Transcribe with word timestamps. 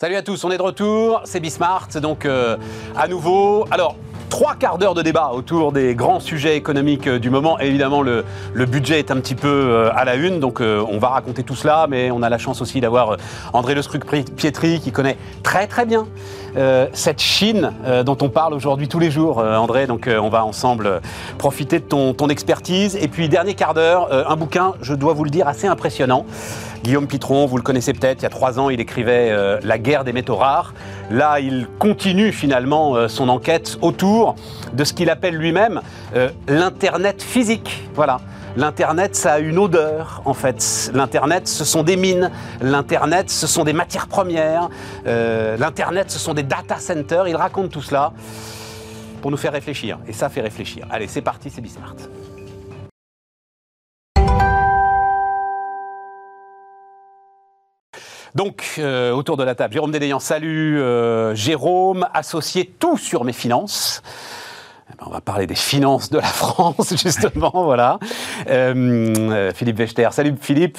Salut 0.00 0.14
à 0.14 0.22
tous, 0.22 0.44
on 0.44 0.52
est 0.52 0.58
de 0.58 0.62
retour, 0.62 1.22
c'est 1.24 1.40
Bismart, 1.40 1.88
donc 2.00 2.24
euh, 2.24 2.56
à 2.94 3.08
nouveau. 3.08 3.64
Alors, 3.68 3.96
trois 4.38 4.54
quarts 4.54 4.78
d'heure 4.78 4.94
de 4.94 5.02
débat 5.02 5.32
autour 5.34 5.72
des 5.72 5.96
grands 5.96 6.20
sujets 6.20 6.56
économiques 6.56 7.08
euh, 7.08 7.18
du 7.18 7.28
moment. 7.28 7.58
évidemment, 7.58 8.02
le, 8.02 8.24
budget 8.66 9.00
est 9.00 9.10
un 9.10 9.16
petit 9.16 9.34
peu 9.34 9.48
euh, 9.48 9.90
à 9.92 10.04
la 10.04 10.14
une, 10.14 10.38
donc 10.38 10.60
on 10.60 10.96
va 10.98 11.08
raconter 11.08 11.42
tout 11.42 11.56
cela, 11.56 11.88
mais 11.90 12.12
on 12.12 12.22
a 12.22 12.28
la 12.28 12.38
chance 12.38 12.62
aussi 12.62 12.80
d'avoir 12.80 13.16
André 13.52 13.74
Le 13.74 13.82
Pietri 14.36 14.78
qui 14.78 14.92
connaît 14.92 15.16
très 15.42 15.66
très 15.66 15.86
bien 15.86 16.06
cette 16.92 17.20
Chine 17.20 17.72
dont 18.04 18.16
on 18.20 18.28
parle 18.28 18.52
aujourd'hui 18.52 18.88
tous 18.88 18.98
les 18.98 19.10
jours, 19.10 19.38
André. 19.38 19.86
Donc 19.86 20.08
on 20.08 20.28
va 20.28 20.44
ensemble 20.44 21.00
profiter 21.36 21.78
de 21.78 21.84
ton, 21.84 22.14
ton 22.14 22.28
expertise. 22.28 22.96
Et 23.00 23.06
puis, 23.06 23.28
dernier 23.28 23.54
quart 23.54 23.74
d'heure, 23.74 24.08
un 24.28 24.36
bouquin, 24.36 24.74
je 24.82 24.94
dois 24.94 25.12
vous 25.12 25.24
le 25.24 25.30
dire, 25.30 25.46
assez 25.46 25.68
impressionnant. 25.68 26.26
Guillaume 26.82 27.06
Pitron, 27.06 27.46
vous 27.46 27.56
le 27.56 27.62
connaissez 27.62 27.92
peut-être, 27.92 28.20
il 28.20 28.22
y 28.22 28.26
a 28.26 28.30
trois 28.30 28.58
ans, 28.58 28.70
il 28.70 28.80
écrivait 28.80 29.30
euh, 29.30 29.58
La 29.62 29.78
guerre 29.78 30.04
des 30.04 30.12
métaux 30.12 30.36
rares. 30.36 30.74
Là, 31.10 31.40
il 31.40 31.66
continue 31.78 32.32
finalement 32.32 32.94
euh, 32.94 33.08
son 33.08 33.28
enquête 33.28 33.78
autour 33.80 34.34
de 34.72 34.84
ce 34.84 34.92
qu'il 34.92 35.10
appelle 35.10 35.36
lui-même 35.36 35.80
euh, 36.14 36.30
l'Internet 36.46 37.22
physique. 37.22 37.88
Voilà. 37.94 38.20
L'Internet, 38.56 39.14
ça 39.14 39.34
a 39.34 39.38
une 39.38 39.58
odeur, 39.58 40.22
en 40.24 40.34
fait. 40.34 40.90
L'Internet, 40.92 41.46
ce 41.46 41.64
sont 41.64 41.82
des 41.82 41.96
mines. 41.96 42.30
L'Internet, 42.60 43.30
ce 43.30 43.46
sont 43.46 43.62
des 43.62 43.72
matières 43.72 44.08
premières. 44.08 44.68
L'Internet, 45.04 46.10
ce 46.10 46.18
sont 46.18 46.34
des 46.34 46.42
data 46.42 46.78
centers. 46.78 47.28
Il 47.28 47.36
raconte 47.36 47.70
tout 47.70 47.82
cela 47.82 48.12
pour 49.20 49.30
nous 49.30 49.36
faire 49.36 49.52
réfléchir. 49.52 49.98
Et 50.08 50.12
ça 50.12 50.28
fait 50.28 50.40
réfléchir. 50.40 50.86
Allez, 50.90 51.06
c'est 51.06 51.22
parti, 51.22 51.50
c'est 51.50 51.60
Bismart. 51.60 51.94
Donc, 58.34 58.74
euh, 58.78 59.12
autour 59.12 59.36
de 59.36 59.44
la 59.44 59.54
table, 59.54 59.72
Jérôme 59.74 59.90
Dédéian, 59.90 60.18
salut. 60.18 60.80
Euh, 60.80 61.34
Jérôme, 61.34 62.06
associé 62.12 62.70
tout 62.78 62.98
sur 62.98 63.24
mes 63.24 63.32
finances. 63.32 64.02
Eh 64.90 64.94
ben, 64.96 65.04
on 65.06 65.10
va 65.10 65.20
parler 65.20 65.46
des 65.46 65.54
finances 65.54 66.08
de 66.08 66.16
la 66.16 66.22
France, 66.22 66.94
justement, 67.02 67.52
voilà. 67.52 67.98
Euh, 68.48 69.14
euh, 69.18 69.52
Philippe 69.54 69.76
Wechter. 69.76 70.08
Salut 70.12 70.34
Philippe, 70.40 70.78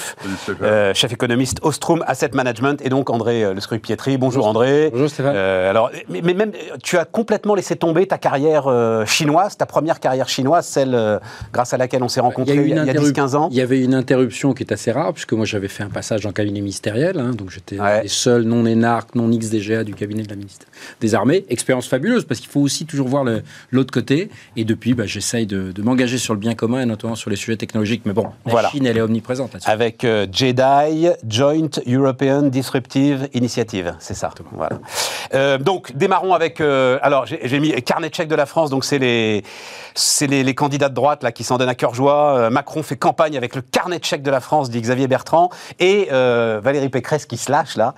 euh, 0.64 0.96
chef 0.96 1.14
économiste 1.14 1.60
Ostrom 1.62 2.04
Asset 2.08 2.32
Management, 2.34 2.82
et 2.84 2.90
donc 2.90 3.12
André 3.12 3.54
Le 3.54 3.60
Scrupietri. 3.60 4.18
Bonjour, 4.18 4.48
André. 4.48 4.90
Bonjour 4.92 5.10
Stéphane. 5.10 5.36
alors, 5.36 5.92
mais, 6.10 6.22
même, 6.22 6.54
tu 6.82 6.98
as 6.98 7.06
complètement 7.06 7.54
laissé 7.54 7.76
tomber 7.76 8.08
ta 8.08 8.18
carrière 8.18 8.68
chinoise, 9.06 9.58
ta 9.58 9.68
première 9.68 10.00
carrière 10.00 10.28
chinoise, 10.28 10.66
celle 10.66 11.20
grâce 11.54 11.74
à 11.74 11.78
laquelle 11.78 12.02
on 12.02 12.10
s'est 12.10 12.20
rencontrés 12.20 12.56
il 12.56 12.70
y 12.70 12.74
a, 12.74 12.86
10-15 12.86 13.36
ans. 13.36 13.50
Il 13.52 13.58
y 13.58 13.62
avait 13.62 13.84
une 13.84 13.94
interruption 13.94 14.54
qui 14.54 14.64
est 14.64 14.72
assez 14.74 14.92
rare, 14.92 15.14
puisque 15.14 15.34
moi 15.34 15.46
j'avais 15.46 15.68
fait 15.68 15.84
un 15.84 15.90
passage 15.90 16.26
en 16.26 16.32
cabinet 16.32 16.62
ministériel, 16.62 17.20
hein, 17.20 17.32
donc 17.34 17.52
j'étais 17.52 17.80
ouais. 17.80 18.08
seul 18.08 18.42
non 18.42 18.66
énarque, 18.66 19.14
non 19.14 19.30
XDGA 19.30 19.84
du 19.84 19.94
cabinet 19.94 20.24
de 20.24 20.30
la 20.30 20.36
ministre 20.36 20.66
des 21.00 21.14
Armées. 21.14 21.46
Expérience 21.50 21.88
fabuleuse, 21.88 22.26
parce 22.26 22.40
qu'il 22.40 22.50
faut 22.50 22.62
aussi 22.62 22.88
toujours 22.88 23.08
voir 23.08 23.24
l'autre 23.72 23.92
côté 23.92 23.99
et 24.56 24.64
depuis, 24.66 24.94
bah, 24.94 25.06
j'essaye 25.06 25.46
de, 25.46 25.74
m'engager 25.82 26.18
sur 26.18 26.34
le 26.34 26.40
bien 26.40 26.56
commun 26.56 26.82
et 26.82 26.86
notamment 26.86 27.16
sur 27.16 27.30
les 27.30 27.36
sujets 27.36 27.58
technologiques. 27.58 28.04
Mais 28.06 28.14
bon, 28.14 28.24
la 28.46 28.52
voilà. 28.52 28.70
Chine, 28.70 28.86
elle 28.86 28.98
est 28.98 29.02
omniprésente. 29.02 29.58
Avec 29.66 30.04
euh, 30.04 30.28
JEDI, 30.32 31.10
Joint 31.28 31.70
European 31.88 32.44
Disruptive 32.44 33.30
Initiative. 33.34 33.96
C'est 34.00 34.14
ça. 34.14 34.32
Voilà. 34.52 34.80
Euh, 35.34 35.58
donc, 35.58 35.96
démarrons 35.96 36.34
avec. 36.34 36.62
Euh, 36.62 37.00
alors, 37.02 37.26
j'ai 37.26 37.60
mis 37.60 37.72
carnet 37.84 38.10
de 38.10 38.16
chèques 38.16 38.28
de 38.28 38.36
la 38.36 38.46
France. 38.46 38.70
Donc, 38.70 38.86
c'est 38.86 39.00
les, 39.00 39.44
les, 40.22 40.44
les, 40.44 40.56
candidats 40.56 40.90
de 40.90 40.94
droite 40.94 41.24
là 41.24 41.32
qui 41.32 41.44
s'en 41.44 41.58
donnent 41.58 41.70
à 41.70 41.76
cœur 41.76 41.94
joie. 41.94 42.50
Macron 42.50 42.84
fait 42.84 42.98
campagne 42.98 43.38
avec 43.38 43.56
le 43.56 43.62
carnet 43.62 44.00
de 44.00 44.06
chèques 44.06 44.24
de 44.24 44.32
la 44.32 44.40
France, 44.40 44.70
dit 44.70 44.82
Xavier 44.82 45.08
Bertrand. 45.08 45.50
Et 45.80 46.08
Valérie 46.10 46.90
Pécresse 46.90 47.26
qui 47.26 47.38
se 47.38 47.52
lâche 47.52 47.76
là, 47.76 47.94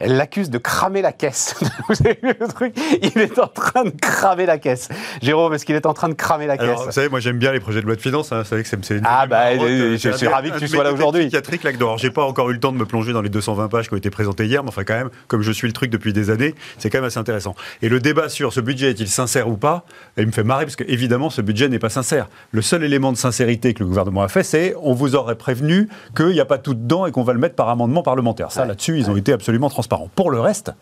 elle 0.00 0.16
l'accuse 0.16 0.50
de 0.50 0.58
cramer 0.58 1.02
la 1.02 1.12
caisse. 1.12 1.56
Vous 1.88 1.96
avez 2.04 2.18
vu 2.22 2.34
le 2.38 2.48
truc? 2.48 2.74
Il 3.02 3.20
est 3.20 3.38
en 3.38 3.48
train 3.48 3.84
de 3.84 3.90
cramer 3.90 4.46
la 4.46 4.58
caisse. 4.58 4.88
Jérôme, 5.22 5.45
parce 5.50 5.64
qu'il 5.64 5.74
est 5.74 5.86
en 5.86 5.94
train 5.94 6.08
de 6.08 6.14
cramer 6.14 6.46
la 6.46 6.56
caisse. 6.56 6.80
vous 6.84 6.92
savez, 6.92 7.08
moi 7.08 7.20
j'aime 7.20 7.38
bien 7.38 7.52
les 7.52 7.60
projets 7.60 7.80
de 7.80 7.86
loi 7.86 7.96
de 7.96 8.00
finances. 8.00 8.32
Hein. 8.32 8.42
Vous 8.42 8.48
savez 8.48 8.62
que 8.62 8.68
c'est 8.68 8.96
une. 8.96 9.02
Ah, 9.04 9.26
bah, 9.26 9.56
je 9.56 9.96
suis 9.96 10.26
ravi 10.26 10.50
que 10.50 10.58
tu 10.58 10.68
sois 10.68 10.84
là 10.84 10.92
aujourd'hui. 10.92 11.30
là 11.30 11.96
J'ai 11.96 12.10
pas 12.10 12.24
encore 12.24 12.50
eu 12.50 12.54
le 12.54 12.60
temps 12.60 12.72
de 12.72 12.78
me 12.78 12.86
plonger 12.86 13.12
dans 13.12 13.22
les 13.22 13.28
220 13.28 13.68
pages 13.68 13.88
qui 13.88 13.94
ont 13.94 13.98
été 13.98 14.10
présentées 14.10 14.46
hier, 14.46 14.62
mais 14.62 14.68
enfin, 14.68 14.84
quand 14.84 14.94
même, 14.94 15.10
comme 15.28 15.42
je 15.42 15.52
suis 15.52 15.66
le 15.66 15.72
truc 15.72 15.90
depuis 15.90 16.12
des 16.12 16.30
années, 16.30 16.54
c'est 16.78 16.90
quand 16.90 16.98
même 16.98 17.06
assez 17.06 17.18
intéressant. 17.18 17.54
Et 17.82 17.88
le 17.88 18.00
débat 18.00 18.28
sur 18.28 18.52
ce 18.52 18.60
budget 18.60 18.90
est-il 18.90 19.08
sincère 19.08 19.48
ou 19.48 19.56
pas, 19.56 19.84
il 20.16 20.26
me 20.26 20.32
fait 20.32 20.44
marrer 20.44 20.64
parce 20.64 20.76
qu'évidemment, 20.76 21.30
ce 21.30 21.42
budget 21.42 21.68
n'est 21.68 21.78
pas 21.78 21.88
sincère. 21.88 22.28
Le 22.52 22.62
seul 22.62 22.84
élément 22.84 23.12
de 23.12 23.16
sincérité 23.16 23.74
que 23.74 23.80
le 23.80 23.86
gouvernement 23.86 24.22
a 24.22 24.28
fait, 24.28 24.42
c'est 24.42 24.74
on 24.82 24.92
vous 24.92 25.14
aurait 25.14 25.36
prévenu 25.36 25.88
qu'il 26.16 26.28
n'y 26.28 26.40
a 26.40 26.44
pas 26.44 26.58
tout 26.58 26.74
dedans 26.74 27.06
et 27.06 27.12
qu'on 27.12 27.22
va 27.22 27.32
le 27.32 27.38
mettre 27.38 27.54
par 27.54 27.68
amendement 27.68 28.02
parlementaire. 28.02 28.52
Ça, 28.52 28.64
là-dessus, 28.64 28.98
ils 28.98 29.10
ont 29.10 29.16
été 29.16 29.32
absolument 29.32 29.68
transparents. 29.68 30.10
Pour 30.14 30.30
le 30.30 30.40
reste, 30.40 30.72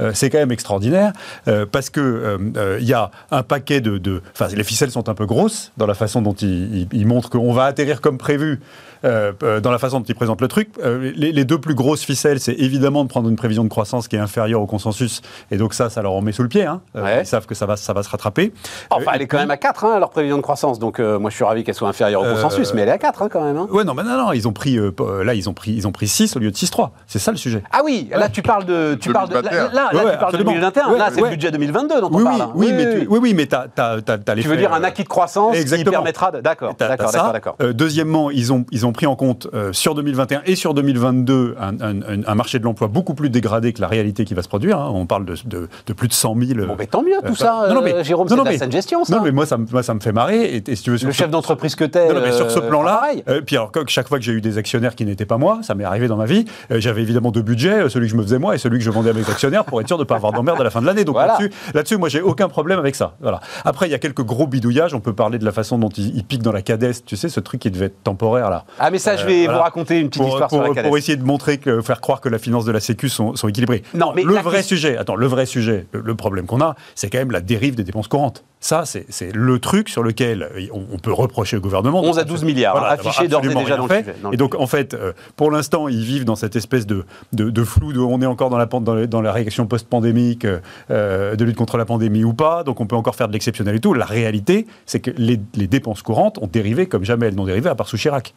euh, 0.00 0.12
c'est 0.14 0.30
quand 0.30 0.38
même 0.38 0.52
extraordinaire 0.52 1.12
euh, 1.48 1.66
parce 1.70 1.90
que 1.90 2.00
euh, 2.00 2.78
il 2.80 2.86
y 2.86 2.92
a 2.92 3.10
un 3.30 3.42
paquet 3.42 3.80
de, 3.80 3.98
de 3.98 4.13
enfin, 4.32 4.48
les 4.54 4.64
ficelles 4.64 4.90
sont 4.90 5.08
un 5.08 5.14
peu 5.14 5.26
grosses 5.26 5.72
dans 5.76 5.86
la 5.86 5.94
façon 5.94 6.22
dont 6.22 6.34
ils, 6.34 6.88
ils 6.92 7.06
montrent 7.06 7.30
qu'on 7.30 7.52
va 7.52 7.64
atterrir 7.64 8.00
comme 8.00 8.18
prévu 8.18 8.60
euh, 9.04 9.32
euh, 9.42 9.60
dans 9.60 9.70
la 9.70 9.78
façon 9.78 10.00
dont 10.00 10.06
ils 10.08 10.14
présentent 10.14 10.40
le 10.40 10.48
truc. 10.48 10.70
Euh, 10.82 11.12
les, 11.14 11.44
deux 11.44 11.58
plus 11.58 11.74
grosses 11.74 12.02
ficelles, 12.02 12.40
c'est 12.40 12.54
évidemment 12.54 13.04
de 13.04 13.08
prendre 13.08 13.28
une 13.28 13.36
prévision 13.36 13.62
de 13.62 13.68
croissance 13.68 14.08
qui 14.08 14.16
est 14.16 14.20
inférieure 14.20 14.62
au 14.62 14.66
consensus. 14.66 15.20
Et 15.50 15.58
donc 15.58 15.74
ça, 15.74 15.90
ça 15.90 16.00
leur 16.00 16.12
en 16.12 16.22
met 16.22 16.32
sous 16.32 16.42
le 16.42 16.48
pied. 16.48 16.64
Hein. 16.64 16.80
Ils 16.94 17.26
savent 17.26 17.46
que 17.46 17.54
ça 17.54 17.66
va, 17.66 17.76
ça 17.76 17.92
va 17.92 18.02
se 18.02 18.08
rattraper. 18.08 18.52
Enfin, 18.88 19.12
elle 19.14 19.22
est 19.22 19.26
quand 19.26 19.38
même 19.38 19.50
à 19.50 19.58
4, 19.58 19.84
hein, 19.84 19.98
leur 19.98 20.08
prévision 20.08 20.36
de 20.36 20.42
croissance. 20.42 20.78
Donc 20.78 21.00
moi, 21.00 21.28
je 21.28 21.34
suis 21.34 21.44
ravi 21.44 21.64
qu'elle 21.64 21.74
soit 21.74 21.88
inférieure 21.88 22.22
au 22.22 22.24
consensus, 22.24 22.72
mais 22.72 22.82
elle 22.82 22.88
est 22.88 22.92
à 22.92 22.98
4 22.98 23.22
hein, 23.22 23.28
quand 23.30 23.44
même. 23.44 23.58
Hein. 23.58 23.68
Ouais, 23.70 23.84
non, 23.84 23.94
mais 23.94 24.04
non, 24.04 24.16
non, 24.16 24.32
ils 24.32 24.48
ont 24.48 24.52
pris, 24.52 24.78
là, 24.78 25.34
ils 25.34 25.48
ont 25.48 25.54
pris, 25.54 25.72
ils 25.72 25.86
ont 25.86 25.92
pris 25.92 26.08
6 26.08 26.36
au 26.36 26.38
lieu 26.38 26.50
de 26.50 26.56
6-3. 26.56 26.90
C'est 27.06 27.18
ça 27.18 27.30
le 27.30 27.36
sujet. 27.36 27.62
Ah 27.72 27.80
oui, 27.84 28.08
là, 28.10 28.30
tu 28.30 28.40
parles 28.40 28.64
de, 28.64 28.94
tu 28.94 29.12
parles 29.12 29.28
de, 29.28 29.34
là, 29.34 29.70
là, 29.72 29.90
tu 29.92 30.18
parles 30.18 30.32
de 30.32 30.38
2021. 30.38 30.96
là, 30.96 31.10
c'est 31.12 31.20
le 31.20 31.28
budget 31.28 31.50
2022 31.50 32.00
dont 32.00 32.10
on 32.10 32.24
parle. 32.24 32.52
Oui, 32.54 32.68
oui, 32.68 32.72
mais, 32.72 33.06
oui, 33.06 33.18
oui, 33.20 33.34
mais 33.34 33.54
as, 33.54 33.66
as, 33.76 34.00
les 34.08 34.42
Tu 34.42 34.48
veux 34.48 34.56
dire 34.56 34.72
un 34.72 34.84
acquis 34.84 35.02
de 35.04 35.08
croissance 35.08 35.56
qui 35.56 35.84
permettra 35.84 36.30
de... 36.30 36.40
D'accord, 36.40 36.74
d'accord, 36.78 37.32
d'accord. 37.32 37.56
Deuxièmement, 37.72 38.30
ils 38.30 38.52
ont, 38.52 38.64
ils 38.70 38.86
ont 38.86 38.92
pris 38.92 39.06
en 39.06 39.16
compte 39.16 39.48
sur 39.72 39.94
2021 39.94 40.42
et 40.46 40.56
sur 40.56 40.74
2022 40.74 41.56
un, 41.58 42.34
marché 42.34 42.58
de 42.58 42.64
l'emploi 42.64 42.88
beaucoup 42.88 43.14
plus 43.14 43.30
dégradé 43.30 43.72
que 43.72 43.80
la 43.80 43.88
réalité 43.88 44.24
qui 44.24 44.34
va 44.34 44.42
se 44.42 44.48
produire. 44.48 44.78
Hein. 44.78 44.90
On 44.92 45.06
parle 45.06 45.24
de, 45.24 45.34
de, 45.46 45.92
plus 45.92 46.08
de 46.08 46.12
100 46.12 46.36
000. 46.36 46.66
Bon, 46.66 46.76
mais 46.78 46.86
tant 46.86 47.02
mieux, 47.02 47.16
tout 47.24 47.32
euh, 47.32 47.34
ça, 47.34 47.68
non, 47.72 47.82
mais, 47.82 47.94
euh, 47.94 48.04
Jérôme, 48.04 48.28
c'est 48.28 48.36
de 48.36 48.42
la 48.42 48.58
saine 48.58 48.72
gestion, 48.72 49.04
ça. 49.04 49.16
Non, 49.16 49.22
mais 49.22 49.30
moi, 49.30 49.46
ça, 49.46 49.56
moi, 49.56 49.82
ça 49.82 49.94
me 49.94 50.00
fait 50.00 50.12
marrer. 50.12 50.62
Et, 50.66 50.76
si 50.76 50.82
tu 50.82 50.90
veux, 50.90 51.06
le 51.06 51.12
chef 51.12 51.30
d'entreprise 51.30 51.74
que 51.74 51.84
t'es. 51.84 52.12
Non, 52.12 52.20
mais 52.20 52.32
sur 52.32 52.50
ce 52.50 52.58
euh, 52.58 52.68
plan-là, 52.68 53.10
puis 53.46 53.56
alors, 53.56 53.72
chaque 53.88 54.08
fois 54.08 54.18
que 54.18 54.24
j'ai 54.24 54.32
eu 54.32 54.40
des 54.40 54.58
actionnaires 54.58 54.94
qui 54.94 55.04
n'étaient 55.04 55.26
pas 55.26 55.38
moi, 55.38 55.60
ça 55.62 55.74
m'est 55.74 55.84
arrivé 55.84 56.08
dans 56.08 56.16
ma 56.16 56.26
vie, 56.26 56.44
j'avais 56.70 57.02
évidemment 57.02 57.30
deux 57.30 57.42
budgets, 57.42 57.88
celui 57.88 58.06
que 58.06 58.12
je 58.12 58.16
me 58.16 58.22
faisais 58.22 58.38
moi 58.38 58.54
et 58.54 58.58
celui 58.58 58.78
que 58.78 58.84
je 58.84 58.90
vendais 58.90 59.10
à 59.10 59.12
mes 59.12 59.28
actionnaires 59.28 59.64
pour 59.64 59.80
être 59.80 59.88
sûr 59.88 59.96
de 59.96 60.02
ne 60.02 60.06
pas 60.06 60.16
avoir 60.16 60.32
d'emmerde 60.32 60.60
à 60.60 60.64
la 60.64 60.70
fin 60.70 60.80
de 60.80 60.86
l'année. 60.86 61.04
Donc 61.04 61.16
là-dessus, 61.16 61.50
là-dessus, 61.74 61.96
moi, 61.96 62.08
j'ai 62.08 62.20
aucun 62.20 62.48
problème 62.48 62.78
avec 62.78 62.94
ça. 62.94 63.14
Voilà. 63.20 63.40
Après, 63.64 63.88
il 63.88 63.90
y 63.94 63.96
a 63.96 63.98
quelques 63.98 64.22
gros 64.22 64.46
bidouillages. 64.46 64.94
On 64.94 65.00
peut 65.00 65.12
parler 65.12 65.38
de 65.38 65.44
la 65.44 65.52
façon 65.52 65.78
dont 65.78 65.88
ils, 65.88 66.24
piquent 66.24 66.42
dans 66.42 66.52
la 66.52 66.62
cadesse, 66.62 67.04
tu 67.04 67.16
sais, 67.16 67.28
ce 67.28 67.40
truc 67.40 67.60
qui 67.60 67.70
devait 67.70 67.86
être 67.86 68.02
temporaire 68.02 68.50
là. 68.50 68.64
Ah, 68.78 68.90
mais 68.90 68.98
ça, 68.98 69.16
je 69.16 69.26
vais 69.26 69.46
vous 69.46 69.58
raconter 69.58 70.00
une 70.00 70.08
petite 70.08 70.26
histoire 70.26 70.48
pour, 70.48 70.98
essayer 70.98 71.16
de 71.16 71.24
montrer, 71.24 71.58
que, 71.58 71.80
faire 71.80 72.00
croire 72.00 72.20
que 72.20 72.28
la 72.28 72.38
finance 72.38 72.64
de 72.64 72.72
la 72.72 72.80
Sécu 72.80 73.08
sont, 73.08 73.36
sont 73.36 73.48
équilibrées. 73.48 73.82
Non, 73.94 74.12
mais 74.14 74.22
le 74.22 74.34
vrai 74.36 74.62
sujet, 74.62 74.96
attends, 74.96 75.16
le 75.16 75.26
vrai 75.26 75.46
sujet, 75.46 75.86
le, 75.92 76.14
problème 76.14 76.46
qu'on 76.46 76.60
a, 76.60 76.74
c'est 76.94 77.10
quand 77.10 77.18
même 77.18 77.32
la 77.32 77.40
dérive 77.40 77.74
des 77.74 77.84
dépenses 77.84 78.08
courantes. 78.08 78.44
Ça, 78.64 78.84
c'est 78.86 79.34
le 79.34 79.58
truc 79.58 79.90
sur 79.90 80.02
lequel 80.02 80.48
on, 80.72 80.96
peut 80.96 81.12
reprocher 81.12 81.58
au 81.58 81.60
gouvernement. 81.60 82.02
11 82.02 82.18
à 82.18 82.24
12 82.24 82.44
milliards, 82.44 82.78
voilà, 82.78 82.94
affichés 82.94 83.28
d'ores 83.28 83.44
et 83.44 83.54
déjà 83.54 83.76
dans 83.76 83.86
fait. 83.86 84.16
et 84.32 84.38
donc, 84.38 84.54
en 84.54 84.66
fait, 84.66 84.94
euh, 84.94 85.12
pour 85.36 85.50
l'instant, 85.50 85.86
ils 85.86 86.02
vivent 86.02 86.24
dans 86.24 86.34
cette 86.34 86.56
espèce 86.56 86.86
de, 86.86 87.04
de, 87.34 87.64
flou 87.64 87.92
de 87.92 87.98
on 87.98 88.22
est 88.22 88.26
encore 88.26 88.48
dans 88.48 88.56
la, 88.56 88.64
dans, 88.64 89.04
dans 89.04 89.20
la 89.20 89.32
réaction 89.32 89.66
post-pandémique, 89.66 90.46
euh, 90.90 91.36
de 91.36 91.44
lutte 91.44 91.56
contre 91.56 91.76
la 91.76 91.84
pandémie 91.84 92.24
ou 92.24 92.32
pas, 92.32 92.64
donc 92.64 92.80
on 92.80 92.86
peut 92.86 92.96
encore 92.96 93.16
faire 93.16 93.28
de 93.28 93.34
l'exceptionnel 93.34 93.74
et 93.74 93.80
tout. 93.80 93.92
La 93.92 94.06
réalité, 94.06 94.66
c'est 94.86 95.00
que 95.00 95.10
les, 95.18 95.38
les 95.54 95.66
dépenses 95.66 96.00
courantes 96.00 96.38
ont 96.38 96.48
dérivé 96.50 96.86
comme 96.86 97.04
jamais 97.04 97.26
elles 97.26 97.34
n'ont 97.34 97.44
dérivé, 97.44 97.68
à 97.68 97.74
part 97.74 97.88
sous 97.88 97.98
Chirac. 97.98 98.32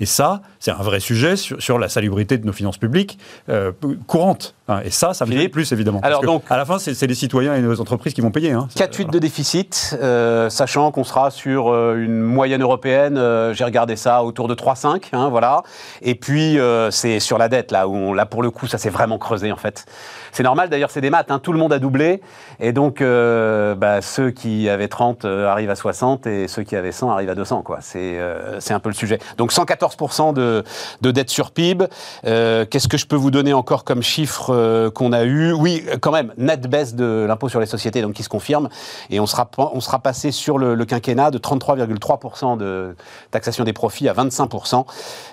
Et 0.00 0.06
ça, 0.06 0.42
c'est 0.58 0.70
un 0.70 0.82
vrai 0.82 1.00
sujet 1.00 1.36
sur, 1.36 1.78
la 1.78 1.88
salubrité 1.88 2.36
de 2.38 2.46
nos 2.46 2.52
finances 2.52 2.78
publiques 2.78 3.18
euh, 3.48 3.72
courantes. 4.06 4.54
Hein. 4.72 4.82
Et 4.84 4.90
ça, 4.90 5.14
ça 5.14 5.26
me 5.26 5.32
fait 5.32 5.48
plus, 5.48 5.72
évidemment. 5.72 6.00
Alors 6.02 6.22
donc, 6.22 6.42
à 6.50 6.56
la 6.56 6.64
fin, 6.64 6.78
c'est 6.78 7.06
les 7.06 7.14
citoyens 7.14 7.54
et 7.54 7.60
nos 7.60 7.80
entreprises 7.80 8.14
qui 8.14 8.20
vont 8.20 8.30
payer. 8.30 8.52
Hein. 8.52 8.68
4,8 8.76 9.10
de 9.10 9.18
déficit, 9.18 9.96
euh, 10.00 10.50
sachant 10.50 10.90
qu'on 10.90 11.04
sera 11.04 11.30
sur 11.30 11.72
euh, 11.72 11.96
une 11.96 12.20
moyenne 12.20 12.62
européenne, 12.62 13.20
j'ai 13.52 13.64
regardé 13.64 13.96
ça, 13.96 14.22
autour 14.24 14.48
de 14.48 14.54
3,5, 14.54 15.08
hein, 15.12 15.28
voilà. 15.28 15.62
Et 16.00 16.14
puis, 16.14 16.58
c'est 16.90 17.20
sur 17.20 17.38
la 17.38 17.48
dette, 17.48 17.70
là, 17.70 17.88
où 17.88 18.14
là, 18.14 18.26
pour 18.26 18.42
le 18.42 18.50
coup, 18.50 18.66
ça 18.66 18.78
s'est 18.78 18.90
vraiment 18.90 19.18
creusé, 19.18 19.52
en 19.52 19.56
fait. 19.56 19.86
C'est 20.32 20.42
normal, 20.42 20.70
d'ailleurs, 20.70 20.90
c'est 20.90 21.02
des 21.02 21.10
maths, 21.10 21.30
hein, 21.30 21.38
tout 21.38 21.52
le 21.52 21.58
monde 21.58 21.74
a 21.74 21.78
doublé, 21.78 22.22
et 22.58 22.72
donc 22.72 23.02
euh, 23.02 23.74
bah, 23.74 24.00
ceux 24.00 24.30
qui 24.30 24.66
avaient 24.70 24.88
30 24.88 25.26
euh, 25.26 25.46
arrivent 25.46 25.70
à 25.70 25.74
60, 25.74 26.26
et 26.26 26.48
ceux 26.48 26.62
qui 26.62 26.74
avaient 26.74 26.90
100 26.90 27.10
arrivent 27.10 27.28
à 27.28 27.34
200, 27.34 27.60
quoi. 27.60 27.78
C'est 27.82 28.18
euh, 28.18 28.58
un 28.70 28.80
peu 28.80 28.88
le 28.88 28.94
sujet. 28.94 29.18
Donc 29.36 29.52
114% 29.52 30.32
de, 30.32 30.64
de 31.02 31.10
dette 31.10 31.28
sur 31.28 31.50
PIB. 31.50 31.84
Qu'est-ce 32.22 32.88
que 32.88 32.96
je 32.96 33.06
peux 33.06 33.16
vous 33.16 33.30
donner 33.30 33.52
encore 33.52 33.84
comme 33.84 34.02
chiffre 34.02 34.52
euh, 34.62 34.90
qu'on 34.90 35.12
a 35.12 35.24
eu, 35.24 35.52
oui, 35.52 35.84
quand 36.00 36.12
même, 36.12 36.32
nette 36.36 36.68
baisse 36.68 36.94
de 36.94 37.24
l'impôt 37.26 37.48
sur 37.48 37.60
les 37.60 37.66
sociétés, 37.66 38.02
donc 38.02 38.14
qui 38.14 38.22
se 38.22 38.28
confirme, 38.28 38.68
et 39.10 39.20
on 39.20 39.26
sera, 39.26 39.50
on 39.58 39.80
sera 39.80 39.98
passé 39.98 40.30
sur 40.30 40.58
le, 40.58 40.84
quinquennat 40.84 41.30
de 41.30 41.38
33,3% 41.38 42.56
de 42.56 42.94
taxation 43.30 43.64
des 43.64 43.72
profits 43.72 44.08
à 44.08 44.14
25%. 44.14 44.86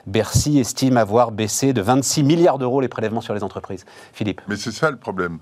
Bercy 0.08 0.60
estime 0.60 0.98
avoir 0.98 1.31
baissé 1.31 1.74
de 1.74 1.81
26 1.81 2.24
milliards 2.24 2.58
d'euros 2.58 2.81
les 2.81 2.88
prélèvements 2.88 3.22
sur 3.22 3.34
les 3.34 3.44
entreprises. 3.44 3.86
Philippe. 4.14 4.42
Mais 4.48 4.56
c'est 4.56 4.72
ça 4.72 4.92
le 4.92 4.98
problème. 4.98 5.40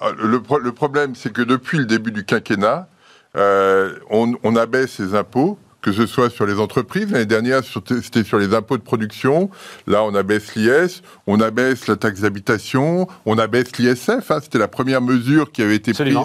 Ah, 0.00 0.10
le 0.16 0.72
problème, 0.72 1.14
c'est 1.14 1.32
que 1.32 1.42
depuis 1.42 1.78
le 1.78 1.84
début 1.86 2.12
du 2.12 2.24
quinquennat, 2.24 2.88
euh, 3.36 3.98
on, 4.10 4.34
on 4.42 4.56
abaisse 4.56 4.98
les 4.98 5.14
impôts 5.14 5.58
que 5.82 5.92
ce 5.92 6.06
soit 6.06 6.30
sur 6.30 6.46
les 6.46 6.58
entreprises. 6.58 7.10
L'année 7.10 7.26
dernière, 7.26 7.62
c'était 7.64 8.24
sur 8.24 8.38
les 8.38 8.54
impôts 8.54 8.76
de 8.76 8.82
production. 8.82 9.50
Là, 9.86 10.04
on 10.04 10.14
abaisse 10.14 10.54
l'IS, 10.54 11.02
on 11.26 11.40
abaisse 11.40 11.86
la 11.86 11.96
taxe 11.96 12.20
d'habitation, 12.20 13.08
on 13.26 13.38
abaisse 13.38 13.76
l'ISF. 13.78 14.30
Hein. 14.30 14.40
C'était 14.42 14.58
la 14.58 14.68
première 14.68 15.00
mesure 15.00 15.52
qui 15.52 15.62
avait 15.62 15.76
été 15.76 15.92
prise 15.92 16.16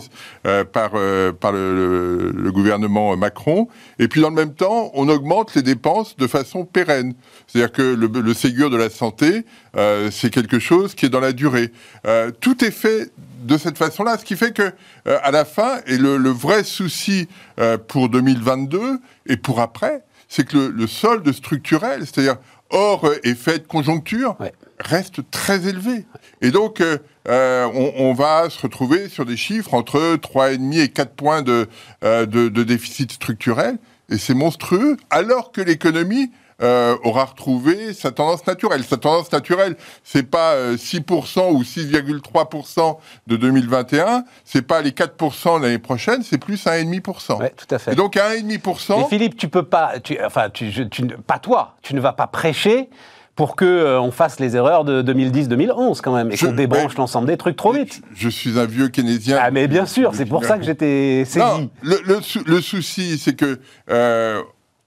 euh, 0.45 0.63
par, 0.63 0.91
euh, 0.95 1.31
par 1.31 1.51
le, 1.51 2.31
le, 2.35 2.51
gouvernement 2.51 3.15
Macron. 3.17 3.67
Et 3.99 4.07
puis, 4.07 4.21
dans 4.21 4.29
le 4.29 4.35
même 4.35 4.53
temps, 4.53 4.91
on 4.93 5.09
augmente 5.09 5.55
les 5.55 5.61
dépenses 5.61 6.15
de 6.17 6.27
façon 6.27 6.65
pérenne. 6.65 7.13
C'est-à-dire 7.47 7.71
que 7.71 7.81
le, 7.81 8.07
le, 8.07 8.33
Ségur 8.33 8.69
de 8.69 8.77
la 8.77 8.89
santé, 8.89 9.45
euh, 9.77 10.09
c'est 10.11 10.29
quelque 10.29 10.59
chose 10.59 10.95
qui 10.95 11.05
est 11.05 11.09
dans 11.09 11.19
la 11.19 11.31
durée. 11.31 11.71
Euh, 12.05 12.31
tout 12.39 12.63
est 12.63 12.71
fait 12.71 13.11
de 13.45 13.57
cette 13.57 13.77
façon-là, 13.77 14.17
ce 14.17 14.25
qui 14.25 14.35
fait 14.35 14.53
que 14.53 14.73
euh, 15.07 15.19
à 15.23 15.31
la 15.31 15.45
fin, 15.45 15.79
et 15.85 15.97
le, 15.97 16.17
le 16.17 16.29
vrai 16.29 16.63
souci 16.63 17.27
euh, 17.59 17.77
pour 17.77 18.09
2022 18.09 18.99
et 19.27 19.37
pour 19.37 19.59
après, 19.59 20.03
c'est 20.27 20.47
que 20.47 20.57
le, 20.57 20.67
le, 20.69 20.87
solde 20.87 21.31
structurel, 21.31 22.01
c'est-à-dire 22.01 22.37
hors 22.71 23.07
effet 23.23 23.59
de 23.59 23.67
conjoncture, 23.67 24.35
ouais. 24.39 24.51
reste 24.79 25.29
très 25.29 25.67
élevé. 25.67 26.05
Et 26.41 26.49
donc, 26.49 26.81
euh, 26.81 26.97
on, 27.27 27.93
on, 27.97 28.13
va 28.13 28.49
se 28.49 28.59
retrouver 28.61 29.07
sur 29.07 29.25
des 29.25 29.37
chiffres 29.37 29.75
entre 29.75 30.15
3,5 30.15 30.79
et 30.79 30.89
4 30.89 31.11
points 31.11 31.41
de, 31.43 31.67
de, 32.01 32.25
de 32.25 32.63
déficit 32.63 33.11
structurel, 33.11 33.77
et 34.09 34.17
c'est 34.17 34.33
monstrueux, 34.33 34.97
alors 35.11 35.51
que 35.51 35.61
l'économie 35.61 36.31
euh, 36.61 36.95
aura 37.03 37.25
retrouvé 37.25 37.93
sa 37.93 38.11
tendance 38.11 38.45
naturelle. 38.47 38.83
Sa 38.83 38.97
tendance 38.97 39.31
naturelle, 39.31 39.75
c'est 40.03 40.29
pas 40.29 40.53
euh, 40.53 40.77
6% 40.77 41.51
ou 41.51 41.63
6,3% 41.63 42.97
de 43.27 43.35
2021, 43.35 44.23
c'est 44.43 44.61
pas 44.61 44.81
les 44.81 44.91
4% 44.91 45.61
l'année 45.61 45.79
prochaine, 45.79 46.23
c'est 46.23 46.37
plus 46.37 46.65
1,5%. 46.65 47.39
Ouais, 47.39 47.53
tout 47.55 47.73
à 47.73 47.79
fait. 47.79 47.93
Et 47.93 47.95
donc 47.95 48.17
à 48.17 48.35
1,5%. 48.35 48.97
Mais 48.97 49.05
Philippe, 49.09 49.37
tu 49.37 49.49
peux 49.49 49.63
pas, 49.63 49.99
tu, 49.99 50.17
enfin, 50.23 50.49
tu, 50.49 50.71
je, 50.71 50.83
tu, 50.83 51.05
pas 51.07 51.39
toi, 51.39 51.75
tu 51.81 51.93
ne 51.95 51.99
vas 51.99 52.13
pas 52.13 52.27
prêcher 52.27 52.89
pour 53.35 53.55
que 53.55 53.65
euh, 53.65 53.99
on 53.99 54.11
fasse 54.11 54.39
les 54.39 54.55
erreurs 54.55 54.85
de 54.85 55.03
2010-2011 55.03 55.99
quand 56.01 56.15
même 56.15 56.31
et 56.31 56.37
qu'on 56.37 56.53
débranche 56.53 56.95
l'ensemble 56.95 57.27
des 57.27 57.37
trucs 57.37 57.57
trop 57.57 57.73
vite. 57.73 58.01
Je, 58.13 58.23
je, 58.23 58.29
suis 58.29 58.57
un 58.57 58.65
vieux 58.65 58.87
keynésien. 58.87 59.37
Ah 59.41 59.51
mais 59.51 59.67
bien 59.67 59.85
sûr, 59.85 60.11
c'est 60.15 60.25
pour 60.25 60.45
ça 60.45 60.57
que 60.57 60.63
j'étais 60.63 61.25
saisi. 61.25 61.39
Non, 61.39 61.69
le, 61.81 61.99
le, 62.05 62.19
le 62.45 62.61
souci, 62.61 63.17
c'est 63.17 63.35
que 63.35 63.59
euh, 63.89 64.41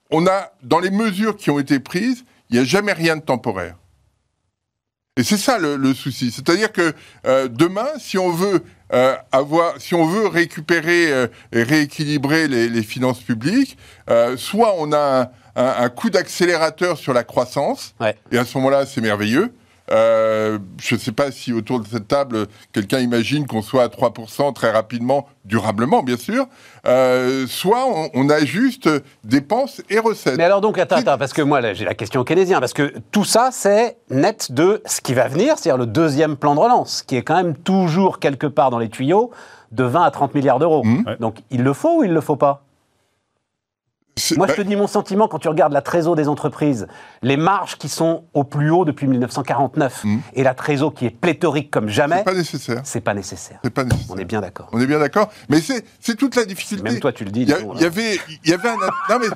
on 0.09 0.27
a, 0.27 0.51
dans 0.63 0.79
les 0.79 0.91
mesures 0.91 1.35
qui 1.37 1.49
ont 1.49 1.59
été 1.59 1.79
prises, 1.79 2.25
il 2.49 2.55
n'y 2.55 2.61
a 2.61 2.65
jamais 2.65 2.93
rien 2.93 3.15
de 3.15 3.21
temporaire. 3.21 3.75
Et 5.17 5.23
c'est 5.23 5.37
ça 5.37 5.59
le, 5.59 5.75
le 5.75 5.93
souci. 5.93 6.31
C'est-à-dire 6.31 6.71
que 6.71 6.93
euh, 7.25 7.47
demain, 7.49 7.87
si 7.99 8.17
on 8.17 8.31
veut 8.31 8.63
euh, 8.93 9.15
avoir, 9.31 9.79
si 9.79 9.93
on 9.93 10.05
veut 10.05 10.27
récupérer 10.27 11.11
euh, 11.11 11.27
et 11.51 11.61
rééquilibrer 11.63 12.47
les, 12.47 12.69
les 12.69 12.83
finances 12.83 13.19
publiques, 13.19 13.77
euh, 14.09 14.37
soit 14.37 14.75
on 14.77 14.93
a 14.93 15.21
un, 15.55 15.61
un, 15.61 15.83
un 15.83 15.89
coup 15.89 16.09
d'accélérateur 16.09 16.97
sur 16.97 17.13
la 17.13 17.23
croissance, 17.23 17.93
ouais. 17.99 18.15
et 18.31 18.37
à 18.37 18.45
ce 18.45 18.57
moment-là, 18.57 18.85
c'est 18.85 19.01
merveilleux. 19.01 19.53
Euh, 19.91 20.59
je 20.79 20.95
ne 20.95 20.99
sais 20.99 21.11
pas 21.11 21.31
si 21.31 21.53
autour 21.53 21.79
de 21.79 21.87
cette 21.87 22.07
table, 22.07 22.47
quelqu'un 22.73 22.99
imagine 22.99 23.47
qu'on 23.47 23.61
soit 23.61 23.83
à 23.83 23.87
3% 23.87 24.53
très 24.53 24.71
rapidement, 24.71 25.27
durablement 25.45 26.03
bien 26.03 26.17
sûr, 26.17 26.47
euh, 26.87 27.47
soit 27.47 27.85
on, 27.87 28.09
on, 28.13 28.29
ajuste 28.29 28.89
dépenses 29.23 29.81
et 29.89 29.99
recettes. 29.99 30.37
Mais 30.37 30.43
alors 30.43 30.61
donc, 30.61 30.77
attends, 30.77 30.97
attends 30.97 31.17
parce 31.17 31.33
que 31.33 31.41
moi 31.41 31.73
j'ai 31.73 31.85
la 31.85 31.95
question 31.95 32.23
keynésien, 32.23 32.59
parce 32.59 32.73
que 32.73 32.93
tout 33.11 33.23
ça 33.23 33.49
c'est 33.51 33.97
net 34.09 34.51
de 34.51 34.81
ce 34.85 35.01
qui 35.01 35.13
va 35.13 35.27
venir, 35.27 35.57
c'est-à-dire 35.57 35.77
le 35.77 35.87
deuxième 35.87 36.37
plan 36.37 36.55
de 36.55 36.59
relance, 36.59 37.01
qui 37.01 37.15
est 37.15 37.23
quand 37.23 37.35
même 37.35 37.55
toujours 37.55 38.19
quelque 38.19 38.47
part 38.47 38.69
dans 38.69 38.79
les 38.79 38.89
tuyaux 38.89 39.31
de 39.71 39.83
20 39.83 40.03
à 40.03 40.11
30 40.11 40.35
milliards 40.35 40.59
d'euros. 40.59 40.83
Mmh. 40.83 41.15
Donc 41.19 41.37
il 41.49 41.63
le 41.63 41.73
faut 41.73 41.99
ou 41.99 42.03
il 42.03 42.13
le 42.13 42.21
faut 42.21 42.35
pas? 42.35 42.63
Moi, 44.37 44.47
je 44.47 44.53
te 44.53 44.61
dis 44.61 44.75
mon 44.75 44.87
sentiment 44.87 45.27
quand 45.27 45.39
tu 45.39 45.47
regardes 45.47 45.73
la 45.73 45.81
trésor 45.81 46.15
des 46.15 46.27
entreprises, 46.27 46.87
les 47.21 47.37
marges 47.37 47.77
qui 47.77 47.89
sont 47.89 48.23
au 48.33 48.43
plus 48.43 48.69
haut 48.71 48.85
depuis 48.85 49.07
1949 49.07 50.03
mmh. 50.03 50.17
et 50.33 50.43
la 50.43 50.53
trésor 50.53 50.93
qui 50.93 51.05
est 51.05 51.09
pléthorique 51.09 51.71
comme 51.71 51.89
jamais. 51.89 52.17
C'est 52.19 52.23
pas 52.23 52.33
nécessaire. 52.33 52.81
C'est 52.83 53.01
pas 53.01 53.13
nécessaire. 53.13 53.59
C'est 53.63 53.73
pas 53.73 53.83
nécessaire. 53.83 54.15
On 54.15 54.17
est 54.17 54.25
bien 54.25 54.41
d'accord. 54.41 54.69
On 54.71 54.79
est 54.79 54.87
bien 54.87 54.99
d'accord. 54.99 55.29
Mais 55.49 55.59
c'est 55.61 56.15
toute 56.15 56.35
la 56.35 56.45
difficulté. 56.45 56.83
Même 56.83 56.99
toi, 56.99 57.11
tu 57.11 57.25
le 57.25 57.31
dis. 57.31 57.41
Il 57.41 57.49
y, 57.49 57.53
a, 57.53 57.59
y 57.59 57.85
avait, 57.85 58.19
il 58.43 58.49
y 58.49 58.53
avait 58.53 58.69
un. 58.69 58.75
non 58.75 59.19
mais 59.19 59.27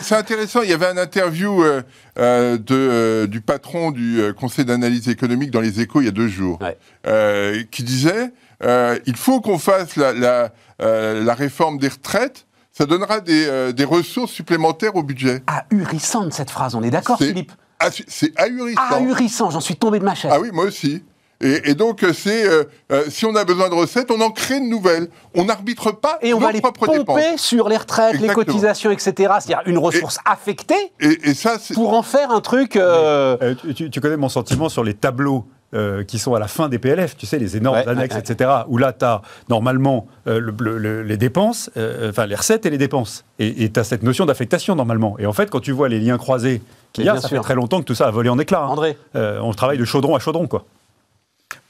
c'est 0.00 0.14
intéressant. 0.14 0.62
Il 0.62 0.70
y 0.70 0.72
avait 0.72 0.86
un 0.86 0.98
interview 0.98 1.62
euh, 1.62 1.82
euh, 2.18 2.58
de 2.58 2.74
euh, 2.74 3.26
du 3.26 3.40
patron 3.40 3.90
du 3.90 4.20
Conseil 4.38 4.64
d'analyse 4.64 5.08
économique 5.08 5.50
dans 5.50 5.60
les 5.60 5.80
Échos 5.80 6.00
il 6.00 6.06
y 6.06 6.08
a 6.08 6.12
deux 6.12 6.28
jours, 6.28 6.58
ouais. 6.60 7.66
Qui 7.70 7.82
disait 7.82 8.32
il 8.62 9.16
faut 9.16 9.40
qu'on 9.40 9.58
fasse 9.58 9.96
la, 9.96 10.12
la, 10.12 10.52
la 10.78 11.34
réforme 11.34 11.78
des 11.78 11.88
retraites 11.88 12.45
ça 12.76 12.84
donnera 12.84 13.20
des, 13.20 13.46
euh, 13.46 13.72
des, 13.72 13.84
ressources 13.84 14.32
supplémentaires 14.32 14.96
au 14.96 15.02
budget. 15.02 15.42
Ahurissante 15.46 16.34
cette 16.34 16.50
phrase, 16.50 16.74
on 16.74 16.82
est 16.82 16.90
d'accord 16.90 17.16
Philippe? 17.18 17.52
C'est 18.08 18.38
ahurissant. 18.38 18.80
Ahurissant, 18.90 19.50
j'en 19.50 19.60
suis 19.60 19.76
tombé 19.76 19.98
de 19.98 20.04
ma 20.04 20.14
chaise. 20.14 20.30
Ah 20.34 20.40
oui, 20.40 20.50
moi 20.52 20.64
aussi. 20.64 21.02
Et, 21.40 21.70
et 21.70 21.74
donc, 21.74 22.04
c'est 22.14 22.46
euh, 22.46 22.64
euh, 22.90 23.04
si 23.08 23.26
on 23.26 23.34
a 23.36 23.44
besoin 23.44 23.68
de 23.68 23.74
recettes, 23.74 24.10
on 24.10 24.20
en 24.20 24.30
crée 24.30 24.60
de 24.60 24.64
nouvelles. 24.64 25.08
On 25.34 25.44
n'arbitre 25.44 25.92
pas 25.92 26.18
et 26.22 26.32
on 26.32 26.40
nos 26.40 26.46
va 26.46 26.52
les 26.52 26.60
propres 26.60 26.86
pomper 26.86 26.98
dépenses. 26.98 27.40
sur 27.40 27.68
les 27.68 27.76
retraites, 27.76 28.14
Exactement. 28.14 28.40
les 28.40 28.46
cotisations, 28.46 28.90
etc. 28.90 29.12
C'est-à-dire 29.14 29.62
une 29.66 29.78
ressource 29.78 30.16
et, 30.16 30.30
affectée 30.30 30.92
et, 31.00 31.30
et 31.30 31.34
ça, 31.34 31.58
pour 31.74 31.92
en 31.92 32.02
faire 32.02 32.30
un 32.30 32.40
truc. 32.40 32.76
Euh... 32.76 33.54
Tu, 33.74 33.90
tu, 33.90 34.00
connais 34.00 34.16
mon 34.16 34.30
sentiment 34.30 34.68
sur 34.70 34.84
les 34.84 34.94
tableaux 34.94 35.46
euh, 35.74 36.04
qui 36.04 36.18
sont 36.18 36.34
à 36.34 36.38
la 36.38 36.46
fin 36.46 36.68
des 36.68 36.78
PLF, 36.78 37.16
tu 37.16 37.26
sais, 37.26 37.38
les 37.38 37.56
énormes 37.56 37.76
ouais, 37.76 37.88
annexes, 37.88 38.14
ouais, 38.14 38.20
etc., 38.20 38.50
où 38.68 38.78
là, 38.78 38.92
tu 38.92 39.04
as 39.04 39.22
normalement 39.48 40.06
euh, 40.28 40.38
le, 40.38 40.78
le, 40.78 41.02
les 41.02 41.16
dépenses, 41.16 41.70
euh, 41.76 42.10
enfin 42.10 42.26
les 42.26 42.36
recettes 42.36 42.66
et 42.66 42.70
les 42.70 42.78
dépenses. 42.78 43.24
Et 43.40 43.70
tu 43.70 43.80
as 43.80 43.84
cette 43.84 44.04
notion 44.04 44.26
d'affectation 44.26 44.76
normalement. 44.76 45.16
Et 45.18 45.26
en 45.26 45.32
fait, 45.32 45.50
quand 45.50 45.60
tu 45.60 45.72
vois 45.72 45.88
les 45.88 45.98
liens 45.98 46.18
croisés 46.18 46.62
qu'il 46.92 47.04
y 47.04 47.08
a, 47.08 47.16
ça 47.16 47.28
sûr. 47.28 47.38
fait 47.38 47.42
très 47.42 47.54
longtemps 47.56 47.80
que 47.80 47.84
tout 47.84 47.96
ça 47.96 48.06
a 48.06 48.10
volé 48.10 48.28
en 48.28 48.38
éclats. 48.38 48.62
Hein. 48.62 48.68
André 48.68 48.96
On 49.14 49.52
travaille 49.52 49.78
de 49.78 49.84
chaudron 49.84 50.14
à 50.14 50.20
chaudron, 50.20 50.46
quoi. 50.46 50.64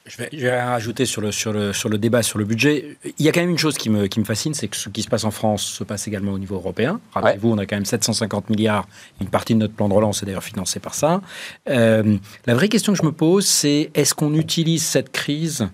Je 0.06 0.18
vais, 0.18 0.28
je 0.32 0.38
vais 0.38 0.62
rajouter 0.62 1.04
sur 1.04 1.20
le, 1.20 1.32
sur, 1.32 1.52
le, 1.52 1.72
sur 1.72 1.88
le 1.88 1.98
débat 1.98 2.22
sur 2.22 2.38
le 2.38 2.44
budget. 2.44 2.96
Il 3.18 3.24
y 3.24 3.28
a 3.28 3.32
quand 3.32 3.40
même 3.40 3.50
une 3.50 3.58
chose 3.58 3.76
qui 3.76 3.90
me, 3.90 4.06
qui 4.06 4.20
me 4.20 4.24
fascine, 4.24 4.54
c'est 4.54 4.68
que 4.68 4.76
ce 4.76 4.88
qui 4.88 5.02
se 5.02 5.08
passe 5.08 5.24
en 5.24 5.32
France 5.32 5.62
se 5.62 5.82
passe 5.82 6.06
également 6.06 6.32
au 6.32 6.38
niveau 6.38 6.54
européen. 6.54 7.00
Rappelez-vous, 7.12 7.48
ouais. 7.48 7.54
on 7.54 7.58
a 7.58 7.66
quand 7.66 7.74
même 7.74 7.84
750 7.84 8.48
milliards. 8.48 8.86
Une 9.20 9.28
partie 9.28 9.54
de 9.54 9.58
notre 9.58 9.74
plan 9.74 9.88
de 9.88 9.94
relance 9.94 10.22
est 10.22 10.26
d'ailleurs 10.26 10.44
financée 10.44 10.78
par 10.78 10.94
ça. 10.94 11.22
Euh, 11.68 12.18
la 12.46 12.54
vraie 12.54 12.68
question 12.68 12.92
que 12.92 12.98
je 13.00 13.04
me 13.04 13.10
pose, 13.10 13.46
c'est 13.46 13.90
est-ce 13.94 14.14
qu'on 14.14 14.34
utilise 14.34 14.84
cette 14.84 15.10
crise 15.10 15.68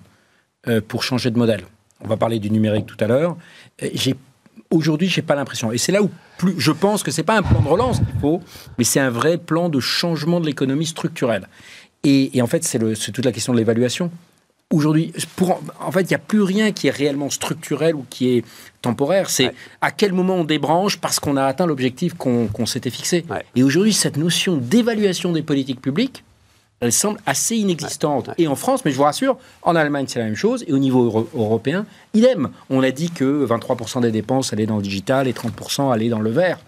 euh, 0.66 0.80
pour 0.86 1.02
changer 1.02 1.30
de 1.30 1.38
modèle? 1.38 1.64
On 2.00 2.08
va 2.08 2.16
parler 2.16 2.38
du 2.38 2.50
numérique 2.50 2.86
tout 2.86 2.96
à 3.00 3.06
l'heure. 3.06 3.36
J'ai 3.92 4.16
Aujourd'hui, 4.70 5.06
j'ai 5.06 5.20
pas 5.20 5.34
l'impression. 5.34 5.70
Et 5.70 5.76
c'est 5.76 5.92
là 5.92 6.02
où 6.02 6.10
plus, 6.38 6.54
je 6.56 6.72
pense 6.72 7.02
que 7.02 7.10
c'est 7.10 7.22
pas 7.22 7.36
un 7.36 7.42
plan 7.42 7.60
de 7.60 7.68
relance 7.68 7.98
qu'il 7.98 8.20
faut, 8.22 8.40
mais 8.78 8.84
c'est 8.84 9.00
un 9.00 9.10
vrai 9.10 9.36
plan 9.36 9.68
de 9.68 9.80
changement 9.80 10.40
de 10.40 10.46
l'économie 10.46 10.86
structurelle. 10.86 11.46
Et, 12.04 12.36
et, 12.36 12.42
en 12.42 12.46
fait, 12.46 12.64
c'est 12.64 12.78
toute 13.12 13.24
la 13.24 13.32
question 13.32 13.52
de 13.52 13.58
l'évaluation. 13.58 14.10
Aujourd'hui, 14.72 15.12
en 15.80 15.92
fait, 15.92 16.00
il 16.00 16.08
n'y 16.08 16.14
a 16.14 16.18
plus 16.18 16.42
rien 16.42 16.72
qui 16.72 16.88
est 16.88 16.90
réellement 16.90 17.28
structurel 17.28 17.94
ou 17.94 18.06
qui 18.08 18.30
est 18.30 18.44
temporaire. 18.80 19.28
C'est 19.28 19.46
ouais. 19.46 19.54
à 19.82 19.90
quel 19.90 20.14
moment 20.14 20.36
on 20.36 20.44
débranche 20.44 20.96
parce 20.96 21.20
qu'on 21.20 21.36
a 21.36 21.44
atteint 21.44 21.66
l'objectif 21.66 22.14
qu'on 22.14 22.48
qu 22.48 22.66
s'était 22.66 22.90
fixé. 22.90 23.24
Ouais. 23.28 23.44
Et 23.54 23.62
aujourd'hui, 23.62 23.92
cette 23.92 24.16
notion 24.16 24.56
d'évaluation 24.56 25.32
des 25.32 25.42
politiques 25.42 25.82
publiques, 25.82 26.24
elle 26.80 26.92
semble 26.92 27.20
assez 27.26 27.54
inexistante. 27.56 28.28
Ouais. 28.28 28.34
Et 28.38 28.48
en 28.48 28.56
France, 28.56 28.84
mais 28.86 28.92
je 28.92 28.96
vous 28.96 29.02
rassure, 29.02 29.36
en 29.60 29.76
Allemagne, 29.76 30.06
c'est 30.08 30.18
la 30.18 30.24
même 30.24 30.36
chose. 30.36 30.64
Et 30.66 30.72
au 30.72 30.78
niveau 30.78 31.04
euro 31.04 31.28
européen, 31.34 31.84
idem. 32.14 32.48
On 32.70 32.82
a 32.82 32.90
dit 32.90 33.10
que 33.10 33.46
23% 33.46 34.00
des 34.00 34.10
dépenses 34.10 34.54
allaient 34.54 34.66
dans 34.66 34.76
le 34.76 34.82
digital 34.82 35.28
et 35.28 35.32
30% 35.32 35.92
allaient 35.92 36.08
dans 36.08 36.20
le 36.20 36.30
vert. 36.30 36.58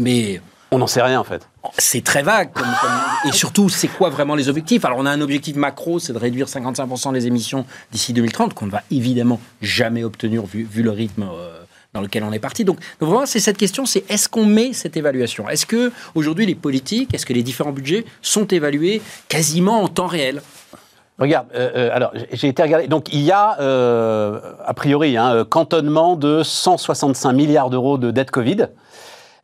Mais 0.00 0.40
on 0.70 0.78
n'en 0.78 0.86
sait 0.86 1.02
rien 1.02 1.20
en 1.20 1.24
fait. 1.24 1.48
C'est 1.78 2.04
très 2.04 2.22
vague. 2.22 2.52
Comme, 2.52 2.66
comme... 2.80 3.30
Et 3.30 3.32
surtout, 3.32 3.68
c'est 3.68 3.88
quoi 3.88 4.10
vraiment 4.10 4.34
les 4.34 4.48
objectifs? 4.48 4.84
Alors, 4.84 4.98
on 4.98 5.06
a 5.06 5.10
un 5.10 5.20
objectif 5.20 5.56
macro, 5.56 5.98
c'est 5.98 6.12
de 6.12 6.18
réduire 6.18 6.46
55% 6.46 7.12
des 7.12 7.26
émissions 7.26 7.66
d'ici 7.92 8.12
2030, 8.12 8.54
qu'on 8.54 8.66
ne 8.66 8.70
va 8.70 8.82
évidemment 8.90 9.40
jamais 9.60 10.04
obtenir 10.04 10.44
vu, 10.44 10.64
vu 10.70 10.82
le 10.82 10.90
rythme 10.90 11.24
euh, 11.24 11.58
dans 11.94 12.00
lequel 12.00 12.24
on 12.24 12.32
est 12.32 12.38
parti. 12.38 12.64
Donc, 12.64 12.78
donc 13.00 13.10
vraiment, 13.10 13.26
c'est 13.26 13.40
cette 13.40 13.56
question, 13.56 13.86
c'est 13.86 14.04
est-ce 14.10 14.28
qu'on 14.28 14.46
met 14.46 14.72
cette 14.72 14.96
évaluation? 14.96 15.48
Est-ce 15.48 15.66
que 15.66 15.92
aujourd'hui 16.14 16.46
les 16.46 16.54
politiques, 16.54 17.14
est-ce 17.14 17.26
que 17.26 17.32
les 17.32 17.42
différents 17.42 17.72
budgets 17.72 18.04
sont 18.22 18.46
évalués 18.46 19.02
quasiment 19.28 19.82
en 19.82 19.88
temps 19.88 20.06
réel? 20.06 20.42
Regarde, 21.18 21.48
euh, 21.52 21.70
euh, 21.74 21.90
alors 21.92 22.12
j'ai 22.32 22.46
été 22.46 22.62
regarder. 22.62 22.86
Donc 22.86 23.12
il 23.12 23.22
y 23.22 23.32
a 23.32 23.60
euh, 23.60 24.38
a 24.64 24.72
priori 24.72 25.16
un 25.16 25.40
hein, 25.40 25.44
cantonnement 25.44 26.14
de 26.14 26.44
165 26.44 27.32
milliards 27.32 27.70
d'euros 27.70 27.98
de 27.98 28.12
dette 28.12 28.30
Covid. 28.30 28.68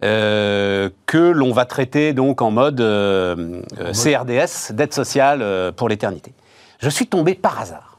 Euh, 0.05 0.91
que 1.07 1.17
l'on 1.17 1.53
va 1.53 1.65
traiter 1.65 2.13
donc 2.13 2.43
en 2.43 2.51
mode, 2.51 2.81
euh, 2.83 3.63
CRDS, 3.93 4.73
dette 4.73 4.93
sociale 4.93 5.41
euh, 5.41 5.73
pour 5.73 5.89
l'éternité. 5.89 6.35
je 6.79 6.91
suis 6.91 7.07
tombé 7.07 7.35
par 7.35 7.59
hasard 7.59 7.97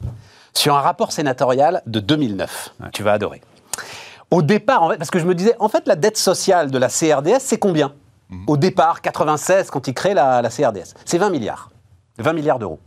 sur 0.54 0.76
un 0.76 0.82
rapport 0.82 1.12
sénatorial 1.12 1.82
de 1.88 2.00
2009. 2.00 2.76
Tu 2.94 3.02
vas 3.02 3.14
adorer. 3.14 3.42
Au 4.30 4.44
départ, 4.44 4.84
en 4.84 4.90
fait, 4.90 4.98
parce 4.98 5.10
que 5.10 5.18
je 5.18 5.26
me 5.26 5.34
disais, 5.34 5.56
en 5.60 5.68
fait, 5.68 5.88
la 5.88 5.96
dette 5.96 6.18
sociale 6.18 6.70
de 6.70 6.78
la 6.78 6.90
CRDS, 6.90 7.40
c'est 7.40 7.58
combien? 7.58 7.94
Mhm. 8.30 8.44
Au 8.48 8.58
départ, 8.58 9.02
96, 9.02 9.72
quand 9.72 9.88
ils 9.88 9.96
créent 9.96 10.14
la, 10.14 10.44
la 10.44 10.50
CRDS, 10.50 10.94
c'est 11.06 11.18
20 11.18 11.32
milliards. 11.32 11.72
20 12.20 12.34
milliards 12.34 12.60
d'euros. 12.60 12.80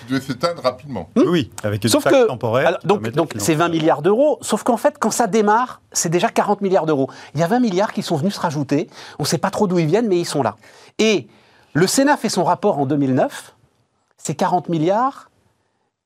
Qui 0.00 0.12
devait 0.12 0.24
s'éteindre 0.24 0.62
rapidement. 0.62 1.08
Hmm 1.16 1.22
oui, 1.26 1.50
avec 1.62 1.82
une 1.84 1.90
sauf 1.90 2.04
taxe 2.04 2.26
temporaire. 2.26 2.78
donc, 2.84 3.10
donc 3.10 3.34
c'est 3.38 3.54
20 3.54 3.68
milliards 3.68 4.02
d'euros, 4.02 4.38
sauf 4.40 4.62
qu'en 4.62 4.76
fait, 4.76 4.96
quand 4.98 5.10
ça 5.10 5.26
démarre, 5.26 5.80
c'est 5.92 6.08
déjà 6.08 6.28
40 6.28 6.60
milliards 6.60 6.86
d'euros. 6.86 7.08
Il 7.34 7.40
y 7.40 7.44
a 7.44 7.46
20 7.46 7.60
milliards 7.60 7.92
qui 7.92 8.02
sont 8.02 8.16
venus 8.16 8.34
se 8.34 8.40
rajouter. 8.40 8.88
On 9.18 9.22
ne 9.22 9.28
sait 9.28 9.38
pas 9.38 9.50
trop 9.50 9.66
d'où 9.66 9.78
ils 9.78 9.86
viennent, 9.86 10.08
mais 10.08 10.18
ils 10.18 10.26
sont 10.26 10.42
là. 10.42 10.56
Et 10.98 11.28
le 11.72 11.86
Sénat 11.86 12.16
fait 12.16 12.28
son 12.28 12.44
rapport 12.44 12.78
en 12.78 12.86
2009. 12.86 13.54
Ces 14.16 14.34
40 14.34 14.68
milliards, 14.68 15.30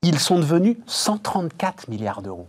ils 0.02 0.18
sont 0.18 0.38
devenus 0.38 0.76
134 0.86 1.88
milliards 1.88 2.22
d'euros. 2.22 2.48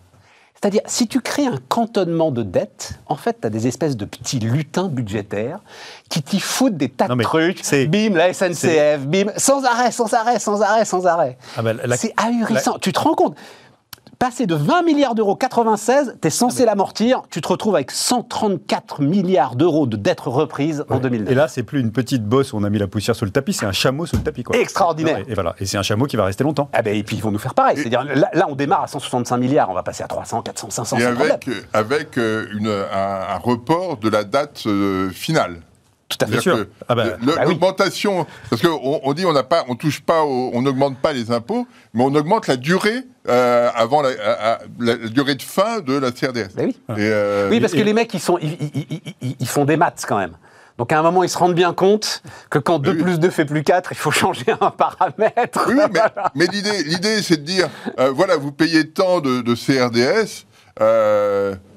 C'est-à-dire, 0.62 0.82
si 0.86 1.08
tu 1.08 1.22
crées 1.22 1.48
un 1.48 1.58
cantonnement 1.70 2.30
de 2.30 2.44
dettes, 2.44 3.00
en 3.08 3.15
fait, 3.15 3.38
tu 3.41 3.48
as 3.48 3.50
des 3.50 3.65
espèces 3.65 3.98
de 3.98 4.06
petits 4.06 4.38
lutins 4.38 4.89
budgétaires 4.89 5.60
qui 6.08 6.22
t'y 6.22 6.39
foutent 6.39 6.77
des 6.77 6.89
tas 6.89 7.08
de 7.08 7.24
trucs. 7.24 7.63
Bim, 7.89 8.15
la 8.15 8.32
SNCF, 8.32 9.08
bim, 9.08 9.32
sans 9.38 9.65
arrêt, 9.65 9.91
sans 9.91 10.13
arrêt, 10.13 10.38
sans 10.38 10.62
arrêt, 10.62 10.86
sans 10.86 11.08
arrêt. 11.08 11.39
Ah 11.58 11.63
ben, 11.63 11.80
c'est 11.98 12.13
ahurissant. 12.15 12.77
Tu 12.80 12.94
te 12.94 13.00
rends 13.00 13.15
compte? 13.15 13.36
Passer 14.21 14.45
de 14.45 14.53
20 14.53 14.83
milliards 14.83 15.15
d'euros 15.15 15.35
96, 15.35 16.17
tu 16.21 16.27
es 16.27 16.29
censé 16.29 16.63
l'amortir, 16.63 17.23
tu 17.31 17.41
te 17.41 17.47
retrouves 17.47 17.73
avec 17.73 17.89
134 17.89 19.01
milliards 19.01 19.55
d'euros 19.55 19.87
de 19.87 19.97
dettes 19.97 20.19
reprises 20.19 20.85
en 20.91 20.99
2009. 20.99 21.31
Et 21.31 21.33
là, 21.33 21.47
c'est 21.47 21.63
plus 21.63 21.79
une 21.79 21.91
petite 21.91 22.23
bosse 22.23 22.53
où 22.53 22.57
on 22.57 22.63
a 22.63 22.69
mis 22.69 22.77
la 22.77 22.85
poussière 22.85 23.15
sous 23.15 23.25
le 23.25 23.31
tapis, 23.31 23.53
c'est 23.53 23.65
un 23.65 23.71
chameau 23.71 24.05
sous 24.05 24.17
le 24.17 24.21
tapis. 24.21 24.43
Quoi. 24.43 24.55
Extraordinaire. 24.57 25.23
Et, 25.27 25.33
voilà, 25.33 25.55
et 25.59 25.65
c'est 25.65 25.79
un 25.79 25.81
chameau 25.81 26.05
qui 26.05 26.17
va 26.17 26.25
rester 26.25 26.43
longtemps. 26.43 26.69
Ah 26.71 26.83
ben, 26.83 26.95
et 26.95 27.01
puis 27.01 27.15
ils 27.15 27.23
vont 27.23 27.31
nous 27.31 27.39
faire 27.39 27.55
pareil. 27.55 27.77
C'est-à-dire, 27.77 28.03
là, 28.03 28.45
on 28.47 28.53
démarre 28.53 28.83
à 28.83 28.87
165 28.87 29.37
milliards, 29.37 29.71
on 29.71 29.73
va 29.73 29.81
passer 29.81 30.03
à 30.03 30.07
300, 30.07 30.43
400, 30.43 30.69
500. 30.69 30.97
Et 30.99 31.03
avec, 31.03 31.49
avec 31.73 32.17
euh, 32.19 32.45
un, 32.93 33.39
report 33.39 33.97
de 33.97 34.09
la 34.09 34.23
date 34.23 34.61
euh, 34.67 35.09
finale. 35.09 35.61
Tout 36.12 36.25
à 36.25 36.27
fait 36.27 36.41
sûr. 36.41 36.65
Ah 36.89 36.96
bah, 36.96 37.06
bah 37.22 37.46
L'augmentation, 37.46 38.25
parce 38.50 38.62
qu'on 38.62 39.00
on 39.03 39.13
dit 39.13 39.25
on 39.25 39.34
n'a 39.34 39.44
pas, 39.44 39.63
on 39.70 39.75
touche 39.75 40.01
pas, 40.01 40.24
on 40.24 40.62
n'augmente 40.62 40.98
pas 40.98 41.13
les 41.13 41.32
impôts, 41.32 41.65
mais 41.94 42.03
on 42.03 42.13
augmente 42.13 42.48
la 42.48 42.58
durée 42.58 43.06
euh, 43.30 43.70
avant 43.75 44.01
la, 44.01 44.98
durée 45.08 45.36
de 45.36 45.41
fin 45.41 45.80
de 45.80 45.94
la 45.94 46.12
CRDS. 46.12 46.56
Bah 46.56 46.63
oui. 46.65 46.77
Euh, 46.89 47.50
oui, 47.50 47.60
parce 47.60 47.74
que 47.74 47.82
les 47.82 47.94
mecs, 47.94 48.13
ils, 48.13 48.20
sont, 48.20 48.38
ils, 48.39 49.48
font 49.48 49.63
des 49.63 49.77
maths 49.77 50.06
quand 50.08 50.18
même. 50.18 50.36
Donc 50.77 50.91
à 50.91 51.00
un 51.00 51.03
moment, 51.03 51.24
ils 51.24 51.30
se 51.30 51.38
rendent 51.38 51.56
bien 51.56 51.74
compte 51.74 52.24
que 52.50 52.60
quand 52.60 52.80
2 52.80 52.98
plus 52.98 53.20
2 53.20 53.30
fait 53.30 53.46
plus 53.46 53.63
4, 53.63 53.91
il 53.91 53.98
faut 53.98 54.12
changer 54.12 54.46
un 54.60 54.72
paramètre. 54.72 55.65
Oui, 55.68 55.75
mais, 55.94 56.00
mais 56.36 56.46
l'idée, 56.48 57.22
c'est 57.22 57.38
de 57.38 57.44
dire, 57.44 57.70
euh, 58.00 58.12
voilà, 58.12 58.36
vous 58.36 58.51
payez 58.51 58.89
tant 58.89 59.22
de, 59.22 59.41
de 59.41 59.56
CRDS, 59.56 60.46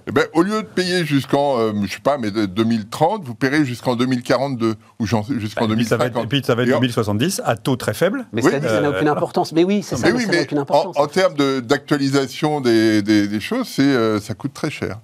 eh 0.07 0.13
ben, 0.13 0.25
au 0.35 0.43
lieu 0.43 0.63
de 0.63 0.67
payer 0.67 1.05
jusqu'en, 1.05 1.59
euh, 1.59 1.73
je 1.85 1.93
sais 1.93 2.01
pas, 2.01 2.19
mais 2.19 2.31
2030, 2.31 3.25
vous 3.25 3.35
paierez 3.35 3.65
jusqu'en 3.65 3.97
2042 3.97 4.75
ou 4.99 5.07
jusqu'en 5.07 5.67
2050. 5.67 6.25
Et 6.25 6.27
puis 6.27 6.43
ça 6.45 6.55
va 6.55 6.63
être 6.65 6.81
2070 6.81 7.41
à 7.45 7.57
taux 7.57 7.77
très 7.77 7.95
faible. 7.95 8.27
Mais 8.33 8.43
ça, 8.43 8.61
n'a 8.61 8.91
aucune 8.91 9.09
importance. 9.09 9.53
Mais 9.53 9.65
oui, 9.65 9.83
c'est 9.83 9.97
ça, 9.97 10.13
mais, 10.13 10.21
ça 10.21 10.43
aucune 10.43 10.59
importance. 10.59 10.97
En, 10.99 11.07
termes 11.07 11.35
d'actualisation 11.63 12.61
des, 12.61 13.03
des, 13.03 13.41
choses, 13.41 13.69
c'est, 13.69 13.83
euh, 13.83 14.21
ça 14.21 14.35
coûte 14.35 14.53
très 14.53 14.71
cher. 14.71 14.99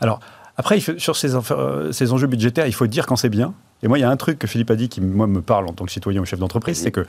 Alors, 0.00 0.20
après, 0.56 0.78
sur 0.80 1.16
ces, 1.16 1.34
euh, 1.34 1.92
ces 1.92 2.12
enjeux 2.12 2.28
budgétaires, 2.28 2.66
il 2.66 2.74
faut 2.74 2.86
dire 2.86 3.06
quand 3.06 3.16
c'est 3.16 3.28
bien. 3.28 3.52
Et 3.82 3.88
moi, 3.88 3.98
il 3.98 4.02
y 4.02 4.04
a 4.04 4.10
un 4.10 4.16
truc 4.16 4.38
que 4.38 4.46
Philippe 4.46 4.70
a 4.70 4.76
dit 4.76 4.88
qui, 4.88 5.00
moi, 5.00 5.26
me 5.26 5.42
parle 5.42 5.66
en 5.66 5.72
tant 5.72 5.84
que 5.84 5.92
citoyen 5.92 6.20
ou 6.20 6.24
chef 6.24 6.38
d'entreprise, 6.38 6.80
c'est 6.80 6.90
que 6.90 7.04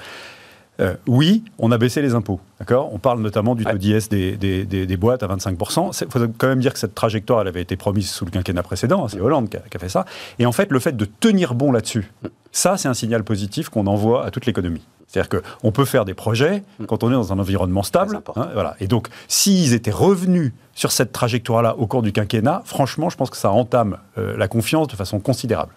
euh, 0.80 0.96
oui, 1.08 1.44
on 1.58 1.72
a 1.72 1.78
baissé 1.78 2.02
les 2.02 2.14
impôts. 2.14 2.40
D'accord? 2.60 2.94
On 2.94 3.00
parle 3.00 3.22
notamment 3.22 3.56
du 3.56 3.66
taux 3.66 3.78
d'IS 3.78 4.10
des, 4.10 4.98
boîtes 4.98 5.24
à 5.24 5.28
25%. 5.28 6.06
Il 6.06 6.12
faut 6.12 6.20
quand 6.38 6.48
même 6.48 6.60
dire 6.60 6.74
que 6.74 6.80
cette 6.80 6.96
trajectoire, 6.96 7.42
elle 7.42 7.48
avait 7.48 7.62
été 7.62 7.76
promise 7.76 8.10
sous 8.10 8.26
le 8.26 8.32
quinquennat 8.32 8.64
précédent. 8.64 9.06
Hein, 9.06 9.08
c'est 9.10 9.20
Hollande 9.20 9.50
qui 9.50 9.58
a, 9.58 9.80
fait 9.80 9.90
ça. 9.90 10.06
Et 10.40 10.46
en 10.46 10.52
fait, 10.52 10.72
le 10.72 10.80
fait 10.80 10.96
de 10.96 11.06
tenir 11.06 11.56
bon 11.56 11.72
là-dessus, 11.72 12.12
ça, 12.52 12.78
c'est 12.78 12.88
un 12.88 12.94
signal 12.94 13.24
positif 13.24 13.70
qu'on 13.70 13.88
envoie 13.88 14.26
à 14.26 14.32
toute 14.32 14.46
l'économie. 14.46 14.82
C'est-à-dire 15.08 15.42
qu'on 15.42 15.72
peut 15.72 15.86
faire 15.86 16.06
des 16.06 16.14
projets 16.14 16.64
quand 16.86 17.04
on 17.04 17.10
est 17.10 17.14
dans 17.14 17.32
un 17.32 17.40
environnement 17.40 17.84
stable. 17.84 18.22
Hein, 18.36 18.50
voilà. 18.54 18.76
Et 18.80 18.88
donc, 18.88 19.08
s'ils 19.28 19.74
étaient 19.74 19.92
revenus 19.92 20.52
sur 20.78 20.92
cette 20.92 21.12
trajectoire-là 21.12 21.76
au 21.78 21.88
cours 21.88 22.04
du 22.04 22.12
quinquennat, 22.14 22.62
franchement, 22.64 23.10
je 23.10 23.18
pense 23.18 23.32
que 23.32 23.36
ça 23.36 23.50
entame 23.50 23.98
euh, 24.20 24.38
la 24.38 24.48
confiance 24.48 24.88
de 24.88 24.96
façon 24.96 25.20
considérable. 25.20 25.74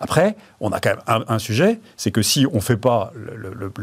Après, 0.00 0.36
on 0.60 0.70
a 0.70 0.80
quand 0.80 0.90
même 0.90 1.24
un, 1.26 1.38
sujet, 1.38 1.80
c'est 1.96 2.10
que 2.10 2.20
si 2.20 2.46
on 2.52 2.56
ne 2.56 2.60
fait 2.60 2.76
pas 2.76 3.10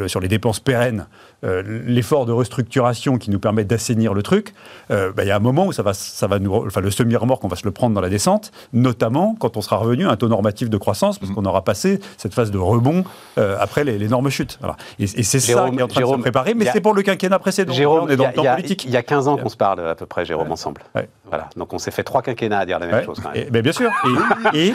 sur 0.05 0.19
les 0.19 0.27
dépenses 0.27 0.59
pérennes 0.59 1.07
euh, 1.43 1.63
l'effort 1.87 2.27
de 2.27 2.31
restructuration 2.31 3.17
qui 3.17 3.31
nous 3.31 3.39
permet 3.39 3.63
d'assainir 3.63 4.13
le 4.13 4.21
truc, 4.21 4.53
euh, 4.91 5.11
bah, 5.11 5.23
il 5.23 5.29
y 5.29 5.31
a 5.31 5.35
un 5.35 5.39
moment 5.39 5.65
où 5.65 5.71
ça 5.71 5.81
va, 5.81 5.95
ça 5.95 6.27
va 6.27 6.37
nous, 6.37 6.53
enfin, 6.53 6.81
le 6.81 6.91
semi-remorque, 6.91 7.43
on 7.43 7.47
va 7.47 7.55
se 7.55 7.65
le 7.65 7.71
prendre 7.71 7.95
dans 7.95 8.01
la 8.01 8.09
descente, 8.09 8.51
notamment 8.71 9.35
quand 9.39 9.57
on 9.57 9.61
sera 9.61 9.77
revenu 9.77 10.05
à 10.05 10.11
un 10.11 10.15
taux 10.15 10.27
normatif 10.27 10.69
de 10.69 10.77
croissance, 10.77 11.17
parce 11.17 11.31
mmh. 11.31 11.35
qu'on 11.35 11.45
aura 11.45 11.63
passé 11.63 11.99
cette 12.17 12.35
phase 12.35 12.51
de 12.51 12.59
rebond 12.59 13.03
après 13.35 13.83
l'énorme 13.83 14.29
chute. 14.29 14.59
Et, 14.99 15.07
c'est 15.07 15.39
ça 15.39 15.69
qui 15.71 15.79
est 15.79 15.81
en 15.81 15.87
train 15.87 16.01
de 16.01 16.05
se 16.05 16.17
préparer, 16.17 16.53
mais 16.53 16.65
c'est 16.71 16.81
pour 16.81 16.93
le 16.93 17.01
quinquennat 17.01 17.39
précédent. 17.39 17.73
Jérôme, 17.73 18.03
on 18.03 18.09
est 18.09 18.15
dans 18.15 18.27
le 18.27 18.33
temps 18.33 18.43
politique. 18.43 18.85
Il 18.85 18.91
y 18.91 18.97
a 18.97 19.01
15 19.03 19.27
ans 19.27 19.37
qu'on 19.37 19.49
se 19.49 19.57
parle 19.57 19.79
à 19.87 19.95
peu 19.95 20.05
près, 20.05 20.23
Jérôme 20.23 20.50
ensemble. 20.51 20.81
Voilà. 21.25 21.49
Donc 21.55 21.73
on 21.73 21.79
s'est 21.79 21.91
fait 21.91 22.03
trois 22.03 22.21
quinquennats 22.21 22.59
à 22.59 22.65
dire 22.65 22.79
la 22.79 22.87
même 22.87 23.05
chose. 23.05 23.19
Quand 23.21 23.31
même. 23.31 23.47
Et, 23.53 23.61
bien 23.61 23.71
sûr. 23.71 23.89
Et, 24.53 24.73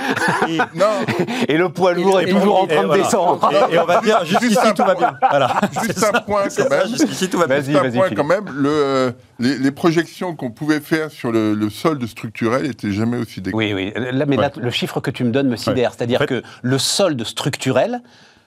et, 1.49 1.57
le 1.57 1.69
poids 1.69 1.93
lourd 1.93 2.21
est 2.21 2.31
toujours 2.31 2.63
en 2.63 2.67
train 2.67 2.85
de 2.85 2.95
descendre. 2.95 3.51
Et, 3.71 3.79
on 3.79 3.85
va 3.85 4.01
dire 4.01 4.25
jusqu'ici 4.25 4.75
tout 4.75 4.85
va 4.85 4.95
bien. 4.95 5.15
Voilà. 5.29 5.61
Juste 5.83 6.05
un 6.05 6.21
point 6.21 6.45
quand 6.57 6.71
même. 6.71 6.89
Jusqu'ici 6.89 7.29
tout 7.29 7.39
va 7.39 7.47
bien. 7.47 7.61
Juste 7.61 7.77
un 7.77 7.91
point 7.91 8.11
quand 8.11 8.25
même. 8.25 8.45
Le, 8.55 9.13
les, 9.39 9.71
projections 9.71 10.35
qu'on 10.35 10.51
pouvait 10.51 10.81
faire 10.81 11.11
sur 11.11 11.31
le, 11.31 11.69
solde 11.71 12.07
structurel 12.07 12.63
n'étaient 12.63 12.93
jamais 12.93 13.19
aussi 13.19 13.41
dégueu. 13.41 13.57
Oui, 13.57 13.75
oui. 13.75 13.93
mais 13.95 14.37
là, 14.37 14.51
le 14.57 14.71
chiffre 14.71 15.01
que 15.01 15.11
tu 15.11 15.25
me 15.25 15.31
donnes 15.31 15.49
me 15.49 15.57
sidère. 15.57 15.93
C'est-à-dire 15.95 16.25
que 16.27 16.43
le 16.63 16.79
solde 16.79 17.23
structurel 17.25 18.03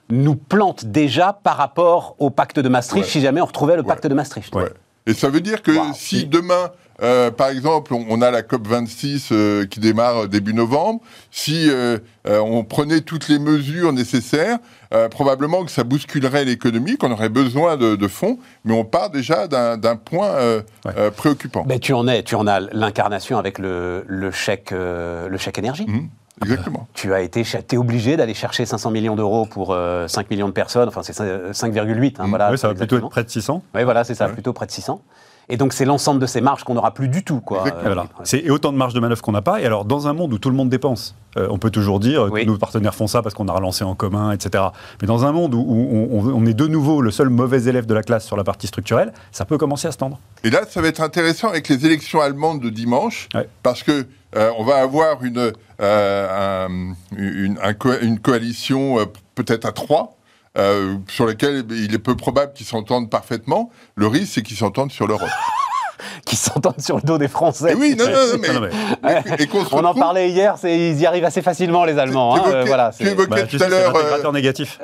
nous 0.10 0.36
plante 0.36 0.86
déjà 0.86 1.34
par 1.34 1.58
rapport 1.58 2.16
au 2.20 2.30
pacte 2.30 2.60
de 2.60 2.70
Maastricht, 2.70 3.08
si 3.08 3.22
jamais 3.22 3.42
on 3.42 3.46
retrouvait 3.46 3.76
le 3.76 3.84
pacte 3.84 4.08
de 4.08 4.14
Maastricht. 4.14 4.54
Et 5.06 5.14
ça 5.14 5.30
veut 5.30 5.42
dire 5.42 5.62
que 5.62 5.72
si 5.94 6.26
demain 6.26 6.72
euh, 7.02 7.32
par 7.32 7.50
exemple, 7.50 7.94
on, 7.94 8.22
a 8.22 8.32
la 8.32 8.42
COP 8.42 8.68
26 8.68 9.30
euh, 9.32 9.66
qui 9.66 9.80
démarre 9.80 10.28
début 10.28 10.54
novembre. 10.54 11.02
Si 11.32 11.70
euh, 11.70 11.98
on 12.26 12.64
prenait 12.64 13.02
toutes 13.02 13.30
les 13.30 13.40
mesures 13.40 13.94
nécessaires, 13.94 14.60
probablement 15.12 15.64
que 15.66 15.72
ça 15.72 15.84
bousculerait 15.84 16.46
l'économie, 16.46 16.98
qu'on 16.98 17.12
aurait 17.12 17.30
besoin 17.30 17.78
de, 17.78 18.08
fonds, 18.08 18.40
mais 18.66 18.74
on 18.74 18.86
part 18.86 19.10
déjà 19.10 19.48
d'un 19.48 19.96
point 19.96 20.32
préoccupant. 21.16 21.64
Mais 21.68 21.80
tu 21.80 21.94
en 21.94 22.08
es, 22.08 22.24
tu 22.24 22.36
en 22.36 22.48
as 22.48 22.60
l'incarnation 22.60 23.38
avec 23.38 23.60
le, 23.60 24.32
chèque, 24.32 24.72
le 24.72 25.38
chèque 25.38 25.58
énergie. 25.58 25.86
Mmh. 25.88 26.10
Exactement. 26.42 26.88
Tu 26.94 27.14
as 27.14 27.22
été 27.22 27.42
es 27.42 27.78
obligé 27.78 28.16
d'aller 28.16 28.34
chercher 28.34 28.66
500 28.66 28.92
millions 28.92 29.16
d'euros 29.16 29.46
pour 29.46 29.76
5 30.08 30.30
millions 30.30 30.48
de 30.48 30.54
personnes, 30.54 30.88
enfin 30.88 31.02
c'est 31.04 31.18
5,8. 31.18 32.16
Hein, 32.18 32.26
mmh. 32.26 32.30
voilà, 32.30 32.52
oui, 32.52 32.58
ça 32.58 32.68
va 32.68 32.74
plutôt 32.74 32.98
être 32.98 33.10
près 33.10 33.24
de 33.24 33.30
600. 33.30 33.64
Oui, 33.76 33.84
voilà, 33.84 34.04
c'est 34.04 34.16
ça, 34.16 34.28
plutôt 34.30 34.54
près 34.54 34.66
de 34.66 34.72
600. 34.72 35.02
Et 35.50 35.58
donc, 35.58 35.74
c'est 35.74 35.86
l'ensemble 35.86 36.20
de 36.20 36.28
ces 36.28 36.42
marges 36.42 36.64
qu'on 36.64 36.76
n'aura 36.76 36.94
plus 36.94 37.08
du 37.08 37.24
tout. 37.24 37.42
Quoi. 37.42 37.64
Voilà. 37.84 38.06
C'est 38.24 38.48
autant 38.52 38.72
de 38.72 38.78
marges 38.78 38.94
de 38.94 39.00
manœuvre 39.00 39.22
qu'on 39.22 39.32
n'a 39.32 39.42
pas. 39.42 39.60
Et 39.60 39.66
alors, 39.66 39.84
dans 39.84 40.08
un 40.08 40.14
monde 40.14 40.32
où 40.32 40.38
tout 40.38 40.52
le 40.52 40.56
monde 40.56 40.70
dépense, 40.70 41.16
euh, 41.38 41.48
on 41.50 41.58
peut 41.58 41.72
toujours 41.72 42.00
dire 42.00 42.30
que 42.32 42.46
nos 42.46 42.58
partenaires 42.58 42.94
font 42.94 43.08
ça 43.08 43.24
parce 43.24 43.34
qu'on 43.34 43.48
a 43.48 43.54
relancé 43.54 43.84
en 43.84 43.96
commun, 43.96 44.32
etc. 44.32 44.66
Mais 45.02 45.08
dans 45.08 45.26
un 45.26 45.32
monde 45.32 45.56
où, 45.56 45.64
on, 46.36 46.46
est 46.46 46.54
de 46.54 46.68
nouveau 46.68 47.02
le 47.02 47.10
seul 47.10 47.30
mauvais 47.30 47.64
élève 47.64 47.88
de 47.88 47.94
la 47.96 48.04
classe 48.04 48.26
sur 48.26 48.38
la 48.38 48.44
partie 48.44 48.68
structurelle, 48.68 49.12
ça 49.32 49.46
peut 49.46 49.58
commencer 49.58 49.88
à 49.88 49.92
se 49.92 49.98
tendre. 49.98 50.20
Et 50.44 50.52
là, 50.52 50.62
ça 50.70 50.82
va 50.82 50.88
être 50.88 51.02
intéressant 51.02 51.50
avec 51.50 51.68
les 51.68 51.84
élections 51.84 52.22
allemandes 52.22 52.62
de 52.62 52.70
dimanche, 52.70 53.28
parce 53.64 53.82
que 53.82 54.06
euh, 54.36 54.52
on 54.60 54.64
va 54.64 54.76
avoir 54.76 55.24
une, 55.24 55.52
euh, 55.82 56.68
une, 57.18 57.58
une, 58.02 58.20
coalition 58.20 58.98
peut-être 59.34 59.66
à 59.66 59.72
trois 59.72 60.19
euh, 60.58 60.98
sur 61.08 61.26
lesquels 61.26 61.66
il 61.70 61.94
est 61.94 62.00
peu 62.00 62.16
probable 62.16 62.54
qu'ils 62.54 62.66
s'entendent 62.66 63.10
parfaitement. 63.10 63.70
Le 63.96 64.08
risque, 64.08 64.34
c'est 64.34 64.42
qu'ils 64.42 64.58
s'entendent 64.58 64.92
sur 64.92 65.08
l'Europe. 65.08 65.30
qui 66.26 66.36
s'entendent 66.36 66.82
sur 66.82 66.98
le 66.98 67.02
dos 67.02 67.18
des 67.18 67.28
Français. 67.28 67.76
oui, 67.78 67.96
non, 67.98 68.06
non, 68.06 68.40
mais, 68.40 69.48
on 69.72 69.84
en 69.84 69.94
parlait 69.94 70.30
hier, 70.30 70.56
ils 70.64 71.00
y 71.00 71.06
arrivent 71.06 71.26
assez 71.26 71.42
facilement 71.42 71.86
les 71.86 71.98
Allemands. 71.98 72.40
Tu, 72.40 72.54
hein, 72.54 72.64
voilà, 72.66 72.92
tu 72.98 73.08
évoquais 73.08 73.30
bah, 73.30 73.48
tout 73.48 73.62
à 73.62 73.68
l'heure. 73.68 74.34
négatif. 74.34 74.80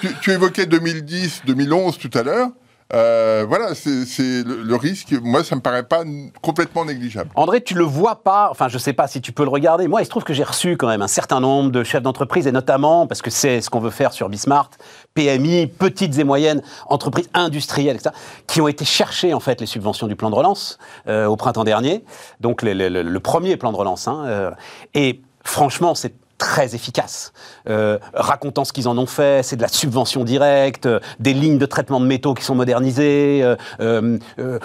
Tu, 0.00 0.14
tu, 0.20 0.30
évoquais 0.32 0.66
2010, 0.66 1.42
2011 1.46 1.98
tout 1.98 2.10
à 2.14 2.22
l'heure. 2.22 2.48
Euh, 2.94 3.46
voilà, 3.48 3.74
c'est 3.74 4.44
le, 4.44 4.76
risque. 4.76 5.12
Moi, 5.22 5.42
ça 5.44 5.56
me 5.56 5.60
paraît 5.60 5.82
pas 5.82 6.02
complètement 6.42 6.84
négligeable. 6.84 7.30
André, 7.34 7.62
tu 7.62 7.74
le 7.74 7.84
vois 7.84 8.22
pas. 8.22 8.48
Enfin, 8.50 8.68
je 8.68 8.76
sais 8.76 8.92
pas 8.92 9.06
si 9.06 9.20
tu 9.20 9.32
peux 9.32 9.44
le 9.44 9.48
regarder. 9.48 9.88
Moi, 9.88 10.02
il 10.02 10.04
se 10.04 10.10
trouve 10.10 10.24
que 10.24 10.34
j'ai 10.34 10.42
reçu 10.42 10.76
quand 10.76 10.88
même 10.88 11.02
un 11.02 11.08
certain 11.08 11.40
nombre 11.40 11.70
de 11.70 11.84
chefs 11.84 12.02
d'entreprise 12.02 12.46
et 12.46 12.52
notamment 12.52 13.06
parce 13.06 13.22
que 13.22 13.30
c'est 13.30 13.60
ce 13.60 13.70
qu'on 13.70 13.80
veut 13.80 13.90
faire 13.90 14.12
sur 14.12 14.28
Bismart, 14.28 14.70
PMI, 15.14 15.66
petites 15.68 16.18
et 16.18 16.24
moyennes 16.24 16.62
entreprises 16.86 17.30
industrielles, 17.32 17.96
etc., 17.96 18.14
qui 18.46 18.60
ont 18.60 18.68
été 18.68 18.84
chercher 18.84 19.32
en 19.32 19.40
fait 19.40 19.60
les 19.60 19.66
subventions 19.66 20.06
du 20.06 20.16
plan 20.16 20.30
de 20.30 20.34
relance 20.34 20.78
euh, 21.08 21.26
au 21.26 21.36
printemps 21.36 21.64
dernier. 21.64 22.04
Donc 22.40 22.62
le, 22.62 23.18
premier 23.20 23.56
plan 23.56 23.72
de 23.72 23.76
relance. 23.76 24.08
Hein, 24.08 24.24
euh, 24.26 24.50
et 24.94 25.22
franchement, 25.44 25.94
c'est 25.94 26.14
très 26.42 26.74
efficaces, 26.74 27.32
euh, 27.68 27.98
racontant 28.14 28.64
ce 28.64 28.72
qu'ils 28.72 28.88
en 28.88 28.98
ont 28.98 29.06
fait. 29.06 29.44
C'est 29.44 29.56
de 29.56 29.62
la 29.62 29.68
subvention 29.68 30.24
directe, 30.24 30.86
euh, 30.86 30.98
des 31.20 31.34
lignes 31.34 31.58
de 31.58 31.66
traitement 31.66 32.00
de 32.00 32.06
métaux 32.06 32.34
qui 32.34 32.44
sont 32.44 32.56
modernisées, 32.56 33.44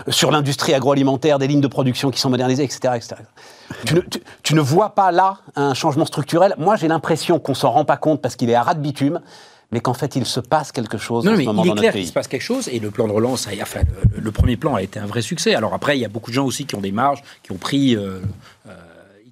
sur 0.09 0.31
l'industrie 0.31 0.73
agroalimentaire, 0.73 1.37
des 1.37 1.47
lignes 1.47 1.61
de 1.61 1.67
production 1.67 2.09
qui 2.09 2.19
sont 2.19 2.29
modernisées, 2.29 2.63
etc. 2.63 2.93
etc. 2.95 3.15
Tu, 3.85 3.95
ne, 3.95 4.01
tu, 4.43 4.55
ne, 4.55 4.61
vois 4.61 4.95
pas 4.95 5.11
là 5.11 5.37
un 5.55 5.73
changement 5.73 6.05
structurel. 6.05 6.55
Moi, 6.57 6.77
j'ai 6.77 6.87
l'impression 6.87 7.37
qu'on 7.39 7.53
s'en 7.53 7.71
rend 7.71 7.85
pas 7.85 7.97
compte 7.97 8.21
parce 8.21 8.35
qu'il 8.35 8.49
est 8.49 8.55
à 8.55 8.63
ras 8.63 8.73
de 8.73 8.79
bitume 8.79 9.19
mais 9.71 9.81
qu'en 9.81 9.93
fait 9.93 10.15
il 10.15 10.25
se 10.25 10.39
passe 10.39 10.71
quelque 10.71 10.97
chose 10.97 11.25
non, 11.25 11.33
en 11.33 11.37
ce 11.37 11.43
moment 11.43 11.65
il 11.65 11.71
est 11.71 11.75
clair 11.75 11.93
qu'il 11.93 12.07
se 12.07 12.13
passe 12.13 12.27
quelque 12.27 12.41
chose 12.41 12.69
et 12.69 12.79
le 12.79 12.91
plan 12.91 13.07
de 13.07 13.11
relance, 13.11 13.47
enfin, 13.61 13.81
le, 14.15 14.31
premier 14.31 14.55
plan 14.55 14.75
a 14.75 14.81
été 14.81 14.99
un 14.99 15.05
vrai 15.05 15.21
succès. 15.21 15.55
Alors 15.55 15.73
après, 15.73 15.97
il 15.97 16.01
y 16.01 16.05
a 16.05 16.09
beaucoup 16.09 16.31
de 16.31 16.35
gens 16.35 16.45
aussi 16.45 16.65
qui 16.65 16.75
ont 16.75 16.81
des 16.81 16.91
marges, 16.91 17.21
qui 17.43 17.51
ont 17.51 17.57
pris. 17.57 17.95
Euh, 17.95 18.21
euh, 18.67 18.71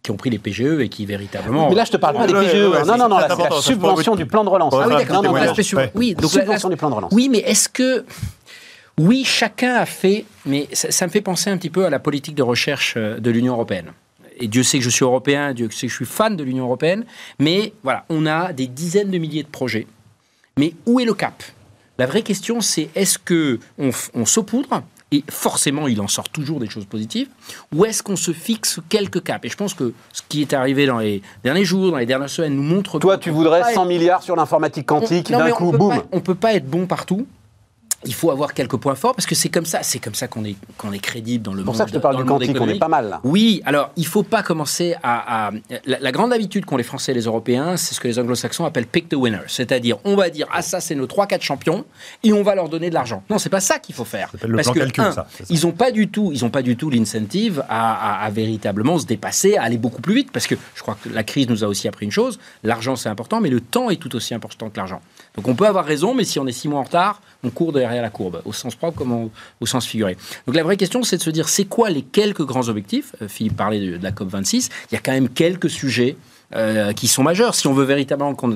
qui 0.05 0.11
ont 0.11 0.17
pris 0.17 0.29
les 0.29 0.39
PGE 0.39 0.79
et 0.79 0.89
qui 0.89 1.05
véritablement. 1.05 1.69
Mais 1.69 1.75
là, 1.75 1.83
je 1.83 1.91
te 1.91 1.97
parle 1.97 2.15
pas 2.15 2.27
des 2.27 2.33
PGE. 2.33 2.87
non, 2.87 2.97
non, 2.97 3.09
non, 3.09 3.17
c'est 3.21 3.49
la 3.49 3.61
subvention 3.61 4.15
du 4.15 4.25
plan 4.25 4.43
de 4.43 4.49
relance. 4.49 4.73
Ah 4.77 4.87
oui, 4.87 4.95
d'accord. 4.95 5.23
Non, 5.23 5.33
non, 5.33 5.53
oui, 5.95 6.15
donc 6.15 6.31
subvention 6.31 6.69
du 6.69 6.77
plan 6.77 6.89
de 6.89 6.95
relance. 6.95 7.11
Oui, 7.13 7.29
mais 7.29 7.39
est-ce 7.39 7.69
que 7.69 8.05
oui, 8.97 9.23
chacun 9.25 9.75
a 9.75 9.85
fait, 9.85 10.25
mais 10.45 10.69
ça, 10.71 10.89
ça, 10.89 11.05
me 11.05 11.11
fait 11.11 11.21
penser 11.21 11.49
un 11.49 11.57
petit 11.57 11.69
peu 11.69 11.85
à 11.85 11.89
la 11.89 11.99
politique 11.99 12.35
de 12.35 12.43
recherche 12.43 12.93
euh, 12.95 13.19
de 13.19 13.29
l'Union 13.29 13.51
européenne. 13.51 13.91
Et 14.37 14.47
Dieu 14.47 14.63
sait 14.63 14.77
que 14.77 14.85
je 14.85 14.89
suis 14.89 15.03
européen, 15.03 15.53
Dieu 15.53 15.69
sait 15.69 15.87
que 15.87 15.91
je 15.91 15.97
suis 15.97 16.05
fan 16.05 16.37
de 16.37 16.43
l'Union 16.45 16.63
européenne, 16.63 17.03
mais 17.37 17.73
voilà, 17.83 18.05
on 18.07 18.25
a 18.25 18.53
des 18.53 18.67
dizaines 18.67 19.11
de 19.11 19.17
milliers 19.17 19.43
de 19.43 19.49
projets 19.49 19.85
mais 20.57 20.73
où 20.85 20.99
est 20.99 21.05
le 21.05 21.13
cap? 21.13 21.43
La 21.97 22.05
vraie 22.05 22.21
question, 22.21 22.61
c'est 22.61 22.89
est-ce 22.95 23.17
que 23.17 23.59
on, 23.77 24.25
saupoudre 24.25 24.83
et 25.15 25.23
forcément, 25.29 25.87
il 25.87 26.01
en 26.01 26.07
sort 26.07 26.29
toujours 26.29 26.59
des 26.59 26.69
choses 26.69 26.85
positives, 26.85 27.27
ou 27.73 27.85
est-ce 27.85 28.03
qu'on 28.03 28.15
se 28.15 28.31
fixe 28.31 28.79
quelques 28.89 29.23
caps? 29.23 29.45
Et 29.45 29.49
je 29.49 29.57
pense 29.57 29.73
que 29.73 29.93
ce 30.11 30.21
qui 30.27 30.41
est 30.41 30.53
arrivé 30.53 30.85
dans 30.85 30.99
les 30.99 31.21
derniers 31.43 31.65
jours, 31.65 31.91
dans 31.91 31.97
les 31.97 32.05
dernières 32.05 32.29
semaines, 32.29 32.55
nous 32.55 32.63
montre... 32.63 32.99
Toi, 32.99 33.17
tu 33.17 33.29
voudrais 33.29 33.73
100 33.73 33.85
milliards 33.85 34.23
sur 34.23 34.35
l'informatique 34.35 34.85
quantique, 34.85 35.29
d'un 35.29 35.51
coup, 35.51 35.71
boum. 35.71 36.01
On 36.11 36.17
ne 36.17 36.21
peut 36.21 36.35
pas 36.35 36.53
être 36.53 36.69
bon 36.69 36.85
partout, 36.87 37.27
il 38.05 38.13
faut 38.13 38.31
avoir 38.31 38.53
quelques 38.53 38.77
points 38.77 38.95
forts 38.95 39.15
parce 39.15 39.25
que 39.25 39.35
c'est 39.35 39.49
comme 39.49 39.65
ça, 39.65 39.83
c'est 39.83 39.99
comme 39.99 40.15
ça 40.15 40.27
qu'on 40.27 40.45
est, 40.45 40.55
qu'on 40.77 40.91
est 40.91 40.99
crédible 40.99 41.43
dans 41.43 41.53
le 41.53 41.63
monde. 41.63 41.65
C'est 41.65 41.71
pour 41.71 41.75
ça 41.77 41.85
que 41.85 41.91
je 41.91 41.95
te 41.95 42.01
parle 42.01 42.17
du 42.17 42.25
quantique, 42.25 42.57
on 42.59 42.67
est 42.67 42.79
pas 42.79 42.87
mal 42.87 43.09
là. 43.09 43.21
Oui, 43.23 43.61
alors 43.65 43.91
il 43.95 44.05
faut 44.05 44.23
pas 44.23 44.43
commencer 44.43 44.95
à. 45.03 45.51
La, 45.85 46.11
grande 46.11 46.31
habitude 46.31 46.65
qu'ont 46.65 46.77
les 46.77 46.83
Français 46.83 47.11
et 47.11 47.15
les 47.15 47.25
Européens, 47.25 47.75
c'est 47.77 47.93
ce 47.93 47.99
que 47.99 48.07
les 48.07 48.19
anglo-saxons 48.19 48.65
appellent 48.65 48.87
pick 48.87 49.09
the 49.09 49.15
winner. 49.15 49.41
C'est-à-dire, 49.47 49.97
on 50.05 50.15
va 50.15 50.29
dire, 50.29 50.47
ah 50.53 50.61
ça 50.61 50.79
c'est 50.79 50.95
nos 50.95 51.07
3-4 51.07 51.41
champions 51.41 51.85
et 52.23 52.31
on 52.31 52.41
va 52.41 52.55
leur 52.55 52.69
donner 52.69 52.89
de 52.89 52.93
l'argent. 52.93 53.23
Non, 53.29 53.37
c'est 53.37 53.49
pas 53.49 53.59
ça 53.59 53.79
qu'il 53.79 53.95
faut 53.95 54.05
faire. 54.05 54.31
Le 54.45 54.55
parce 54.55 54.69
que, 54.69 54.79
calcul, 54.79 55.11
ça, 55.13 55.27
ils 55.49 55.65
n'ont 55.65 55.73
pas 55.73 55.91
du 55.91 56.07
tout, 56.07 56.31
ils 56.31 56.45
ont 56.45 56.49
pas 56.49 56.61
du 56.61 56.77
tout 56.77 56.89
l'incentive 56.89 57.63
à, 57.67 58.23
à, 58.23 58.29
véritablement 58.29 58.97
se 58.97 59.05
dépasser, 59.05 59.57
à 59.57 59.63
aller 59.63 59.77
beaucoup 59.77 60.01
plus 60.01 60.15
vite. 60.15 60.31
Parce 60.31 60.47
que 60.47 60.55
je 60.75 60.81
crois 60.81 60.97
que 61.03 61.09
la 61.09 61.23
crise 61.23 61.49
nous 61.49 61.63
a 61.63 61.67
aussi 61.67 61.87
appris 61.87 62.05
une 62.05 62.11
chose 62.11 62.39
l'argent 62.63 62.95
c'est 62.95 63.09
important, 63.09 63.41
mais 63.41 63.49
le 63.49 63.61
temps 63.61 63.89
est 63.89 63.97
tout 63.97 64.15
aussi 64.15 64.33
important 64.33 64.69
que 64.69 64.77
l'argent. 64.77 65.01
Donc 65.35 65.47
on 65.47 65.55
peut 65.55 65.67
avoir 65.67 65.85
raison, 65.85 66.13
mais 66.13 66.23
si 66.23 66.39
on 66.39 66.47
est 66.47 66.51
six 66.51 66.67
mois 66.67 66.79
en 66.79 66.83
retard, 66.83 67.21
on 67.45 67.49
court 67.49 67.71
derrière 67.71 68.01
la 68.01 68.09
courbe, 68.09 68.41
au 68.45 68.53
sens 68.53 68.75
propre 68.75 68.97
comme 68.97 69.29
au, 69.59 69.65
sens 69.65 69.85
figuré. 69.85 70.17
Donc 70.47 70.55
la 70.55 70.63
vraie 70.63 70.77
question, 70.77 71.03
c'est 71.03 71.17
de 71.17 71.21
se 71.21 71.29
dire, 71.29 71.49
c'est 71.49 71.65
quoi 71.65 71.89
les 71.89 72.01
quelques 72.01 72.43
grands 72.43 72.67
objectifs? 72.67 73.15
Euh, 73.21 73.27
Philippe 73.27 73.55
parlait 73.55 73.79
de, 73.79 73.99
la 74.01 74.11
COP26, 74.11 74.69
il 74.91 74.95
y 74.95 74.97
a 74.97 75.01
quand 75.01 75.11
même 75.11 75.29
quelques 75.29 75.69
sujets 75.69 76.15
euh, 76.55 76.93
qui 76.93 77.07
sont 77.07 77.23
majeurs. 77.23 77.55
Si 77.55 77.67
on 77.67 77.73
veut 77.73 77.85
véritablement 77.85 78.35
qu'on 78.35 78.51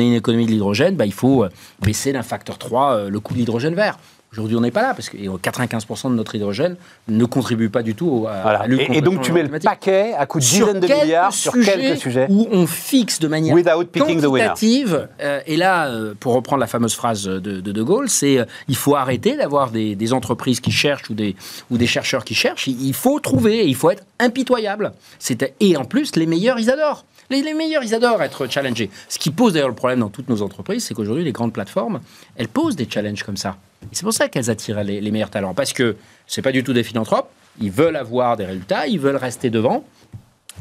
ait 0.00 0.06
une 0.06 0.14
économie 0.14 0.46
de 0.46 0.50
l'hydrogène, 0.50 0.96
bah, 0.96 1.06
il 1.06 1.12
faut 1.12 1.44
euh, 1.44 1.48
baisser 1.82 2.12
d'un 2.12 2.22
facteur 2.22 2.58
3 2.58 3.08
le 3.08 3.20
coût 3.20 3.34
de 3.34 3.38
l'hydrogène 3.38 3.74
vert. 3.74 3.98
Aujourd'hui, 4.34 4.56
on 4.56 4.62
n'est 4.62 4.72
pas 4.72 4.82
là 4.82 4.94
parce 4.94 5.08
que 5.10 5.16
95% 5.16 6.10
de 6.10 6.16
notre 6.16 6.34
hydrogène 6.34 6.74
ne 7.06 7.24
contribue 7.24 7.68
pas 7.68 7.84
du 7.84 7.94
tout 7.94 8.26
à, 8.28 8.42
voilà. 8.42 8.66
et, 8.68 8.98
et, 8.98 9.00
donc, 9.00 9.22
tu 9.22 9.30
mets 9.30 9.44
le 9.44 9.60
paquet 9.60 10.12
à 10.18 10.26
coût 10.26 10.40
de 10.40 10.44
dizaines 10.44 10.80
de 10.80 10.86
milliards 10.88 11.32
sur 11.32 11.52
quelques 11.52 11.98
sujets 11.98 12.26
où 12.28 12.48
on 12.50 12.66
fixe 12.66 13.20
de 13.20 13.28
manière 13.28 13.54
quantitative. 13.54 15.08
Euh, 15.20 15.40
et 15.46 15.56
là, 15.56 15.86
euh, 15.86 16.14
pour 16.18 16.34
reprendre 16.34 16.58
la 16.58 16.66
fameuse 16.66 16.94
phrase 16.94 17.24
de 17.24 17.38
De, 17.38 17.60
de 17.60 17.82
Gaulle, 17.82 18.08
c'est 18.08 18.38
euh, 18.38 18.44
il 18.66 18.74
faut 18.74 18.96
arrêter 18.96 19.36
d'avoir 19.36 19.70
des, 19.70 19.94
des, 19.94 20.12
entreprises 20.12 20.58
qui 20.58 20.72
cherchent 20.72 21.10
ou 21.10 21.14
des, 21.14 21.36
ou 21.70 21.78
des 21.78 21.86
chercheurs 21.86 22.24
qui 22.24 22.34
cherchent. 22.34 22.66
Il, 22.66 22.94
faut 22.94 23.20
trouver, 23.20 23.66
il 23.68 23.76
faut 23.76 23.90
être 23.90 24.02
impitoyable. 24.18 24.92
Et 25.60 25.76
en 25.76 25.84
plus, 25.84 26.16
les 26.16 26.26
meilleurs, 26.26 26.58
ils 26.58 26.70
adorent. 26.70 27.04
Les, 27.30 27.40
les, 27.40 27.54
meilleurs, 27.54 27.84
ils 27.84 27.94
adorent 27.94 28.22
être 28.22 28.50
challengés. 28.50 28.90
Ce 29.08 29.18
qui 29.18 29.30
pose 29.30 29.52
d'ailleurs 29.52 29.68
le 29.68 29.74
problème 29.74 30.00
dans 30.00 30.10
toutes 30.10 30.28
nos 30.28 30.42
entreprises, 30.42 30.84
c'est 30.84 30.94
qu'aujourd'hui, 30.94 31.24
les 31.24 31.32
grandes 31.32 31.52
plateformes, 31.52 32.00
elles 32.36 32.48
posent 32.48 32.76
des 32.76 32.88
challenges 32.90 33.22
comme 33.22 33.36
ça. 33.36 33.56
C'est 33.92 34.04
pour 34.04 34.12
ça 34.12 34.28
qu'elles 34.28 34.50
attirent 34.50 34.82
les, 34.82 35.10
meilleurs 35.10 35.30
talents. 35.30 35.54
Parce 35.54 35.72
que 35.72 35.96
ce 36.26 36.40
n'est 36.40 36.42
pas 36.42 36.52
du 36.52 36.64
tout 36.64 36.72
des 36.72 36.82
philanthropes. 36.82 37.30
Ils 37.60 37.70
veulent 37.70 37.96
avoir 37.96 38.36
des 38.36 38.44
résultats, 38.44 38.86
ils 38.86 38.98
veulent 38.98 39.16
rester 39.16 39.50
devant. 39.50 39.84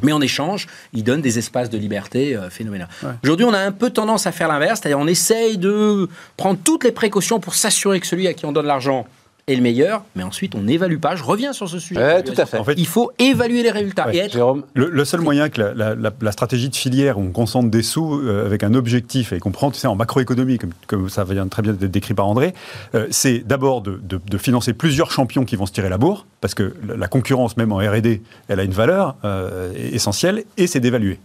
Mais 0.01 0.11
en 0.11 0.21
échange, 0.21 0.67
ils 0.93 1.03
donnent 1.03 1.21
des 1.21 1.37
espaces 1.37 1.69
de 1.69 1.77
liberté 1.77 2.35
euh, 2.35 2.49
phénoménaux. 2.49 2.85
Aujourd'hui, 3.23 3.45
on 3.45 3.53
a 3.53 3.59
un 3.59 3.71
peu 3.71 3.91
tendance 3.91 4.25
à 4.25 4.31
faire 4.31 4.47
l'inverse, 4.47 4.79
c'est-à-dire 4.81 4.97
on 4.97 5.07
essaye 5.07 5.57
de 5.59 6.09
prendre 6.35 6.59
toutes 6.63 6.83
les 6.83 6.91
précautions 6.91 7.39
pour 7.39 7.53
s'assurer 7.53 7.99
que 7.99 8.07
celui 8.07 8.27
à 8.27 8.33
qui 8.33 8.45
on 8.45 8.51
donne 8.51 8.65
l'argent 8.65 9.05
est 9.47 9.55
le 9.55 9.61
meilleur, 9.61 10.03
mais 10.15 10.23
ensuite 10.23 10.55
on 10.55 10.61
n'évalue 10.61 10.99
pas. 10.99 11.15
Je 11.15 11.23
reviens 11.23 11.53
sur 11.53 11.67
ce 11.67 11.79
sujet. 11.79 12.23
tout 12.23 12.33
à 12.37 12.45
fait. 12.45 12.57
En 12.57 12.63
fait. 12.63 12.75
Il 12.77 12.87
faut 12.87 13.11
évaluer 13.19 13.63
les 13.63 13.71
résultats. 13.71 14.13
et 14.13 14.17
être... 14.17 14.63
le, 14.73 15.05
seul 15.05 15.21
moyen 15.21 15.49
que 15.49 15.61
la, 15.61 16.31
stratégie 16.31 16.69
de 16.69 16.75
filière 16.75 17.17
où 17.17 17.21
on 17.21 17.31
concentre 17.31 17.69
des 17.69 17.83
sous 17.83 18.19
euh, 18.19 18.45
avec 18.45 18.63
un 18.63 18.73
objectif 18.73 19.33
et 19.33 19.39
qu'on 19.39 19.51
prend, 19.51 19.71
tu 19.71 19.79
sais, 19.79 19.87
en 19.87 19.95
macroéconomie, 19.95 20.57
comme, 20.57 20.71
comme, 20.87 21.09
ça 21.09 21.23
vient 21.23 21.47
très 21.47 21.61
bien 21.61 21.73
d'être 21.73 21.91
décrit 21.91 22.13
par 22.13 22.27
André, 22.27 22.53
euh, 22.95 23.07
c'est 23.11 23.39
d'abord 23.39 23.81
de, 23.81 23.99
financer 24.37 24.73
plusieurs 24.73 25.11
champions 25.11 25.45
qui 25.45 25.55
vont 25.55 25.65
se 25.65 25.71
tirer 25.71 25.89
la 25.89 25.97
bourre, 25.97 26.25
parce 26.41 26.53
que 26.53 26.73
la 26.97 27.07
concurrence, 27.07 27.55
même 27.55 27.71
en 27.71 27.77
R&D, 27.77 28.21
elle 28.47 28.59
a 28.59 28.63
une 28.63 28.71
valeur 28.71 29.15
euh, 29.23 29.71
essentielle, 29.75 30.43
et 30.57 30.67
c'est 30.67 30.79
d'évaluer 30.79 31.19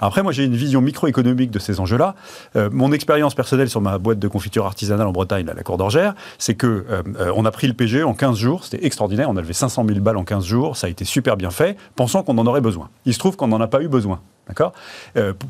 après, 0.00 0.22
moi, 0.22 0.32
j'ai 0.32 0.44
une 0.44 0.56
vision 0.56 0.80
microéconomique 0.80 1.50
de 1.50 1.58
ces 1.58 1.80
enjeux-là. 1.80 2.14
Euh, 2.56 2.68
mon 2.72 2.92
expérience 2.92 3.34
personnelle 3.34 3.70
sur 3.70 3.80
ma 3.80 3.98
boîte 3.98 4.18
de 4.18 4.28
confiture 4.28 4.66
artisanale 4.66 5.06
en 5.06 5.12
Bretagne, 5.12 5.48
à 5.48 5.54
la 5.54 5.62
Cour 5.62 5.78
d'Orgère, 5.78 6.14
c'est 6.38 6.54
que 6.54 6.66
euh, 6.66 7.02
euh, 7.18 7.32
on 7.36 7.44
a 7.44 7.50
pris 7.50 7.66
le 7.66 7.74
PGE 7.74 8.02
en 8.04 8.14
15 8.14 8.36
jours. 8.36 8.64
C'était 8.64 8.84
extraordinaire. 8.84 9.30
On 9.30 9.36
a 9.36 9.40
levé 9.40 9.52
500 9.52 9.84
000 9.86 10.00
balles 10.00 10.16
en 10.16 10.24
15 10.24 10.44
jours. 10.44 10.76
Ça 10.76 10.88
a 10.88 10.90
été 10.90 11.04
super 11.04 11.36
bien 11.36 11.50
fait, 11.50 11.76
pensant 11.94 12.22
qu'on 12.22 12.38
en 12.38 12.46
aurait 12.46 12.60
besoin. 12.60 12.90
Il 13.06 13.14
se 13.14 13.18
trouve 13.18 13.36
qu'on 13.36 13.48
n'en 13.48 13.60
a 13.60 13.68
pas 13.68 13.82
eu 13.82 13.88
besoin. 13.88 14.20
D'accord? 14.48 14.72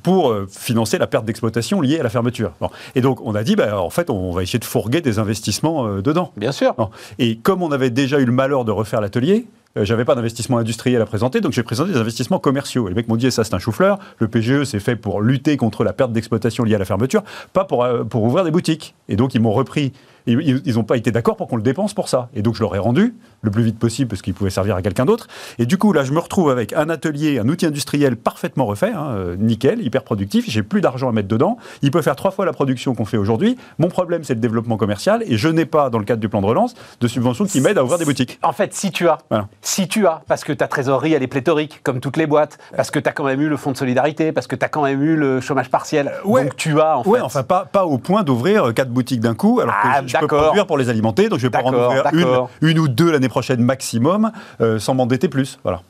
Pour 0.03 0.37
financer 0.51 0.99
la 0.99 1.07
perte 1.07 1.25
d'exploitation 1.25 1.81
liée 1.81 1.99
à 1.99 2.03
la 2.03 2.11
fermeture. 2.11 2.53
Et 2.95 3.01
donc, 3.01 3.21
on 3.25 3.35
a 3.35 3.43
dit, 3.43 3.57
bah, 3.57 3.81
en 3.81 3.89
fait, 3.89 4.11
on 4.11 4.33
va 4.33 4.43
essayer 4.43 4.59
de 4.59 4.67
fourguer 4.67 5.01
des 5.01 5.19
investissements 5.19 5.97
dedans. 6.03 6.31
Bien 6.37 6.53
sûr. 6.53 6.75
Et 7.19 7.37
comme 7.39 7.63
on 7.63 7.73
avait 7.73 7.89
déjà 7.89 8.21
eu 8.21 8.27
le 8.27 8.33
malheur 8.33 8.67
de 8.67 8.71
refaire 8.71 9.01
l'atelier, 9.01 9.47
euh, 9.77 9.85
j'avais 9.85 10.05
pas 10.05 10.15
d'investissement 10.15 10.59
industriel 10.59 11.01
à 11.01 11.07
présenter, 11.07 11.41
donc 11.41 11.53
j'ai 11.53 11.63
présenté 11.63 11.93
des 11.93 11.99
investissements 11.99 12.39
commerciaux. 12.39 12.87
Et 12.87 12.91
les 12.91 12.95
mecs 12.95 13.09
m'ont 13.09 13.17
dit, 13.17 13.31
ça 13.31 13.45
c'est 13.45 13.55
un 13.55 13.59
chou-fleur, 13.59 13.99
le 14.19 14.29
PGE 14.29 14.65
c'est 14.65 14.81
fait 14.81 14.97
pour 14.97 15.21
lutter 15.21 15.57
contre 15.57 15.85
la 15.85 15.93
perte 15.93 16.13
d'exploitation 16.13 16.65
liée 16.65 16.75
à 16.75 16.79
la 16.79 16.85
fermeture, 16.85 17.23
pas 17.53 17.65
pour, 17.65 17.85
euh, 17.85 18.05
pour 18.05 18.23
ouvrir 18.25 18.45
des 18.45 18.51
boutiques. 18.51 18.95
Et 19.09 19.17
donc 19.17 19.35
ils 19.35 19.41
m'ont 19.41 19.53
repris 19.53 19.93
ils 20.27 20.75
n'ont 20.75 20.85
pas 20.85 20.97
été 20.97 21.11
d'accord 21.11 21.37
pour 21.37 21.49
qu'on 21.49 21.57
le 21.57 21.63
dépense 21.63 21.95
pour 21.95 22.09
ça. 22.09 22.29
Et 22.35 22.43
donc 22.43 22.55
je 22.55 22.61
leur 22.61 22.75
ai 22.75 22.79
rendu 22.79 23.15
le 23.43 23.51
plus 23.51 23.63
vite 23.63 23.79
possible 23.79 24.09
parce 24.09 24.23
qu'il 24.23 24.35
pouvait 24.35 24.51
servir 24.51 24.77
à 24.77 24.83
quelqu'un 24.83 25.05
d'autre. 25.05 25.27
Et 25.59 25.67
du 25.67 25.79
coup, 25.79 25.93
là, 25.93 26.05
je 26.05 26.13
me 26.13 26.19
retrouve 26.19 26.51
avec 26.51 26.73
un 26.73 26.89
atelier, 26.89 27.39
un 27.39 27.49
outil 27.49 27.67
industriel 27.67 28.17
parfaitement 28.17 28.67
refait, 28.67 28.93
hein, 28.93 29.09
euh, 29.11 29.37
nickel, 29.37 29.85
hyper 29.85 30.05
productif. 30.05 30.45
J'ai 30.49 30.63
plus 30.63 30.81
d'argent 30.81 31.09
à 31.09 31.13
mettre 31.13 31.29
dedans. 31.29 31.57
Il 31.83 31.91
peut 31.91 32.03
faire 32.03 32.17
trois 32.17 32.31
fois 32.31 32.47
la 32.47 32.53
production 32.53 32.95
qu'on 32.95 33.05
fait 33.05 33.17
aujourd'hui. 33.17 33.57
Mon 33.79 33.89
problème, 33.89 34.25
c'est 34.25 34.35
le 34.35 34.41
développement 34.41 34.77
commercial. 34.77 35.25
Et 35.27 35.37
je 35.37 35.49
n'ai 35.49 35.67
pas, 35.67 35.91
dans 35.91 35.99
le 35.99 36.05
cadre 36.05 36.21
du 36.21 36.29
plan 36.29 36.41
de 36.41 36.47
relance, 36.47 36.75
de 37.01 37.09
subventions 37.09 37.45
qui 37.45 37.61
m'aident 37.61 37.79
à 37.79 37.85
ouvrir 37.85 37.99
des 37.99 38.05
boutiques. 38.05 38.39
En 38.43 38.53
fait, 38.53 38.75
si 38.75 38.93
tu 38.93 39.09
as, 39.09 39.19
si 39.61 39.89
tu 39.89 40.07
as, 40.07 40.23
parce 40.29 40.45
que 40.45 40.53
ta 40.53 40.69
trésorerie, 40.69 41.13
elle 41.13 41.23
est 41.23 41.29
pléthorique, 41.29 41.81
comme 41.83 42.01
toutes 42.01 42.17
les 42.17 42.27
boîtes, 42.27 42.59
parce 42.77 42.91
que 42.91 42.99
tu 42.99 43.09
as 43.09 43.13
quand 43.13 43.25
même 43.25 43.41
eu 43.41 43.49
le 43.49 43.57
fonds 43.57 43.73
de 43.73 43.77
solidarité, 43.77 44.33
parce 44.33 44.47
que 44.47 44.57
tu 44.57 44.65
as 44.65 44.69
quand 44.69 44.83
même 44.85 45.03
eu 45.03 45.17
le 45.17 45.41
chômage 45.41 45.71
partiel. 45.71 46.13
Ouais. 46.25 46.45
Donc 46.45 46.57
tu 46.57 46.81
as, 46.81 46.99
en 46.99 47.05
fait. 47.05 47.11
Ouais, 47.11 47.21
enfin, 47.21 47.43
pas, 47.43 47.65
pas 47.65 47.87
au 47.87 47.99
point 47.99 48.23
d'ouvrir 48.23 48.73
quatre 48.75 48.91
boutiques 48.91 49.21
d'un 49.21 49.35
coup, 49.35 49.61
alors 49.61 49.75
que 49.75 49.89
ah, 49.89 50.03
je, 50.13 50.19
peux 50.19 50.27
produire 50.27 50.67
pour 50.67 50.79
les 50.79 50.89
alimenter, 50.89 51.29
donc 51.29 51.39
je 51.39 51.47
vais 51.47 51.51
pas 51.51 51.63
en 51.63 51.73
ouvrir 51.73 52.07
une, 52.13 52.69
une, 52.69 52.79
ou 52.79 52.89
deux 52.89 53.11
l'année 53.11 53.29
prochaine 53.29 53.63
maximum, 53.63 54.33
euh, 54.61 54.79
sans 54.79 54.95
m'endetter 54.95 55.29
plus. 55.29 55.59
Voilà. 55.63 55.83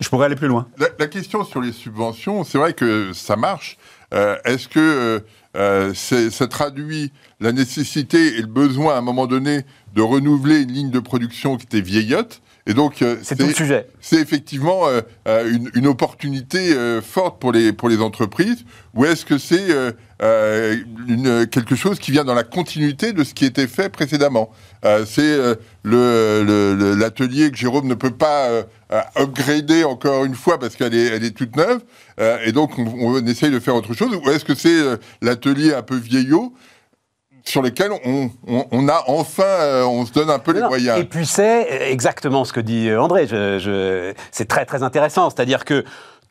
Je 0.00 0.08
pourrais 0.08 0.26
aller 0.26 0.36
plus 0.36 0.48
loin. 0.48 0.66
La, 0.98 1.06
question 1.06 1.44
sur 1.44 1.60
les 1.60 1.72
subventions, 1.72 2.44
c'est 2.44 2.58
vrai 2.58 2.74
que 2.74 3.12
ça 3.14 3.36
marche. 3.36 3.78
Euh, 4.12 4.36
est-ce 4.44 4.68
que 4.68 5.22
euh, 5.56 5.94
ça 5.94 6.46
traduit 6.48 7.12
la 7.40 7.52
nécessité 7.52 8.36
et 8.36 8.40
le 8.42 8.46
besoin 8.46 8.94
à 8.94 8.98
un 8.98 9.02
moment 9.02 9.26
donné 9.26 9.64
de 9.94 10.02
renouveler 10.02 10.60
une 10.60 10.72
ligne 10.72 10.90
de 10.90 11.00
production 11.00 11.56
qui 11.56 11.64
était 11.64 11.80
vieillotte 11.80 12.42
et 12.66 12.74
donc, 12.74 13.04
c'est 13.22 13.36
tout 13.36 13.46
le 13.46 13.54
sujet. 13.54 13.86
C'est 14.00 14.20
effectivement 14.20 14.82
une, 15.26 15.70
une, 15.74 15.86
opportunité 15.86 16.74
forte 17.00 17.40
pour 17.40 17.52
les, 17.52 17.72
pour 17.72 17.88
les 17.88 18.00
entreprises, 18.00 18.64
ou 18.94 19.04
est-ce 19.04 19.24
que 19.24 19.38
c'est 19.38 19.68
euh, 20.22 20.76
une, 21.08 21.46
quelque 21.46 21.76
chose 21.76 21.98
qui 21.98 22.10
vient 22.10 22.24
dans 22.24 22.34
la 22.34 22.42
continuité 22.42 23.12
de 23.12 23.22
ce 23.22 23.34
qui 23.34 23.44
était 23.44 23.66
fait 23.66 23.90
précédemment? 23.90 24.50
Euh, 24.84 25.04
c'est 25.06 25.20
euh, 25.84 26.94
l'atelier 26.94 27.50
que 27.50 27.56
Jérôme 27.56 27.86
ne 27.86 27.94
peut 27.94 28.10
pas 28.10 28.48
upgrader 29.16 29.84
encore 29.84 30.24
une 30.24 30.34
fois 30.34 30.58
parce 30.58 30.76
qu'elle 30.76 30.94
est, 30.94 31.06
elle 31.06 31.24
est 31.24 31.36
toute 31.36 31.56
neuve, 31.56 31.82
et 32.44 32.52
donc 32.52 32.78
on, 32.78 32.86
on, 32.86 33.26
essaye 33.26 33.50
de 33.50 33.60
faire 33.60 33.74
autre 33.74 33.94
chose. 33.94 34.14
Ou 34.14 34.30
est-ce 34.30 34.44
que 34.44 34.54
c'est 34.54 34.98
l'atelier 35.20 35.74
un 35.74 35.82
peu 35.82 35.96
vieillot 35.96 36.54
sur 37.46 37.62
lesquels 37.62 37.92
on, 38.04 38.30
on, 38.72 38.88
a 38.88 39.04
enfin, 39.06 39.84
on 39.84 40.04
se 40.04 40.12
donne 40.12 40.30
un 40.30 40.38
peu 40.38 40.52
les 40.52 40.60
moyens. 40.60 40.98
Et 40.98 41.04
puis 41.04 41.24
c'est 41.24 41.90
exactement 41.90 42.44
ce 42.44 42.52
que 42.52 42.60
dit 42.60 42.92
André. 42.92 43.26
Je, 43.26 43.58
je, 43.58 44.12
c'est 44.32 44.48
très 44.48 44.66
très 44.66 44.82
intéressant. 44.82 45.30
C'est-à-dire 45.30 45.64
que 45.64 45.84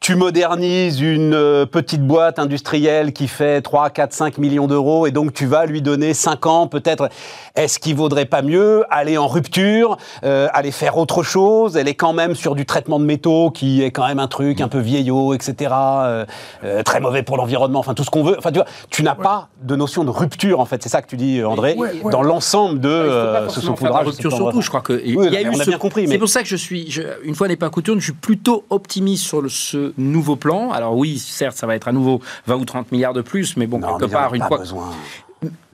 tu 0.05 0.13
modernises 0.13 1.01
une 1.01 1.33
euh, 1.33 1.65
petite 1.65 2.05
boîte 2.05 2.37
industrielle 2.37 3.11
qui 3.11 3.27
fait 3.27 3.63
3, 3.63 3.89
4, 3.89 4.13
5 4.13 4.37
millions 4.37 4.67
d'euros 4.67 5.07
et 5.07 5.11
donc 5.11 5.33
tu 5.33 5.47
vas 5.47 5.65
lui 5.65 5.81
donner 5.81 6.13
5 6.13 6.45
ans 6.45 6.67
peut-être. 6.67 7.09
Est-ce 7.55 7.79
qu'il 7.79 7.95
vaudrait 7.95 8.25
pas 8.27 8.43
mieux 8.43 8.83
aller 8.91 9.17
en 9.17 9.25
rupture, 9.27 9.97
euh, 10.23 10.47
aller 10.53 10.69
faire 10.69 10.97
autre 10.99 11.23
chose? 11.23 11.75
Elle 11.75 11.87
est 11.87 11.95
quand 11.95 12.13
même 12.13 12.35
sur 12.35 12.53
du 12.53 12.67
traitement 12.67 12.99
de 12.99 13.03
métaux 13.05 13.49
qui 13.49 13.81
est 13.81 13.89
quand 13.89 14.05
même 14.07 14.19
un 14.19 14.27
truc 14.27 14.61
un 14.61 14.67
peu 14.67 14.77
vieillot, 14.77 15.33
etc. 15.33 15.71
Euh, 15.73 16.25
euh, 16.63 16.83
très 16.83 16.99
mauvais 16.99 17.23
pour 17.23 17.37
l'environnement, 17.37 17.79
enfin 17.79 17.95
tout 17.95 18.03
ce 18.03 18.11
qu'on 18.11 18.23
veut. 18.23 18.35
Enfin 18.37 18.51
tu 18.51 18.59
vois, 18.59 18.67
tu 18.91 19.01
n'as 19.01 19.15
pas 19.15 19.49
de 19.63 19.75
notion 19.75 20.03
de 20.03 20.11
rupture 20.11 20.59
en 20.59 20.65
fait. 20.65 20.83
C'est 20.83 20.89
ça 20.89 21.01
que 21.01 21.07
tu 21.07 21.17
dis, 21.17 21.43
André, 21.43 21.73
Ouais, 21.79 21.89
ouais. 22.03 22.11
dans 22.11 22.21
l'ensemble 22.21 22.79
de 22.79 23.47
ce 23.49 23.59
saupoudrage. 23.59 24.05
rupture 24.05 24.29
surtout, 24.31 24.51
vrai. 24.57 24.61
je 24.61 24.69
crois 24.69 24.81
que 24.81 25.01
il 25.03 25.17
Oui, 25.17 25.25
y 25.25 25.27
a 25.29 25.31
mais 25.31 25.43
eu 25.45 25.49
on 25.49 25.59
a 25.59 25.63
ce- 25.63 25.69
bien 25.71 25.79
compris, 25.79 26.03
mais- 26.03 26.09
C'est 26.13 26.19
pour 26.19 26.29
ça 26.29 26.43
que 26.43 26.47
je 26.47 26.57
suis, 26.57 26.91
je- 26.91 27.01
une 27.23 27.33
fois 27.33 27.47
n'est 27.47 27.55
pas 27.55 27.71
coutume, 27.71 27.97
je 27.97 28.03
suis 28.03 28.13
plutôt 28.13 28.65
optimiste 28.69 29.23
sur 29.23 29.41
le- 29.41 29.49
ce 29.49 29.93
nouveau 29.97 30.35
plan. 30.35 30.71
Alors 30.71 30.95
oui, 30.97 31.17
certes, 31.19 31.57
ça 31.57 31.67
va 31.67 31.75
être 31.75 31.87
à 31.87 31.91
nouveau 31.91 32.21
20 32.47 32.55
ou 32.55 32.65
30 32.65 32.91
milliards 32.91 33.13
de 33.13 33.21
plus, 33.21 33.57
mais 33.57 33.67
bon, 33.67 33.79
Non, 33.79 33.97
quelque 33.97 34.05
mais 34.05 34.11
part, 34.11 34.33
une 34.35 34.43
fois. 34.43 34.57
besoin. 34.57 34.91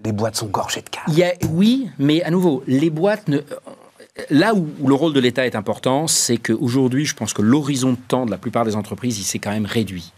Les 0.04 0.12
boîtes 0.12 0.36
sont 0.36 0.48
gorgées 0.48 0.82
de 0.82 0.90
cash. 0.90 1.04
Il 1.10 1.14
y 1.18 1.24
a, 1.24 1.34
oui, 1.52 1.90
mais 2.00 2.24
à 2.24 2.32
nouveau, 2.32 2.64
les 2.68 2.90
boîtes 2.90 3.28
ne. 3.28 3.40
Là 4.30 4.54
où, 4.54 4.68
où 4.82 4.88
le 4.88 4.94
rôle 4.94 5.14
de 5.14 5.20
l'État 5.22 5.46
est 5.46 5.56
important, 5.56 6.06
c'est 6.08 6.38
qu'aujourd'hui, 6.38 7.06
je 7.06 7.16
pense 7.16 7.34
que 7.34 7.42
l'horizon 7.42 7.92
de 7.92 7.98
temps 8.08 8.26
de 8.26 8.32
la 8.32 8.38
plupart 8.38 8.66
des 8.66 8.76
entreprises, 8.76 9.18
il 9.20 9.24
s'est 9.24 9.40
quand 9.40 9.52
même 9.52 9.66
réduit. 9.66 10.12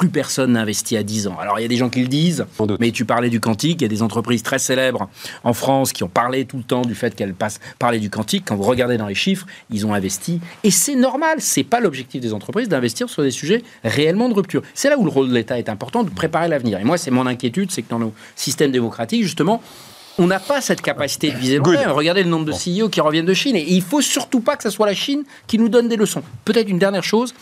Plus 0.00 0.08
personne 0.08 0.52
n'investit 0.52 0.96
à 0.96 1.02
10 1.02 1.26
ans. 1.26 1.36
Alors, 1.38 1.58
il 1.58 1.62
y 1.62 1.64
a 1.66 1.68
des 1.68 1.76
gens 1.76 1.90
qui 1.90 2.00
le 2.00 2.08
disent, 2.08 2.46
mais 2.78 2.90
tu 2.90 3.04
parlais 3.04 3.28
du 3.28 3.38
quantique, 3.38 3.82
il 3.82 3.82
y 3.82 3.84
a 3.84 3.88
des 3.88 4.00
entreprises 4.00 4.42
très 4.42 4.58
célèbres 4.58 5.10
en 5.44 5.52
France 5.52 5.92
qui 5.92 6.02
ont 6.04 6.08
parlé 6.08 6.46
tout 6.46 6.56
le 6.56 6.62
temps 6.62 6.80
du 6.80 6.94
fait 6.94 7.14
qu'elles 7.14 7.34
passent 7.34 7.60
parler 7.78 7.98
du 7.98 8.08
quantique. 8.08 8.44
Quand 8.46 8.56
vous 8.56 8.62
regardez 8.62 8.96
dans 8.96 9.08
les 9.08 9.14
chiffres, 9.14 9.44
ils 9.68 9.86
ont 9.86 9.92
investi. 9.92 10.40
Et 10.64 10.70
c'est 10.70 10.94
normal, 10.94 11.36
c'est 11.40 11.64
pas 11.64 11.80
l'objectif 11.80 12.22
des 12.22 12.32
entreprises 12.32 12.70
d'investir 12.70 13.10
sur 13.10 13.22
des 13.22 13.30
sujets 13.30 13.62
réellement 13.84 14.30
de 14.30 14.34
rupture. 14.34 14.62
C'est 14.72 14.88
là 14.88 14.96
où 14.96 15.04
le 15.04 15.10
rôle 15.10 15.28
de 15.28 15.34
l'État 15.34 15.58
est 15.58 15.68
important, 15.68 16.02
de 16.02 16.08
préparer 16.08 16.48
l'avenir. 16.48 16.80
Et 16.80 16.84
moi, 16.84 16.96
c'est 16.96 17.10
mon 17.10 17.26
inquiétude, 17.26 17.70
c'est 17.70 17.82
que 17.82 17.90
dans 17.90 17.98
nos 17.98 18.14
systèmes 18.36 18.72
démocratiques, 18.72 19.22
justement, 19.22 19.60
on 20.20 20.26
n'a 20.26 20.38
pas 20.38 20.60
cette 20.60 20.82
capacité 20.82 21.30
de 21.30 21.36
viser 21.36 21.60
terme. 21.60 21.92
Regardez 21.92 22.22
le 22.22 22.28
nombre 22.28 22.44
de 22.44 22.52
CEO 22.52 22.88
qui 22.88 23.00
reviennent 23.00 23.26
de 23.26 23.34
Chine. 23.34 23.56
Et 23.56 23.64
il 23.66 23.82
faut 23.82 24.02
surtout 24.02 24.40
pas 24.40 24.56
que 24.56 24.62
ce 24.62 24.70
soit 24.70 24.86
la 24.86 24.94
Chine 24.94 25.24
qui 25.46 25.58
nous 25.58 25.68
donne 25.68 25.88
des 25.88 25.96
leçons. 25.96 26.22
Peut-être 26.44 26.68
une 26.68 26.78
dernière 26.78 27.04
chose. 27.04 27.34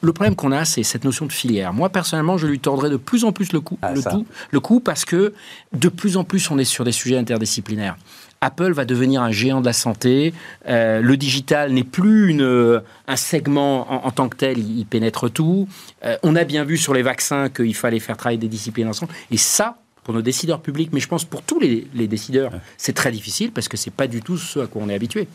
Le 0.00 0.12
problème 0.12 0.36
qu'on 0.36 0.52
a, 0.52 0.64
c'est 0.64 0.84
cette 0.84 1.04
notion 1.04 1.26
de 1.26 1.32
filière. 1.32 1.72
Moi, 1.72 1.88
personnellement, 1.88 2.38
je 2.38 2.46
lui 2.46 2.60
tordrais 2.60 2.90
de 2.90 2.96
plus 2.96 3.24
en 3.24 3.32
plus 3.32 3.52
le 3.52 3.60
coup, 3.60 3.78
Ah, 3.82 3.92
le, 3.92 4.02
tout, 4.02 4.26
le 4.50 4.60
coup 4.60 4.78
parce 4.78 5.04
que 5.04 5.32
de 5.72 5.88
plus 5.88 6.16
en 6.16 6.24
plus, 6.24 6.50
on 6.50 6.58
est 6.58 6.64
sur 6.64 6.84
des 6.84 6.92
sujets 6.92 7.18
interdisciplinaires. 7.18 7.96
Apple 8.40 8.72
va 8.72 8.84
devenir 8.84 9.22
un 9.22 9.30
géant 9.30 9.60
de 9.60 9.66
la 9.66 9.72
santé. 9.72 10.34
Euh, 10.68 11.00
le 11.00 11.16
digital 11.16 11.72
n'est 11.72 11.84
plus 11.84 12.28
une, 12.30 12.42
euh, 12.42 12.80
un 13.06 13.16
segment 13.16 13.90
en, 13.92 14.06
en 14.06 14.10
tant 14.10 14.28
que 14.28 14.36
tel, 14.36 14.58
il, 14.58 14.80
il 14.80 14.86
pénètre 14.86 15.30
tout. 15.30 15.68
Euh, 16.04 16.16
on 16.22 16.34
a 16.36 16.44
bien 16.44 16.64
vu 16.64 16.76
sur 16.76 16.92
les 16.94 17.02
vaccins 17.02 17.48
qu'il 17.48 17.74
fallait 17.74 18.00
faire 18.00 18.16
travailler 18.16 18.38
des 18.38 18.48
disciplines 18.48 18.88
ensemble. 18.88 19.12
Et 19.30 19.36
ça, 19.36 19.76
pour 20.04 20.14
nos 20.14 20.22
décideurs 20.22 20.60
publics, 20.60 20.90
mais 20.92 21.00
je 21.00 21.08
pense 21.08 21.24
pour 21.24 21.42
tous 21.42 21.60
les, 21.60 21.86
les 21.94 22.08
décideurs, 22.08 22.50
c'est 22.76 22.92
très 22.92 23.12
difficile 23.12 23.52
parce 23.52 23.68
que 23.68 23.76
c'est 23.76 23.92
pas 23.92 24.06
du 24.08 24.20
tout 24.20 24.36
ce 24.36 24.60
à 24.60 24.66
quoi 24.66 24.82
on 24.84 24.88
est 24.88 24.94
habitué. 24.94 25.28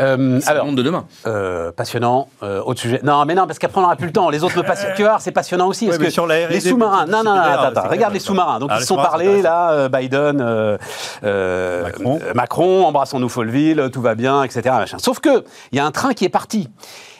Euh, 0.00 0.40
C'est 0.40 0.48
alors, 0.48 0.64
le 0.64 0.70
monde 0.70 0.78
de 0.78 0.82
demain. 0.82 1.06
Euh, 1.26 1.72
passionnant. 1.72 2.28
Euh, 2.42 2.62
autre 2.62 2.80
sujet. 2.80 3.00
Non, 3.02 3.24
mais 3.26 3.34
non, 3.34 3.46
parce 3.46 3.58
qu'après 3.58 3.78
on 3.78 3.82
n'aura 3.82 3.96
plus 3.96 4.06
le 4.06 4.12
temps. 4.12 4.30
Les 4.30 4.42
autres 4.42 4.56
me 4.56 4.62
passionnent. 4.62 4.92
Tu 4.96 5.02
voir, 5.02 5.20
c'est 5.20 5.32
passionnant 5.32 5.68
aussi. 5.68 5.84
Ouais, 5.84 5.90
parce 5.90 5.98
mais 5.98 6.06
que 6.06 6.12
sur 6.12 6.26
la 6.26 6.48
les 6.48 6.60
sous-marins. 6.60 7.06
Non, 7.06 7.24
non, 7.24 7.34
non, 7.34 7.40
attends, 7.40 7.88
Regarde 7.88 8.14
les 8.14 8.20
sous-marins. 8.20 8.60
Donc 8.60 8.70
Ah, 8.72 8.76
ils 8.78 8.82
se 8.82 8.86
sont 8.86 8.96
parlé 8.96 9.42
là, 9.42 9.72
euh, 9.72 9.88
Biden, 9.88 10.40
euh, 10.40 10.78
euh, 11.24 11.82
Macron. 11.82 12.20
Macron, 12.34 12.86
embrassons-nous 12.86 13.28
Folleville, 13.28 13.90
tout 13.92 14.00
va 14.00 14.14
bien, 14.14 14.42
etc. 14.44 14.62
machin. 14.66 14.98
Sauf 14.98 15.20
que 15.20 15.44
il 15.72 15.76
y 15.76 15.80
a 15.80 15.86
un 15.86 15.90
train 15.90 16.14
qui 16.14 16.24
est 16.24 16.30
parti. 16.30 16.68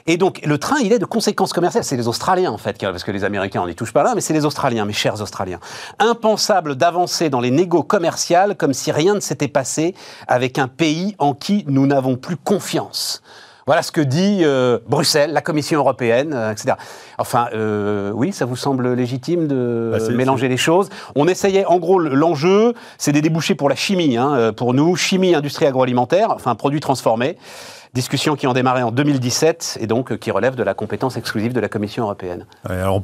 Et 0.07 0.19
donc, 0.19 0.43
le 0.45 0.59
train, 0.59 0.77
il 0.83 0.93
est 0.93 0.99
de 0.99 1.07
conséquences 1.07 1.55
commerciales. 1.55 1.85
C'est 1.85 1.97
les 1.97 2.09
Australiens, 2.09 2.53
en 2.53 2.59
fait, 2.59 2.79
parce 2.79 3.05
que 3.05 3.11
les 3.11 3.25
Américains, 3.25 3.63
on 3.63 3.67
n'y 3.67 3.75
touche 3.75 3.93
pas 3.93 4.03
là, 4.03 4.13
mais 4.15 4.21
c'est 4.21 4.35
les 4.35 4.45
Australiens, 4.45 4.85
mes 4.85 4.93
chers 4.93 5.23
Australiens. 5.23 5.61
Impensable 5.99 6.77
d'avancer 6.77 7.31
dans 7.31 7.41
les 7.41 7.51
négos 7.51 7.83
commerciales 7.83 8.55
comme 8.57 8.75
si 8.75 8.93
rien 8.93 9.15
ne 9.15 9.21
s'était 9.21 9.49
passé 9.49 9.95
avec 10.29 10.59
un 10.59 10.69
pays 10.69 11.15
en 11.19 11.33
qui 11.33 11.65
nous 11.69 11.87
n'avons 11.87 12.17
plus 12.17 12.37
confiance. 12.37 13.23
Voilà 13.67 13.81
ce 13.81 13.93
que 13.93 14.03
dit 14.03 14.41
euh, 14.43 14.79
Bruxelles, 14.87 15.33
la 15.33 15.41
Commission 15.41 15.79
européenne, 15.79 16.35
euh, 16.35 16.53
etc. 16.53 16.77
Enfin, 17.17 17.49
euh, 17.55 18.11
oui, 18.13 18.31
ça 18.33 18.45
vous 18.45 18.57
semble 18.57 18.93
légitime 18.93 19.47
de 19.47 19.97
Bah, 19.99 20.13
mélanger 20.13 20.49
les 20.49 20.59
choses? 20.59 20.91
On 21.17 21.27
essayait, 21.27 21.65
en 21.65 21.79
gros, 21.79 21.99
l'enjeu, 21.99 22.75
c'est 22.99 23.13
des 23.13 23.23
débouchés 23.23 23.55
pour 23.55 23.71
la 23.71 23.75
chimie, 23.75 24.19
hein, 24.19 24.35
euh, 24.35 24.53
pour 24.53 24.75
nous, 24.75 24.97
chimie, 24.97 25.35
industrie 25.35 25.65
agroalimentaire, 25.65 26.31
enfin, 26.31 26.55
produits 26.57 26.81
transformés. 26.81 27.39
Discussions 27.95 28.35
qui 28.35 28.49
ont 28.49 28.53
démarré 28.53 28.83
en 28.83 28.91
2017 28.91 29.79
et 29.81 29.87
donc 29.87 30.11
euh, 30.11 30.17
qui 30.17 30.33
relèvent 30.33 30.57
de 30.57 30.65
la 30.65 30.75
compétence 30.75 31.17
exclusive 31.17 31.53
de 31.53 31.61
la 31.61 31.69
Commission 31.69 32.03
européenne. 32.03 32.45
Alors 32.65 33.01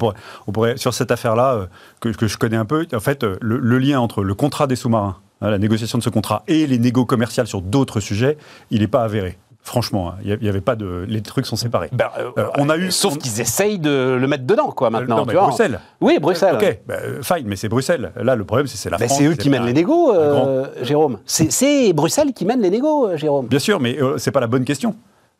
on 0.47 0.51
pourrait, 0.51 0.75
sur 0.75 0.93
cette 0.93 1.11
affaire-là, 1.11 1.53
euh, 1.53 1.65
que, 2.01 2.27
je 2.27 2.37
connais 2.37 2.57
un 2.57 2.65
peu, 2.65 2.85
en 2.93 2.99
fait, 2.99 3.23
euh, 3.23 3.37
le, 3.39 3.57
le 3.57 3.79
lien 3.79 4.01
entre 4.01 4.21
le 4.21 4.35
contrat 4.35 4.67
des 4.67 4.75
sous-marins, 4.75 5.15
hein, 5.39 5.49
la 5.49 5.59
négociation 5.59 5.97
de 5.97 6.03
ce 6.03 6.09
contrat, 6.09 6.43
et 6.49 6.67
les 6.67 6.77
négos 6.77 7.05
commerciales 7.05 7.47
sur 7.47 7.61
d'autres 7.61 8.01
sujets, 8.01 8.37
il 8.69 8.81
n'est 8.81 8.87
pas 8.87 9.03
avéré. 9.03 9.37
Franchement, 9.63 10.09
hein, 10.09 10.15
il 10.23 10.37
n'y 10.41 10.49
avait 10.49 10.59
pas 10.59 10.75
de. 10.75 11.05
Les 11.07 11.21
trucs 11.21 11.45
sont 11.45 11.55
séparés. 11.55 11.89
Ben, 11.93 12.09
euh, 12.17 12.31
Euh, 12.39 12.47
on 12.57 12.67
a 12.69 12.77
eu- 12.77 12.89
Sauf 12.91 13.13
on- 13.13 13.17
qu'ils 13.17 13.39
essayent 13.41 13.77
de 13.77 14.17
le 14.19 14.27
mettre 14.27 14.43
dedans, 14.45 14.71
quoi, 14.71 14.89
maintenant. 14.89 15.17
non, 15.17 15.25
mais 15.25 15.33
tu 15.33 15.37
vois. 15.37 15.47
Bruxelles. 15.47 15.79
Oui, 16.01 16.17
Bruxelles. 16.19 16.55
Ok, 16.55 16.79
bah, 16.87 16.95
euh, 17.03 17.21
fine, 17.21 17.43
mais 17.45 17.55
c'est 17.55 17.69
Bruxelles. 17.69 18.11
Là, 18.19 18.35
le 18.35 18.43
problème, 18.43 18.65
c'est 18.67 18.77
c'est 18.77 18.89
la 18.89 18.97
France. 18.97 19.13
c'est 19.17 19.25
eux 19.25 19.35
qui 19.35 19.49
mènent 19.51 19.65
les 19.65 19.73
négos, 19.73 20.13
euh, 20.13 20.65
Jérôme. 20.81 21.19
C'est- 21.25 21.93
Bruxelles 21.93 22.33
qui 22.33 22.43
mène 22.45 22.61
les 22.61 22.71
négos, 22.71 23.07
euh, 23.07 23.17
Jérôme. 23.17 23.47
Bien 23.47 23.59
sûr, 23.59 23.79
mais 23.79 24.01
euh, 24.01 24.17
c'est 24.17 24.31
pas 24.31 24.39
la 24.39 24.47
bonne 24.47 24.65
question. 24.65 24.95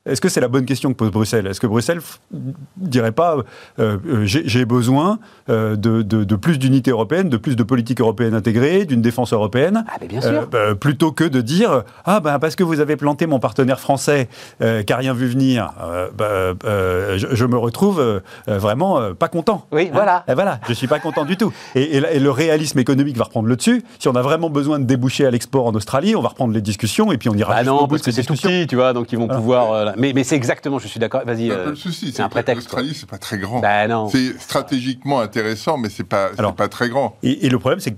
Est-ce 0.07 0.19
que 0.19 0.29
c'est 0.29 0.41
la 0.41 0.47
bonne 0.47 0.65
question 0.65 0.89
que 0.89 0.95
pose 0.97 1.11
Bruxelles? 1.11 1.45
Est-ce 1.45 1.59
que 1.59 1.67
Bruxelles 1.67 1.99
f- 1.99 2.17
dirait 2.77 3.11
pas 3.11 3.37
euh, 3.77 3.97
euh, 4.07 4.21
j'ai 4.25 4.65
besoin 4.65 5.19
euh, 5.49 5.75
de, 5.75 6.01
de- 6.01 6.23
de 6.23 6.35
plus 6.35 6.57
d'unité 6.57 6.89
européenne, 6.89 7.29
de 7.29 7.37
plus 7.37 7.55
de 7.55 7.61
politique 7.61 8.01
européenne 8.01 8.33
intégrée, 8.33 8.85
d'une 8.85 9.03
défense 9.03 9.31
européenne? 9.31 9.85
Ah, 9.87 9.97
mais 10.01 10.07
bien 10.07 10.19
sûr. 10.21 10.47
bah, 10.47 10.73
plutôt 10.73 11.11
que 11.11 11.23
de 11.23 11.39
dire 11.41 11.83
ah 12.05 12.19
ben 12.19 12.39
parce 12.39 12.55
que 12.55 12.63
vous 12.63 12.79
avez 12.79 12.95
planté 12.95 13.27
mon 13.27 13.37
partenaire 13.39 13.79
français 13.79 14.27
qui 14.59 14.91
a 14.93 14.97
rien 14.97 15.13
vu 15.13 15.27
venir, 15.27 15.71
bah, 16.17 16.53
je, 16.65 17.27
je 17.31 17.45
me 17.45 17.57
retrouve 17.57 18.21
vraiment 18.47 19.13
pas 19.13 19.27
content. 19.27 19.67
Oui, 19.71 19.91
voilà. 19.93 20.23
Et 20.27 20.33
voilà, 20.33 20.59
je 20.67 20.73
suis 20.73 20.87
pas 20.87 20.99
content 20.99 21.25
du 21.25 21.37
tout. 21.37 21.53
Et, 21.75 21.97
et 21.97 21.99
la- 21.99 22.11
et 22.11 22.19
le 22.19 22.31
réalisme 22.31 22.79
économique 22.79 23.17
va 23.17 23.25
reprendre 23.25 23.47
le 23.47 23.55
dessus. 23.55 23.83
Si 23.99 24.07
on 24.07 24.15
a 24.15 24.21
vraiment 24.23 24.49
besoin 24.49 24.79
de 24.79 24.85
déboucher 24.85 25.27
à 25.27 25.31
l'export 25.31 25.67
en 25.67 25.73
Australie, 25.73 26.15
on 26.15 26.21
va 26.23 26.29
reprendre 26.29 26.53
les 26.55 26.61
discussions 26.61 27.11
et 27.11 27.17
puis 27.19 27.29
on 27.29 27.35
ira 27.35 27.53
Ah 27.55 27.63
non, 27.63 27.81
bout 27.81 27.87
parce 27.87 28.01
de 28.01 28.05
que 28.07 28.11
ces 28.11 28.23
c'est 28.23 28.27
tout 28.27 28.33
petit, 28.33 28.65
tu 28.67 28.75
vois, 28.75 28.93
donc 28.93 29.11
ils 29.11 29.19
vont 29.19 29.27
pouvoir. 29.27 29.90
Mais 29.97 30.11
mais 30.13 30.23
c'est 30.23 30.35
exactement, 30.35 30.79
je 30.79 30.87
suis 30.87 30.99
d'accord. 30.99 31.21
Vas-y. 31.25 31.47
C'est 31.47 31.53
un 31.53 31.57
euh, 31.57 31.63
peu 31.65 31.69
le 31.71 31.75
souci. 31.75 32.11
c'est 32.13 32.21
un 32.21 32.29
prétexte. 32.29 32.65
L'Australie, 32.67 32.93
c'est 32.95 33.09
pas 33.09 33.17
très 33.17 33.37
grand. 33.37 33.59
Ben 33.59 33.87
non. 33.87 34.07
C'est 34.09 34.39
stratégiquement 34.39 35.19
intéressant, 35.21 35.77
mais 35.77 35.89
c'est 35.89 36.03
pas, 36.03 36.29
c'est 36.33 36.39
Alors, 36.39 36.53
pas 36.55 36.67
très 36.67 36.89
grand. 36.89 37.15
Et, 37.23 37.45
et 37.45 37.49
le 37.49 37.59
problème, 37.59 37.79
c'est 37.79 37.91
que 37.91 37.97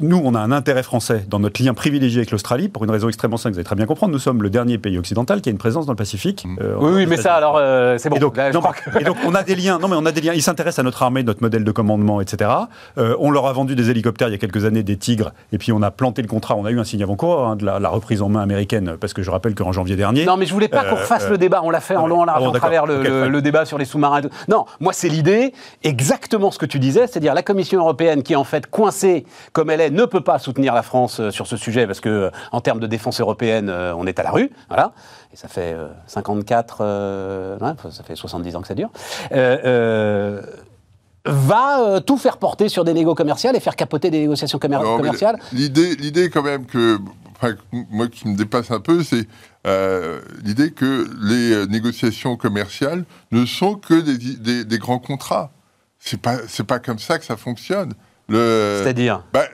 nous, 0.00 0.20
on 0.24 0.34
a 0.34 0.40
un 0.40 0.52
intérêt 0.52 0.82
français 0.82 1.24
dans 1.28 1.38
notre 1.40 1.62
lien 1.62 1.74
privilégié 1.74 2.18
avec 2.20 2.30
l'Australie, 2.30 2.68
pour 2.68 2.84
une 2.84 2.90
raison 2.90 3.08
extrêmement 3.08 3.36
simple, 3.36 3.54
vous 3.54 3.58
allez 3.58 3.64
très 3.64 3.76
bien 3.76 3.86
comprendre. 3.86 4.12
Nous 4.12 4.18
sommes 4.18 4.42
le 4.42 4.50
dernier 4.50 4.78
pays 4.78 4.98
occidental 4.98 5.40
qui 5.40 5.48
a 5.48 5.52
une 5.52 5.58
présence 5.58 5.86
dans 5.86 5.92
le 5.92 5.96
Pacifique. 5.96 6.44
euh, 6.60 6.74
Oui, 6.78 6.90
oui, 6.94 7.06
mais 7.06 7.16
ça, 7.16 7.34
alors, 7.34 7.56
euh, 7.58 7.96
c'est 7.98 8.08
bon. 8.08 8.16
Et 8.16 8.20
donc, 8.20 8.36
Là, 8.36 8.48
je 8.50 8.54
non, 8.54 8.60
crois 8.60 8.74
mais- 8.86 8.92
que- 8.92 9.00
et 9.00 9.04
donc, 9.04 9.16
on 9.26 9.34
a 9.34 9.42
des 9.42 9.54
liens. 9.54 9.78
Non, 9.78 9.88
mais 9.88 9.96
on 9.96 10.06
a 10.06 10.12
des 10.12 10.20
liens. 10.20 10.32
Ils 10.34 10.42
s'intéressent 10.42 10.80
à 10.80 10.82
notre 10.82 11.02
armée, 11.02 11.22
notre 11.22 11.42
modèle 11.42 11.64
de 11.64 11.70
commandement, 11.72 12.20
etc. 12.20 12.50
Euh, 12.98 13.16
on 13.18 13.30
leur 13.30 13.46
a 13.46 13.52
vendu 13.52 13.74
des 13.76 13.90
hélicoptères 13.90 14.28
il 14.28 14.32
y 14.32 14.34
a 14.34 14.38
quelques 14.38 14.64
années, 14.64 14.82
des 14.82 14.96
Tigres, 14.96 15.32
et 15.52 15.58
puis 15.58 15.72
on 15.72 15.82
a 15.82 15.90
planté 15.90 16.22
le 16.22 16.28
contrat. 16.28 16.56
On 16.56 16.64
a 16.64 16.70
eu 16.70 16.78
un 16.80 16.84
signe 16.84 17.02
avant-coureur 17.02 17.48
hein, 17.48 17.56
de 17.56 17.64
la, 17.64 17.78
la 17.78 17.88
reprise 17.88 18.22
en 18.22 18.28
main 18.28 18.40
américaine, 18.42 18.96
parce 19.00 19.12
que 19.14 19.22
je 19.22 19.30
rappelle 19.30 19.54
qu'en 19.54 19.72
janvier 19.72 19.96
dernier. 19.96 20.24
Non, 20.24 20.36
mais 20.36 20.46
je 20.46 20.52
voulais 20.52 20.68
pas 20.68 20.84
qu'on 20.84 20.96
euh, 20.96 21.04
le 21.34 21.38
débat. 21.38 21.60
On 21.62 21.70
l'a 21.70 21.80
fait 21.80 21.96
en 21.96 22.02
non, 22.02 22.06
long, 22.16 22.20
en 22.22 22.24
large, 22.24 22.38
ah 22.38 22.40
bon, 22.40 22.48
en 22.48 22.52
d'accord. 22.52 22.70
travers 22.70 22.86
le, 22.86 23.40
débat 23.42 23.64
sur 23.64 23.78
les 23.78 23.84
sous-marins. 23.84 24.22
Non, 24.48 24.64
moi, 24.80 24.92
c'est 24.92 25.08
l'idée, 25.08 25.52
exactement 25.82 26.50
ce 26.50 26.58
que 26.58 26.66
tu 26.66 26.78
disais, 26.78 27.06
c'est-à-dire 27.06 27.34
la 27.34 27.42
Commission 27.42 27.80
européenne 27.80 28.22
qui 28.22 28.32
est 28.32 28.36
en 28.36 28.44
fait 28.44 28.66
coincée 28.70 29.26
comme 29.52 29.70
elle 29.70 29.80
est, 29.80 29.90
ne 29.90 30.04
peut 30.04 30.22
pas 30.22 30.38
soutenir 30.38 30.74
la 30.74 30.82
France 30.82 31.20
euh, 31.20 31.30
sur 31.30 31.46
ce 31.46 31.56
sujet 31.56 31.86
parce 31.86 32.00
que, 32.00 32.08
euh, 32.08 32.30
en 32.52 32.60
termes 32.60 32.80
de 32.80 32.86
défense 32.86 33.20
européenne, 33.20 33.68
euh, 33.68 33.94
on 33.96 34.06
est 34.06 34.18
à 34.18 34.22
la 34.22 34.30
rue. 34.30 34.50
Voilà. 34.68 34.92
Et 35.32 35.36
ça 35.36 35.48
fait 35.48 35.74
euh, 35.74 35.88
54, 36.06 36.78
euh, 36.80 37.58
ouais, 37.58 37.72
ça 37.90 38.02
fait 38.04 38.14
70 38.16 38.56
ans 38.56 38.62
que 38.62 38.68
ça 38.68 38.74
dure. 38.74 38.90
Euh, 39.32 39.58
euh, 39.64 40.42
va 41.26 41.80
euh, 41.82 42.00
tout 42.00 42.18
faire 42.18 42.36
porter 42.36 42.68
sur 42.68 42.84
des 42.84 42.94
négos 42.94 43.14
commerciales 43.14 43.56
et 43.56 43.60
faire 43.60 43.76
capoter 43.76 44.10
des 44.10 44.20
négociations 44.20 44.58
commer- 44.58 44.76
Non, 44.76 44.92
mais 44.92 44.96
commerciales. 44.98 45.38
L'idée, 45.52 45.96
l'idée 45.96 46.30
quand 46.30 46.42
même 46.42 46.66
que, 46.66 46.98
enfin, 47.36 47.54
moi 47.90 48.08
qui 48.08 48.28
me 48.28 48.36
dépasse 48.36 48.70
un 48.70 48.80
peu, 48.80 49.02
c'est 49.02 49.26
euh, 49.66 50.20
l'idée 50.44 50.70
que 50.72 51.08
les 51.22 51.52
euh, 51.52 51.66
négociations 51.66 52.36
commerciales 52.36 53.04
ne 53.32 53.46
sont 53.46 53.76
que 53.76 53.94
des, 54.00 54.18
des- 54.18 54.64
des 54.64 54.78
grands 54.78 54.98
contrats. 54.98 55.52
C'est 55.98 56.20
pas, 56.20 56.36
c'est 56.48 56.66
pas 56.66 56.78
comme 56.80 56.98
ça 56.98 57.18
que 57.18 57.24
ça 57.24 57.36
fonctionne. 57.36 57.92
C'est-à-dire 58.82 59.22
bah, 59.34 59.44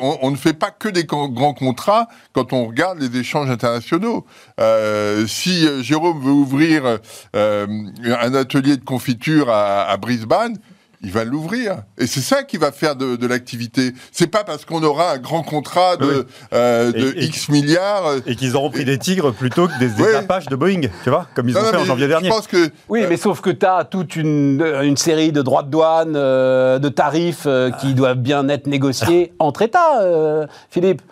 on, 0.00 0.18
on 0.22 0.30
ne 0.32 0.36
fait 0.36 0.52
pas 0.52 0.70
que 0.72 0.88
des 0.88 1.04
grands 1.04 1.54
contrats 1.54 2.08
quand 2.32 2.52
on 2.52 2.66
regarde 2.66 2.98
les 3.00 3.16
échanges 3.20 3.48
internationaux. 3.50 4.26
Euh, 4.60 5.26
si 5.28 5.66
Jérôme 5.84 6.20
veut 6.20 6.32
ouvrir 6.32 6.98
euh, 7.36 7.66
un 8.04 8.34
atelier 8.34 8.76
de 8.76 8.84
confiture 8.84 9.48
à, 9.50 9.84
à 9.84 9.96
Brisbane, 9.96 10.58
il 11.02 11.12
va 11.12 11.24
l'ouvrir. 11.24 11.82
Et 11.98 12.06
c'est 12.06 12.20
ça 12.20 12.42
qui 12.42 12.56
va 12.56 12.72
faire 12.72 12.96
de, 12.96 13.16
de 13.16 13.26
l'activité. 13.26 13.92
C'est 14.12 14.26
pas 14.26 14.44
parce 14.44 14.64
qu'on 14.64 14.82
aura 14.82 15.12
un 15.12 15.18
grand 15.18 15.42
contrat 15.42 15.96
de, 15.96 16.06
Oui. 16.06 16.24
euh, 16.54 16.92
de 16.92 16.98
Et- 17.16 17.22
et- 17.22 17.24
X 17.26 17.48
milliards. 17.48 18.06
euh, 18.06 18.18
Et 18.26 18.34
qu'ils 18.36 18.56
auront 18.56 18.70
pris 18.70 18.84
des 18.84 18.98
tigres 18.98 19.32
plutôt 19.32 19.68
que 19.68 19.78
des, 19.78 19.88
des 19.88 20.02
Ouais. 20.02 20.14
Apaches 20.14 20.46
de 20.46 20.56
Boeing, 20.56 20.82
tu 21.04 21.10
vois, 21.10 21.26
comme 21.34 21.48
ils 21.48 21.54
non, 21.54 21.60
ont 21.60 21.64
non, 21.64 21.70
fait 21.70 21.76
en 21.76 21.84
janvier 21.84 22.08
dernier. 22.08 22.28
Je 22.28 22.32
pense 22.34 22.46
que 22.46 22.70
Oui, 22.88 23.04
mais 23.08 23.16
sauf 23.16 23.40
que 23.40 23.50
tu 23.50 23.66
as 23.66 23.84
toute 23.84 24.16
une, 24.16 24.62
une 24.82 24.96
série 24.96 25.32
de 25.32 25.42
droits 25.42 25.62
de 25.62 25.70
douane, 25.70 26.14
euh, 26.16 26.78
de 26.78 26.88
tarifs 26.88 27.44
euh, 27.46 27.70
qui 27.70 27.94
doivent 27.94 28.18
bien 28.18 28.48
être 28.48 28.66
négociés 28.66 29.32
entre 29.38 29.62
États, 29.62 30.02
euh, 30.02 30.46
Philippe. 30.70 31.02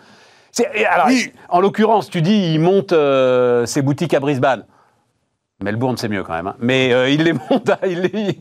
Alors, 0.89 1.07
Oui. 1.07 1.31
En 1.49 1.59
l'occurrence, 1.59 2.09
tu 2.09 2.21
dis, 2.21 2.53
il 2.53 2.59
monte 2.59 2.93
euh, 2.93 3.65
ses 3.65 3.81
boutiques 3.81 4.13
à 4.13 4.19
Brisbane. 4.21 4.63
Melbourne, 5.63 5.95
c'est 5.97 6.09
mieux 6.09 6.21
quand 6.23 6.33
même. 6.33 6.47
hein. 6.47 6.55
Mais 6.59 6.91
euh, 6.91 7.09
il, 7.09 7.23
les 7.23 7.31
monte 7.31 7.69
à, 7.69 7.79
il, 7.87 8.01
les, 8.01 8.37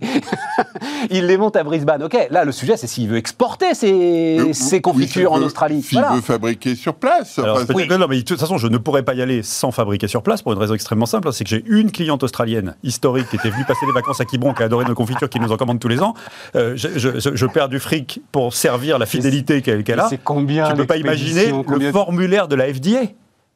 il 1.10 1.26
les 1.26 1.36
monte 1.36 1.54
à 1.54 1.62
Brisbane. 1.62 2.02
Ok, 2.02 2.16
là, 2.28 2.44
le 2.44 2.50
sujet, 2.50 2.76
c'est 2.76 2.88
s'il 2.88 3.08
veut 3.08 3.16
exporter 3.18 3.72
ses, 3.74 4.80
confitures 4.82 5.32
en 5.32 5.38
veut- 5.38 5.44
Australie. 5.44 5.80
S'il 5.82 5.98
Voilà. 6.00 6.16
veut 6.16 6.20
fabriquer 6.20 6.74
sur 6.74 6.94
place. 6.94 7.38
Alors, 7.38 7.56
Enfin, 7.56 7.66
peut-être 7.66 7.76
oui. 7.76 7.86
que 7.86 7.94
non, 7.94 8.06
mais 8.08 8.16
de 8.16 8.22
toute 8.22 8.40
façon, 8.40 8.58
je 8.58 8.66
ne 8.66 8.78
pourrais 8.78 9.04
pas 9.04 9.14
y 9.14 9.22
aller 9.22 9.44
sans 9.44 9.70
fabriquer 9.70 10.08
sur 10.08 10.24
place 10.24 10.42
pour 10.42 10.52
une 10.54 10.58
raison 10.58 10.74
extrêmement 10.74 11.06
simple. 11.06 11.28
hein, 11.28 11.32
c'est 11.32 11.44
que 11.44 11.50
j'ai 11.50 11.62
une 11.68 11.92
cliente 11.92 12.24
australienne 12.24 12.74
historique 12.82 13.28
qui 13.28 13.36
était 13.36 13.50
venue 13.50 13.64
passer 13.64 13.86
les 13.86 13.92
vacances 13.92 14.20
à 14.20 14.24
Quiberon, 14.24 14.52
qui 14.52 14.62
a 14.62 14.66
adoré 14.66 14.84
nos 14.84 14.94
confitures, 14.96 15.28
qui 15.30 15.38
nous 15.38 15.52
en 15.52 15.56
commande 15.56 15.78
tous 15.78 15.88
les 15.88 16.02
ans. 16.02 16.14
Euh, 16.56 16.72
je, 16.74 16.88
je- 16.96 17.20
je- 17.20 17.36
je 17.36 17.46
perds 17.46 17.68
du 17.68 17.78
fric 17.78 18.22
pour 18.32 18.54
servir 18.54 18.98
la 18.98 19.06
fidélité 19.06 19.62
qu'elle 19.62 19.84
qu'elle 19.84 20.00
a. 20.00 20.08
C'est 20.08 20.18
combien 20.22 20.66
Tu 20.66 20.72
ne 20.72 20.78
peux 20.78 20.86
pas 20.86 20.96
imaginer 20.96 21.52
le 21.78 21.92
formulaire 21.92 22.48
de 22.48 22.56
la 22.56 22.66
FDA 22.74 23.02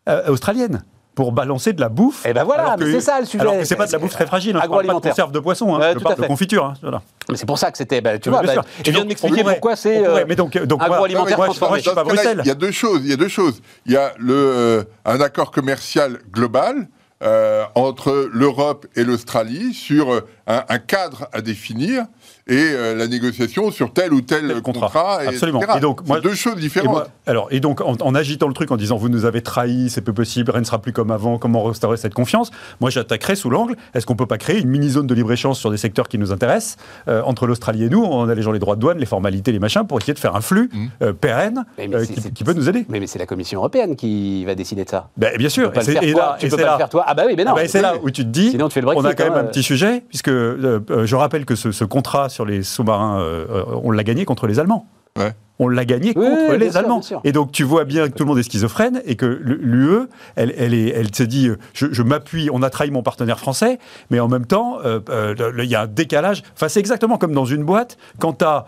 euh, 0.08 0.28
australienne 0.28 0.84
pour 1.18 1.32
balancer 1.32 1.72
de 1.72 1.80
la 1.80 1.88
bouffe. 1.88 2.22
Eh 2.24 2.32
ben 2.32 2.44
voilà, 2.44 2.76
mais 2.78 2.92
c'est 2.92 3.00
ça, 3.00 3.18
le 3.18 3.26
sujet. 3.26 3.40
Alors 3.40 3.58
que 3.58 3.64
c'est 3.64 3.74
pas 3.74 3.88
de 3.88 3.92
la 3.92 3.98
bouffe 3.98 4.12
très 4.12 4.24
fragile. 4.24 4.54
Hein, 4.54 4.60
je 4.62 4.68
parle 4.68 4.86
pas 4.86 4.94
de 4.94 5.00
conserve 5.00 5.32
de 5.32 5.40
poisson. 5.40 5.74
Hein, 5.74 5.80
je 5.88 5.92
tout 5.94 6.06
à 6.06 6.10
parle 6.10 6.22
de 6.22 6.26
confiture. 6.28 6.64
hein, 6.64 6.74
voilà. 6.80 7.02
Mais 7.28 7.36
c'est 7.36 7.44
pour 7.44 7.58
ça 7.58 7.72
que 7.72 7.76
c'était. 7.76 8.00
bah, 8.00 8.20
tu 8.20 8.30
vois, 8.30 8.40
bah, 8.42 8.52
tu 8.84 8.90
Et 8.90 8.92
viens 8.92 9.00
donc, 9.00 9.02
de 9.02 9.08
m'expliquer 9.08 9.42
pourquoi 9.42 9.74
c'est. 9.74 10.06
euh, 10.06 10.24
mais 10.28 10.36
donc, 10.36 10.56
donc, 10.56 10.78
moi- 10.78 10.86
agroalimentaire 10.94 11.36
moi, 11.36 11.46
je- 11.46 11.58
transformé. 11.58 11.80
je. 11.80 12.40
Il 12.40 12.46
y 12.46 12.50
a 12.52 12.54
deux 12.54 12.70
choses. 12.70 13.00
Il 13.02 13.10
y 13.10 13.12
a 13.12 13.16
deux 13.16 13.26
choses. 13.26 13.60
Il 13.84 13.92
y 13.94 13.96
a 13.96 14.12
le, 14.16 14.32
euh, 14.32 14.84
un 15.04 15.20
accord 15.20 15.50
commercial 15.50 16.18
global 16.32 16.86
euh, 17.24 17.64
entre 17.74 18.30
l'Europe 18.32 18.86
et 18.94 19.02
l'Australie 19.02 19.74
sur 19.74 20.12
euh, 20.12 20.20
un, 20.46 20.62
un 20.68 20.78
cadre 20.78 21.26
à 21.32 21.40
définir 21.40 22.04
et 22.48 22.56
euh, 22.58 22.94
la 22.94 23.06
négociation 23.06 23.70
sur 23.70 23.92
tel 23.92 24.12
ou 24.12 24.20
tel 24.20 24.48
Tel 24.48 24.62
contrat. 24.62 24.86
contrat. 24.86 25.24
et 25.24 25.28
Absolument. 25.28 25.60
etc. 25.60 25.78
Et 25.78 25.80
donc, 25.80 26.06
moi- 26.06 26.20
deux 26.20 26.34
choses 26.34 26.54
Et, 26.58 26.60
différentes. 26.60 26.90
moi- 26.90 27.08
alors, 27.26 27.48
et 27.50 27.60
donc, 27.60 27.80
en, 27.80 27.94
en 28.00 28.14
agitant 28.14 28.48
le 28.48 28.54
truc, 28.54 28.70
en 28.70 28.76
disant 28.76 28.96
vous 28.96 29.08
nous 29.08 29.24
avez 29.24 29.42
trahis, 29.42 29.90
c'est 29.90 30.00
peu 30.00 30.12
possible, 30.12 30.50
rien 30.50 30.60
ne 30.60 30.66
sera 30.66 30.80
plus 30.80 30.92
comme 30.92 31.10
avant, 31.10 31.38
comment 31.38 31.62
restaurer 31.64 31.96
cette 31.96 32.14
confiance 32.14 32.50
Moi, 32.80 32.90
j'attaquerais 32.90 33.36
sous 33.36 33.50
l'angle 33.50 33.76
est-ce 33.94 34.06
qu'on 34.06 34.16
peut 34.16 34.26
pas 34.26 34.38
créer 34.38 34.58
une 34.60 34.68
mini-zone 34.68 35.06
de 35.06 35.14
libre-échange 35.14 35.56
sur 35.56 35.70
des 35.70 35.76
secteurs 35.76 36.08
qui 36.08 36.18
nous 36.18 36.32
intéressent, 36.32 36.76
euh, 37.08 37.22
entre 37.24 37.46
l'Australie 37.46 37.84
et 37.84 37.88
nous, 37.90 38.02
en 38.04 38.28
allégeant 38.28 38.52
les 38.52 38.58
droits 38.58 38.76
de 38.76 38.80
douane, 38.80 38.98
les 38.98 39.06
formalités, 39.06 39.52
les 39.52 39.58
machins, 39.58 39.86
pour 39.86 39.98
essayer 39.98 40.14
de 40.14 40.18
faire 40.18 40.34
un 40.36 40.40
flux 40.40 40.70
Mhm. 40.72 40.88
euh, 41.02 41.12
pérenne 41.12 41.64
Mais- 41.76 41.88
mais 41.88 41.96
euh, 41.96 42.04
c'est- 42.04 42.32
qui, 42.32 42.44
peut 42.44 42.52
nous 42.54 42.68
aider 42.68 42.86
Mais, 42.88 43.00
mais 43.00 43.06
c'est 43.06 43.18
la 43.18 43.26
Commission 43.26 43.60
européenne 43.60 43.94
qui 43.96 44.44
va 44.44 44.54
décider 44.54 44.84
de 44.84 44.90
ça. 44.90 45.08
Ben, 45.16 45.36
Bien 45.36 45.48
Tu 45.48 45.54
sûr. 45.54 45.68
peux 45.70 45.74
pas 45.74 45.82
Et 45.82 45.86
le 45.86 45.86
c'est- 45.86 45.92
faire 46.00 46.02
et 46.08 46.12
toi. 46.12 46.20
là- 46.22 46.36
Tu 46.38 46.46
et 46.46 46.48
peux 46.48 46.56
c'est 46.56 46.62
pas 46.62 46.68
là- 46.68 46.72
le 46.74 46.78
faire 46.78 46.88
toi. 46.88 47.04
Ah 47.06 47.14
bah 47.14 47.22
oui, 47.26 47.34
mais 47.36 47.44
non. 47.44 47.52
Ah 47.52 47.56
ben, 47.56 47.68
c'est 47.68 47.82
là 47.82 47.94
où 48.02 48.10
tu 48.10 48.22
te 48.24 48.28
dis, 48.28 48.50
Sinon, 48.50 48.68
tu 48.68 48.74
fais 48.74 48.80
le 48.80 48.88
on 48.88 49.04
a 49.04 49.14
quand 49.14 49.24
même 49.24 49.34
un 49.34 49.44
petit 49.44 49.62
sujet, 49.62 50.02
puisque 50.08 50.30
je 50.30 51.14
rappelle 51.14 51.44
que 51.44 51.54
ce 51.54 51.84
contrat 51.84 52.28
sur 52.38 52.44
les 52.46 52.62
sous-marins, 52.62 53.18
euh, 53.20 53.64
on 53.82 53.90
l'a 53.90 54.04
gagné 54.04 54.24
contre 54.24 54.46
les 54.46 54.60
Allemands. 54.60 54.86
Ouais. 55.18 55.32
On 55.58 55.66
l'a 55.66 55.84
gagné 55.84 56.12
Oui, 56.14 56.24
contre 56.24 56.52
oui, 56.52 56.58
les 56.58 56.70
sûr, 56.70 56.78
Allemands. 56.78 57.00
Et 57.24 57.32
donc 57.32 57.50
tu 57.50 57.64
vois 57.64 57.84
bien 57.84 58.06
que 58.08 58.12
tout 58.14 58.22
le 58.22 58.28
monde 58.28 58.38
est 58.38 58.44
schizophrène 58.44 59.02
et 59.04 59.16
que 59.16 59.26
l'UE, 59.26 60.06
elle, 60.36 60.54
elle, 60.56 60.72
est- 60.72 60.90
elle 60.90 61.12
se 61.12 61.24
dit, 61.24 61.50
je, 61.74 61.86
je 61.90 62.02
m'appuie, 62.04 62.48
on 62.52 62.62
a 62.62 62.70
trahi 62.70 62.92
mon 62.92 63.02
partenaire 63.02 63.40
français, 63.40 63.80
mais 64.10 64.20
en 64.20 64.28
même 64.28 64.46
temps, 64.46 64.78
euh, 64.84 65.00
euh, 65.10 65.34
il 65.58 65.64
y 65.68 65.74
a 65.74 65.80
un 65.82 65.86
décalage. 65.88 66.44
Enfin, 66.54 66.68
c'est 66.68 66.78
exactement 66.78 67.18
comme 67.18 67.32
dans 67.32 67.44
une 67.44 67.64
boîte, 67.64 67.98
quand 68.20 68.34
tu 68.34 68.44
as 68.44 68.66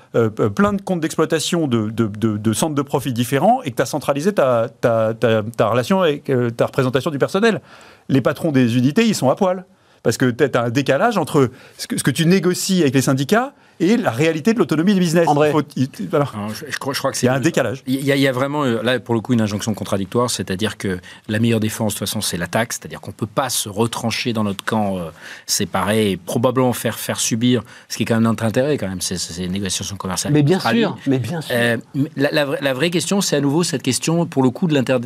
plein 0.56 0.72
de 0.72 0.83
comptes 0.83 0.98
d'exploitation 0.98 1.68
de, 1.68 1.90
de- 1.90 2.09
de- 2.09 2.37
de 2.37 2.52
centres 2.52 2.74
de 2.74 2.83
profit 2.83 3.12
différents 3.12 3.62
et 3.62 3.70
que 3.70 3.76
tu 3.76 3.83
as 3.83 3.87
centralisé 3.87 4.33
ta, 4.33 4.68
ta- 4.80 5.14
ta- 5.14 5.44
ta 5.56 5.68
relation 5.68 6.00
avec 6.00 6.28
euh, 6.28 6.50
ta 6.50 6.66
représentation 6.66 7.12
du 7.12 7.18
personnel. 7.18 7.61
Les 8.09 8.20
patrons 8.22 8.50
des 8.50 8.76
unités, 8.76 9.06
ils 9.06 9.14
sont 9.14 9.30
à 9.30 9.37
poil. 9.37 9.64
Parce 10.02 10.16
que 10.16 10.30
tu 10.30 10.44
as 10.44 10.62
un 10.62 10.70
décalage 10.70 11.18
entre 11.18 11.50
ce 11.76 11.86
ce 11.96 12.02
que 12.02 12.10
tu 12.10 12.26
négocies 12.26 12.80
avec 12.82 12.94
les 12.94 13.02
syndicats 13.02 13.54
et 13.80 13.96
la 13.96 14.10
réalité 14.10 14.52
de 14.54 14.58
l'autonomie 14.58 14.94
du 14.94 15.00
business. 15.00 15.26
André. 15.26 15.48
Il 15.48 15.52
faut- 15.52 15.62
il- 15.76 15.88
voilà. 16.08 16.26
Je, 16.54 16.70
je 16.70 16.76
crois, 16.78 16.92
je 16.94 16.98
crois 16.98 17.10
que 17.10 17.16
Il 17.16 17.20
c'est 17.20 17.26
y 17.26 17.28
a 17.30 17.34
un 17.34 17.40
décalage. 17.40 17.82
Il 17.86 18.04
y, 18.04 18.12
a, 18.12 18.16
il 18.16 18.22
y 18.22 18.28
a 18.28 18.32
vraiment, 18.32 18.62
euh, 18.64 18.82
là, 18.82 19.00
pour 19.00 19.14
le 19.14 19.20
coup, 19.20 19.32
une 19.32 19.40
injonction 19.40 19.74
contradictoire, 19.74 20.30
c'est-à-dire 20.30 20.76
que 20.78 21.00
la 21.28 21.38
meilleure 21.38 21.60
défense, 21.60 21.94
de 21.94 21.98
toute 21.98 22.06
façon, 22.08 22.20
c'est 22.20 22.36
l'attaque, 22.36 22.72
c'est-à-dire 22.74 23.00
qu'on 23.00 23.10
ne 23.10 23.16
peut 23.16 23.26
pas 23.26 23.48
se 23.50 23.68
retrancher 23.68 24.32
dans 24.32 24.44
notre 24.44 24.64
camp 24.64 24.98
euh, 24.98 25.10
séparé 25.46 26.10
et 26.12 26.16
probablement 26.16 26.72
faire, 26.72 26.98
faire 26.98 27.18
subir, 27.20 27.62
ce 27.88 27.96
qui 27.96 28.02
est 28.02 28.06
quand 28.06 28.14
même 28.14 28.24
notre 28.24 28.44
intérêt, 28.44 28.78
quand 28.78 28.88
même, 28.88 29.00
c'est 29.00 29.18
ces 29.18 29.48
négociations 29.48 29.96
commerciales. 29.96 30.32
Mais 30.32 30.42
bien 30.42 30.60
sûr, 30.60 30.96
mais 31.06 31.18
bien 31.18 31.40
sûr. 31.40 31.54
Euh, 31.56 31.76
mais 31.94 32.10
la, 32.16 32.30
la 32.32 32.44
vraie- 32.44 32.58
la 32.60 32.74
vraie 32.74 32.90
question, 32.90 33.20
c'est 33.20 33.36
à 33.36 33.40
nouveau 33.40 33.62
cette 33.62 33.82
question, 33.82 34.26
pour 34.26 34.42
le 34.42 34.50
coup, 34.50 34.66
de 34.66 34.74
l'inter- 34.74 34.98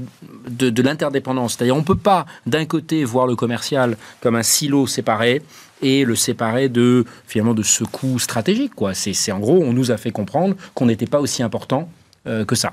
de, 0.48 0.70
de 0.70 0.82
l'interdépendance. 0.82 1.54
C'est-à-dire, 1.56 1.74
on 1.76 1.78
ne 1.80 1.84
peut 1.84 1.94
pas, 1.96 2.26
d'un 2.46 2.64
côté, 2.66 3.04
voir 3.04 3.26
le 3.26 3.37
commercial 3.37 3.96
comme 4.20 4.34
un 4.37 4.42
silo 4.42 4.87
séparé 4.87 5.42
et 5.85 6.05
le 6.05 6.16
séparer 6.16 6.68
de, 6.68 7.05
finalement, 7.27 7.55
de 7.55 7.62
ce 7.62 7.85
coût 7.85 8.18
stratégique. 8.18 8.75
Quoi. 8.75 8.94
C'est, 8.94 9.31
en 9.31 9.38
gros, 9.38 9.62
on 9.62 9.73
nous 9.73 9.90
a 9.90 9.97
fait 9.97 10.11
comprendre 10.11 10.57
qu'on 10.75 10.87
n'était 10.87 11.07
pas 11.07 11.20
aussi 11.20 11.42
important 11.42 11.88
euh, 12.27 12.44
que 12.44 12.57
ça. 12.57 12.73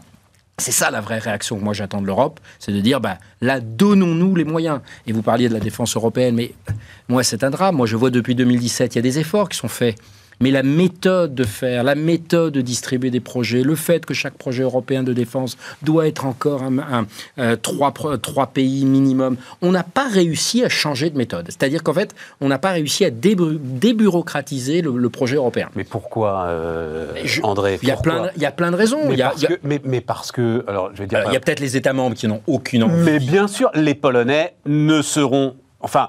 C'est 0.57 0.71
ça 0.71 0.91
la 0.91 1.01
vraie 1.01 1.19
réaction 1.19 1.57
que 1.57 1.63
moi 1.63 1.73
j'attends 1.73 2.01
de 2.01 2.05
l'Europe, 2.05 2.39
c'est 2.59 2.71
de 2.71 2.79
dire, 2.79 3.01
bah, 3.01 3.17
là, 3.41 3.59
donnons-nous 3.59 4.35
les 4.35 4.43
moyens. 4.45 4.79
Et 5.07 5.11
vous 5.11 5.23
parliez 5.23 5.49
de 5.49 5.53
la 5.53 5.59
défense 5.59 5.95
européenne, 5.95 6.35
mais 6.35 6.53
moi 7.09 7.23
c'est 7.23 7.43
un 7.43 7.49
drame. 7.49 7.75
Moi 7.75 7.87
je 7.87 7.95
vois 7.95 8.11
depuis 8.11 8.35
2017, 8.35 8.95
il 8.95 8.97
y 8.97 8.99
a 8.99 9.01
des 9.01 9.19
efforts 9.19 9.49
qui 9.49 9.57
sont 9.57 9.67
faits. 9.67 9.97
Mais 10.41 10.51
la 10.51 10.63
méthode 10.63 11.33
de 11.35 11.43
faire, 11.43 11.83
la 11.83 11.95
méthode 11.95 12.53
de 12.53 12.61
distribuer 12.61 13.09
des 13.11 13.19
projets, 13.19 13.61
le 13.63 13.75
fait 13.75 14.05
que 14.05 14.13
chaque 14.13 14.33
projet 14.33 14.63
européen 14.63 15.03
de 15.03 15.13
défense 15.13 15.57
doit 15.83 16.07
être 16.07 16.25
encore 16.25 16.63
un, 16.63 16.79
un- 16.79 17.05
euh, 17.39 17.55
trois, 17.55 17.93
pays 18.47 18.85
minimum, 18.85 19.37
on 19.61 19.71
n'a 19.71 19.83
pas 19.83 20.07
réussi 20.09 20.63
à 20.63 20.69
changer 20.69 21.09
de 21.09 21.17
méthode. 21.17 21.45
C'est-à-dire 21.47 21.83
qu'en 21.83 21.93
fait, 21.93 22.13
on 22.41 22.47
n'a 22.47 22.57
pas 22.57 22.71
réussi 22.71 23.05
à 23.05 23.09
débureaucratiser 23.11 24.81
le, 24.81 24.97
le 24.97 25.09
projet 25.09 25.35
européen. 25.35 25.69
Mais 25.75 25.83
pourquoi, 25.83 26.45
euh, 26.47 27.07
Je- 27.23 27.41
André 27.43 27.79
Il 27.81 27.87
y, 27.87 27.91
a 27.91 27.97
plein 27.97 28.23
de, 28.23 28.29
il 28.35 28.41
y 28.41 28.45
a 28.45 28.51
plein 28.51 28.71
de 28.71 28.75
raisons. 28.75 28.99
mais 29.07 29.13
Il 29.13 29.19
y 29.19 29.21
a- 29.21 29.29
parce 29.29 29.41
il 29.41 29.43
y 29.43 29.47
a- 29.47 29.49
que, 29.55 29.59
mais, 29.63 29.81
mais 29.83 30.01
parce 30.01 30.31
que. 30.31 30.63
Alors, 30.67 30.91
je 30.93 30.99
vais 30.99 31.07
dire. 31.07 31.19
alors, 31.19 31.31
il 31.31 31.33
y 31.33 31.37
a 31.37 31.39
peut-être 31.39 31.59
les 31.59 31.77
États 31.77 31.93
membres 31.93 32.15
qui 32.15 32.27
n'ont 32.27 32.41
aucune 32.47 32.83
envie. 32.83 33.03
Mais 33.03 33.19
bien 33.19 33.47
sûr, 33.47 33.69
les 33.75 33.95
Polonais 33.95 34.53
ne 34.65 35.01
seront. 35.01 35.55
Enfin. 35.81 36.07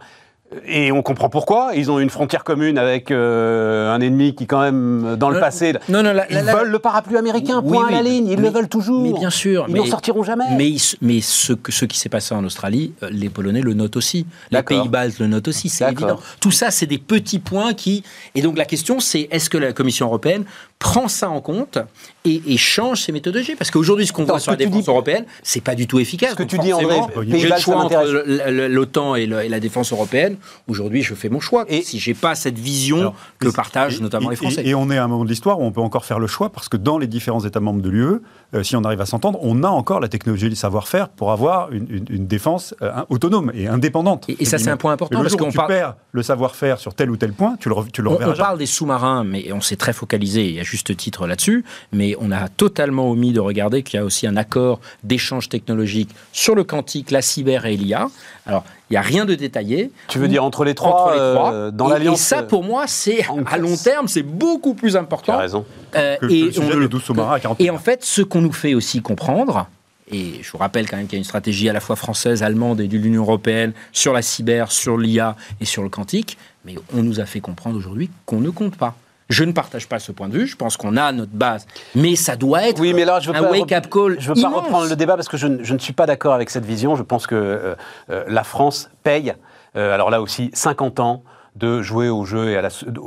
Et 0.66 0.92
on 0.92 1.02
comprend 1.02 1.28
pourquoi. 1.28 1.70
Ils 1.74 1.90
ont 1.90 1.98
une 1.98 2.10
frontière 2.10 2.44
commune 2.44 2.78
avec 2.78 3.10
euh, 3.10 3.92
un 3.92 4.00
ennemi 4.00 4.34
qui, 4.34 4.46
quand 4.46 4.60
même, 4.60 5.16
dans 5.16 5.28
le 5.28 5.36
Non, 5.36 5.40
passé. 5.40 5.72
non, 5.88 6.02
non, 6.02 6.12
la- 6.12 6.26
ils 6.30 6.34
la- 6.34 6.42
la- 6.42 6.54
veulent 6.56 6.70
le 6.70 6.78
parapluie 6.78 7.16
américain, 7.16 7.60
Oui, 7.64 7.72
point 7.72 7.86
oui, 7.88 7.94
à 7.94 7.96
la 7.96 8.02
ligne. 8.02 8.28
Ils 8.28 8.36
mais- 8.36 8.48
le 8.48 8.54
veulent 8.54 8.68
toujours. 8.68 9.02
Mais 9.02 9.12
bien 9.18 9.30
sûr. 9.30 9.66
Ils 9.68 9.74
n'en 9.74 9.86
sortiront 9.86 10.22
jamais. 10.22 10.44
Mais, 10.56 11.20
ce, 11.20 11.52
que- 11.52 11.72
ce 11.72 11.84
qui 11.84 11.98
s'est 11.98 12.08
passé 12.08 12.34
en 12.34 12.44
Australie, 12.44 12.92
euh, 13.02 13.08
les 13.10 13.28
Polonais 13.28 13.60
le 13.60 13.74
notent 13.74 13.96
aussi. 13.96 14.26
Les 14.50 14.56
D'accord. 14.58 14.80
pays 14.82 14.88
baltes 14.88 15.18
le 15.18 15.26
notent 15.26 15.48
aussi, 15.48 15.68
c'est 15.68 15.84
évident. 15.90 16.18
Tout 16.40 16.50
ça, 16.50 16.70
c'est 16.70 16.86
des 16.86 16.98
petits 16.98 17.38
points 17.38 17.74
qui. 17.74 18.02
Et 18.34 18.42
donc 18.42 18.56
la 18.58 18.64
question, 18.64 19.00
c'est 19.00 19.28
est-ce 19.30 19.48
que 19.50 19.58
la 19.58 19.72
Commission 19.72 20.06
européenne 20.06 20.44
prend 20.82 21.06
ça 21.06 21.30
en 21.30 21.40
compte 21.40 21.78
et, 22.24 22.42
et 22.44 22.56
change 22.56 23.02
ses 23.02 23.12
méthodologies 23.12 23.54
Parce 23.54 23.70
qu'aujourd'hui, 23.70 24.04
ce 24.04 24.12
qu'on 24.12 24.24
voit 24.24 24.40
sur 24.40 24.50
la 24.50 24.56
défense 24.56 24.82
dis- 24.82 24.90
européenne, 24.90 25.24
c'est 25.44 25.60
pas 25.62 25.76
du 25.76 25.86
tout 25.86 26.00
efficace. 26.00 26.32
Ce 26.32 26.34
que 26.34 26.42
Donc 26.42 26.50
tu 26.50 26.58
dis, 26.58 26.72
André, 26.72 26.96
forcément, 26.96 27.20
Pays 27.22 27.40
j'ai 27.40 27.48
le 27.48 27.56
choix 27.56 27.76
entre 27.76 28.50
l'OTAN 28.68 29.14
et, 29.14 29.26
la 29.26 29.60
défense 29.60 29.92
européenne. 29.92 30.36
Aujourd'hui, 30.66 31.02
je 31.02 31.14
fais 31.14 31.28
mon 31.28 31.38
choix. 31.40 31.64
Et- 31.68 31.82
si 31.82 32.00
j'ai 32.00 32.14
pas 32.14 32.34
cette 32.34 32.58
vision 32.58 32.98
Alors, 32.98 33.14
que 33.38 33.48
partagent 33.48 34.00
notamment 34.00 34.28
les 34.28 34.36
Français. 34.36 34.66
Et 34.66 34.74
on 34.74 34.90
est 34.90 34.98
à 34.98 35.04
un 35.04 35.08
moment 35.08 35.24
de 35.24 35.30
l'histoire 35.30 35.60
où 35.60 35.64
on 35.64 35.70
peut 35.72 35.80
encore 35.80 36.04
faire 36.04 36.18
le 36.18 36.26
choix 36.26 36.50
parce 36.50 36.68
que 36.68 36.76
dans 36.76 36.98
les 36.98 37.06
différents 37.06 37.44
États 37.44 37.60
membres 37.60 37.82
de 37.82 37.88
l'UE, 37.88 38.20
euh, 38.54 38.62
si 38.62 38.76
on 38.76 38.82
arrive 38.84 39.00
à 39.00 39.06
s'entendre, 39.06 39.38
on 39.42 39.62
a 39.62 39.68
encore 39.68 40.00
la 40.00 40.08
technologie 40.08 40.46
et 40.46 40.50
le 40.50 40.54
savoir-faire 40.54 41.08
pour 41.08 41.32
avoir 41.32 41.70
une, 41.72 41.86
une- 41.90 42.04
une 42.10 42.26
défense 42.26 42.74
euh, 42.82 42.90
autonome 43.08 43.50
et 43.54 43.66
indépendante. 43.68 44.28
Et- 44.28 44.36
et 44.42 44.44
ça, 44.44 44.58
c'est 44.58 44.70
un 44.70 44.76
point 44.76 44.92
important 44.92 45.18
le 45.18 45.24
parce 45.24 45.32
jour 45.32 45.40
où 45.40 45.44
qu'on 45.44 45.50
tu 45.50 45.56
parle- 45.56 45.68
perds 45.68 45.94
le 46.12 46.22
savoir-faire 46.22 46.78
sur 46.78 46.94
tel 46.94 47.10
ou 47.10 47.16
tel 47.16 47.32
point, 47.32 47.56
tu 47.58 47.68
le, 47.68 47.74
tu 47.92 48.02
le 48.02 48.08
On, 48.10 48.14
reverras 48.14 48.32
on 48.32 48.36
parle 48.36 48.58
des 48.58 48.66
sous-marins, 48.66 49.24
mais 49.24 49.52
on 49.52 49.60
s'est 49.60 49.76
très 49.76 49.92
focalisé, 49.92 50.54
et 50.54 50.60
à 50.60 50.62
juste 50.64 50.96
titre 50.96 51.26
là-dessus, 51.26 51.64
mais 51.92 52.14
on 52.20 52.30
a 52.30 52.48
totalement 52.48 53.10
omis 53.10 53.32
de 53.32 53.40
regarder 53.40 53.82
qu'il 53.82 53.98
y 53.98 54.00
a 54.00 54.04
aussi 54.04 54.26
un 54.26 54.36
accord 54.36 54.80
d'échange 55.04 55.48
technologique 55.48 56.10
sur 56.32 56.54
le 56.54 56.64
quantique, 56.64 57.10
la 57.10 57.22
cyber 57.22 57.64
et 57.66 57.76
l'IA. 57.76 58.08
Alors, 58.46 58.64
il 58.92 58.96
n'y 58.96 58.98
a 58.98 59.00
rien 59.00 59.24
de 59.24 59.34
détaillé. 59.34 59.90
Tu 60.08 60.18
veux 60.18 60.28
dire 60.28 60.44
entre 60.44 60.64
les 60.64 60.74
trois, 60.74 61.04
Entre 61.06 61.12
les 61.14 61.34
trois. 61.34 61.52
euh, 61.54 61.70
dans 61.70 61.88
Et- 61.88 61.92
l'alliance. 61.92 62.20
Et 62.20 62.24
ça, 62.24 62.42
pour 62.42 62.62
moi, 62.62 62.84
c'est 62.86 63.26
en 63.28 63.42
à 63.50 63.56
long 63.56 63.74
terme, 63.74 64.06
c'est 64.06 64.22
beaucoup 64.22 64.74
plus 64.74 64.90
Tu 64.92 64.96
important. 64.98 65.32
as 65.32 65.38
raison. 65.38 65.64
Euh, 65.96 66.16
Que- 66.16 66.26
que 66.26 66.26
le 66.26 66.52
sujet 66.52 66.74
on 66.76 66.80
des 66.80 66.88
12 66.88 67.02
sous-marins 67.02 67.32
à 67.36 67.40
40 67.40 67.58
et 67.58 67.70
en 67.70 67.78
fait, 67.78 68.04
ce 68.04 68.20
qu'on 68.20 68.42
nous 68.42 68.52
fait 68.52 68.74
aussi 68.74 69.00
comprendre, 69.00 69.66
et 70.10 70.42
je 70.42 70.52
vous 70.52 70.58
rappelle 70.58 70.86
quand 70.90 70.98
même 70.98 71.06
qu'il 71.06 71.14
y 71.14 71.16
a 71.16 71.20
une 71.20 71.24
stratégie 71.24 71.70
à 71.70 71.72
la 71.72 71.80
fois 71.80 71.96
française, 71.96 72.42
allemande 72.42 72.82
et 72.82 72.86
de 72.86 72.98
l'Union 72.98 73.22
européenne 73.22 73.72
sur 73.92 74.12
la 74.12 74.20
cyber, 74.20 74.70
sur 74.70 74.98
l'IA 74.98 75.36
et 75.62 75.64
sur 75.64 75.82
le 75.82 75.88
quantique, 75.88 76.36
mais 76.66 76.74
on 76.94 77.02
nous 77.02 77.18
a 77.18 77.24
fait 77.24 77.40
comprendre 77.40 77.78
aujourd'hui 77.78 78.10
qu'on 78.26 78.40
ne 78.40 78.50
compte 78.50 78.76
pas. 78.76 78.94
Je 79.32 79.44
ne 79.44 79.52
partage 79.52 79.88
pas 79.88 79.98
ce 79.98 80.12
point 80.12 80.28
de 80.28 80.34
vue, 80.34 80.46
je 80.46 80.56
pense 80.56 80.76
qu'on 80.76 80.96
a 80.96 81.10
notre 81.10 81.32
base, 81.32 81.66
mais 81.94 82.16
ça 82.16 82.36
doit 82.36 82.68
être 82.68 82.80
Oui, 82.80 82.92
mais 82.92 83.04
là, 83.06 83.18
je 83.18 83.30
veux 83.30 83.36
un 83.36 83.50
wake-up 83.50 83.86
call. 83.90 84.16
Je 84.20 84.32
veux 84.32 84.40
pas 84.40 84.50
reprendre 84.50 84.88
le 84.88 84.94
débat 84.96 85.16
parce 85.16 85.28
que 85.28 85.38
je, 85.38 85.46
ne- 85.46 85.64
je 85.64 85.72
ne 85.72 85.78
suis 85.78 85.94
pas 85.94 86.04
d'accord 86.04 86.34
avec 86.34 86.50
cette 86.50 86.66
vision. 86.66 86.96
Je 86.96 87.02
pense 87.02 87.26
que 87.26 87.34
euh, 87.34 87.74
euh, 88.10 88.24
la 88.28 88.44
France 88.44 88.90
paye, 89.02 89.34
euh, 89.76 89.94
alors 89.94 90.10
là 90.10 90.20
aussi, 90.20 90.50
50 90.52 91.00
ans 91.00 91.22
de 91.56 91.80
jouer 91.80 92.10
au 92.10 92.24
jeu 92.26 92.50
et 92.50 92.56
à 92.58 92.62
la, 92.62 92.68
de, 92.68 93.00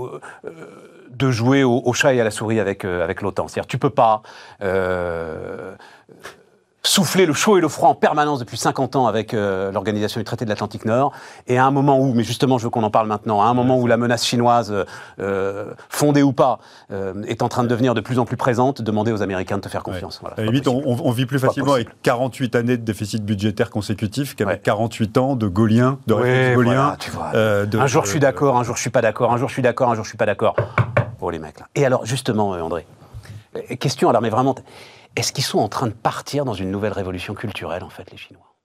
de 1.11 1.31
jouer 1.31 1.63
au, 1.63 1.93
chat 1.93 2.13
et 2.15 2.21
à 2.21 2.23
la 2.23 2.31
souris 2.31 2.59
avec, 2.59 2.85
avec 2.85 3.21
l'OTAN. 3.21 3.47
C'est-à-dire, 3.47 3.67
tu 3.67 3.77
peux 3.77 3.89
pas 3.91 4.21
souffler 6.85 7.25
le 7.25 7.33
chaud 7.33 7.57
et 7.57 7.61
le 7.61 7.67
froid 7.67 7.89
en 7.89 7.95
permanence 7.95 8.39
depuis 8.39 8.57
50 8.57 8.95
ans 8.95 9.07
avec 9.07 9.33
euh, 9.33 9.71
l'organisation 9.71 10.19
du 10.19 10.23
traité 10.23 10.45
de 10.45 10.49
l'Atlantique 10.49 10.85
Nord, 10.85 11.11
et 11.47 11.57
à 11.57 11.65
un 11.65 11.71
moment 11.71 11.99
où, 11.99 12.13
mais 12.13 12.23
justement 12.23 12.57
je 12.57 12.65
veux 12.65 12.69
qu'on 12.69 12.83
en 12.83 12.91
parle 12.91 13.07
maintenant, 13.07 13.41
à 13.41 13.45
un 13.45 13.53
moment 13.53 13.79
où 13.79 13.87
la 13.87 13.97
menace 13.97 14.25
chinoise, 14.25 14.73
euh, 15.19 15.73
fondée 15.89 16.23
ou 16.23 16.31
pas, 16.31 16.59
euh, 16.91 17.23
est 17.27 17.41
en 17.41 17.49
train 17.49 17.63
de 17.63 17.67
devenir 17.67 17.93
de 17.93 18.01
plus 18.01 18.19
en 18.19 18.25
plus 18.25 18.37
présente, 18.37 18.81
demander 18.81 19.11
aux 19.11 19.21
Américains 19.21 19.57
de 19.57 19.61
te 19.61 19.69
faire 19.69 19.83
confiance. 19.83 20.21
à 20.23 20.41
la 20.41 20.45
limite, 20.45 20.67
on, 20.67 21.11
vit 21.11 21.25
plus 21.25 21.39
facilement 21.39 21.73
avec 21.73 21.89
48 22.03 22.55
années 22.55 22.77
de 22.77 22.83
déficit 22.83 23.23
budgétaire 23.23 23.69
consécutif 23.69 24.35
qu'avec 24.35 24.61
48 24.63 25.17
ans 25.17 25.35
de 25.35 25.47
gauliens, 25.47 25.97
de 26.07 26.13
oui, 26.13 26.69
un 27.79 27.87
jour 27.87 28.05
je 28.05 28.09
suis 28.09 28.19
d'accord, 28.19 28.57
un 28.57 28.63
jour 28.63 28.75
je 28.75 28.81
suis 28.81 28.89
pas 28.89 29.01
d'accord, 29.01 29.31
un 29.31 29.37
jour 29.37 29.49
je 29.49 29.53
suis 29.53 29.61
d'accord, 29.61 29.89
un 29.89 29.95
jour 29.95 30.03
je 30.03 30.09
suis 30.09 30.17
pas 30.17 30.25
d'accord. 30.25 30.55
Oh 31.21 31.29
les 31.29 31.39
mecs 31.39 31.59
là. 31.59 31.67
Et 31.75 31.85
alors 31.85 32.05
justement, 32.05 32.51
André, 32.51 32.85
question 33.79 34.09
alors 34.09 34.21
mais 34.21 34.29
vraiment 34.29 34.55
est-ce 35.15 35.31
qu'ils 35.31 35.43
sont 35.43 35.59
en 35.59 35.69
train 35.69 35.87
de 35.87 35.93
partir 35.93 36.45
dans 36.45 36.53
une 36.53 36.71
nouvelle 36.71 36.93
révolution 36.93 37.33
culturelle, 37.33 37.83
en 37.83 37.89
fait, 37.89 38.11
les 38.11 38.17
Chinois? 38.17 38.55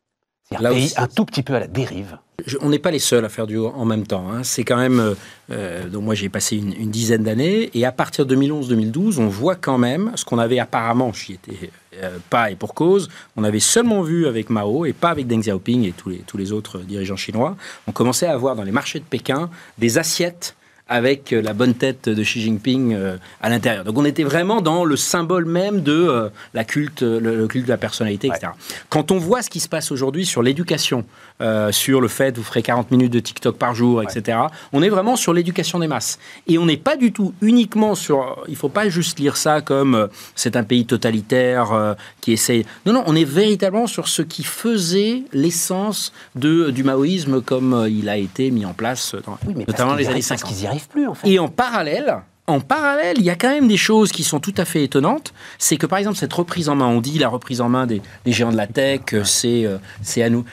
Là 0.58 0.72
un 0.96 1.06
tout 1.06 1.24
petit 1.24 1.44
peu 1.44 1.54
à 1.54 1.60
la 1.60 1.68
dérive. 1.68 2.18
on 2.60 2.70
n'est 2.70 2.80
pas 2.80 2.90
les 2.90 2.98
seuls 2.98 3.24
à 3.24 3.28
faire 3.28 3.46
du 3.46 3.56
en 3.56 3.84
même 3.84 4.04
temps. 4.04 4.28
Hein. 4.32 4.42
C'est 4.42 4.64
quand 4.64 4.76
même. 4.76 4.98
Euh, 4.98 5.14
euh, 5.52 5.88
donc 5.88 6.02
moi, 6.02 6.16
j'ai 6.16 6.28
passé 6.28 6.56
une, 6.56 6.90
dizaine 6.90 7.22
d'années. 7.22 7.70
Et 7.74 7.84
à 7.84 7.92
partir 7.92 8.26
de 8.26 8.34
2011-2012, 8.34 9.20
on 9.20 9.28
voit 9.28 9.54
quand 9.54 9.78
même 9.78 10.10
ce 10.16 10.24
qu'on 10.24 10.38
avait 10.38 10.58
apparemment, 10.58 11.12
j'y 11.12 11.34
étais 11.34 11.70
euh, 12.02 12.18
pas 12.30 12.50
et 12.50 12.56
pour 12.56 12.74
cause, 12.74 13.08
on 13.36 13.44
avait 13.44 13.60
seulement 13.60 14.02
vu 14.02 14.26
avec 14.26 14.50
Mao 14.50 14.86
et 14.86 14.92
pas 14.92 15.10
avec 15.10 15.28
Deng 15.28 15.40
Xiaoping 15.40 15.84
et 15.84 15.92
tous 15.92 16.08
les, 16.08 16.18
tous 16.18 16.36
les 16.36 16.50
autres 16.50 16.78
dirigeants 16.78 17.16
chinois. 17.16 17.56
On 17.86 17.92
commençait 17.92 18.26
à 18.26 18.32
avoir 18.32 18.56
dans 18.56 18.64
les 18.64 18.72
marchés 18.72 18.98
de 18.98 19.04
Pékin 19.04 19.50
des 19.78 19.98
assiettes 19.98 20.56
avec 20.90 21.32
euh, 21.32 21.40
la 21.40 21.54
bonne 21.54 21.74
tête 21.74 22.08
de 22.08 22.22
Xi 22.22 22.42
Jinping 22.42 22.94
euh, 22.94 23.16
à 23.40 23.48
l'intérieur. 23.48 23.84
Donc 23.84 23.96
on 23.96 24.04
était 24.04 24.24
vraiment 24.24 24.60
dans 24.60 24.84
le 24.84 24.96
symbole 24.96 25.46
même 25.46 25.82
de 25.82 25.92
euh, 25.92 26.28
la 26.52 26.64
culte, 26.64 27.02
le, 27.02 27.46
culte 27.46 27.64
de 27.64 27.70
la 27.70 27.78
personnalité, 27.78 28.26
etc. 28.26 28.52
Quand 28.88 29.12
on 29.12 29.18
voit 29.18 29.40
ce 29.42 29.48
qui 29.48 29.60
se 29.60 29.68
passe 29.68 29.92
aujourd'hui 29.92 30.26
sur 30.26 30.42
l'éducation, 30.42 31.04
sur 31.70 32.00
le 32.02 32.08
fait 32.08 32.36
vous 32.36 32.42
ferez 32.42 32.62
40 32.62 32.90
minutes 32.90 33.12
de 33.12 33.20
TikTok 33.20 33.56
par 33.56 33.74
jour, 33.74 34.02
etc., 34.02 34.38
on 34.72 34.82
est 34.82 34.88
vraiment 34.88 35.14
sur 35.14 35.32
l'éducation 35.32 35.78
des 35.78 35.86
masses. 35.86 36.18
Et 36.48 36.58
on 36.58 36.66
n'est 36.66 36.76
pas 36.76 36.96
du 36.96 37.12
tout 37.12 37.32
uniquement 37.40 37.94
sur... 37.94 38.42
Il 38.48 38.52
ne 38.52 38.56
faut 38.56 38.68
pas 38.68 38.88
juste 38.88 39.20
lire 39.20 39.36
ça 39.36 39.60
comme 39.60 40.08
c'est 40.34 40.56
un 40.56 40.64
pays 40.64 40.84
totalitaire 40.84 41.96
qui 42.20 42.32
essaye... 42.32 42.66
Non, 42.84 42.92
non, 42.92 43.04
on 43.06 43.14
est 43.14 43.24
véritablement 43.24 43.86
sur 43.86 44.08
ce 44.08 44.22
qui 44.22 44.42
faisait 44.42 45.22
l'essence 45.32 46.12
du 46.34 46.82
maoïsme 46.82 47.40
comme 47.40 47.86
il 47.88 48.08
a 48.08 48.16
été 48.16 48.50
mis 48.50 48.66
en 48.66 48.74
place, 48.74 49.14
dans, 49.24 49.38
notamment 49.54 49.94
les 49.94 50.08
années 50.08 50.22
50 50.22 50.79
plus, 50.88 51.06
en 51.06 51.14
fait. 51.14 51.28
Et 51.28 51.38
en 51.38 51.48
parallèle, 51.48 52.18
en 52.46 52.60
parallèle, 52.60 53.16
il 53.18 53.24
y 53.24 53.30
a 53.30 53.36
quand 53.36 53.50
même 53.50 53.68
des 53.68 53.76
choses 53.76 54.12
qui 54.12 54.24
sont 54.24 54.40
tout 54.40 54.54
à 54.56 54.64
fait 54.64 54.82
étonnantes. 54.84 55.32
C'est 55.58 55.76
que, 55.76 55.86
par 55.86 55.98
exemple, 55.98 56.16
cette 56.16 56.32
reprise 56.32 56.68
en 56.68 56.74
main, 56.74 56.86
on 56.86 57.00
dit 57.00 57.18
la 57.18 57.28
reprise 57.28 57.60
en 57.60 57.68
main 57.68 57.86
des, 57.86 58.02
géants 58.26 58.52
de 58.52 58.56
la 58.56 58.66
tech, 58.66 59.02
c'est 59.24 59.64
euh, 59.66 59.78
c'est 60.02 60.22
à 60.22 60.30
nous. 60.30 60.44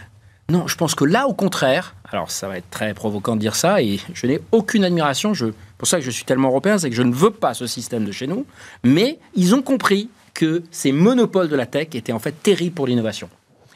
Non, 0.50 0.68
je 0.68 0.76
pense 0.76 0.96
que 0.96 1.04
là, 1.04 1.28
au 1.28 1.34
contraire, 1.34 1.96
alors 2.12 2.32
ça 2.32 2.48
va 2.48 2.58
être 2.58 2.70
très 2.70 2.94
provoquant 2.94 3.36
de 3.36 3.42
dire 3.42 3.56
ça, 3.56 3.82
et 3.82 4.00
je 4.14 4.28
n'ai 4.28 4.40
aucune 4.52 4.86
admiration, 4.86 5.34
je, 5.34 5.48
pour 5.78 5.88
ça 5.88 5.98
que 5.98 6.06
je 6.06 6.12
suis 6.12 6.24
tellement 6.24 6.50
européen, 6.50 6.78
c'est 6.78 6.90
que 6.90 6.96
je 6.96 7.02
ne 7.04 7.14
veux 7.14 7.32
pas 7.32 7.54
ce 7.54 7.68
système 7.68 8.06
de 8.06 8.14
chez 8.14 8.28
nous, 8.28 8.46
mais 8.84 9.20
ils 9.36 9.56
ont 9.56 9.62
compris 9.62 10.10
que 10.34 10.64
ces 10.72 10.94
monopoles 10.94 11.50
de 11.50 11.56
la 11.56 11.66
tech 11.66 11.90
étaient 11.94 12.14
en 12.14 12.20
fait 12.20 12.32
terribles 12.32 12.76
pour 12.76 12.88
l'innovation. 12.88 13.30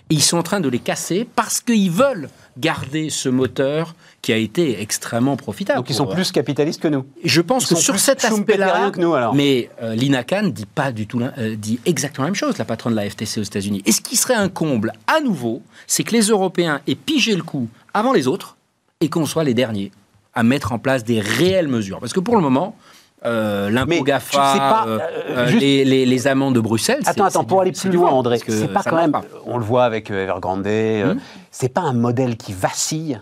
Et 0.09 0.15
ils 0.15 0.23
sont 0.23 0.37
en 0.37 0.43
train 0.43 0.59
de 0.59 0.69
les 0.69 0.79
casser 0.79 1.27
parce 1.35 1.59
qu'ils 1.59 1.91
veulent 1.91 2.29
garder 2.57 3.09
ce 3.09 3.27
moteur 3.27 3.95
qui 4.21 4.31
a 4.33 4.37
été 4.37 4.81
extrêmement 4.81 5.35
profitable. 5.35 5.79
Donc 5.79 5.89
ils 5.89 5.95
sont 5.95 6.05
plus 6.05 6.31
capitalistes 6.31 6.81
que 6.81 6.87
nous. 6.87 7.05
Je 7.23 7.41
pense 7.41 7.65
que 7.67 7.75
sur 7.75 7.99
cet 7.99 8.23
aspect-là, 8.23 8.91
mais 9.33 9.69
euh, 9.81 9.95
Lina 9.95 10.23
Khan 10.23 10.43
dit 10.47 10.65
pas 10.65 10.91
du 10.91 11.07
tout, 11.07 11.19
euh, 11.21 11.55
dit 11.55 11.79
exactement 11.85 12.25
la 12.25 12.29
même 12.29 12.35
chose, 12.35 12.57
la 12.57 12.65
patronne 12.65 12.93
de 12.93 12.97
la 12.97 13.09
FTC 13.09 13.39
aux 13.39 13.43
États-Unis. 13.43 13.81
Et 13.85 13.91
ce 13.91 14.01
qui 14.01 14.15
serait 14.15 14.35
un 14.35 14.49
comble 14.49 14.93
à 15.07 15.21
nouveau, 15.21 15.61
c'est 15.87 16.03
que 16.03 16.11
les 16.11 16.27
Européens 16.27 16.81
aient 16.87 16.95
pigé 16.95 17.35
le 17.35 17.43
coup 17.43 17.67
avant 17.93 18.13
les 18.13 18.27
autres 18.27 18.57
et 18.99 19.09
qu'on 19.09 19.25
soit 19.25 19.43
les 19.43 19.53
derniers 19.53 19.91
à 20.33 20.43
mettre 20.43 20.71
en 20.71 20.79
place 20.79 21.03
des 21.03 21.19
réelles 21.19 21.67
mesures. 21.67 21.99
Parce 21.99 22.13
que 22.13 22.19
pour 22.19 22.35
le 22.35 22.41
moment, 22.41 22.75
euh, 23.23 23.69
l'impôt 23.69 24.03
GAFA, 24.03 24.85
euh, 24.87 24.99
euh, 25.29 25.45
les, 25.51 25.85
les, 25.85 26.27
amendes 26.27 26.55
de 26.55 26.59
Bruxelles. 26.59 27.01
Attends, 27.05 27.25
attends, 27.25 27.43
pour 27.43 27.61
aller 27.61 27.71
plus 27.71 27.91
loin, 27.91 28.09
André, 28.09 28.39
c'est 28.39 28.73
pas 28.73 28.81
quand 28.81 28.95
même, 28.95 29.13
on 29.45 29.57
le 29.57 29.63
voit 29.63 29.83
avec 29.83 30.09
Evergrande, 30.09 30.65
hmm 30.65 31.19
c'est 31.51 31.69
pas 31.69 31.81
un 31.81 31.93
modèle 31.93 32.37
qui 32.37 32.53
vacille 32.53 33.19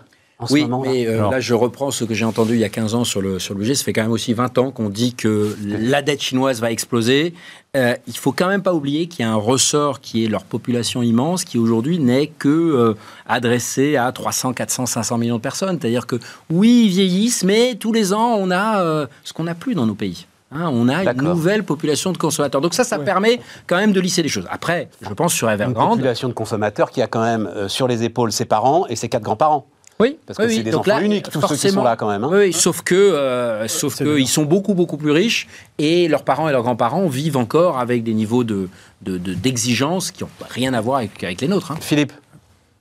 oui, 0.50 0.66
mais 0.82 1.06
euh, 1.06 1.30
là, 1.30 1.40
je 1.40 1.54
reprends 1.54 1.90
ce 1.90 2.04
que 2.04 2.14
j'ai 2.14 2.24
entendu 2.24 2.54
il 2.54 2.60
y 2.60 2.64
a 2.64 2.68
15 2.68 2.94
ans 2.94 3.04
sur 3.04 3.20
le, 3.20 3.38
sur 3.38 3.54
le 3.54 3.60
budget. 3.60 3.74
Ça 3.74 3.84
fait 3.84 3.92
quand 3.92 4.02
même 4.02 4.12
aussi 4.12 4.32
20 4.32 4.58
ans 4.58 4.70
qu'on 4.70 4.88
dit 4.88 5.14
que 5.14 5.56
la 5.66 6.02
dette 6.02 6.22
chinoise 6.22 6.60
va 6.60 6.70
exploser. 6.70 7.34
Euh, 7.76 7.94
il 8.08 8.16
faut 8.16 8.32
quand 8.32 8.48
même 8.48 8.62
pas 8.62 8.74
oublier 8.74 9.06
qu'il 9.06 9.24
y 9.24 9.28
a 9.28 9.30
un 9.30 9.36
ressort 9.36 10.00
qui 10.00 10.24
est 10.24 10.28
leur 10.28 10.42
population 10.42 11.02
immense, 11.02 11.44
qui 11.44 11.56
aujourd'hui 11.56 12.00
n'est 12.00 12.26
que 12.26 12.48
euh, 12.48 12.94
adressé 13.28 13.96
à 13.96 14.10
300, 14.10 14.54
400, 14.54 14.86
500 14.86 15.18
millions 15.18 15.36
de 15.36 15.40
personnes. 15.40 15.78
C'est-à-dire 15.80 16.06
que 16.06 16.16
oui, 16.50 16.86
ils 16.86 16.90
vieillissent, 16.90 17.44
mais 17.44 17.76
tous 17.76 17.92
les 17.92 18.12
ans, 18.12 18.34
on 18.38 18.50
a 18.50 18.82
euh, 18.82 19.06
ce 19.22 19.32
qu'on 19.32 19.44
n'a 19.44 19.54
plus 19.54 19.74
dans 19.74 19.86
nos 19.86 19.94
pays. 19.94 20.26
Hein, 20.50 20.68
on 20.72 20.88
a 20.88 21.04
une 21.04 21.22
nouvelle 21.22 21.62
population 21.62 22.10
de 22.10 22.18
consommateurs. 22.18 22.60
Donc 22.60 22.74
ça, 22.74 22.82
ça 22.82 22.98
permet 22.98 23.40
quand 23.68 23.76
même 23.76 23.92
de 23.92 24.00
lisser 24.00 24.24
les 24.24 24.28
choses. 24.28 24.48
Après, 24.50 24.88
je 25.00 25.14
pense 25.14 25.32
sur 25.32 25.48
Evergrande... 25.48 25.90
Une 25.90 25.96
population 25.98 26.28
de 26.28 26.32
consommateurs 26.32 26.90
qui 26.90 27.02
a 27.02 27.06
quand 27.06 27.22
même 27.22 27.68
sur 27.68 27.86
les 27.86 28.02
épaules 28.02 28.32
ses 28.32 28.46
parents 28.46 28.84
et 28.88 28.96
ses 28.96 29.08
quatre 29.08 29.22
grands-parents. 29.22 29.68
Oui, 30.00 30.16
parce 30.26 30.38
que 30.38 30.48
c'est 30.48 30.62
des 30.62 30.74
enfants 30.74 30.98
uniques, 31.00 31.30
tous 31.30 31.46
ceux 31.46 31.56
qui 31.56 31.70
sont 31.70 31.82
là 31.82 31.96
quand 31.96 32.08
même. 32.08 32.24
Hein. 32.24 32.30
Oui, 32.32 32.52
sauf 32.52 32.82
que, 32.82 32.94
euh, 32.94 33.68
sauf 33.68 33.98
que 33.98 34.18
ils 34.18 34.28
sont 34.28 34.44
beaucoup 34.44 34.74
beaucoup 34.74 34.96
plus 34.96 35.10
riches 35.10 35.46
et 35.78 36.08
leurs 36.08 36.24
parents 36.24 36.48
et 36.48 36.52
leurs 36.52 36.62
grands-parents 36.62 37.06
vivent 37.06 37.36
encore 37.36 37.78
avec 37.78 38.02
des 38.02 38.14
niveaux 38.14 38.44
de 38.44 38.68
d'exigence 39.02 40.10
qui 40.10 40.24
n'ont 40.24 40.30
rien 40.48 40.74
à 40.74 40.80
voir 40.80 40.98
avec, 40.98 41.22
avec 41.24 41.40
les 41.40 41.48
nôtres. 41.48 41.72
Hein. 41.72 41.78
Philippe, 41.80 42.12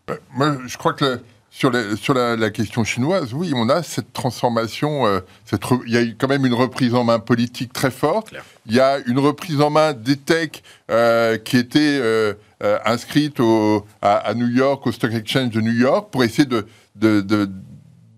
euh, 0.10 0.16
moi, 0.34 0.58
je 0.66 0.78
crois 0.78 0.94
que 0.94 1.22
sur, 1.50 1.72
sur 1.98 2.14
la, 2.14 2.50
question 2.52 2.84
chinoise, 2.84 3.34
oui, 3.34 3.52
on 3.56 3.70
a 3.70 3.84
cette 3.84 4.14
transformation. 4.14 5.08
Euh, 5.08 5.20
cette 5.46 5.64
il 5.88 5.94
y 5.94 5.98
a 5.98 6.02
quand 6.18 6.28
même 6.28 6.46
une 6.46 6.54
reprise 6.54 6.94
en 6.94 7.04
main 7.04 7.20
politique 7.20 7.74
très 7.74 7.92
forte. 7.92 8.34
Il 8.66 8.76
y 8.76 8.80
a 8.80 8.98
une 9.08 9.20
reprise 9.20 9.60
en 9.62 9.70
main 9.70 9.94
des 9.94 10.18
techs 10.18 10.64
qui 11.44 11.58
était 11.58 12.02
inscrite 12.86 13.40
au, 13.40 13.86
à, 14.02 14.16
à, 14.18 14.34
New 14.34 14.48
York, 14.48 14.86
au 14.86 14.92
Stock 14.92 15.14
Exchange 15.14 15.52
de 15.52 15.62
New 15.62 15.74
York, 15.74 16.10
pour 16.12 16.24
essayer 16.24 16.46
de, 16.46 16.66
de, 16.96 17.22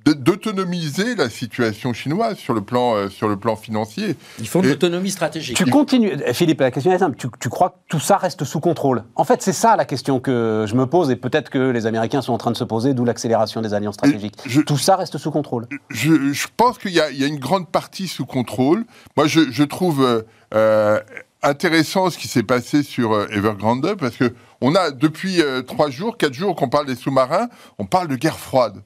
d'autonomiser 0.05 1.15
la 1.15 1.29
situation 1.29 1.93
chinoise 1.93 2.37
sur 2.37 2.53
le 2.53 2.61
plan, 2.61 2.95
euh, 2.95 3.09
sur 3.09 3.27
le 3.27 3.37
plan 3.37 3.55
financier. 3.55 4.15
Ils 4.39 4.47
font 4.47 4.61
de 4.61 4.69
l'autonomie 4.69 5.11
stratégique. 5.11 5.55
Tu 5.55 5.65
continues, 5.65 6.17
Philippe, 6.33 6.61
la 6.61 6.71
question 6.71 6.91
est 6.91 6.97
simple. 6.97 7.15
Tu, 7.17 7.27
tu, 7.39 7.49
crois 7.49 7.69
que 7.69 7.75
tout 7.87 7.99
ça 7.99 8.17
reste 8.17 8.43
sous 8.43 8.59
contrôle? 8.59 9.03
En 9.15 9.23
fait, 9.23 9.41
c'est 9.41 9.53
ça 9.53 9.75
la 9.75 9.85
question 9.85 10.19
que 10.19 10.65
je 10.67 10.75
me 10.75 10.87
pose 10.87 11.11
et 11.11 11.15
peut-être 11.15 11.49
que 11.49 11.69
les 11.69 11.85
Américains 11.85 12.21
sont 12.21 12.33
en 12.33 12.37
train 12.37 12.51
de 12.51 12.57
se 12.57 12.63
poser, 12.63 12.93
d'où 12.93 13.05
l'accélération 13.05 13.61
des 13.61 13.73
alliances 13.73 13.95
stratégiques. 13.95 14.37
tout 14.65 14.77
ça 14.77 14.95
reste 14.95 15.17
sous 15.17 15.31
contrôle 15.31 15.67
Je, 15.89 16.33
je 16.33 16.47
pense 16.57 16.77
qu'il 16.77 16.91
y, 16.91 16.95
y, 16.95 17.23
a 17.23 17.27
une 17.27 17.39
grande 17.39 17.69
partie 17.69 18.07
sous 18.07 18.25
contrôle. 18.25 18.85
Moi, 19.15 19.27
je, 19.27 19.51
je 19.51 19.63
trouve 19.63 20.03
euh, 20.03 20.21
euh 20.53 20.99
intéressant 21.43 22.09
ce 22.09 22.17
qui 22.17 22.27
s'est 22.27 22.43
passé 22.43 22.83
sur 22.83 23.13
euh, 23.13 23.27
Evergrande 23.31 23.95
parce 23.99 24.17
que 24.17 24.33
on 24.61 24.75
a 24.75 24.91
depuis 24.91 25.41
trois 25.65 25.89
jours, 25.89 26.17
quatre 26.17 26.33
jours 26.33 26.55
qu'on 26.55 26.69
parle 26.69 26.85
des 26.85 26.95
sous-marins, 26.95 27.49
on 27.79 27.85
parle 27.85 28.07
de 28.07 28.15
guerre 28.15 28.37
froide 28.37 28.83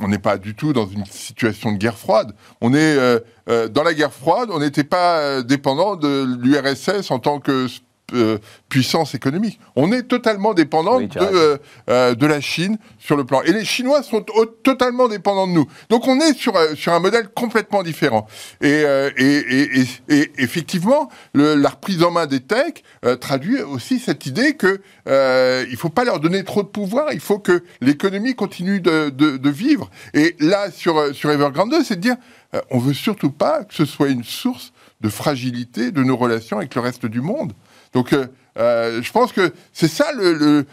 on 0.00 0.08
n'est 0.08 0.18
pas 0.18 0.38
du 0.38 0.54
tout 0.54 0.72
dans 0.72 0.86
une 0.86 1.04
situation 1.06 1.72
de 1.72 1.78
guerre 1.78 1.98
froide. 1.98 2.34
On 2.60 2.74
est 2.74 2.96
euh, 2.96 3.20
euh, 3.48 3.68
dans 3.68 3.82
la 3.82 3.94
guerre 3.94 4.12
froide, 4.12 4.50
on 4.52 4.60
n'était 4.60 4.84
pas 4.84 5.18
euh, 5.18 5.42
dépendant 5.42 5.96
de 5.96 6.26
l'URSS 6.40 7.10
en 7.10 7.18
tant 7.18 7.40
que 7.40 7.66
euh, 8.12 8.38
puissance 8.68 9.14
économique. 9.14 9.58
On 9.76 9.90
est 9.90 10.02
totalement 10.02 10.52
dépendant 10.52 11.00
de, 11.00 11.08
euh, 11.16 11.56
euh, 11.88 12.14
de 12.14 12.26
la 12.26 12.40
Chine 12.40 12.76
sur 12.98 13.16
le 13.16 13.24
plan. 13.24 13.40
Et 13.42 13.52
les 13.52 13.64
Chinois 13.64 14.02
sont 14.02 14.24
totalement 14.62 15.08
dépendants 15.08 15.46
de 15.46 15.52
nous. 15.52 15.66
Donc 15.88 16.06
on 16.06 16.20
est 16.20 16.34
sur, 16.34 16.54
sur 16.76 16.92
un 16.92 17.00
modèle 17.00 17.28
complètement 17.28 17.82
différent. 17.82 18.26
Et, 18.60 18.82
et, 19.16 19.84
et, 20.08 20.32
effectivement, 20.36 21.08
la 21.32 21.68
reprise 21.68 22.02
en 22.02 22.10
main 22.10 22.26
des 22.26 22.40
techs 22.40 22.84
traduit 23.20 23.62
aussi 23.62 23.98
cette 23.98 24.26
idée 24.26 24.54
que 24.54 24.82
il 25.70 25.76
faut 25.76 25.88
pas 25.88 26.04
leur 26.04 26.20
donner 26.20 26.44
trop 26.44 26.62
de 26.62 26.68
pouvoir, 26.68 27.12
il 27.12 27.20
faut 27.20 27.38
que 27.38 27.64
l'économie 27.80 28.34
continue 28.34 28.80
de, 28.80 29.08
de, 29.08 29.38
de, 29.38 29.50
vivre. 29.50 29.90
Et 30.12 30.36
là, 30.40 30.70
sur, 30.70 31.14
sur 31.14 31.30
Evergrande, 31.30 31.74
c'est 31.84 31.96
de 31.96 32.00
dire, 32.00 32.16
on 32.70 32.78
veut 32.78 32.94
surtout 32.94 33.30
pas 33.30 33.64
que 33.64 33.74
ce 33.74 33.86
soit 33.86 34.08
une 34.08 34.24
source 34.24 34.72
de 35.00 35.08
fragilité 35.08 35.90
de 35.90 36.02
nos 36.02 36.16
relations 36.16 36.58
avec 36.58 36.74
le 36.74 36.80
reste 36.80 37.06
du 37.06 37.20
monde. 37.20 37.52
Donc, 37.94 38.12
euh, 38.12 38.26
euh, 38.58 39.02
je 39.02 39.12
pense 39.12 39.32
que 39.32 39.52
c'est 39.72 39.88
ça 39.88 40.12
le, 40.12 40.66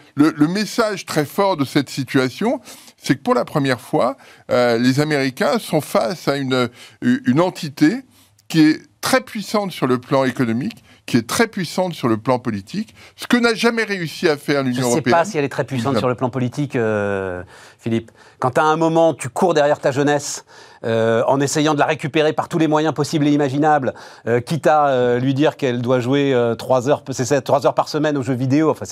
message 0.48 1.06
très 1.06 1.24
fort 1.24 1.56
de 1.56 1.64
cette 1.64 1.88
situation, 1.88 2.60
c'est 2.96 3.16
que 3.16 3.22
pour 3.22 3.34
la 3.34 3.44
première 3.44 3.80
fois, 3.80 4.16
euh, 4.50 4.78
les 4.78 5.00
Américains 5.00 5.58
sont 5.58 5.80
face 5.80 6.28
à 6.28 6.36
une, 6.36 6.68
une 7.00 7.40
entité 7.40 8.02
qui 8.48 8.60
est 8.60 8.82
très 9.00 9.20
puissante 9.20 9.72
sur 9.72 9.86
le 9.86 9.98
plan 9.98 10.24
économique, 10.24 10.84
qui 11.06 11.16
est 11.16 11.26
très 11.26 11.48
puissante 11.48 11.94
sur 11.94 12.08
le 12.08 12.16
plan 12.16 12.38
politique, 12.38 12.94
ce 13.16 13.26
que 13.26 13.36
n'a 13.36 13.54
jamais 13.54 13.84
réussi 13.84 14.28
à 14.28 14.36
faire 14.36 14.62
l'Union 14.62 14.82
européenne. 14.82 14.92
Je 14.94 14.98
ne 14.98 15.04
sais 15.04 15.10
pas 15.10 15.24
si 15.24 15.38
elle 15.38 15.44
est 15.44 15.48
très 15.48 15.64
puissante 15.64 15.98
sur 15.98 16.08
le 16.08 16.14
plan 16.14 16.30
politique, 16.30 16.76
euh, 16.76 17.42
Philippe. 17.78 18.12
Quand 18.38 18.56
à 18.58 18.62
un 18.62 18.76
moment, 18.76 19.12
tu 19.12 19.28
cours 19.28 19.54
derrière 19.54 19.80
ta 19.80 19.90
jeunesse, 19.90 20.44
euh, 20.84 21.22
en 21.26 21.40
essayant 21.40 21.74
de 21.74 21.78
la 21.78 21.86
récupérer 21.86 22.32
par 22.32 22.48
tous 22.48 22.58
les 22.58 22.68
moyens 22.68 22.94
possibles 22.94 23.26
et 23.26 23.30
imaginables, 23.30 23.94
euh, 24.26 24.40
quitte 24.40 24.66
à 24.66 24.88
euh, 24.88 25.18
lui 25.18 25.34
dire 25.34 25.56
qu'elle 25.56 25.80
doit 25.80 26.00
jouer 26.00 26.34
3 26.58 26.88
heures, 26.88 27.02
trois 27.44 27.66
heures 27.66 27.74
par 27.74 27.88
semaine 27.88 28.16
aux 28.16 28.22
jeux 28.22 28.34
vidéo. 28.34 28.70
Enfin, 28.70 28.84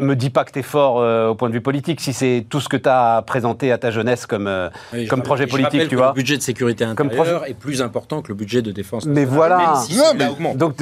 me 0.00 0.14
dis 0.14 0.30
pas 0.30 0.44
que 0.44 0.52
tu 0.52 0.58
es 0.58 0.62
fort 0.62 0.96
au 1.30 1.34
point 1.34 1.48
de 1.48 1.54
vue 1.54 1.60
politique 1.60 2.00
si 2.00 2.12
c'est 2.12 2.46
tout 2.48 2.60
ce 2.60 2.68
que 2.68 2.76
tu 2.76 2.88
as 2.88 3.22
présenté 3.22 3.72
à 3.72 3.78
ta 3.78 3.90
jeunesse 3.90 4.26
comme, 4.26 4.50
comme 5.08 5.22
projet 5.22 5.46
politique, 5.46 5.88
tu 5.88 5.96
vois. 5.96 6.08
Le 6.08 6.14
budget 6.14 6.36
de 6.36 6.42
sécurité 6.42 6.84
intérieure 6.84 7.46
est 7.46 7.54
plus 7.54 7.82
important 7.82 8.22
que 8.22 8.28
le 8.28 8.34
budget 8.34 8.62
de 8.62 8.72
défense. 8.72 9.06
Mais 9.06 9.24
voilà. 9.24 9.74
Donc, 10.54 10.74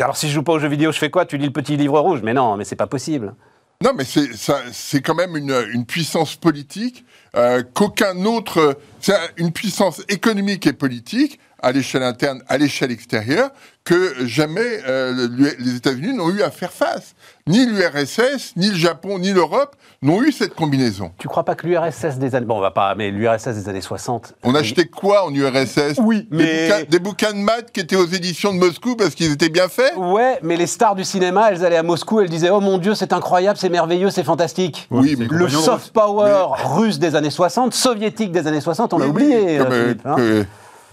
alors 0.00 0.16
si 0.16 0.28
je 0.28 0.34
joue 0.34 0.42
pas 0.42 0.52
aux 0.52 0.58
jeux 0.58 0.68
vidéo, 0.68 0.92
je 0.92 0.98
fais 0.98 1.10
quoi? 1.10 1.26
Tu 1.26 1.36
lis 1.36 1.46
le 1.46 1.52
petit 1.52 1.76
livre 1.76 1.98
rouge 1.98 2.20
Mais 2.22 2.34
non, 2.34 2.56
mais 2.56 2.64
c'est 2.64 2.76
pas 2.76 2.86
possible. 2.86 3.34
Non, 3.82 3.92
mais 3.94 4.04
c'est 4.04 5.00
quand 5.02 5.14
même 5.14 5.36
une, 5.36 5.54
une 5.72 5.84
puissance 5.84 6.36
politique 6.36 7.04
euh, 7.36 7.62
qu'aucun 7.74 8.24
autre. 8.24 8.78
C'est 9.00 9.14
une 9.36 9.52
puissance 9.52 10.02
économique 10.08 10.66
et 10.66 10.72
politique 10.72 11.38
à 11.64 11.72
l'échelle 11.72 12.02
interne, 12.02 12.42
à 12.46 12.58
l'échelle 12.58 12.92
extérieure, 12.92 13.48
que 13.84 14.26
jamais 14.26 14.80
euh, 14.86 15.28
les 15.58 15.76
États-Unis 15.76 16.14
n'ont 16.14 16.30
eu 16.30 16.42
à 16.42 16.50
faire 16.50 16.72
face. 16.72 17.14
Ni 17.46 17.64
l'URSS, 17.64 18.52
ni 18.56 18.68
le 18.68 18.76
Japon, 18.76 19.18
ni 19.18 19.32
l'Europe 19.32 19.74
n'ont 20.02 20.22
eu 20.22 20.30
cette 20.30 20.54
combinaison. 20.54 21.12
Tu 21.18 21.26
crois 21.26 21.44
pas 21.44 21.54
que 21.54 21.66
l'URSS 21.66 22.18
des 22.18 22.34
années... 22.34 22.46
Bon, 22.46 22.58
on 22.58 22.60
va 22.60 22.70
pas... 22.70 22.94
Mais 22.94 23.10
l'URSS 23.10 23.48
des 23.48 23.68
années 23.68 23.80
60... 23.80 24.34
On 24.42 24.54
achetait 24.54 24.86
quoi 24.86 25.24
en 25.24 25.34
URSS 25.34 25.98
Oui, 25.98 26.28
mais... 26.30 26.84
Des 26.84 26.98
bouquins, 26.98 27.32
de 27.32 27.38
maths 27.38 27.72
qui 27.72 27.80
étaient 27.80 27.96
aux 27.96 28.06
éditions 28.06 28.52
de 28.52 28.58
Moscou 28.58 28.94
parce 28.94 29.14
qu'ils 29.14 29.32
étaient 29.32 29.48
bien 29.48 29.68
faits? 29.68 29.94
Ouais, 29.96 30.38
mais 30.42 30.56
les 30.56 30.66
stars 30.66 30.94
du 30.94 31.04
cinéma, 31.04 31.50
elles 31.50 31.64
allaient 31.64 31.76
à 31.76 31.82
Moscou, 31.82 32.20
elles 32.20 32.30
disaient 32.30 32.50
«Oh 32.50 32.60
mon 32.60 32.76
Dieu, 32.76 32.94
c'est 32.94 33.12
incroyable, 33.14 33.58
c'est 33.58 33.70
merveilleux, 33.70 34.10
c'est 34.10 34.24
fantastique 34.24 34.86
Oui, 34.90 35.16
mais 35.18 35.26
Le 35.30 35.48
soft 35.48 35.92
power 35.92 36.48
russe 36.64 36.98
des 36.98 37.14
années 37.16 37.30
60, 37.30 37.72
soviétique 37.72 38.32
des 38.32 38.46
années 38.46 38.60
60, 38.60 38.92
on 38.92 38.98
l'a 38.98 39.08
oublié. 39.08 39.60
Euh, 39.60 39.94
hein 40.04 40.44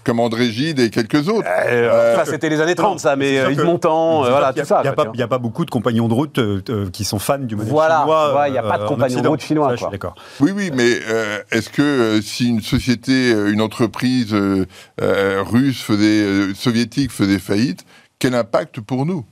comme 0.04 0.20
André 0.20 0.50
Gide 0.50 0.78
et 0.80 0.90
quelques 0.90 1.28
autres. 1.28 1.48
Euh, 1.48 2.16
euh 2.18 2.24
c'était 2.24 2.48
les 2.48 2.60
années 2.60 2.74
30, 2.74 3.00
ça, 3.00 3.16
mais 3.16 3.34
Yves 3.34 3.60
euh, 3.60 3.64
Montand, 3.64 4.22
voilà, 4.22 4.52
tout 4.52 4.64
ça. 4.64 4.82
Il 4.84 5.16
n'y 5.16 5.22
a, 5.22 5.28
pas 5.28 5.38
beaucoup 5.38 5.64
de 5.64 5.70
compagnons 5.70 6.08
de 6.08 6.14
route 6.14 6.38
euh, 6.38 6.90
qui 6.92 7.04
sont 7.04 7.18
fans 7.18 7.38
du 7.38 7.56
modèle 7.56 7.72
voilà, 7.72 8.00
chinois. 8.00 8.44
il 8.48 8.52
n'y 8.52 8.58
a 8.58 8.62
pas 8.62 8.78
de 8.78 8.84
compagnons 8.84 9.20
de 9.20 9.28
route 9.28 9.42
chinois. 9.42 9.74
d'accord. 9.90 10.14
Oui, 10.40 10.52
oui, 10.54 10.70
mais 10.74 11.00
est-ce 11.50 11.70
que 11.70 12.20
si 12.22 12.48
une 12.48 12.62
société, 12.62 13.30
une 13.30 13.60
entreprise 13.60 14.34
russe 14.98 15.82
faisait, 15.82 16.54
soviétique 16.54 17.10
faisait 17.10 17.38
faillite, 17.38 17.84
quel 18.18 18.34
impact 18.34 18.80
pour 18.80 19.06
nous? 19.06 19.24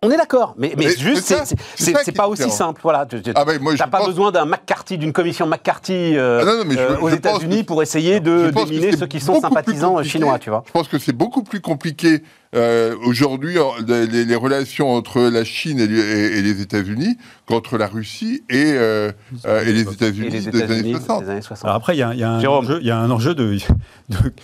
On 0.00 0.10
est 0.12 0.16
d'accord, 0.16 0.54
mais, 0.56 0.74
mais, 0.76 0.96
juste, 0.96 1.34
c'est 1.74 2.12
pas 2.12 2.28
aussi 2.28 2.50
simple. 2.50 2.80
Voilà, 2.84 3.04
tu 3.04 3.16
n'as 3.16 3.32
ah 3.34 3.86
pas 3.88 4.06
besoin 4.06 4.30
d'un 4.30 4.44
McCarthy, 4.44 4.96
d'une 4.96 5.12
commission 5.12 5.44
McCarthy 5.44 6.16
euh, 6.16 6.44
ah 6.46 6.72
euh, 6.78 6.98
aux 7.00 7.08
États-Unis 7.08 7.64
pour 7.64 7.82
essayer 7.82 8.20
de 8.20 8.50
déminer 8.50 8.96
ceux 8.96 9.08
qui 9.08 9.18
sont 9.18 9.40
sympathisants 9.40 10.00
chinois, 10.04 10.38
tu 10.38 10.50
vois. 10.50 10.62
Je 10.66 10.72
pense 10.72 10.86
que 10.86 10.98
c'est 10.98 11.12
beaucoup 11.12 11.42
plus 11.42 11.60
compliqué 11.60 12.22
euh, 12.54 12.94
aujourd'hui 13.04 13.58
les, 13.86 14.34
relations 14.34 14.90
entre 14.90 15.20
la 15.20 15.44
Chine 15.44 15.80
et, 15.80 15.86
les 15.86 16.60
États-Unis 16.62 17.18
qu'entre 17.46 17.76
la 17.76 17.86
Russie 17.86 18.42
et, 18.48 18.72
euh, 18.72 19.12
euh, 19.44 19.64
et 19.64 19.72
les 19.72 19.82
États-Unis 19.82 20.30
des, 20.30 20.62
années 20.62 20.92
60. 20.92 21.64
Alors 21.64 21.76
après, 21.76 21.94
il 21.94 21.98
y, 21.98 22.02
a, 22.02 22.30
un 22.30 23.10
enjeu 23.10 23.34
de, 23.34 23.58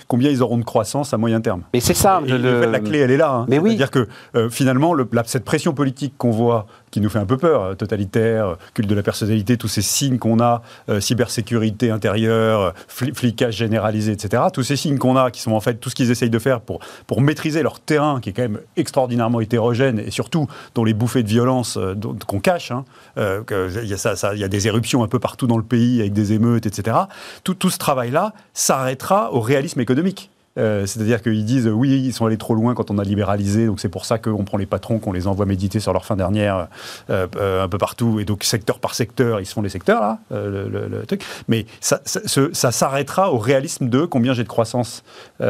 combien 0.07 0.31
ils 0.31 0.43
auront 0.43 0.59
de 0.59 0.65
croissance 0.65 1.15
à 1.15 1.17
moyen 1.17 1.41
terme. 1.41 1.63
Mais 1.73 1.81
c'est 1.81 1.95
ça. 1.95 2.21
La 2.27 2.81
clé, 2.81 2.99
elle 2.99 3.11
est 3.11 3.17
là. 3.17 3.31
Hein. 3.31 3.47
C'est-à-dire 3.49 3.91
que 3.91 4.09
finalement, 4.51 4.93
le, 4.93 5.09
cette 5.25 5.45
pression 5.45 5.73
politique 5.73 6.15
qu'on 6.19 6.31
voit 6.31 6.67
qui 6.95 7.01
nous 7.01 7.11
fait 7.11 7.19
un 7.19 7.27
peu 7.27 7.37
peur, 7.37 7.63
euh, 7.63 7.75
totalitaire, 7.75 8.47
euh, 8.47 8.55
culte 8.73 8.89
de 8.89 8.95
la 8.95 9.03
personnalité, 9.03 9.57
tous 9.57 9.67
ces 9.67 9.83
signes 9.83 10.19
qu'on 10.19 10.39
a, 10.39 10.63
euh, 10.89 11.01
cybersécurité 11.01 11.91
intérieure, 11.91 12.73
flicage 12.87 13.57
généralisé, 13.57 14.13
etc. 14.13 14.45
Tous 14.53 14.63
ces 14.63 14.77
signes 14.77 14.97
qu'on 14.97 15.17
a, 15.17 15.33
qui 15.33 15.41
sont 15.41 15.55
en 15.55 15.61
fait 15.61 15.75
tout 15.75 15.91
ce 15.91 15.97
qu'ils 15.97 16.13
essayent 16.13 16.31
de 16.31 16.39
faire 16.39 16.61
pour, 16.61 16.79
pour 17.09 17.21
maîtriser 17.21 17.65
leur 17.65 17.81
terrain, 17.81 18.21
qui 18.21 18.29
est 18.29 18.33
quand 18.33 18.43
même 18.43 18.61
extraordinairement 18.77 19.41
hétérogène, 19.41 19.99
et 19.99 20.13
surtout 20.13 20.47
dont 20.77 20.85
les 20.85 20.95
bouffées 20.95 21.25
de 21.25 21.29
violence 21.29 21.81
qu'on 22.29 22.39
cache, 22.39 22.71
hein, 22.71 22.85
il, 23.17 24.39
y 24.39 24.45
a 24.45 24.49
des 24.49 24.69
éruptions 24.69 25.03
un 25.03 25.09
peu 25.09 25.19
partout 25.19 25.49
dans 25.49 25.57
le 25.57 25.65
pays 25.65 25.99
avec 25.99 26.13
des 26.13 26.33
émeutes, 26.33 26.67
etc. 26.67 26.97
Tout 27.43 27.71
ce 27.71 27.79
travail-là 27.79 28.35
s'arrêtera 28.53 29.33
au 29.33 29.41
réalisme 29.41 29.81
économique. 29.81 30.31
Euh, 30.57 30.87
c'est-à-dire 30.87 31.21
qu'ils 31.21 31.45
disent 31.45 31.67
oui, 31.67 32.01
ils 32.05 32.13
sont 32.13 32.27
allés 32.27 32.37
trop 32.37 32.55
loin 32.55 32.75
quand 32.75 32.91
on 32.91 32.99
a 32.99 33.05
libéralisé, 33.05 33.67
donc 33.67 33.81
c'est 33.81 33.89
pour 33.89 34.05
ça 34.05 34.19
qu'on 34.19 34.45
prend 34.45 34.57
les 34.57 34.67
patrons, 34.67 35.01
qu'on 35.01 35.13
les 35.13 35.27
envoie 35.27 35.47
méditer 35.47 35.81
sur 35.81 35.93
leur 35.93 36.05
fin 36.05 36.15
dernière 36.15 36.69
euh, 37.11 37.27
euh, 37.37 37.65
un 37.65 37.69
peu 37.69 37.79
partout, 37.79 38.21
et 38.21 38.25
donc 38.25 38.45
secteur 38.45 38.79
par 38.79 38.95
secteur, 38.95 39.41
ils 39.41 39.47
se 39.47 39.53
font 39.53 39.63
les 39.63 39.69
secteurs 39.69 40.01
là, 40.01 40.19
le, 40.31 41.05
truc. 41.07 41.25
Mais 41.49 41.67
ça, 41.81 42.01
ça, 42.05 42.73
s'arrêtera 42.73 43.33
au 43.33 43.39
réalisme 43.39 43.89
de 43.89 44.05
combien 44.05 44.33
j'ai 44.33 44.45
de 44.45 44.49
croissance. 44.49 45.03
oui, 45.41 45.47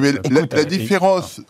mais 0.00 0.12
la, 0.30 0.64
différence, 0.64 1.40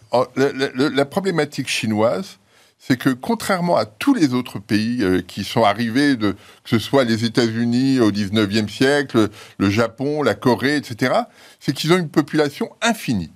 la 0.74 1.04
problématique 1.04 1.68
chinoise, 1.68 2.38
c'est 2.82 2.96
que 2.96 3.10
contrairement 3.10 3.76
à 3.76 3.84
tous 3.84 4.14
les 4.14 4.32
autres 4.32 4.58
pays 4.58 5.04
euh, 5.04 5.20
qui 5.20 5.44
sont 5.44 5.62
arrivés, 5.62 6.16
que 6.18 6.34
ce 6.64 6.78
soit 6.78 7.04
les 7.04 7.26
États-Unis 7.26 8.00
au 8.00 8.10
19e 8.10 8.68
siècle, 8.68 9.28
le 9.58 9.70
Japon, 9.70 10.22
la 10.22 10.34
Corée, 10.34 10.76
etc., 10.76 11.12
c'est 11.60 11.74
qu'ils 11.74 11.92
ont 11.92 11.98
une 11.98 12.08
population 12.08 12.70
infinie. 12.80 13.30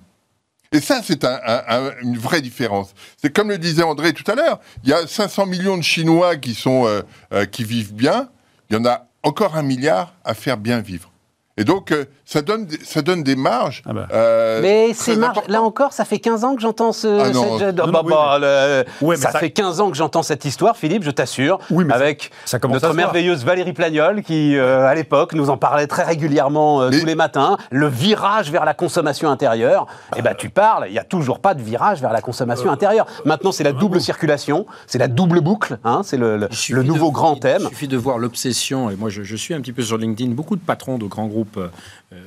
Et 0.71 0.81
ça, 0.81 1.01
c'est 1.03 1.23
une 2.01 2.17
vraie 2.17 2.41
différence. 2.41 2.95
C'est 3.21 3.31
comme 3.31 3.49
le 3.49 3.59
disait 3.59 3.83
André 3.83 4.13
tout 4.13 4.29
à 4.29 4.33
l'heure, 4.33 4.59
il 4.83 4.89
y 4.89 4.93
a 4.93 5.05
500 5.05 5.45
millions 5.45 5.77
de 5.77 5.83
Chinois 5.83 6.37
qui, 6.37 6.55
sont, 6.55 6.87
euh, 6.87 7.01
euh, 7.31 7.45
qui 7.45 7.63
vivent 7.63 7.93
bien, 7.93 8.29
il 8.69 8.75
y 8.75 8.79
en 8.79 8.85
a 8.85 9.07
encore 9.21 9.55
un 9.55 9.63
milliard 9.63 10.15
à 10.25 10.33
faire 10.33 10.57
bien 10.57 10.81
vivre. 10.81 11.11
Et 11.57 11.63
donc, 11.63 11.93
ça, 12.25 12.41
donne, 12.41 12.67
ça 12.83 13.01
donne 13.01 13.23
des 13.23 13.35
marges. 13.35 13.83
Ah 13.85 13.93
bah. 13.93 14.07
euh, 14.13 14.59
mais 14.61 14.93
ces 14.93 15.15
marges, 15.15 15.39
là 15.47 15.61
encore, 15.61 15.93
ça 15.93 16.05
fait 16.05 16.19
15 16.19 16.43
ans 16.43 16.55
que 16.55 16.61
j'entends 16.61 16.91
ce. 16.91 17.07
Ah 17.07 17.29
non, 17.29 17.59
cette... 17.59 17.77
non, 17.77 17.91
bah, 17.91 18.01
bah, 18.03 19.15
ça, 19.15 19.31
fait 19.31 19.51
15 19.51 19.79
ans 19.79 19.91
que 19.91 19.97
j'entends 19.97 20.23
cette 20.23 20.45
histoire, 20.45 20.75
Philippe, 20.75 21.03
je 21.03 21.11
t'assure, 21.11 21.59
avec 21.91 22.31
ça 22.45 22.59
notre 22.67 22.93
merveilleuse 22.93 23.45
Valérie 23.45 23.73
Plagnol, 23.73 24.23
qui, 24.23 24.57
euh, 24.57 24.87
à 24.87 24.95
l'époque, 24.95 25.33
nous 25.33 25.49
en 25.49 25.57
parlait 25.57 25.87
très 25.87 26.03
régulièrement 26.03 26.89
tous 26.89 27.05
les 27.05 27.15
matins. 27.15 27.57
Le 27.71 27.87
virage 27.87 28.51
vers 28.51 28.65
la 28.65 28.73
consommation 28.73 29.29
intérieure. 29.29 29.87
Et 30.15 30.19
eh 30.19 30.21
ben, 30.21 30.33
tu 30.35 30.49
parles, 30.49 30.85
il 30.87 30.93
n'y 30.93 30.99
a 30.99 31.03
toujours 31.03 31.39
pas 31.39 31.53
de 31.53 31.61
virage 31.61 32.01
vers 32.01 32.13
la 32.13 32.21
consommation 32.21 32.71
intérieure. 32.71 33.05
Maintenant, 33.25 33.51
c'est 33.51 33.63
la 33.63 33.73
double 33.73 34.01
circulation, 34.01 34.65
c'est 34.87 34.97
la 34.97 35.07
double 35.07 35.41
boucle, 35.41 35.77
hein, 35.83 36.01
c'est 36.03 36.17
le, 36.17 36.37
le, 36.37 36.83
nouveau 36.83 37.11
grand 37.11 37.35
thème. 37.35 37.61
Il 37.63 37.69
suffit 37.69 37.87
de 37.87 37.97
voir 37.97 38.17
l'obsession, 38.17 38.89
et 38.89 38.95
moi 38.95 39.09
je, 39.09 39.23
je 39.23 39.35
suis 39.35 39.53
un 39.53 39.61
petit 39.61 39.73
peu 39.73 39.81
sur 39.81 39.97
LinkedIn, 39.97 40.31
beaucoup 40.31 40.55
de 40.55 40.61
patrons 40.61 40.97
de 40.97 41.05
grands 41.05 41.27
groupes 41.27 41.57
euh, 41.57 41.67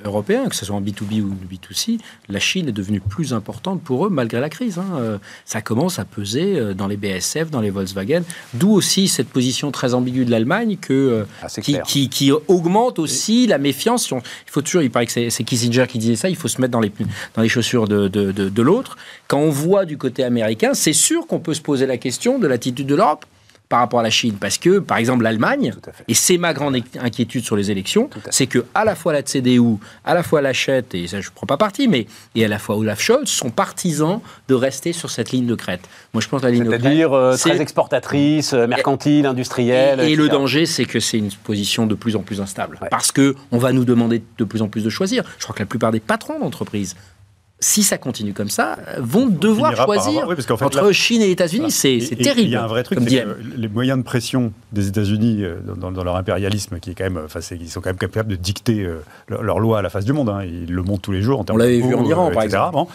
européens, 0.05 0.49
que 0.49 0.57
ce 0.57 0.65
soit 0.65 0.77
en 0.77 0.81
B2B 0.81 1.21
ou 1.23 1.35
B2C, 1.51 1.99
la 2.29 2.39
Chine 2.39 2.69
est 2.69 2.73
devenue 2.73 3.01
plus 3.01 3.33
importante 3.33 3.83
pour 3.83 4.07
eux 4.07 4.11
malgré 4.11 4.41
la 4.41 4.49
crise. 4.49 4.79
Hein. 4.79 4.87
Euh, 4.97 5.19
ça 5.45 5.61
commence 5.61 5.99
à 5.99 6.05
peser 6.05 6.59
euh, 6.59 6.75
dans 6.75 6.87
les 6.87 6.97
BSF, 6.97 7.51
dans 7.51 7.61
les 7.61 7.71
Volkswagen, 7.71 8.23
d'où 8.55 8.73
aussi 8.73 9.09
cette 9.09 9.29
position 9.29 9.71
très 9.71 9.95
ambiguë 9.95 10.25
de 10.25 10.31
l'Allemagne 10.31 10.77
que, 10.81 11.27
ah, 11.43 11.49
qui, 11.87 12.09
qui, 12.09 12.33
augmente 12.49 12.99
aussi 12.99 13.47
la 13.47 13.59
méfiance. 13.59 14.11
Il 14.11 14.21
faut 14.51 14.63
toujours, 14.63 14.83
il 14.83 14.91
paraît 14.91 15.07
que 15.07 15.31
c'est 15.31 15.45
Kissinger 15.45 15.87
qui 15.89 15.99
disait 15.99 16.17
ça, 16.17 16.29
il 16.29 16.37
faut 16.37 16.49
se 16.49 16.61
mettre 16.61 16.73
dans 16.73 16.81
les, 16.81 16.93
dans 17.35 17.43
les 17.43 17.49
chaussures 17.49 17.89
de, 17.89 18.09
de, 18.09 18.31
de 18.31 18.63
l'autre. 18.63 18.97
Quand 19.27 19.39
on 19.39 19.51
voit 19.51 19.85
du 19.85 19.99
côté 19.99 20.25
américain, 20.25 20.75
c'est 20.75 20.93
sûr 20.93 21.27
qu'on 21.27 21.41
peut 21.41 21.55
se 21.55 21.61
poser 21.61 21.87
la 21.87 21.97
question 21.97 22.39
de 22.39 22.47
l'attitude 22.47 22.87
de 22.87 22.95
l'Europe 22.95 23.25
par 23.69 23.81
rapport 23.81 24.01
à 24.01 24.03
la 24.03 24.11
Chine. 24.11 24.37
Parce 24.41 24.59
que, 24.59 24.79
par 24.79 24.99
exemple, 24.99 25.25
l'Allemagne, 25.25 25.75
et 26.09 26.15
c'est 26.15 26.39
ma 26.39 26.55
grande 26.55 26.77
inquiétude 27.01 27.45
sur 27.45 27.57
les 27.57 27.71
élections, 27.71 28.09
c'est 28.31 28.47
que 28.47 28.65
à 28.75 28.85
la 28.85 28.95
fois 28.95 29.13
la 29.13 29.23
CDU, 29.23 29.77
à 30.05 30.15
la 30.15 30.23
fois 30.23 30.41
l'Achète, 30.41 30.95
et 30.95 31.07
ça 31.07 31.21
je 31.21 31.29
ne 31.29 31.35
prends 31.35 31.47
pas 31.47 31.57
parti, 31.57 31.89
mais 31.89 32.07
et 32.35 32.45
à 32.45 32.49
la 32.49 32.59
fois 32.59 32.77
Olaf 32.77 33.01
Scholz 33.01 33.29
sont 33.29 33.51
partisans 33.51 34.21
de 34.49 34.55
rester 34.55 34.93
sur 34.93 35.11
cette 35.11 35.31
ligne 35.33 35.47
de 35.47 35.55
crête. 35.55 35.83
Moi, 36.15 36.23
je 36.23 36.29
pense 36.29 36.41
que 36.41 36.47
la 36.47 36.53
ligne 36.53 36.65
de 36.65 36.71
crête. 36.71 36.83
C'est-à-dire 36.83 37.13
euh, 37.13 37.37
très 37.37 37.61
exportatrice, 37.61 38.55
euh, 38.55 38.67
mercantile, 38.67 39.27
industrielle. 39.27 40.01
Et, 40.01 40.17
le 40.17 40.29
danger, 40.29 40.67
c'est 40.67 40.85
que 40.85 41.01
c'est 41.01 41.19
une 41.19 41.31
position 41.31 41.87
de 41.87 41.95
plus 41.95 42.17
en 42.17 42.21
plus 42.21 42.41
instable. 42.41 42.79
Parce 42.91 43.13
que 43.13 43.37
on 43.53 43.59
va 43.59 43.73
nous 43.73 43.85
demander 43.85 44.23
de 44.39 44.45
plus 44.45 44.63
en 44.63 44.69
plus 44.69 44.83
de 44.83 44.91
choisir. 44.91 45.25
Je 45.39 45.45
crois 45.45 45.55
que 45.55 45.61
la 45.63 45.67
plupart 45.67 45.93
des 45.93 46.01
patrons 46.01 46.39
d'entreprise 46.39 46.97
si 47.61 47.83
ça 47.83 47.99
continue 47.99 48.33
comme 48.35 48.51
ça, 48.51 48.77
vont 48.99 49.27
devoir 49.27 49.75
choisir 49.75 50.29
entre 50.61 50.93
Chine 50.93 51.23
et 51.23 51.31
États-Unis. 51.31 51.71
C'est 51.71 51.99
terrible. 52.23 52.49
Il 52.49 52.53
y 52.53 52.57
a 52.57 52.63
un 52.63 52.69
vrai 52.69 52.85
truc, 52.85 53.01
c'est 53.03 53.23
que 53.23 53.37
les 53.57 53.69
moyens 53.69 53.99
de 53.99 54.05
pression 54.05 54.53
des 54.73 54.89
États-Unis 54.89 55.43
euh, 55.43 55.57
dans, 55.65 56.05
leur 56.05 56.17
impérialisme, 56.17 56.79
qui 56.79 56.91
est 56.91 56.95
quand 56.95 57.05
même, 57.05 57.21
enfin, 57.25 57.41
ils 57.53 57.69
sont 57.69 57.81
quand 57.81 57.91
même 57.91 57.97
capables 57.97 58.29
de 58.29 58.37
dicter 58.37 58.85
euh, 58.85 59.03
leurs 59.29 59.59
lois 59.59 59.81
à 59.81 59.83
la 59.83 59.91
face 59.91 60.05
du 60.05 60.13
monde. 60.13 60.29
Hein. 60.29 60.45
Ils 60.45 60.73
le 60.73 60.83
montrent 60.83 61.03
tous 61.03 61.13
les 61.13 61.23
jours. 61.23 61.41
En 61.41 61.45
On 61.51 61.57
l'avait 61.57 61.81
vu 61.81 61.95
en 61.95 62.05
Iran, 62.05 62.31
par 62.31 62.43
exemple. 62.43 62.93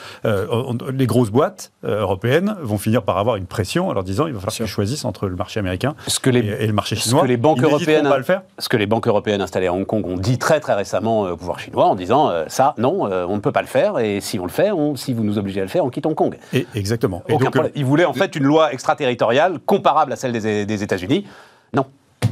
les 0.93 1.07
grosses 1.07 1.31
boîtes 1.31 1.71
européennes 1.83 2.55
vont 2.61 2.77
finir 2.77 3.03
par 3.03 3.17
avoir 3.17 3.35
une 3.35 3.45
pression 3.45 3.89
en 3.89 3.93
leur 3.93 4.03
disant 4.03 4.27
il 4.27 4.33
va 4.33 4.39
falloir 4.39 4.55
qu'ils 4.55 4.67
choisissent 4.67 5.05
entre 5.05 5.27
le 5.27 5.35
marché 5.35 5.59
américain 5.59 5.95
et, 6.25 6.67
le 6.67 6.73
marché 6.73 6.95
chinois. 6.95 7.21
Ce 7.21 7.25
que 7.25 7.29
les 7.29 7.37
banques 7.37 7.61
européennes, 7.61 8.07
pas 8.07 8.17
le 8.17 8.23
faire. 8.23 8.43
Ce 8.59 8.69
que 8.69 8.77
les 8.77 8.85
banques 8.85 9.07
européennes 9.07 9.41
installées 9.41 9.67
à 9.67 9.73
Hong 9.73 9.85
Kong 9.85 10.05
ont 10.05 10.17
dit 10.17 10.37
très 10.37 10.59
très 10.59 10.73
récemment 10.73 11.23
au 11.23 11.37
pouvoir 11.37 11.59
chinois 11.59 11.85
en 11.85 11.95
disant 11.95 12.31
ça, 12.47 12.75
non, 12.77 13.03
on 13.03 13.35
ne 13.35 13.41
peut 13.41 13.51
pas 13.51 13.61
le 13.61 13.67
faire. 13.67 13.99
Et 13.99 14.21
si 14.21 14.39
on 14.39 14.45
le 14.45 14.52
fait, 14.53 14.69
si 14.95 15.13
vous 15.13 15.23
nous 15.23 15.37
obligez 15.37 15.59
à 15.59 15.63
le 15.63 15.69
faire, 15.69 15.83
on 15.83 15.89
quitte 15.89 16.05
Hong 16.05 16.15
Kong. 16.15 16.37
Et, 16.53 16.65
exactement. 16.75 17.23
Et 17.27 17.37
donc, 17.37 17.57
ils 17.75 17.85
voulaient 17.85 18.05
en 18.05 18.13
fait 18.13 18.35
une 18.35 18.43
loi 18.43 18.73
extraterritoriale 18.73 19.59
comparable 19.59 20.13
à 20.13 20.15
celle 20.15 20.31
des, 20.31 20.65
des 20.65 20.83
États-Unis. 20.83 21.25
Non. 21.73 21.85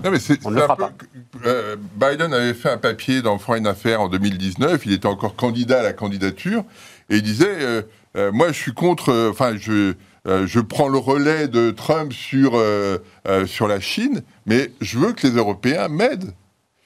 Non, 0.04 0.10
mais 0.10 0.18
on 0.46 0.52
ne 0.52 0.56
le 0.56 0.62
fera 0.62 0.76
pas. 0.76 0.92
Euh, 1.46 1.76
Biden 1.96 2.34
avait 2.34 2.54
fait 2.54 2.70
un 2.70 2.78
papier 2.78 3.22
dans 3.22 3.38
Foreign 3.38 3.68
Affairs 3.68 4.02
en 4.02 4.10
2019. 4.10 4.86
Il 4.86 4.94
était 4.94 5.08
encore 5.08 5.36
candidat 5.36 5.82
à 5.82 5.84
la 5.84 5.94
candidature 5.94 6.64
et 7.10 7.18
il 7.18 7.22
disait 7.22 7.48
euh, 7.48 7.82
euh, 8.18 8.32
Moi, 8.32 8.48
je 8.48 8.58
suis 8.58 8.74
contre. 8.74 9.30
Enfin, 9.30 9.56
je. 9.58 9.94
je 10.26 10.60
prends 10.60 10.88
le 10.88 10.98
relais 10.98 11.48
de 11.48 11.72
Trump 11.72 12.14
sur, 12.14 12.54
sur 13.48 13.68
la 13.68 13.80
Chine, 13.80 14.22
mais 14.46 14.72
je 14.80 15.00
veux 15.00 15.14
que 15.14 15.28
les 15.28 15.34
Européens 15.34 15.88
m'aident 15.88 16.34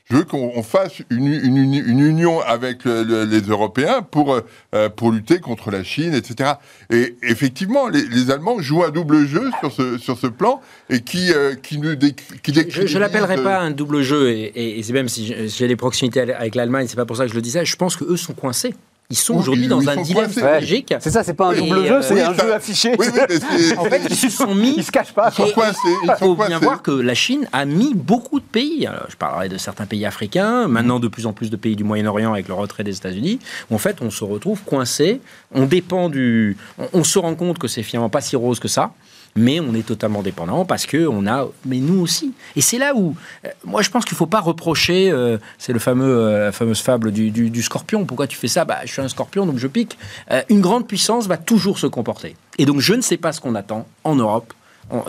je 0.06 0.18
veux 0.18 0.24
qu'on 0.24 0.62
fasse 0.62 1.02
une, 1.10 1.28
union 1.28 2.40
avec 2.42 2.86
les 2.86 3.42
Européens 3.42 4.04
pour, 4.04 4.36
euh, 4.74 4.90
pour 4.90 5.12
lutter 5.12 5.40
contre 5.40 5.72
la 5.72 5.84
Chine, 5.84 6.14
etc. 6.14 6.54
Et 6.92 7.16
effectivement, 7.24 7.88
les, 7.88 8.30
Allemands 8.30 8.60
jouent 8.60 8.84
un 8.84 8.92
double 8.92 9.26
jeu 9.26 9.50
sur 9.60 9.72
ce, 9.72 9.98
sur 9.98 10.18
ce 10.18 10.28
plan 10.28 10.62
et 10.90 11.02
qui, 11.02 11.34
euh, 11.34 11.56
qui 11.56 11.80
nous 11.80 11.96
qui 11.98 12.54
Je 12.54 12.94
ne 12.94 13.00
l'appellerai 13.00 13.42
pas 13.42 13.60
un 13.60 13.72
double 13.72 14.02
jeu, 14.04 14.30
et, 14.30 14.80
et, 14.80 14.94
même 14.94 15.10
si 15.10 15.34
j'ai 15.48 15.68
des 15.68 15.76
proximités 15.76 16.22
avec 16.22 16.54
l'Allemagne, 16.54 16.86
c'est 16.88 16.96
pas 16.96 17.06
pour 17.06 17.18
ça 17.18 17.24
que 17.24 17.32
je 17.32 17.36
le 17.36 17.42
disais, 17.42 17.66
je 17.66 17.76
pense 17.76 17.96
qu'eux 17.96 18.18
sont 18.18 18.34
coincés. 18.34 18.74
Ils 19.12 19.16
sont 19.16 19.36
aujourd'hui 19.36 19.68
dans 19.68 19.88
un 19.88 20.02
dilemme 20.02 20.32
stratégique. 20.32 20.94
C'est 21.00 21.12
ça, 21.12 21.24
c'est 21.24 21.36
pas 21.36 21.50
un 21.50 21.54
double 21.54 21.86
jeu, 21.86 22.02
c'est 22.02 22.22
un 22.22 22.34
jeu 22.34 22.54
affiché. 22.54 22.94
en 23.78 23.86
fait, 23.86 24.02
ils 24.10 24.16
se 24.16 24.30
sont 24.30 24.56
mis. 24.56 24.74
Ils 24.78 24.84
se 24.84 24.92
cachent 24.92 25.14
pas. 25.14 25.30
Ils 25.30 25.36
sont 25.36 25.52
coincés. 25.52 25.96
Il 26.04 26.12
faut 26.18 26.36
bien 26.36 26.58
voir 26.58 26.82
que 26.82 26.92
la 26.92 27.14
Chine 27.14 27.48
a 27.54 27.66
mis 27.66 27.94
beaucoup 27.94 28.40
de 28.40 28.46
pays. 28.46 28.90
je 29.10 29.16
parlerai 29.16 29.48
de 29.48 29.58
certains 29.58 29.86
pays 29.86 30.06
africains, 30.06 30.68
maintenant 30.68 31.00
de 31.00 31.08
plus 31.08 31.28
en 31.28 31.34
plus 31.34 31.52
de 31.52 31.56
pays 31.56 31.76
du 31.76 31.84
Moyen-Orient 31.84 32.34
avec 32.34 32.48
le 32.48 32.56
retrait 32.56 32.84
des 32.84 32.98
États-Unis. 32.98 33.40
En 33.72 33.78
fait, 33.78 33.98
on 34.02 34.10
se 34.10 34.24
retrouve 34.24 34.62
coincé. 34.64 35.22
On 35.54 35.66
dépend 35.66 36.10
du. 36.10 36.58
On, 36.94 37.04
se 37.04 37.20
rend 37.20 37.36
compte 37.36 37.60
que 37.60 37.68
c'est 37.68 37.84
finalement 37.84 38.10
pas 38.10 38.22
si 38.22 38.36
rose 38.36 38.60
que 38.60 38.68
ça 38.68 38.92
mais 39.38 39.60
on 39.60 39.74
est 39.74 39.86
totalement 39.86 40.22
dépendant 40.22 40.64
parce 40.64 40.86
que 40.86 41.08
on 41.08 41.28
a, 41.28 41.48
mais 41.66 41.78
nous 41.78 42.00
aussi. 42.00 42.34
Et 42.56 42.62
c'est 42.62 42.78
là 42.78 42.94
où, 42.96 43.16
euh, 43.44 43.50
moi, 43.66 43.82
je 43.82 43.90
pense 43.90 44.06
qu'il 44.06 44.16
faut 44.16 44.26
pas 44.26 44.40
reprocher. 44.40 45.12
Euh, 45.12 45.38
c'est 45.58 45.74
le 45.74 45.80
fameux, 45.80 46.06
euh, 46.06 46.46
la 46.46 46.52
fameuse 46.54 46.82
fable 46.82 47.12
du, 47.12 47.32
du, 47.32 47.62
scorpion. 47.62 48.06
Pourquoi 48.06 48.28
tu 48.28 48.38
fais 48.38 48.48
ça? 48.48 48.64
Bah, 48.64 48.80
je 48.86 48.92
suis 48.92 49.02
un 49.02 49.10
scorpion, 49.10 49.46
donc 49.46 49.58
je 49.58 49.68
pique. 49.68 49.98
une 50.50 50.62
grande 50.62 50.88
puissance 50.88 51.28
va 51.28 51.38
toujours 51.38 51.80
se 51.80 51.88
comporter. 51.88 52.36
Et 52.58 52.66
donc, 52.66 52.80
je 52.80 52.94
ne 52.94 53.02
sais 53.02 53.18
pas 53.18 53.34
ce 53.34 53.42
qu'on 53.42 53.56
attend 53.56 53.88
en 54.04 54.16
Europe 54.16 54.54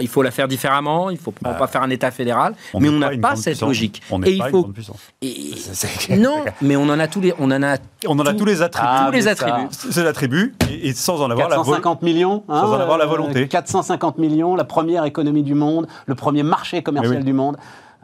il 0.01 0.09
faut 0.09 0.23
la 0.23 0.31
faire 0.31 0.49
différemment, 0.49 1.11
il 1.11 1.15
ne 1.15 1.19
faut 1.19 1.33
pas 1.33 1.53
bah, 1.59 1.67
faire 1.67 1.83
un 1.83 1.91
État 1.91 2.11
fédéral, 2.11 2.55
mais 2.79 2.89
on 2.89 2.99
n'a 2.99 3.17
pas, 3.17 3.37
cette 3.37 3.61
logique. 3.61 4.03
On 4.11 4.19
n'est 4.19 4.37
pas 4.37 4.49
il 4.49 4.51
faut... 4.51 4.67
une 4.67 4.73
puissance. 4.73 5.01
non, 6.11 6.45
mais 6.63 6.77
on 6.77 6.85
en 6.85 6.99
a 6.99 7.09
tous 7.09 7.21
les, 7.21 7.35
on 7.39 7.51
en 7.51 7.63
a, 7.63 7.77
on 8.07 8.19
en 8.19 8.27
a 8.27 8.35
tous 8.35 8.45
les 8.45 8.63
attributs. 8.63 9.07
tous 9.07 9.13
les 9.13 9.29
attributs. 9.29 9.69
C'est 9.71 10.03
l'attribut 10.03 10.55
et, 10.71 10.93
sans 10.93 11.21
en 11.21 11.31
avoir 11.31 11.49
450 11.49 12.03
la 12.03 12.05
millions, 12.07 12.45
hein, 12.49 12.61
sans 12.63 12.73
en 12.73 12.81
avoir 12.81 12.99
la 12.99 13.07
volonté. 13.07 13.49
450 13.49 14.19
millions, 14.19 14.57
la 14.57 14.65
première 14.65 15.05
économie 15.05 15.43
du 15.43 15.55
monde, 15.55 15.87
le 16.07 16.15
premier 16.15 16.43
marché 16.43 16.83
commercial 16.83 17.25
du 17.25 17.33
monde. 17.33 17.57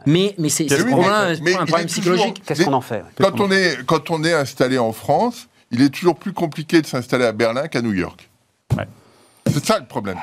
Mais, 0.05 0.35
mais 0.37 0.49
c'est 0.49 0.71
un, 0.71 0.85
problème 0.85 1.87
psychologique. 1.87 2.43
Qu'est-ce 2.45 2.65
qu'on 2.65 2.73
en 2.73 2.81
fait 2.81 3.03
quand 3.17 3.39
on, 3.39 3.49
est, 3.51 3.85
quand 3.85 4.11
on 4.11 4.23
est 4.23 4.33
installé 4.33 4.77
en 4.77 4.91
France, 4.91 5.47
il 5.71 5.81
est 5.81 5.89
toujours 5.89 6.15
plus 6.15 6.33
compliqué 6.33 6.81
de 6.81 6.87
s'installer 6.87 7.25
à 7.25 7.31
Berlin 7.31 7.67
qu'à 7.67 7.81
New 7.81 7.93
York. 7.93 8.29
C'est 9.53 9.65
ça 9.65 9.77
le 9.77 9.85
problème. 9.85 10.17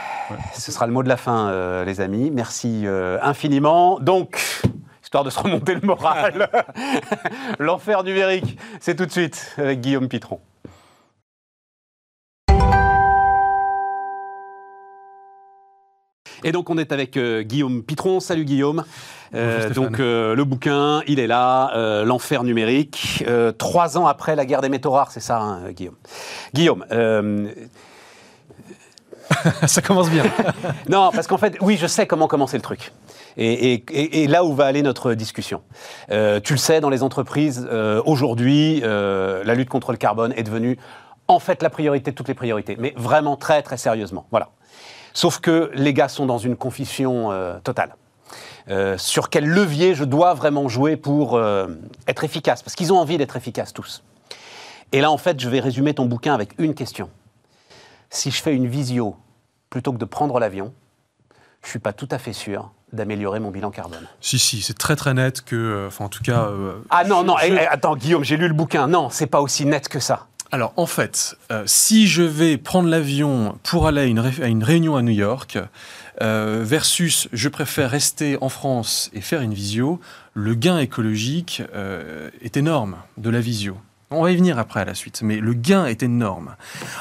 Ce 0.55 0.73
sera 0.73 0.89
le 0.89 0.93
mot 0.93 1.05
de 1.05 1.09
la 1.09 1.17
fin, 1.17 1.51
euh, 1.51 1.85
les 1.85 2.01
amis. 2.01 2.33
Merci 2.33 2.83
euh, 2.85 3.17
infiniment. 3.23 4.01
Donc, 4.01 4.43
histoire 5.05 5.23
de 5.23 5.31
se 5.31 5.39
remonter 5.39 5.75
le 5.77 5.83
moral, 5.83 6.51
l'enfer 7.61 8.03
numérique, 8.03 8.59
c'est 8.81 8.97
tout 8.97 9.07
de 9.07 9.11
suite 9.13 9.55
avec 9.57 9.81
Guillaume 9.81 10.09
Pitron. 10.09 10.41
Et 16.43 16.51
donc 16.51 16.69
on 16.69 16.77
est 16.77 16.91
avec 16.91 17.17
euh, 17.17 17.43
Guillaume 17.43 17.85
Pitron. 17.85 18.19
Salut 18.19 18.45
Guillaume. 18.45 18.83
donc 19.77 19.99
le 19.99 20.43
bouquin, 20.43 21.03
il 21.07 21.21
est 21.21 21.29
là, 21.29 22.03
l'enfer 22.05 22.43
numérique. 22.43 23.25
trois 23.59 23.97
ans 23.97 24.07
après 24.07 24.35
la 24.35 24.45
guerre 24.45 24.61
des 24.61 24.69
métaux 24.69 24.91
rares, 24.91 25.13
c'est 25.13 25.21
ça, 25.21 25.39
hein, 25.39 25.71
Guillaume. 25.71 25.99
Guillaume, 26.53 26.85
ça 29.67 29.83
commence 29.83 30.11
bien. 30.11 30.25
non, 30.89 31.11
parce 31.13 31.27
qu'en 31.27 31.39
fait, 31.39 31.57
oui, 31.61 31.77
je 31.77 31.87
sais 31.87 32.07
comment 32.07 32.29
commencer 32.29 32.57
le 32.57 32.63
truc. 32.63 32.93
Et, 33.37 34.27
là 34.27 34.45
où 34.45 34.55
va 34.55 34.67
aller 34.67 34.83
notre 34.83 35.15
discussion. 35.15 35.63
Euh, 36.11 36.41
tu 36.41 36.53
le 36.53 36.59
sais, 36.59 36.81
dans 36.81 36.91
les 36.91 37.03
entreprises, 37.03 37.67
euh, 37.71 38.03
aujourd'hui, 38.05 38.81
euh, 38.85 39.43
la 39.45 39.55
lutte 39.55 39.69
contre 39.69 39.93
le 39.93 39.99
carbone 39.99 40.35
est 40.37 40.43
devenue 40.43 40.79
en 41.29 41.39
fait 41.39 41.63
la 41.63 41.71
priorité 41.71 42.11
de 42.11 42.17
toutes 42.17 42.29
les 42.29 42.35
priorités, 42.35 42.77
mais 42.79 42.93
vraiment 42.97 43.37
très 43.37 43.63
très 43.63 43.77
sérieusement. 43.77 44.27
Voilà. 44.33 44.51
Sauf 45.15 45.39
que 45.39 45.71
les 45.75 45.95
gars 45.95 46.09
sont 46.09 46.27
dans 46.27 46.39
une 46.39 46.57
confusion 46.57 47.31
totale. 47.63 47.95
sur 48.97 49.31
quel 49.31 49.47
levier 49.47 49.95
je 49.95 50.05
dois 50.05 50.35
vraiment 50.35 50.69
jouer 50.69 50.97
pour 50.97 51.41
être 52.09 52.25
efficace 52.25 52.63
Parce 52.63 52.75
qu'ils 52.75 52.93
ont 52.93 52.99
envie 52.99 53.17
d'être 53.17 53.37
efficaces 53.37 53.73
tous. 53.73 54.03
Et 54.93 55.01
là, 55.01 55.11
en 55.11 55.19
fait, 55.19 55.39
je 55.39 55.49
vais 55.49 55.61
résumer 55.61 55.95
ton 55.95 56.07
bouquin 56.07 56.35
avec 56.35 56.51
une 56.59 56.75
question 56.75 57.11
si 58.11 58.31
je 58.31 58.43
fais 58.43 58.55
une 58.55 58.67
visio 58.67 59.17
plutôt 59.71 59.93
que 59.93 59.99
de 59.99 60.05
prendre 60.05 60.39
l'avion, 60.39 60.75
je 61.63 61.69
ne 61.69 61.71
suis 61.71 61.79
pas 61.79 61.93
tout 61.93 62.09
à 62.11 62.19
fait 62.19 62.33
sûr 62.33 62.71
d'améliorer 62.93 63.39
mon 63.39 63.53
bilan 63.53 63.71
carbone. 63.71 64.07
Si, 64.21 64.39
si, 64.39 64.63
c'est 64.63 64.77
très 64.77 64.97
très 64.97 65.15
net 65.15 65.43
que, 65.43 65.55
euh, 65.55 65.87
enfin 65.87 66.07
en 66.07 66.09
tout 66.09 66.25
cas... 66.25 66.49
Euh, 66.49 66.81
ah 66.91 67.05
non, 67.05 67.23
non, 67.23 67.37
eh, 67.41 67.53
eh, 67.53 67.67
attends 67.67 67.95
Guillaume, 67.95 68.25
j'ai 68.25 68.37
lu 68.37 68.49
le 68.49 68.55
bouquin, 68.55 68.89
non, 68.89 69.11
c'est 69.11 69.29
pas 69.29 69.41
aussi 69.41 69.65
net 69.65 69.89
que 69.89 70.01
ça. 70.01 70.27
Alors 70.51 70.73
en 70.77 70.87
fait, 70.87 71.37
euh, 71.53 71.63
si 71.67 72.09
je 72.09 72.25
vais 72.25 72.59
prendre 72.59 72.89
l'avion 72.89 73.57
pour 73.63 73.87
aller 73.87 74.01
à 74.01 74.05
une, 74.05 74.19
à 74.19 74.49
une, 74.49 74.65
réunion 74.65 74.97
à 74.97 75.03
New 75.03 75.13
York, 75.13 75.59
versus 76.21 77.29
je 77.33 77.49
préfère 77.49 77.91
rester 77.91 78.37
en 78.43 78.51
France 78.51 79.11
et 79.15 79.23
faire 79.23 79.41
une 79.41 79.55
visio, 79.55 80.01
le 80.35 80.55
gain 80.55 80.79
écologique 80.79 81.63
est 82.43 82.59
énorme 82.59 82.97
de 83.17 83.31
la 83.31 83.41
visio. 83.41 83.79
On 84.13 84.25
va 84.25 84.33
y 84.33 84.37
venir 84.37 84.59
après 84.59 84.81
à 84.81 84.85
la 84.85 84.95
suite, 84.95 85.23
mais 85.23 85.37
le 85.37 85.55
gain 85.55 85.87
est 85.87 86.03
énorme. 86.03 86.57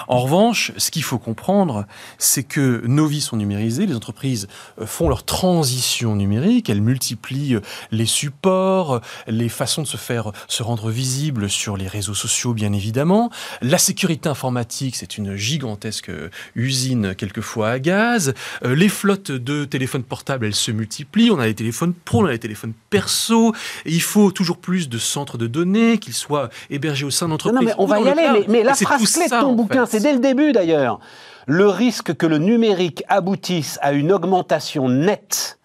En 0.08 0.20
revanche, 0.20 0.72
ce 0.78 0.92
qu'il 0.92 1.02
faut 1.02 1.18
comprendre, 1.18 1.88
c'est 2.20 2.44
que 2.44 2.84
nos 2.86 3.08
vies 3.08 3.22
sont 3.22 3.36
numérisées, 3.36 3.88
les 3.88 3.96
entreprises 3.96 4.48
euh, 4.80 4.86
font 4.86 5.10
leur 5.10 5.24
transition 5.26 6.16
numérique, 6.16 6.70
elles 6.70 6.84
multiplient 6.84 7.56
euh, 7.56 7.62
les 7.90 8.06
supports, 8.06 8.94
euh, 8.94 9.00
les 9.26 9.50
façons 9.50 9.82
de 9.82 9.88
se 9.88 9.98
faire 9.98 10.32
se 10.48 10.62
rendre 10.62 10.92
visibles 10.92 11.50
sur 11.50 11.78
les 11.78 11.88
réseaux 11.88 12.14
sociaux, 12.14 12.54
bien 12.54 12.74
évidemment. 12.74 13.32
La 13.64 13.80
sécurité 13.80 14.30
informatique, 14.30 14.96
c'est 14.96 15.18
une 15.18 15.36
gigantesque 15.36 16.12
usine 16.54 17.16
quelquefois 17.16 17.72
à 17.72 17.80
gaz. 17.80 18.36
Les 18.64 18.88
flottes 18.88 19.32
de 19.32 19.66
téléphones 19.66 20.04
portables, 20.04 20.46
elles 20.46 20.54
se 20.54 20.70
multiplient. 20.70 21.32
On 21.32 21.40
a 21.40 21.48
les 21.48 21.56
téléphones 21.56 21.96
pro, 21.96 22.22
on 22.22 22.28
a 22.28 22.32
les 22.32 22.38
téléphones 22.38 22.74
perso. 22.92 23.56
Il 23.88 24.04
faut 24.04 24.30
toujours 24.30 24.60
plus 24.60 24.90
de 24.90 25.00
centres 25.00 25.40
de 25.40 25.48
données, 25.48 25.98
qu'ils 25.98 26.14
soient 26.14 26.52
hébergés 26.70 26.99
au 27.06 27.12
sein 27.12 27.28
d'entreprises. 27.28 27.60
Non, 27.60 27.66
mais 27.66 27.76
on 27.78 27.86
va 27.86 28.00
y 28.00 28.10
aller. 28.10 28.46
Mais, 28.48 28.64
la 28.64 28.74
phrase 28.74 29.12
clé 29.12 29.26
de 29.26 29.40
ton 29.40 29.54
bouquin, 29.54 29.86
c'est 29.86 30.00
dès 30.00 30.14
le 30.14 30.20
début 30.20 30.52
d'ailleurs. 30.52 31.00
Le 31.48 31.68
risque 31.68 32.16
que 32.16 32.28
le 32.28 32.38
numérique 32.38 33.04
aboutisse 33.08 33.80
à 33.82 33.94
une 33.94 34.12
augmentation 34.12 34.88
nette 34.88 35.60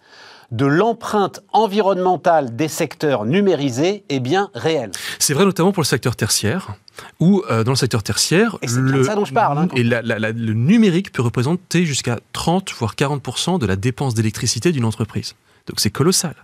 de 0.51 0.65
l'empreinte 0.65 1.43
environnementale 1.53 2.55
des 2.55 2.67
secteurs 2.67 3.25
numérisés 3.25 4.03
est 4.09 4.19
bien 4.19 4.49
réel. 4.53 4.91
C'est 5.19 5.33
vrai 5.33 5.45
notamment 5.45 5.71
pour 5.71 5.81
le 5.81 5.87
secteur 5.87 6.15
tertiaire, 6.15 6.75
où 7.19 7.43
euh, 7.49 7.63
dans 7.63 7.71
le 7.71 7.77
secteur 7.77 8.03
tertiaire, 8.03 8.57
le, 8.61 9.03
ça 9.03 9.15
dont 9.15 9.25
je 9.25 9.33
parle, 9.33 9.57
hein, 9.57 9.67
et 9.75 9.83
le 9.83 10.53
numérique 10.53 11.11
peut 11.11 11.21
représenter 11.21 11.85
jusqu'à 11.85 12.19
30 12.33 12.71
voire 12.73 12.95
40 12.95 13.59
de 13.59 13.65
la 13.65 13.75
dépense 13.75 14.13
d'électricité 14.13 14.71
d'une 14.71 14.85
entreprise. 14.85 15.35
Donc 15.67 15.79
c'est 15.79 15.89
colossal. 15.89 16.35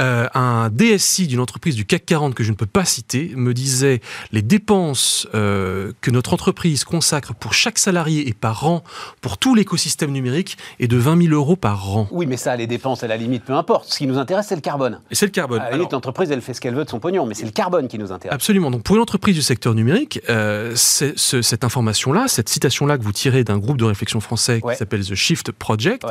Euh, 0.00 0.28
un 0.34 0.68
DSI 0.70 1.26
d'une 1.26 1.40
entreprise 1.40 1.74
du 1.74 1.86
CAC 1.86 2.04
40 2.04 2.34
que 2.34 2.44
je 2.44 2.50
ne 2.50 2.56
peux 2.56 2.66
pas 2.66 2.84
citer 2.84 3.32
me 3.34 3.54
disait 3.54 4.00
les 4.30 4.42
dépenses 4.42 5.26
euh, 5.34 5.92
que 6.02 6.10
notre 6.10 6.34
entreprise 6.34 6.84
consacre 6.84 7.34
pour 7.34 7.54
chaque 7.54 7.78
salarié 7.78 8.28
et 8.28 8.34
par 8.34 8.66
an 8.66 8.84
pour 9.22 9.38
tout 9.38 9.54
l'écosystème 9.54 10.10
numérique 10.10 10.58
est 10.80 10.86
de 10.86 10.98
20 10.98 11.22
000 11.28 11.34
euros 11.34 11.56
par 11.56 11.96
an. 11.96 12.08
Oui, 12.10 12.26
mais 12.26 12.36
ça, 12.36 12.54
les 12.56 12.66
dépenses, 12.66 13.02
à 13.02 13.06
la 13.06 13.16
limite, 13.16 13.44
peu 13.44 13.54
importe. 13.54 13.90
Ce 13.90 13.98
qui 13.98 14.06
nous 14.06 14.18
intéresse, 14.18 14.46
c'est 14.48 14.54
le 14.54 14.60
carbone. 14.60 15.00
Et 15.10 15.14
c'est 15.14 15.26
le 15.26 15.32
carbone. 15.32 15.60
À 15.60 15.70
la 15.70 15.76
limite, 15.76 15.92
l'entreprise, 15.92 16.30
elle 16.30 16.42
fait 16.42 16.52
ce 16.52 16.60
qu'elle 16.60 16.74
veut 16.74 16.84
de 16.84 16.90
son 16.90 17.00
pognon, 17.00 17.24
mais 17.24 17.34
c'est 17.34 17.46
le 17.46 17.52
carbone 17.52 17.88
qui 17.88 17.98
nous 17.98 18.12
intéresse. 18.12 18.34
Absolument. 18.34 18.70
Donc 18.70 18.82
pour 18.82 18.96
une 18.96 19.02
entreprise 19.02 19.34
du 19.34 19.42
secteur 19.42 19.74
numérique, 19.74 20.20
euh, 20.28 20.74
cette 20.76 21.64
information-là, 21.64 22.28
cette 22.28 22.50
citation-là 22.50 22.98
que 22.98 23.02
vous 23.02 23.12
tirez 23.12 23.44
d'un 23.44 23.58
groupe 23.58 23.78
de 23.78 23.84
réflexion 23.84 24.20
français 24.20 24.60
qui 24.60 24.76
s'appelle 24.76 25.04
The 25.04 25.14
Shift 25.14 25.52
Project, 25.52 26.04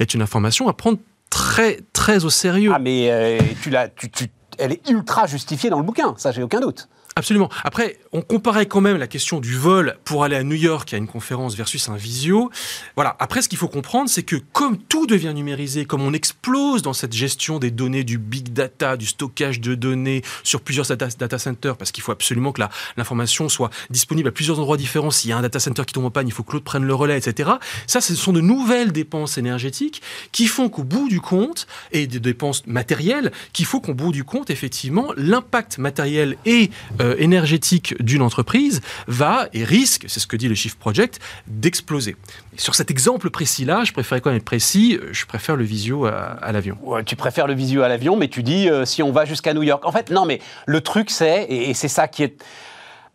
est 0.00 0.14
une 0.14 0.22
information 0.22 0.68
à 0.68 0.72
prendre 0.72 0.98
très, 1.34 1.80
très 1.92 2.24
au 2.24 2.30
sérieux. 2.30 2.70
Ah, 2.72 2.78
mais 2.78 3.10
euh, 3.10 3.38
tu 3.60 3.68
l'as, 3.68 3.88
tu, 3.88 4.08
tu, 4.08 4.30
elle 4.58 4.72
est 4.72 4.88
ultra 4.88 5.26
justifiée 5.26 5.68
dans 5.68 5.78
le 5.78 5.84
bouquin, 5.84 6.14
ça, 6.16 6.30
j'ai 6.30 6.42
aucun 6.42 6.60
doute. 6.60 6.88
Absolument. 7.16 7.48
Après, 7.64 7.98
on 8.14 8.22
comparait 8.22 8.66
quand 8.66 8.80
même 8.80 8.96
la 8.96 9.08
question 9.08 9.40
du 9.40 9.56
vol 9.56 9.96
pour 10.04 10.22
aller 10.22 10.36
à 10.36 10.44
New 10.44 10.54
York 10.54 10.94
à 10.94 10.96
une 10.96 11.08
conférence 11.08 11.56
versus 11.56 11.88
un 11.88 11.96
visio. 11.96 12.48
Voilà. 12.94 13.16
Après, 13.18 13.42
ce 13.42 13.48
qu'il 13.48 13.58
faut 13.58 13.66
comprendre, 13.66 14.08
c'est 14.08 14.22
que 14.22 14.36
comme 14.52 14.78
tout 14.78 15.08
devient 15.08 15.32
numérisé, 15.34 15.84
comme 15.84 16.00
on 16.00 16.12
explose 16.12 16.82
dans 16.82 16.92
cette 16.92 17.12
gestion 17.12 17.58
des 17.58 17.72
données, 17.72 18.04
du 18.04 18.18
big 18.18 18.52
data, 18.52 18.96
du 18.96 19.06
stockage 19.06 19.60
de 19.60 19.74
données 19.74 20.22
sur 20.44 20.60
plusieurs 20.60 20.86
data, 20.86 21.38
centers, 21.38 21.76
parce 21.76 21.90
qu'il 21.90 22.04
faut 22.04 22.12
absolument 22.12 22.52
que 22.52 22.62
l'information 22.96 23.48
soit 23.48 23.70
disponible 23.90 24.28
à 24.28 24.32
plusieurs 24.32 24.60
endroits 24.60 24.76
différents. 24.76 25.10
S'il 25.10 25.30
y 25.30 25.32
a 25.32 25.36
un 25.36 25.42
data 25.42 25.58
center 25.58 25.82
qui 25.84 25.92
tombe 25.92 26.04
en 26.04 26.12
panne, 26.12 26.28
il 26.28 26.32
faut 26.32 26.44
que 26.44 26.52
l'autre 26.52 26.64
prenne 26.64 26.84
le 26.84 26.94
relais, 26.94 27.18
etc. 27.18 27.50
Ça, 27.88 28.00
ce 28.00 28.14
sont 28.14 28.32
de 28.32 28.40
nouvelles 28.40 28.92
dépenses 28.92 29.38
énergétiques 29.38 30.02
qui 30.30 30.46
font 30.46 30.68
qu'au 30.68 30.84
bout 30.84 31.08
du 31.08 31.20
compte, 31.20 31.66
et 31.90 32.06
des 32.06 32.20
dépenses 32.20 32.64
matérielles, 32.68 33.32
qu'il 33.52 33.66
faut 33.66 33.80
qu'au 33.80 33.94
bout 33.94 34.12
du 34.12 34.22
compte, 34.22 34.50
effectivement, 34.50 35.08
l'impact 35.16 35.78
matériel 35.78 36.36
et 36.46 36.70
euh, 37.00 37.16
énergétique 37.18 37.96
d'une 38.04 38.22
entreprise 38.22 38.80
va 39.06 39.48
et 39.52 39.64
risque, 39.64 40.04
c'est 40.08 40.20
ce 40.20 40.26
que 40.26 40.36
dit 40.36 40.48
le 40.48 40.54
Shift 40.54 40.78
Project, 40.78 41.20
d'exploser. 41.46 42.16
Sur 42.56 42.74
cet 42.74 42.90
exemple 42.90 43.30
précis-là, 43.30 43.84
je 43.84 43.92
préfère 43.92 44.20
quand 44.20 44.30
même 44.30 44.36
être 44.36 44.44
précis, 44.44 44.98
je 45.10 45.26
préfère 45.26 45.56
le 45.56 45.64
visio 45.64 46.06
à, 46.06 46.52
l'avion. 46.52 46.78
tu 47.06 47.16
préfères 47.16 47.46
le 47.46 47.54
visio 47.54 47.82
à 47.82 47.88
l'avion, 47.88 48.16
mais 48.16 48.28
tu 48.28 48.42
dis 48.42 48.68
euh, 48.68 48.84
si 48.84 49.02
on 49.02 49.12
va 49.12 49.24
jusqu'à 49.24 49.54
New 49.54 49.62
York. 49.62 49.84
En 49.84 49.92
fait, 49.92 50.10
non, 50.10 50.24
mais 50.24 50.40
le 50.66 50.80
truc 50.80 51.10
c'est, 51.10 51.46
et, 51.48 51.74
c'est 51.74 51.88
ça 51.88 52.06
qui 52.06 52.22
est 52.22 52.42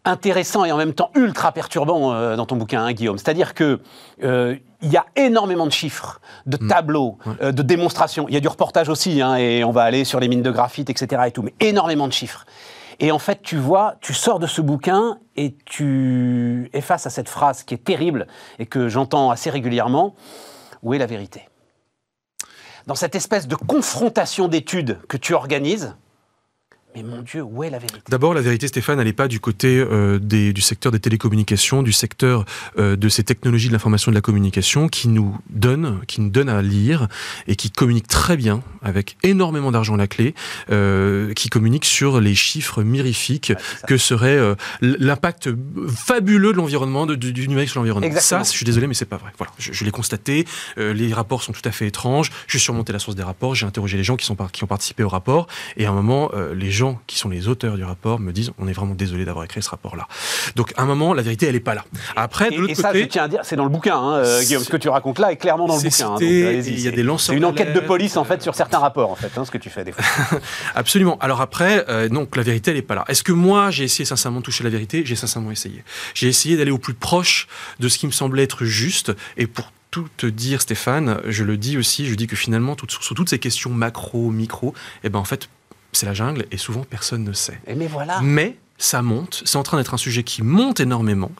intéressant 0.05 0.65
et 0.65 0.71
en 0.71 0.77
même 0.77 0.93
temps 0.93 1.11
ultra 1.15 1.51
perturbant 1.51 2.13
euh, 2.13 2.35
dans 2.35 2.45
ton 2.45 2.55
bouquin, 2.55 2.83
hein, 2.83 2.93
Guillaume. 2.93 3.17
C'est-à-dire 3.17 3.53
que 3.53 3.79
il 4.81 4.89
y 4.89 4.95
a 4.95 5.05
énormément 5.17 5.65
de 5.65 5.73
chiffres, 5.73 6.21
de 6.45 6.57
mm. 6.57 6.67
tableaux, 6.69 7.17
de 7.41 7.61
démonstrations. 7.61 8.27
Il 8.29 8.33
y 8.33 8.37
a 8.37 8.39
du 8.39 8.47
reportage 8.47 8.87
aussi, 8.87 9.21
hein, 9.21 9.35
et 9.35 9.65
on 9.65 9.71
va 9.71 9.83
aller 9.83 10.05
sur 10.05 10.21
les 10.21 10.29
mines 10.29 10.41
de 10.41 10.51
graphite, 10.51 10.89
etc. 10.89 11.23
Et 11.27 11.31
tout, 11.31 11.41
mais 11.41 11.53
énormément 11.59 12.07
de 12.07 12.13
chiffres. 12.13 12.45
Et 12.99 13.11
en 13.11 13.19
fait, 13.19 13.41
tu 13.41 13.55
vois, 13.55 13.95
tu 14.01 14.13
sors 14.13 14.39
de 14.39 14.47
ce 14.47 14.61
bouquin 14.61 15.19
et 15.37 15.55
tu 15.65 16.69
es 16.73 16.81
face 16.81 17.05
à 17.05 17.09
cette 17.09 17.29
phrase 17.29 17.63
qui 17.63 17.73
est 17.73 17.83
terrible 17.83 18.27
et 18.59 18.65
que 18.65 18.89
j'entends 18.89 19.31
assez 19.31 19.49
régulièrement. 19.49 20.15
Où 20.83 20.93
est 20.93 20.97
la 20.97 21.05
vérité? 21.05 21.47
Dans 22.87 22.95
cette 22.95 23.15
espèce 23.15 23.47
de 23.47 23.55
confrontation 23.55 24.47
d'études 24.47 24.99
que 25.07 25.17
tu 25.17 25.33
organises, 25.33 25.95
mais 27.03 27.09
mon 27.09 27.21
Dieu, 27.21 27.41
où 27.41 27.63
est 27.63 27.69
la 27.69 27.79
vérité? 27.79 28.01
D'abord, 28.09 28.33
la 28.33 28.41
vérité, 28.41 28.67
Stéphane, 28.67 28.99
elle 28.99 29.07
n'est 29.07 29.13
pas 29.13 29.27
du 29.27 29.39
côté 29.39 29.77
euh, 29.79 30.19
des, 30.19 30.53
du 30.53 30.61
secteur 30.61 30.91
des 30.91 30.99
télécommunications, 30.99 31.83
du 31.83 31.91
secteur 31.91 32.45
euh, 32.77 32.95
de 32.95 33.09
ces 33.09 33.23
technologies 33.23 33.67
de 33.67 33.73
l'information 33.73 34.11
et 34.11 34.13
de 34.13 34.17
la 34.17 34.21
communication 34.21 34.87
qui 34.87 35.07
nous 35.07 35.37
donnent, 35.49 35.99
qui 36.07 36.21
nous 36.21 36.29
donnent 36.29 36.49
à 36.49 36.61
lire 36.61 37.07
et 37.47 37.55
qui 37.55 37.71
communiquent 37.71 38.07
très 38.07 38.37
bien, 38.37 38.61
avec 38.81 39.17
énormément 39.23 39.71
d'argent 39.71 39.95
à 39.95 39.97
la 39.97 40.07
clé, 40.07 40.33
euh, 40.71 41.33
qui 41.33 41.49
communiquent 41.49 41.85
sur 41.85 42.19
les 42.19 42.35
chiffres 42.35 42.83
mirifiques 42.83 43.53
que 43.87 43.97
serait 43.97 44.39
l'impact 44.81 45.49
fabuleux 45.87 46.51
de 46.51 46.57
l'environnement, 46.57 47.05
du, 47.05 47.47
numérique 47.47 47.69
sur 47.69 47.79
l'environnement. 47.79 48.09
Ça, 48.19 48.43
je 48.43 48.49
suis 48.49 48.65
désolé, 48.65 48.87
mais 48.87 48.93
c'est 48.93 49.05
pas 49.05 49.17
vrai. 49.17 49.31
Voilà, 49.37 49.53
je, 49.57 49.83
l'ai 49.85 49.91
constaté. 49.91 50.45
les 50.77 51.13
rapports 51.13 51.43
sont 51.43 51.51
tout 51.51 51.61
à 51.65 51.71
fait 51.71 51.87
étranges. 51.87 52.31
Suis 52.47 52.59
surmonté 52.59 52.93
la 52.93 52.99
source 52.99 53.15
des 53.15 53.23
rapports. 53.23 53.55
J'ai 53.55 53.65
interrogé 53.65 53.97
les 53.97 54.03
gens 54.03 54.15
qui, 54.15 54.25
sont 54.25 54.35
qui 54.51 54.63
ont 54.63 54.67
participé 54.67 55.03
au 55.03 55.09
rapport. 55.09 55.47
Et 55.77 55.85
à 55.85 55.91
un 55.91 55.93
moment, 55.93 56.31
les 56.53 56.71
gens 56.71 56.88
qui 57.07 57.17
sont 57.17 57.29
les 57.29 57.47
auteurs 57.47 57.75
du 57.75 57.83
rapport 57.83 58.19
me 58.19 58.31
disent 58.31 58.51
on 58.57 58.67
est 58.67 58.73
vraiment 58.73 58.95
désolé 58.95 59.25
d'avoir 59.25 59.45
écrit 59.45 59.61
ce 59.61 59.69
rapport-là. 59.69 60.07
Donc 60.55 60.73
à 60.77 60.83
un 60.83 60.85
moment, 60.85 61.13
la 61.13 61.21
vérité, 61.21 61.47
elle 61.47 61.53
n'est 61.53 61.59
pas 61.59 61.75
là. 61.75 61.85
Après, 62.15 62.49
de 62.49 62.55
l'autre 62.57 62.73
côté, 62.75 62.81
ça, 62.81 62.93
je 62.93 63.03
tiens 63.05 63.23
à 63.23 63.27
dire, 63.27 63.39
c'est 63.43 63.55
dans 63.55 63.63
le 63.63 63.69
bouquin, 63.69 63.97
hein, 63.97 64.15
euh, 64.15 64.41
Guillaume. 64.41 64.63
Ce 64.63 64.69
que 64.69 64.77
tu 64.77 64.89
racontes 64.89 65.19
là 65.19 65.31
est 65.31 65.37
clairement 65.37 65.67
dans 65.67 65.77
le 65.77 65.83
bouquin. 65.83 66.11
Hein, 66.11 66.17
il 66.19 66.79
y 66.79 66.87
a 66.87 66.91
des 66.91 67.03
lanceurs. 67.03 67.33
C'est 67.33 67.37
une 67.37 67.45
enquête 67.45 67.73
de 67.73 67.79
police 67.79 68.17
en 68.17 68.23
fait 68.23 68.41
sur 68.41 68.55
certains 68.55 68.79
rapports 68.79 69.11
en 69.11 69.15
fait, 69.15 69.31
hein, 69.37 69.45
ce 69.45 69.51
que 69.51 69.57
tu 69.57 69.69
fais 69.69 69.83
des 69.83 69.91
fois. 69.91 70.03
Absolument. 70.75 71.17
Alors 71.19 71.41
après, 71.41 71.85
euh, 71.89 72.09
donc 72.09 72.35
la 72.35 72.43
vérité, 72.43 72.71
elle 72.71 72.77
n'est 72.77 72.83
pas 72.83 72.95
là. 72.95 73.05
Est-ce 73.07 73.23
que 73.23 73.31
moi, 73.31 73.71
j'ai 73.71 73.83
essayé 73.83 74.05
sincèrement 74.05 74.39
de 74.39 74.45
toucher 74.45 74.63
la 74.63 74.69
vérité? 74.69 75.03
J'ai 75.05 75.15
sincèrement 75.15 75.51
essayé. 75.51 75.83
J'ai 76.13 76.27
essayé 76.27 76.57
d'aller 76.57 76.71
au 76.71 76.77
plus 76.77 76.93
proche 76.93 77.47
de 77.79 77.87
ce 77.87 77.97
qui 77.97 78.07
me 78.07 78.11
semblait 78.11 78.43
être 78.43 78.65
juste 78.65 79.11
et 79.37 79.47
pour 79.47 79.71
tout 79.91 80.07
te 80.17 80.27
dire, 80.27 80.61
Stéphane, 80.61 81.19
je 81.25 81.43
le 81.43 81.57
dis 81.57 81.77
aussi, 81.77 82.07
je 82.07 82.15
dis 82.15 82.27
que 82.27 82.35
finalement, 82.35 82.75
tout, 82.75 82.87
sur 82.89 83.15
toutes 83.15 83.29
ces 83.29 83.39
questions 83.39 83.71
macro, 83.71 84.29
micro, 84.29 84.73
eh 85.03 85.09
ben 85.09 85.19
en 85.19 85.23
fait, 85.23 85.49
c'est 85.91 86.05
la 86.05 86.13
jungle 86.13 86.45
et 86.51 86.57
souvent 86.57 86.83
personne 86.83 87.23
ne 87.23 87.33
sait. 87.33 87.59
mais 87.75 87.87
voilà. 87.87 88.21
Mais 88.21 88.57
ça 88.79 89.01
monte, 89.01 89.43
c'est 89.45 89.57
en 89.57 89.63
train 89.63 89.77
d'être 89.77 89.93
un 89.93 89.97
sujet 89.97 90.23
qui 90.23 90.41
monte 90.41 90.79
énormément. 90.79 91.31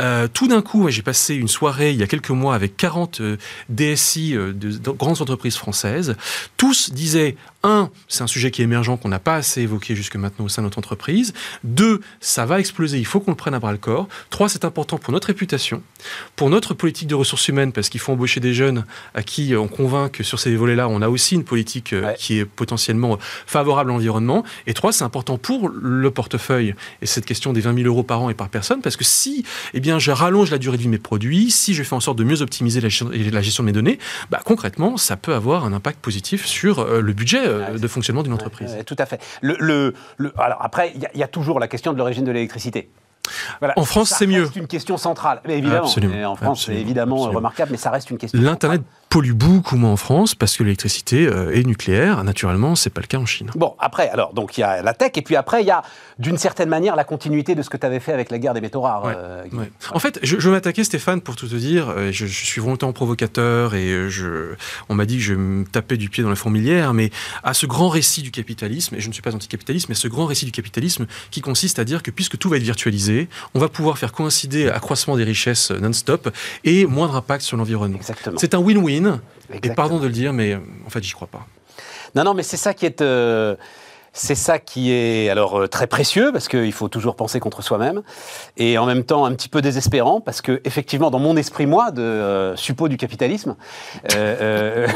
Euh, 0.00 0.26
tout 0.26 0.48
d'un 0.48 0.60
coup, 0.60 0.90
j'ai 0.90 1.02
passé 1.02 1.36
une 1.36 1.48
soirée 1.48 1.92
il 1.92 1.96
y 1.96 2.02
a 2.02 2.08
quelques 2.08 2.30
mois 2.30 2.54
avec 2.54 2.76
40 2.76 3.20
euh, 3.20 3.36
DSI 3.68 4.36
euh, 4.36 4.52
de, 4.52 4.76
de, 4.76 4.90
grandes 4.90 5.22
entreprises 5.22 5.56
françaises. 5.56 6.16
Tous 6.56 6.90
disaient 6.90 7.36
un, 7.62 7.90
c'est 8.08 8.22
un 8.22 8.26
sujet 8.26 8.50
qui 8.50 8.62
est 8.62 8.64
émergent 8.64 8.98
qu'on 8.98 9.08
n'a 9.08 9.18
pas 9.18 9.34
assez 9.34 9.62
évoqué 9.62 9.94
jusque 9.94 10.16
maintenant 10.16 10.46
au 10.46 10.48
sein 10.48 10.62
de 10.62 10.66
notre 10.66 10.78
entreprise. 10.78 11.34
Deux, 11.62 12.00
ça 12.20 12.46
va 12.46 12.58
exploser, 12.58 12.98
il 12.98 13.06
faut 13.06 13.20
qu'on 13.20 13.32
le 13.32 13.36
prenne 13.36 13.54
à 13.54 13.58
bras 13.58 13.72
le 13.72 13.78
corps. 13.78 14.08
Trois, 14.30 14.48
c'est 14.48 14.64
important 14.64 14.98
pour 14.98 15.12
notre 15.12 15.26
réputation, 15.26 15.82
pour 16.36 16.48
notre 16.48 16.72
politique 16.72 17.08
de 17.08 17.14
ressources 17.14 17.48
humaines, 17.48 17.72
parce 17.72 17.88
qu'il 17.88 18.00
faut 18.00 18.12
embaucher 18.12 18.40
des 18.40 18.54
jeunes 18.54 18.84
à 19.14 19.22
qui 19.22 19.54
on 19.56 19.68
convainc 19.68 20.12
que 20.12 20.22
sur 20.22 20.40
ces 20.40 20.54
volets-là, 20.56 20.88
on 20.88 21.02
a 21.02 21.08
aussi 21.08 21.34
une 21.34 21.44
politique 21.44 21.92
euh, 21.92 22.12
qui 22.14 22.38
est 22.38 22.44
potentiellement 22.44 23.18
favorable 23.46 23.90
à 23.90 23.92
l'environnement. 23.92 24.44
Et 24.66 24.74
trois, 24.74 24.92
c'est 24.92 25.04
important 25.04 25.36
pour 25.36 25.68
le 25.68 26.10
portefeuille 26.10 26.74
et 27.02 27.06
cette 27.06 27.26
question 27.26 27.52
des 27.52 27.60
20 27.60 27.74
000 27.74 27.86
euros 27.86 28.02
par 28.02 28.22
an 28.22 28.30
et 28.30 28.34
par 28.34 28.48
personne, 28.48 28.80
parce 28.80 28.96
que 28.96 29.04
si 29.04 29.44
eh 29.74 29.80
bien, 29.80 29.98
je 29.98 30.10
rallonge 30.10 30.50
la 30.50 30.58
durée 30.58 30.76
de 30.76 30.82
vie 30.82 30.88
de 30.88 30.92
mes 30.92 30.98
produits, 30.98 31.50
si 31.50 31.74
je 31.74 31.82
fais 31.82 31.94
en 31.94 32.00
sorte 32.00 32.18
de 32.18 32.24
mieux 32.24 32.40
optimiser 32.40 32.80
la 32.80 32.88
gestion 32.88 33.62
de 33.62 33.66
mes 33.66 33.72
données, 33.72 33.98
bah, 34.30 34.40
concrètement, 34.44 34.96
ça 34.96 35.16
peut 35.16 35.34
avoir 35.34 35.64
un 35.64 35.72
impact 35.72 36.00
positif 36.00 36.46
sur 36.46 36.80
euh, 36.80 37.00
le 37.00 37.12
budget 37.12 37.49
euh, 37.50 37.78
de 37.78 37.88
fonctionnement 37.88 38.22
d'une 38.22 38.32
entreprise. 38.32 38.76
tout 38.86 38.96
à 38.98 39.06
fait. 39.06 39.20
Le, 39.42 39.94
alors 40.38 40.58
après, 40.60 40.92
il 40.94 41.18
y, 41.18 41.22
a 41.22 41.28
toujours 41.28 41.60
la 41.60 41.68
question 41.68 41.92
de 41.92 41.98
l'origine 41.98 42.24
de 42.24 42.32
l'électricité. 42.32 42.90
en 43.76 43.84
France, 43.84 44.14
c'est 44.16 44.26
mieux. 44.26 44.48
C'est 44.52 44.60
une 44.60 44.66
question 44.66 44.96
centrale, 44.96 45.40
évidemment. 45.46 45.88
en 46.26 46.36
France, 46.36 46.66
c'est 46.66 46.76
évidemment 46.76 47.16
remarquable, 47.16 47.72
mais 47.72 47.78
ça 47.78 47.90
reste 47.90 48.10
une 48.10 48.18
question. 48.18 48.40
L'Internet 48.40 48.82
pollue 49.10 49.32
beaucoup 49.32 49.76
moins 49.76 49.90
en 49.90 49.96
France 49.96 50.34
parce 50.34 50.56
que 50.56 50.62
l'électricité 50.62 51.26
euh, 51.26 51.54
est 51.54 51.64
nucléaire. 51.64 52.22
Naturellement, 52.24 52.76
c'est 52.76 52.90
pas 52.90 53.00
le 53.00 53.08
cas 53.08 53.18
en 53.18 53.26
Chine. 53.26 53.50
Bon, 53.56 53.74
après, 53.78 54.08
alors, 54.08 54.32
donc 54.32 54.56
il 54.56 54.62
y 54.62 54.64
a 54.64 54.82
la 54.82 54.94
tech, 54.94 55.10
et 55.16 55.22
puis 55.22 55.36
après, 55.36 55.62
il 55.62 55.66
y 55.66 55.70
a 55.70 55.82
d'une 56.20 56.38
certaine 56.38 56.68
manière 56.68 56.94
la 56.96 57.04
continuité 57.04 57.54
de 57.54 57.62
ce 57.62 57.68
que 57.68 57.76
tu 57.76 57.84
avais 57.84 57.98
fait 57.98 58.12
avec 58.12 58.30
la 58.30 58.38
guerre 58.38 58.54
des 58.54 58.60
métaux 58.60 58.82
rares. 58.82 59.02
Euh, 59.06 59.44
en 59.92 59.98
fait, 59.98 60.20
je, 60.22 60.38
je 60.38 60.48
m'attaquais, 60.48 60.84
Stéphane, 60.84 61.20
pour 61.20 61.34
tout 61.34 61.48
te 61.48 61.56
dire, 61.56 61.90
euh, 61.90 62.12
je, 62.12 62.26
je 62.26 62.44
suis 62.46 62.60
volontairement 62.60 62.92
provocateur 62.92 63.74
et 63.74 64.08
je, 64.08 64.54
on 64.88 64.94
m'a 64.94 65.06
dit 65.06 65.16
que 65.16 65.22
je 65.24 65.34
me 65.34 65.64
tapais 65.64 65.96
du 65.96 66.08
pied 66.08 66.22
dans 66.22 66.30
la 66.30 66.36
fourmilière, 66.36 66.94
mais 66.94 67.10
à 67.42 67.52
ce 67.52 67.66
grand 67.66 67.88
récit 67.88 68.22
du 68.22 68.30
capitalisme, 68.30 68.94
et 68.94 69.00
je 69.00 69.08
ne 69.08 69.12
suis 69.12 69.22
pas 69.22 69.34
anticapitaliste, 69.34 69.88
mais 69.88 69.96
ce 69.96 70.06
grand 70.06 70.26
récit 70.26 70.44
du 70.44 70.52
capitalisme 70.52 71.06
qui 71.32 71.40
consiste 71.40 71.80
à 71.80 71.84
dire 71.84 72.04
que 72.04 72.12
puisque 72.12 72.38
tout 72.38 72.48
va 72.48 72.58
être 72.58 72.62
virtualisé, 72.62 73.28
on 73.54 73.58
va 73.58 73.68
pouvoir 73.68 73.98
faire 73.98 74.12
coïncider 74.12 74.68
accroissement 74.68 75.16
des 75.16 75.24
richesses 75.24 75.72
non-stop 75.72 76.30
et 76.62 76.86
moindre 76.86 77.16
impact 77.16 77.42
sur 77.42 77.56
l'environnement. 77.56 77.98
C'est 78.36 78.54
un 78.54 78.60
win-win 78.60 78.99
et 79.52 79.70
pardon 79.70 79.98
de 79.98 80.06
le 80.06 80.12
dire, 80.12 80.32
mais 80.32 80.54
euh, 80.54 80.58
en 80.86 80.90
fait, 80.90 81.02
j'y 81.02 81.12
crois 81.12 81.28
pas. 81.28 81.46
Non, 82.14 82.24
non, 82.24 82.34
mais 82.34 82.42
c'est 82.42 82.56
ça 82.56 82.74
qui 82.74 82.86
est. 82.86 83.00
Euh, 83.00 83.56
c'est 84.12 84.34
ça 84.34 84.58
qui 84.58 84.92
est 84.92 85.28
alors 85.28 85.60
euh, 85.60 85.68
très 85.68 85.86
précieux 85.86 86.32
parce 86.32 86.48
qu'il 86.48 86.72
faut 86.72 86.88
toujours 86.88 87.14
penser 87.14 87.38
contre 87.38 87.62
soi-même 87.62 88.02
et 88.56 88.76
en 88.76 88.86
même 88.86 89.04
temps 89.04 89.24
un 89.24 89.32
petit 89.32 89.48
peu 89.48 89.62
désespérant 89.62 90.20
parce 90.20 90.40
que 90.40 90.60
effectivement 90.64 91.10
dans 91.10 91.20
mon 91.20 91.36
esprit 91.36 91.66
moi 91.66 91.90
de 91.90 92.02
euh, 92.02 92.56
du 92.88 92.96
capitalisme, 92.96 93.56
euh, 94.16 94.86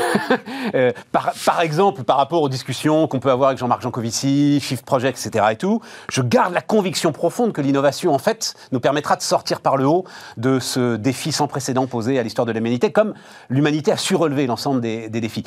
par, 1.13 1.61
exemple 1.61 2.03
par 2.05 2.17
rapport 2.17 2.41
aux 2.41 2.49
discussions 2.49 3.07
qu'on 3.07 3.21
peut 3.21 3.31
avoir 3.31 3.49
avec 3.51 3.59
Jean-Marc 3.59 3.83
Jancovici, 3.83 4.59
Shift 4.61 4.87
Project, 4.87 5.19
etc. 5.19 5.45
et 5.51 5.57
tout, 5.57 5.81
je 6.09 6.23
garde 6.23 6.55
la 6.55 6.63
conviction 6.63 7.13
profonde 7.13 7.53
que 7.53 7.61
l'innovation 7.61 8.15
en 8.15 8.19
fait 8.19 8.55
nous 8.73 8.81
permettra 8.81 9.17
de 9.17 9.23
sortir 9.23 9.61
par 9.61 9.77
le 9.77 9.87
haut 9.87 10.05
de 10.37 10.59
ce 10.61 10.97
défi 10.97 11.31
sans 11.31 11.47
précédent 11.47 11.87
posé 11.87 12.19
à 12.19 12.23
l'histoire 12.23 12.47
de 12.47 12.53
l'humanité, 12.53 12.91
comme 12.91 13.15
l'humanité 13.51 13.93
a 13.93 13.97
su 13.97 14.15
relever 14.15 14.47
l'ensemble 14.47 14.81
des 14.81 15.09
défis. 15.09 15.45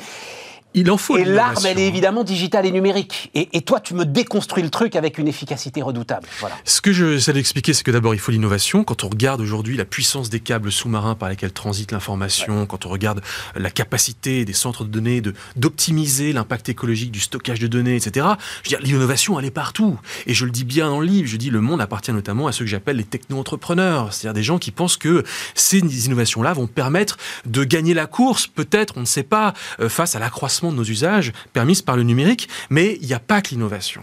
Il 0.74 0.90
en 0.90 0.98
faut. 0.98 1.16
Et 1.16 1.24
l'arme, 1.24 1.64
elle 1.64 1.78
est 1.78 1.86
évidemment 1.86 2.24
digitale 2.24 2.66
et 2.66 2.70
numérique. 2.70 3.30
Et, 3.34 3.62
toi, 3.62 3.80
tu 3.80 3.94
me 3.94 4.04
déconstruis 4.04 4.62
le 4.62 4.70
truc 4.70 4.96
avec 4.96 5.18
une 5.18 5.26
efficacité 5.26 5.82
redoutable. 5.82 6.26
Voilà. 6.40 6.56
Ce 6.64 6.80
que 6.80 6.92
je 6.92 7.18
sais 7.18 7.32
d'expliquer, 7.32 7.72
c'est 7.72 7.84
que 7.84 7.90
d'abord, 7.90 8.14
il 8.14 8.20
faut 8.20 8.32
l'innovation. 8.32 8.84
Quand 8.84 9.02
on 9.02 9.08
regarde 9.08 9.40
aujourd'hui 9.40 9.76
la 9.76 9.84
puissance 9.84 10.28
des 10.28 10.40
câbles 10.40 10.70
sous-marins 10.70 11.14
par 11.14 11.30
lesquels 11.30 11.52
transite 11.52 11.92
l'information, 11.92 12.66
quand 12.66 12.86
on 12.86 12.90
regarde 12.90 13.22
la 13.56 13.70
capacité 13.70 14.44
des 14.44 14.52
centres 14.52 14.84
de 14.84 14.90
données 14.90 15.20
de 15.20 15.34
d'optimiser 15.56 16.32
l'impact 16.32 16.68
écologique 16.68 17.10
du 17.10 17.20
stockage 17.20 17.58
de 17.58 17.66
données, 17.66 17.96
etc. 17.96 18.26
Je 18.62 18.70
veux 18.70 18.76
dire, 18.76 18.80
l'innovation, 18.80 19.38
elle 19.38 19.46
est 19.46 19.50
partout. 19.50 19.98
Et 20.26 20.34
je 20.34 20.44
le 20.44 20.50
dis 20.50 20.64
bien 20.64 20.90
dans 20.90 21.00
le 21.00 21.06
livre. 21.06 21.28
Je 21.28 21.36
dis, 21.36 21.50
le 21.50 21.60
monde 21.60 21.80
appartient 21.80 22.12
notamment 22.12 22.46
à 22.46 22.52
ceux 22.52 22.64
que 22.64 22.70
j'appelle 22.70 22.96
les 22.96 23.04
techno-entrepreneurs, 23.04 24.12
c'est-à-dire 24.12 24.34
des 24.34 24.42
gens 24.42 24.58
qui 24.58 24.70
pensent 24.70 24.96
que 24.96 25.24
ces 25.54 25.78
innovations-là 25.78 26.52
vont 26.52 26.66
permettre 26.66 27.16
de 27.46 27.64
gagner 27.64 27.94
la 27.94 28.06
course, 28.06 28.46
peut-être, 28.46 28.94
on 28.96 29.00
ne 29.00 29.06
sait 29.06 29.22
pas, 29.22 29.54
euh, 29.80 29.88
face 29.88 30.14
à 30.14 30.18
l'accroissement 30.18 30.67
de 30.72 30.76
nos 30.76 30.84
usages 30.84 31.32
permises 31.52 31.82
par 31.82 31.96
le 31.96 32.02
numérique, 32.02 32.48
mais 32.70 32.98
il 33.00 33.06
n'y 33.06 33.14
a 33.14 33.20
pas 33.20 33.42
que 33.42 33.50
l'innovation. 33.50 34.02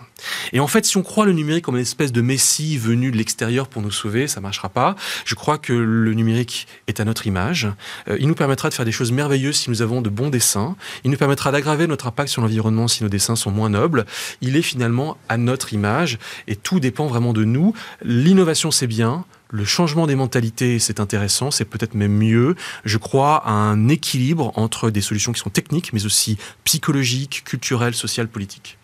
Et 0.54 0.60
en 0.60 0.68
fait, 0.68 0.86
si 0.86 0.98
on 0.98 1.04
croit 1.04 1.26
le 1.26 1.34
numérique 1.34 1.66
comme 1.66 1.76
une 1.76 1.82
espèce 1.82 2.12
de 2.12 2.22
messie 2.22 2.78
venu 2.78 3.12
de 3.12 3.18
l'extérieur 3.18 3.68
pour 3.68 3.82
nous 3.82 3.92
sauver, 3.92 4.28
ça 4.28 4.40
ne 4.40 4.44
marchera 4.44 4.70
pas. 4.70 4.96
Je 5.26 5.36
crois 5.36 5.58
que 5.58 5.74
le 5.74 6.14
numérique 6.14 6.68
est 6.88 7.00
à 7.00 7.06
notre 7.06 7.28
image. 7.28 7.68
Euh, 8.08 8.18
il 8.20 8.28
nous 8.28 8.36
permettra 8.36 8.70
de 8.70 8.74
faire 8.74 8.86
des 8.86 8.92
choses 8.92 9.12
merveilleuses 9.12 9.58
si 9.58 9.70
nous 9.70 9.82
avons 9.82 10.02
de 10.02 10.10
bons 10.10 10.30
dessins. 10.30 10.76
Il 11.04 11.12
nous 11.12 11.18
permettra 11.18 11.52
d'aggraver 11.52 11.88
notre 11.88 12.08
impact 12.08 12.30
sur 12.30 12.42
l'environnement 12.42 12.88
si 12.88 13.04
nos 13.04 13.10
dessins 13.10 13.36
sont 13.36 13.52
moins 13.52 13.70
nobles. 13.70 14.06
Il 14.42 14.56
est 14.56 14.62
finalement 14.62 15.18
à 15.30 15.38
notre 15.38 15.74
image 15.74 16.18
et 16.48 16.56
tout 16.56 16.80
dépend 16.80 17.08
vraiment 17.08 17.34
de 17.34 17.44
nous. 17.44 17.74
L'innovation, 18.04 18.72
c'est 18.72 18.88
bien. 18.88 19.26
Le 19.56 19.66
changement 19.66 20.06
des 20.08 20.16
mentalités, 20.16 20.80
c'est 20.80 21.00
intéressant, 21.00 21.52
c'est 21.52 21.66
peut-être 21.66 21.96
même 21.96 22.12
mieux. 22.12 22.56
Je 22.84 22.98
crois 22.98 23.38
à 23.46 23.52
un 23.52 23.88
équilibre 23.88 24.52
entre 24.56 24.90
des 24.90 25.02
solutions 25.02 25.32
qui 25.32 25.40
sont 25.40 25.50
techniques, 25.50 25.94
mais 25.94 26.06
aussi 26.06 26.38
psychologiques, 26.64 27.44
culturelles, 27.46 27.96
sociales, 27.96 28.28
politiques 28.28 28.78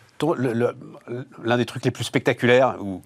l'un 1.43 1.57
des 1.57 1.65
trucs 1.65 1.85
les 1.85 1.91
plus 1.91 2.03
spectaculaires, 2.03 2.75
où, 2.79 3.01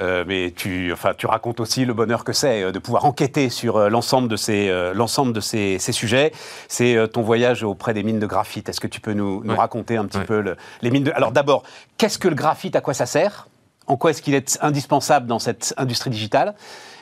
euh, 0.00 0.24
mais 0.26 0.52
tu, 0.56 0.92
enfin, 0.92 1.12
tu 1.16 1.26
racontes 1.26 1.60
aussi 1.60 1.84
le 1.84 1.94
bonheur 1.94 2.24
que 2.24 2.32
c'est 2.32 2.62
euh, 2.62 2.72
de 2.72 2.78
pouvoir 2.78 3.04
enquêter 3.04 3.50
sur 3.50 3.76
euh, 3.76 3.88
l'ensemble 3.88 4.28
de 4.28 4.36
ces, 4.36 4.70
l'ensemble 4.94 5.32
de 5.32 5.40
ces, 5.40 5.78
sujets. 5.78 6.32
C'est 6.68 6.96
ton 7.12 7.22
voyage 7.22 7.62
auprès 7.62 7.94
des 7.94 8.02
mines 8.02 8.18
de 8.18 8.26
graphite. 8.26 8.68
Est-ce 8.68 8.80
que 8.80 8.86
tu 8.86 9.00
peux 9.00 9.12
nous, 9.12 9.42
raconter 9.46 9.96
un 9.96 10.06
petit 10.06 10.20
peu 10.20 10.56
les 10.82 10.90
mines 10.90 11.04
de... 11.04 11.12
Alors 11.12 11.32
d'abord, 11.32 11.62
qu'est-ce 11.96 12.18
que 12.18 12.28
le 12.28 12.34
graphite 12.34 12.76
À 12.76 12.80
quoi 12.80 12.94
ça 12.94 13.06
sert? 13.06 13.48
En 13.88 13.96
quoi 13.96 14.10
est-ce 14.10 14.22
qu'il 14.22 14.34
est 14.34 14.58
indispensable 14.62 15.26
dans 15.26 15.38
cette 15.38 15.74
industrie 15.76 16.10
digitale 16.10 16.54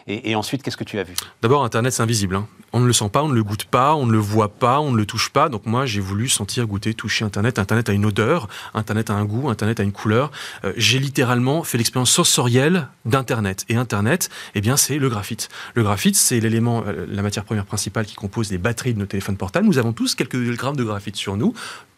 et, 0.09 0.37
ensuite, 0.37 0.62
qu'est-ce 0.62 0.76
que 0.76 0.84
tu 0.84 1.01
as 1.01 1.03
vu? 1.03 1.14
D'abord, 1.43 1.64
Internet, 1.64 1.93
c'est 1.93 2.03
invisible. 2.03 2.37
Hein. 2.37 2.47
On 2.72 2.78
ne 2.78 2.87
le 2.87 2.93
sent 2.93 3.09
pas, 3.09 3.24
on 3.24 3.28
ne 3.28 3.34
le 3.34 3.43
goûte 3.43 3.64
pas, 3.64 3.97
on 3.97 4.07
ne 4.07 4.12
le 4.12 4.18
voit 4.18 4.51
pas, 4.51 4.78
on 4.78 4.93
ne 4.93 4.97
le 4.97 5.05
touche 5.05 5.30
pas. 5.30 5.49
Donc 5.49 5.66
moi, 5.66 5.84
j'ai 5.84 5.99
voulu 5.99 6.28
sentir, 6.28 6.68
goûter, 6.68 6.95
toucher 6.95 7.24
Internet. 7.24 7.59
Internet 7.59 7.89
a 7.89 7.93
une 7.93 8.07
odeur, 8.07 8.47
Internet 8.72 9.11
a 9.11 9.14
un 9.14 9.24
goût, 9.24 9.49
Internet 9.49 9.80
a 9.80 9.82
une 9.82 9.91
couleur. 9.91 10.30
Euh, 10.64 10.72
j'ai 10.76 11.01
littéralement 11.01 11.64
fait 11.64 11.76
l'expérience 11.76 12.12
sensorielle 12.12 12.87
d'Internet. 13.05 13.64
Et 13.68 13.74
Internet, 13.74 14.30
eh 14.55 14.61
bien, 14.61 14.76
c'est 14.76 14.99
le 14.99 15.09
graphite. 15.09 15.49
Le 15.74 15.82
graphite, 15.82 16.14
c'est 16.14 16.39
l'élément, 16.39 16.84
euh, 16.87 17.05
la 17.09 17.22
matière 17.22 17.45
première 17.45 17.66
principale 17.66 18.07
qui 18.07 18.14
compose 18.14 18.53
les 18.53 18.59
batteries 18.59 18.95
de 18.95 19.01
nos 19.01 19.07
téléphones 19.07 19.37
portables. 19.37 19.66
Nous 19.66 19.78
avons 19.78 19.93
tous 19.93 20.14
quelques 20.14 20.39
grammes 20.55 20.76
de 20.76 20.84
graphite 20.84 21.16
sur 21.16 21.37
nous. 21.37 21.53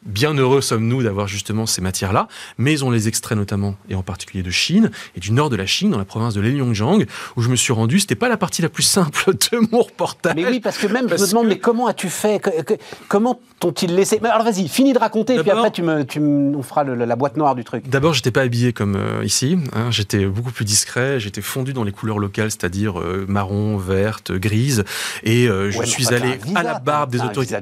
Bien 0.05 0.33
heureux 0.35 0.61
sommes-nous 0.61 1.03
d'avoir 1.03 1.27
justement 1.27 1.67
ces 1.67 1.81
matières-là, 1.81 2.29
mais 2.57 2.83
on 2.83 2.91
les 2.91 3.09
extrait 3.09 3.35
notamment, 3.35 3.75
et 3.89 3.95
en 3.95 4.03
particulier 4.03 4.43
de 4.43 4.51
Chine, 4.51 4.91
et 5.17 5.21
du 5.21 5.33
nord 5.33 5.51
de 5.51 5.57
la 5.57 5.67
Chine, 5.67 5.91
dans 5.91 5.99
la 5.99 6.05
province 6.05 6.35
de 6.35 6.41
Liaoyangjiang, 6.41 7.05
où 7.37 7.43
je 7.43 7.49
me 7.49 7.57
suis 7.57 7.73
rendu. 7.73 7.99
C'était 7.99 8.15
pas 8.15 8.29
la 8.29 8.37
partie 8.37 8.63
la 8.63 8.69
plus 8.69 8.85
simple 8.85 9.33
de 9.53 9.59
mon 9.73 9.83
reportage. 9.83 10.35
Mais 10.37 10.47
oui, 10.47 10.61
parce 10.61 10.79
que 10.79 10.87
même, 10.87 11.09
je 11.09 11.15
me 11.15 11.29
demande, 11.29 11.49
mais 11.49 11.59
comment 11.59 11.89
as-tu 11.89 12.09
fait? 12.09 12.41
Comment 13.09 13.41
t'ont-ils 13.59 13.95
laissé? 13.95 14.21
Alors 14.23 14.45
vas-y, 14.45 14.69
finis 14.69 14.93
de 14.93 14.99
raconter, 14.99 15.35
et 15.35 15.43
puis 15.43 15.51
après, 15.51 15.71
tu 15.71 15.83
me, 15.83 16.05
tu 16.05 16.21
on 16.21 16.63
fera 16.63 16.85
la 16.85 17.17
boîte 17.17 17.37
noire 17.37 17.55
du 17.55 17.65
truc. 17.65 17.89
D'abord, 17.89 18.15
j'étais 18.15 18.31
pas 18.31 18.43
habillé 18.43 18.73
comme 18.73 18.97
euh, 18.97 19.25
ici. 19.25 19.59
Hein. 19.75 19.91
j'étais 19.91 20.27
beaucoup 20.27 20.53
plus 20.53 20.65
discret. 20.65 21.19
J'étais 21.19 21.43
fondu 21.43 21.73
dans 21.73 21.85
les 21.85 21.93
couleurs 21.93 22.19
locales, 22.19 22.51
c'est-à-dire 22.51 23.01
euh, 23.01 23.27
marron, 23.29 23.77
verte, 23.77 24.33
grise. 24.33 24.85
Et 25.25 25.49
euh, 25.49 25.71
je 25.71 25.83
suis 25.83 26.15
allé 26.15 26.39
à 26.55 26.63
la 26.63 26.79
barbe 26.79 27.11
des 27.11 27.21
autorités. 27.21 27.57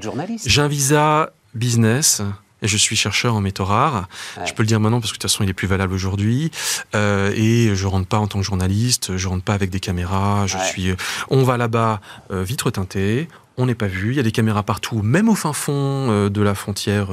J'ai 0.45 0.61
un 0.61 0.69
visa 0.69 1.33
business. 1.57 2.23
Et 2.63 2.69
je 2.69 2.77
suis 2.79 2.97
chercheur 2.97 3.35
en 3.35 3.43
métaux 3.43 3.67
rares. 3.67 4.09
Je 4.47 4.55
peux 4.55 4.63
le 4.63 4.67
dire 4.67 4.81
maintenant 4.81 5.01
parce 5.01 5.13
que 5.13 5.19
de 5.19 5.21
toute 5.21 5.31
façon 5.31 5.45
il 5.45 5.51
est 5.51 5.55
plus 5.55 5.69
valable 5.69 5.93
aujourd'hui. 5.93 6.51
Euh, 6.95 7.31
et 7.37 7.75
je 7.75 7.87
rentre 7.87 8.09
pas 8.09 8.19
en 8.19 8.27
tant 8.27 8.39
que 8.39 8.45
journaliste, 8.45 9.17
je 9.17 9.29
rentre 9.29 9.45
pas 9.45 9.53
avec 9.53 9.69
des 9.69 9.81
caméras. 9.81 10.47
Je 10.47 10.57
suis. 10.59 10.91
Euh, 10.91 10.97
on 11.29 11.43
va 11.43 11.59
là-bas, 11.59 12.01
euh, 12.31 12.43
vitre 12.43 12.71
teintée. 12.71 13.29
On 13.59 13.67
n'est 13.67 13.75
pas 13.75 13.89
vu. 13.89 14.13
Il 14.13 14.17
y 14.17 14.21
a 14.21 14.23
des 14.23 14.33
caméras 14.33 14.63
partout, 14.63 15.03
même 15.03 15.29
au 15.29 15.35
fin 15.35 15.53
fond 15.53 16.11
euh, 16.11 16.31
de 16.31 16.41
la 16.41 16.55
frontière 16.55 17.09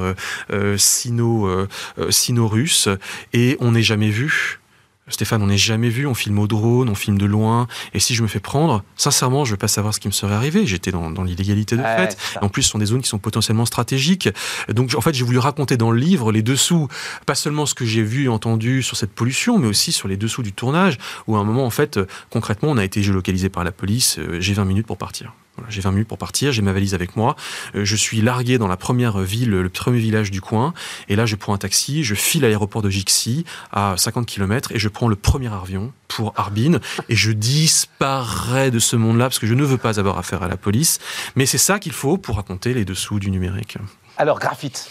sino-russe, 0.78 2.88
et 3.32 3.56
on 3.60 3.72
n'est 3.72 3.82
jamais 3.82 4.10
vu. 4.10 4.60
Stéphane, 5.08 5.42
on 5.42 5.48
n'est 5.48 5.58
jamais 5.58 5.90
vu, 5.90 6.06
on 6.06 6.14
filme 6.14 6.38
au 6.38 6.46
drone, 6.46 6.88
on 6.88 6.94
filme 6.94 7.18
de 7.18 7.26
loin. 7.26 7.66
Et 7.92 8.00
si 8.00 8.14
je 8.14 8.22
me 8.22 8.26
fais 8.26 8.40
prendre, 8.40 8.82
sincèrement, 8.96 9.44
je 9.44 9.50
ne 9.50 9.52
veux 9.52 9.58
pas 9.58 9.68
savoir 9.68 9.92
ce 9.92 10.00
qui 10.00 10.08
me 10.08 10.12
serait 10.12 10.34
arrivé. 10.34 10.66
J'étais 10.66 10.92
dans, 10.92 11.10
l'illégalité 11.22 11.76
de 11.76 11.82
fait. 11.82 12.16
En 12.40 12.48
plus, 12.48 12.62
ce 12.62 12.70
sont 12.70 12.78
des 12.78 12.86
zones 12.86 13.02
qui 13.02 13.08
sont 13.08 13.18
potentiellement 13.18 13.66
stratégiques. 13.66 14.30
Donc, 14.68 14.94
en 14.96 15.02
fait, 15.02 15.12
j'ai 15.12 15.24
voulu 15.24 15.38
raconter 15.38 15.76
dans 15.76 15.90
le 15.90 15.98
livre 15.98 16.32
les 16.32 16.42
dessous, 16.42 16.88
pas 17.26 17.34
seulement 17.34 17.66
ce 17.66 17.74
que 17.74 17.84
j'ai 17.84 18.02
vu 18.02 18.24
et 18.24 18.28
entendu 18.28 18.82
sur 18.82 18.96
cette 18.96 19.12
pollution, 19.12 19.58
mais 19.58 19.66
aussi 19.66 19.92
sur 19.92 20.08
les 20.08 20.16
dessous 20.16 20.42
du 20.42 20.54
tournage, 20.54 20.96
où 21.26 21.36
à 21.36 21.38
un 21.38 21.44
moment, 21.44 21.66
en 21.66 21.70
fait, 21.70 22.00
concrètement, 22.30 22.70
on 22.70 22.78
a 22.78 22.84
été 22.84 23.02
géolocalisé 23.02 23.50
par 23.50 23.62
la 23.62 23.72
police. 23.72 24.18
Euh, 24.18 24.40
j'ai 24.40 24.54
20 24.54 24.64
minutes 24.64 24.86
pour 24.86 24.96
partir 24.96 25.34
j'ai 25.68 25.80
20 25.80 25.92
minutes 25.92 26.08
pour 26.08 26.18
partir, 26.18 26.52
j'ai 26.52 26.62
ma 26.62 26.72
valise 26.72 26.94
avec 26.94 27.16
moi. 27.16 27.36
Euh, 27.74 27.84
je 27.84 27.96
suis 27.96 28.20
largué 28.20 28.58
dans 28.58 28.66
la 28.66 28.76
première 28.76 29.18
ville, 29.18 29.50
le 29.50 29.68
premier 29.68 29.98
village 29.98 30.30
du 30.30 30.40
coin. 30.40 30.74
Et 31.08 31.16
là, 31.16 31.26
je 31.26 31.36
prends 31.36 31.54
un 31.54 31.58
taxi, 31.58 32.04
je 32.04 32.14
file 32.14 32.44
à 32.44 32.48
l'aéroport 32.48 32.82
de 32.82 32.90
Jixi 32.90 33.44
à 33.72 33.94
50 33.96 34.26
km 34.26 34.72
et 34.72 34.78
je 34.78 34.88
prends 34.88 35.08
le 35.08 35.16
premier 35.16 35.52
avion 35.52 35.92
pour 36.08 36.32
Harbin. 36.36 36.78
Et 37.08 37.16
je 37.16 37.32
disparais 37.32 38.70
de 38.70 38.78
ce 38.78 38.96
monde-là 38.96 39.26
parce 39.26 39.38
que 39.38 39.46
je 39.46 39.54
ne 39.54 39.64
veux 39.64 39.78
pas 39.78 39.98
avoir 40.00 40.18
affaire 40.18 40.42
à 40.42 40.48
la 40.48 40.56
police. 40.56 40.98
Mais 41.36 41.46
c'est 41.46 41.58
ça 41.58 41.78
qu'il 41.78 41.92
faut 41.92 42.18
pour 42.18 42.36
raconter 42.36 42.74
les 42.74 42.84
dessous 42.84 43.18
du 43.20 43.30
numérique. 43.30 43.78
Alors, 44.16 44.38
graphite. 44.38 44.88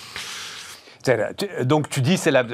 Donc 1.63 1.89
tu 1.89 1.99
dis 1.99 2.17
c'est 2.17 2.31
la, 2.31 2.45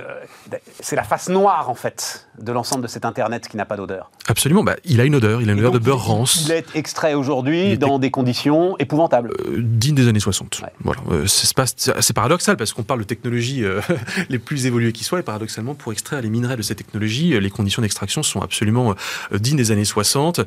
c'est 0.80 0.96
la 0.96 1.04
face 1.04 1.30
noire 1.30 1.70
en 1.70 1.76
fait 1.76 2.28
de 2.42 2.52
l'ensemble 2.52 2.84
de 2.84 2.88
cet 2.88 3.06
Internet 3.06 3.48
qui 3.48 3.58
n'a 3.58 3.66
pas 3.66 3.78
d'odeur. 3.78 4.12
Absolument, 4.28 4.64
bah, 4.64 4.76
il 4.86 5.02
a 5.02 5.06
une 5.06 5.16
odeur, 5.16 5.42
il 5.42 5.50
a 5.50 5.54
une 5.54 5.60
odeur 5.60 5.72
de 5.72 5.80
beurre 5.80 6.06
rance. 6.06 6.46
Il 6.46 6.52
est 6.52 6.66
extrait 6.76 7.14
aujourd'hui 7.14 7.78
dans 7.78 8.00
des 8.00 8.12
conditions 8.12 8.78
épouvantables. 8.78 9.32
Euh, 9.48 9.58
digne 9.60 9.96
des 9.96 10.08
années 10.08 10.20
60. 10.20 10.62
Voilà. 10.84 11.02
Euh, 11.12 11.26
c'est, 11.28 12.14
paradoxal 12.14 12.58
parce 12.58 12.74
qu'on 12.74 12.84
parle 12.84 13.00
de 13.00 13.06
technologies 13.06 13.64
euh, 13.64 13.82
les 14.30 14.40
plus 14.40 14.66
évoluées 14.66 14.92
qui 14.92 15.04
soient 15.04 15.20
et 15.20 15.24
paradoxalement 15.24 15.76
pour 15.76 15.92
extraire 15.92 16.22
les 16.22 16.30
minerais 16.30 16.58
de 16.58 16.62
ces 16.62 16.76
technologies, 16.76 17.40
les 17.40 17.50
conditions 17.50 17.82
d'extraction 17.82 18.24
sont 18.24 18.42
absolument 18.42 18.96
dignes 19.32 19.58
des 19.58 19.72
années 19.72 19.86
60. 19.86 20.42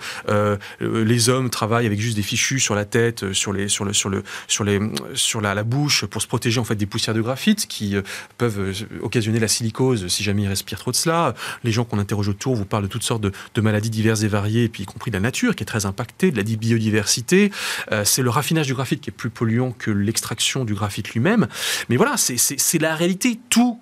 les 0.81 1.29
hommes 1.29 1.51
travaillent 1.51 1.87
avec 1.87 2.01
juste 2.01 2.17
des 2.17 2.23
fichus 2.23 2.61
sur 2.61 2.75
la 2.75 2.85
tête, 2.85 3.33
sur 3.33 3.53
les, 3.53 3.69
sur 3.69 3.85
le, 3.85 3.93
sur 3.93 4.09
le, 4.09 4.23
sur 4.49 4.65
les, 4.65 4.81
sur 5.15 5.41
la, 5.41 5.55
la 5.55 5.65
bouche 5.65 6.05
pour 6.07 6.23
se 6.23 6.27
protéger 6.27 6.61
en 6.61 6.65
fait 6.65 6.77
des 6.77 6.87
poussières 6.87 7.15
de 7.15 7.21
graphite 7.21 7.67
qui 7.67 7.97
euh, 7.97 8.03
peuvent 8.39 8.59
euh, 8.59 8.73
occasionner 9.03 9.41
la 9.41 9.49
silicose 9.49 10.07
si 10.09 10.23
jamais 10.23 10.43
ils 10.43 10.49
respirent 10.49 10.79
trop 10.79 10.91
de 10.91 10.97
cela. 10.97 11.35
Les 11.65 11.73
gens 11.73 11.82
qu'on 11.85 11.99
interroge 11.99 12.29
autour 12.29 12.55
vous 12.55 12.65
parlent 12.65 12.85
de 12.85 12.89
toutes 12.89 13.03
sortes 13.03 13.23
de, 13.23 13.61
maladies 13.61 13.91
diverses 13.91 14.23
et 14.23 14.29
variées, 14.29 14.69
puis 14.69 14.83
y 14.83 14.87
compris 14.87 15.11
de 15.11 15.17
la 15.17 15.21
nature 15.21 15.55
qui 15.55 15.63
est 15.63 15.67
très 15.67 15.87
impactée, 15.87 16.31
de 16.31 16.37
la 16.37 16.43
biodiversité. 16.43 17.53
Euh, 17.93 18.05
c'est 18.05 18.23
le 18.23 18.31
raffinage 18.31 18.67
du 18.67 18.75
graphite 18.75 19.01
qui 19.01 19.11
est 19.11 19.13
plus 19.13 19.31
polluant 19.31 19.73
que 19.73 19.91
l'extraction 19.91 20.65
du 20.65 20.75
graphite 20.75 21.11
lui-même. 21.11 21.47
Mais 21.89 21.97
voilà, 21.97 22.17
c'est 22.17 22.79
la 22.79 22.95
réalité. 22.95 23.39
Tout 23.49 23.81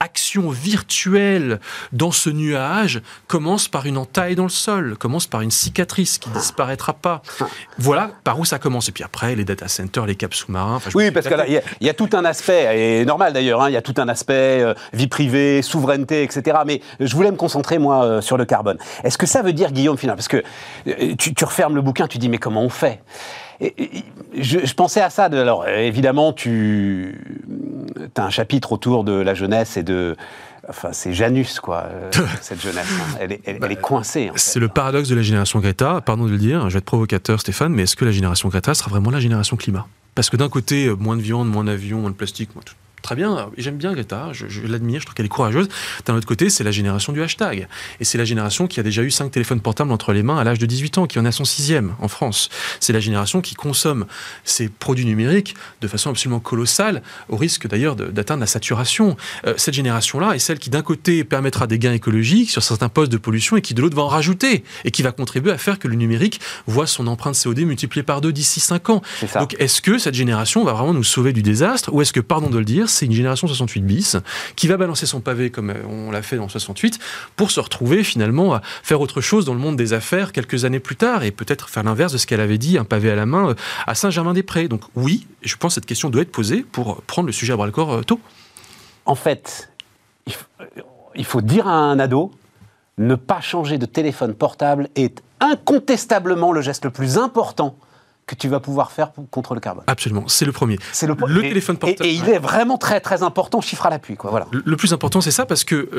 action 0.00 0.50
virtuelle 0.50 1.60
dans 1.92 2.12
ce 2.12 2.30
nuage 2.30 3.02
commence 3.26 3.68
par 3.68 3.86
une 3.86 3.96
entaille 3.96 4.34
dans 4.34 4.44
le 4.44 4.48
sol, 4.48 4.96
commence 4.96 5.26
par 5.26 5.40
une 5.40 5.50
cicatrice 5.50 6.18
qui 6.18 6.30
disparaîtra 6.30 6.92
pas. 6.92 7.22
Voilà 7.78 8.10
par 8.24 8.38
où 8.38 8.44
ça 8.44 8.58
commence. 8.58 8.88
Et 8.88 8.92
puis 8.92 9.04
après, 9.04 9.34
les 9.34 9.44
data 9.44 9.68
centers, 9.68 10.06
les 10.06 10.14
caps 10.14 10.36
sous-marins. 10.36 10.80
oui, 10.94 11.10
parce 11.10 11.26
qu'il 11.26 11.62
y, 11.80 11.88
a 11.88 11.94
tout 11.94 12.10
un 12.12 12.24
aspect, 12.24 13.00
et 13.00 13.04
normal 13.04 13.32
d'ailleurs, 13.32 13.62
hein, 13.62 13.70
il 13.70 13.72
y 13.72 13.76
a 13.76 13.82
tout 13.82 13.94
un 13.98 14.08
aspect 14.08 14.62
euh, 14.62 14.74
vie 14.92 15.08
privée, 15.08 15.62
souveraineté, 15.62 16.22
etc. 16.22 16.58
Mais 16.66 16.80
je 17.00 17.14
voulais 17.14 17.30
me 17.30 17.36
concentrer, 17.36 17.78
moi, 17.78 18.04
euh, 18.04 18.20
sur 18.20 18.36
le 18.36 18.44
carbone. 18.44 18.78
Est-ce 19.02 19.18
que 19.18 19.26
ça 19.26 19.42
veut 19.42 19.52
dire, 19.52 19.72
Guillaume, 19.72 19.98
finalement, 19.98 20.16
parce 20.16 20.28
que 20.28 20.42
euh, 20.86 21.14
tu, 21.18 21.34
tu 21.34 21.44
refermes 21.44 21.74
le 21.74 21.82
bouquin, 21.82 22.06
tu 22.06 22.18
dis, 22.18 22.28
mais 22.28 22.38
comment 22.38 22.62
on 22.62 22.68
fait? 22.68 23.00
Je, 23.60 24.74
pensais 24.74 25.00
à 25.00 25.10
ça. 25.10 25.24
alors, 25.24 25.66
évidemment, 25.68 26.32
tu 26.32 27.20
as 28.16 28.24
un 28.24 28.30
chapitre 28.30 28.72
autour 28.72 29.04
de 29.04 29.12
la 29.12 29.34
jeunesse 29.34 29.76
et 29.76 29.82
de. 29.82 30.16
Enfin, 30.68 30.90
c'est 30.92 31.12
Janus, 31.12 31.60
quoi, 31.60 31.88
euh, 31.90 32.10
cette 32.40 32.62
jeunesse. 32.62 32.88
Hein. 32.90 33.16
Elle, 33.20 33.32
est, 33.32 33.40
elle, 33.44 33.70
est, 33.70 33.80
coincée. 33.80 34.30
C'est 34.36 34.60
le 34.60 34.68
paradoxe 34.68 35.10
de 35.10 35.14
la 35.14 35.22
génération 35.22 35.60
Greta. 35.60 36.00
Pardon 36.00 36.24
de 36.24 36.30
le 36.30 36.38
dire, 36.38 36.68
je 36.70 36.74
vais 36.74 36.78
être 36.78 36.86
provocateur, 36.86 37.38
Stéphane, 37.40 37.72
mais 37.72 37.82
est-ce 37.82 37.96
que 37.96 38.04
la 38.06 38.12
génération 38.12 38.48
Greta 38.48 38.72
sera 38.72 38.88
vraiment 38.88 39.10
la 39.10 39.20
génération 39.20 39.56
climat? 39.56 39.86
Parce 40.14 40.30
que 40.30 40.36
d'un 40.36 40.48
côté, 40.48 40.86
euh, 40.86 40.94
moins 40.94 41.16
de 41.16 41.22
viande, 41.22 41.48
moins 41.48 41.64
d'avions, 41.64 42.00
moins 42.00 42.10
de 42.10 42.16
plastique, 42.16 42.54
moins 42.54 42.62
tout, 42.64 42.74
très 43.04 43.14
bien, 43.14 43.50
j'aime 43.58 43.76
bien 43.76 43.92
Greta, 43.92 44.30
je, 44.32 44.46
l'admire, 44.66 44.98
je 44.98 45.04
trouve 45.04 45.14
qu'elle 45.14 45.26
est 45.26 45.28
courageuse. 45.28 45.68
D'un 46.06 46.14
autre 46.14 46.26
côté, 46.26 46.48
c'est 46.48 46.64
la 46.64 46.70
génération 46.70 47.12
du 47.12 47.22
hashtag. 47.22 47.68
Et 48.00 48.04
c'est 48.04 48.16
la 48.16 48.24
génération 48.24 48.66
qui 48.66 48.80
a 48.80 48.82
déjà 48.82 49.02
eu 49.02 49.10
cinq 49.10 49.30
téléphones 49.30 49.60
portables 49.60 49.92
entre 49.92 50.14
les 50.14 50.22
mains 50.22 50.38
à 50.38 50.44
l'âge 50.44 50.58
de 50.58 50.64
18 50.64 50.98
ans, 50.98 51.06
qui 51.06 51.18
en 51.18 51.26
a 51.26 51.30
son 51.30 51.44
sixième 51.44 51.94
en 52.00 52.08
France. 52.08 52.48
C'est 52.80 52.94
la 52.94 53.00
génération 53.00 53.42
qui 53.42 53.54
consomme 53.54 54.06
ces 54.44 54.70
produits 54.70 55.04
numériques 55.04 55.54
de 55.82 55.86
façon 55.86 56.08
absolument 56.08 56.40
colossale, 56.40 57.02
au 57.28 57.36
risque 57.36 57.68
d'ailleurs 57.68 57.94
d'atteindre 57.94 58.40
la 58.40 58.46
saturation. 58.46 59.18
Euh, 59.46 59.52
cette 59.58 59.74
génération-là 59.74 60.32
est 60.34 60.38
celle 60.38 60.58
qui, 60.58 60.70
d'un 60.70 60.82
côté, 60.82 61.24
permettra 61.24 61.66
des 61.66 61.78
gains 61.78 61.92
écologiques 61.92 62.50
sur 62.50 62.62
certains 62.62 62.88
postes 62.88 63.12
de 63.12 63.18
pollution 63.18 63.58
et 63.58 63.60
qui, 63.60 63.74
de 63.74 63.82
l'autre, 63.82 63.96
va 63.96 64.02
en 64.02 64.08
rajouter 64.08 64.64
et 64.86 64.90
qui 64.90 65.02
va 65.02 65.12
contribuer 65.12 65.52
à 65.52 65.58
faire 65.58 65.78
que 65.78 65.88
le 65.88 65.96
numérique 65.96 66.40
voit 66.66 66.86
son 66.86 67.06
empreinte 67.06 67.34
CO2 67.34 67.66
multipliée 67.66 68.02
par 68.02 68.22
deux 68.22 68.32
d'ici 68.32 68.60
cinq 68.60 68.88
ans. 68.88 69.02
Donc, 69.38 69.56
est-ce 69.58 69.82
que 69.82 69.98
cette 69.98 70.14
génération 70.14 70.64
va 70.64 70.72
vraiment 70.72 70.94
nous 70.94 71.04
sauver 71.04 71.34
du 71.34 71.42
désastre 71.42 71.92
ou 71.92 72.00
est-ce 72.00 72.14
que, 72.14 72.20
pardon 72.20 72.48
de 72.48 72.56
le 72.56 72.64
dire, 72.64 72.88
c'est 72.94 73.06
une 73.06 73.12
génération 73.12 73.46
68 73.46 73.80
bis 73.82 74.16
qui 74.56 74.66
va 74.66 74.76
balancer 74.76 75.06
son 75.06 75.20
pavé 75.20 75.50
comme 75.50 75.70
euh, 75.70 75.86
on 75.88 76.10
l'a 76.10 76.22
fait 76.22 76.36
dans 76.36 76.48
68 76.48 76.98
pour 77.36 77.50
se 77.50 77.60
retrouver 77.60 78.04
finalement 78.04 78.54
à 78.54 78.62
faire 78.82 79.00
autre 79.00 79.20
chose 79.20 79.44
dans 79.44 79.54
le 79.54 79.60
monde 79.60 79.76
des 79.76 79.92
affaires 79.92 80.32
quelques 80.32 80.64
années 80.64 80.80
plus 80.80 80.96
tard 80.96 81.22
et 81.24 81.30
peut-être 81.30 81.68
faire 81.68 81.82
l'inverse 81.82 82.12
de 82.12 82.18
ce 82.18 82.26
qu'elle 82.26 82.40
avait 82.40 82.58
dit, 82.58 82.78
un 82.78 82.84
pavé 82.84 83.10
à 83.10 83.16
la 83.16 83.26
main 83.26 83.50
euh, 83.50 83.54
à 83.86 83.94
Saint-Germain-des-Prés. 83.94 84.68
Donc 84.68 84.82
oui, 84.94 85.26
je 85.42 85.56
pense 85.56 85.72
que 85.72 85.74
cette 85.74 85.86
question 85.86 86.10
doit 86.10 86.22
être 86.22 86.32
posée 86.32 86.62
pour 86.62 87.02
prendre 87.02 87.26
le 87.26 87.32
sujet 87.32 87.52
à 87.52 87.56
bras 87.56 87.66
le 87.66 87.72
corps 87.72 88.04
tôt. 88.04 88.20
En 89.06 89.14
fait, 89.14 89.70
il 91.14 91.24
faut 91.24 91.42
dire 91.42 91.68
à 91.68 91.74
un 91.74 91.98
ado, 91.98 92.30
ne 92.98 93.14
pas 93.14 93.40
changer 93.40 93.78
de 93.78 93.86
téléphone 93.86 94.34
portable 94.34 94.88
est 94.94 95.22
incontestablement 95.40 96.52
le 96.52 96.60
geste 96.60 96.84
le 96.84 96.90
plus 96.90 97.18
important 97.18 97.76
que 98.26 98.34
tu 98.34 98.48
vas 98.48 98.60
pouvoir 98.60 98.90
faire 98.92 99.12
contre 99.30 99.54
le 99.54 99.60
carbone. 99.60 99.84
Absolument, 99.86 100.24
c'est 100.28 100.44
le 100.44 100.52
premier. 100.52 100.78
C'est 100.92 101.06
le, 101.06 101.14
le 101.26 101.42
téléphone 101.42 101.76
portable. 101.76 102.08
Et, 102.08 102.14
il 102.14 102.28
est 102.28 102.38
vraiment 102.38 102.78
très 102.78 103.00
très 103.00 103.22
important, 103.22 103.60
chiffre 103.60 103.86
à 103.86 103.90
l'appui. 103.90 104.16
Voilà. 104.22 104.46
Le, 104.50 104.76
plus 104.76 104.92
important, 104.92 105.20
c'est 105.20 105.30
ça, 105.30 105.46
parce 105.46 105.64
que 105.64 105.90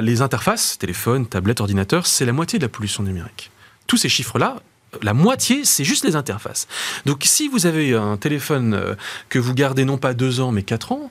les 0.00 0.22
interfaces, 0.22 0.78
téléphone, 0.78 1.26
tablette, 1.26 1.60
ordinateur, 1.60 2.06
c'est 2.06 2.24
la 2.24 2.32
moitié 2.32 2.58
de 2.58 2.64
la 2.64 2.68
pollution 2.68 3.02
numérique. 3.02 3.50
Tous 3.86 3.96
ces 3.96 4.08
chiffres-là, 4.08 4.56
la 5.02 5.14
moitié, 5.14 5.64
c'est 5.64 5.84
juste 5.84 6.04
les 6.04 6.16
interfaces. 6.16 6.66
Donc 7.04 7.22
si 7.24 7.48
vous 7.48 7.66
avez 7.66 7.94
un 7.94 8.16
téléphone 8.16 8.74
euh, 8.74 8.94
que 9.28 9.38
vous 9.38 9.54
gardez 9.54 9.84
non 9.84 9.98
pas 9.98 10.14
deux 10.14 10.40
ans, 10.40 10.52
mais 10.52 10.62
quatre 10.62 10.92
ans, 10.92 11.10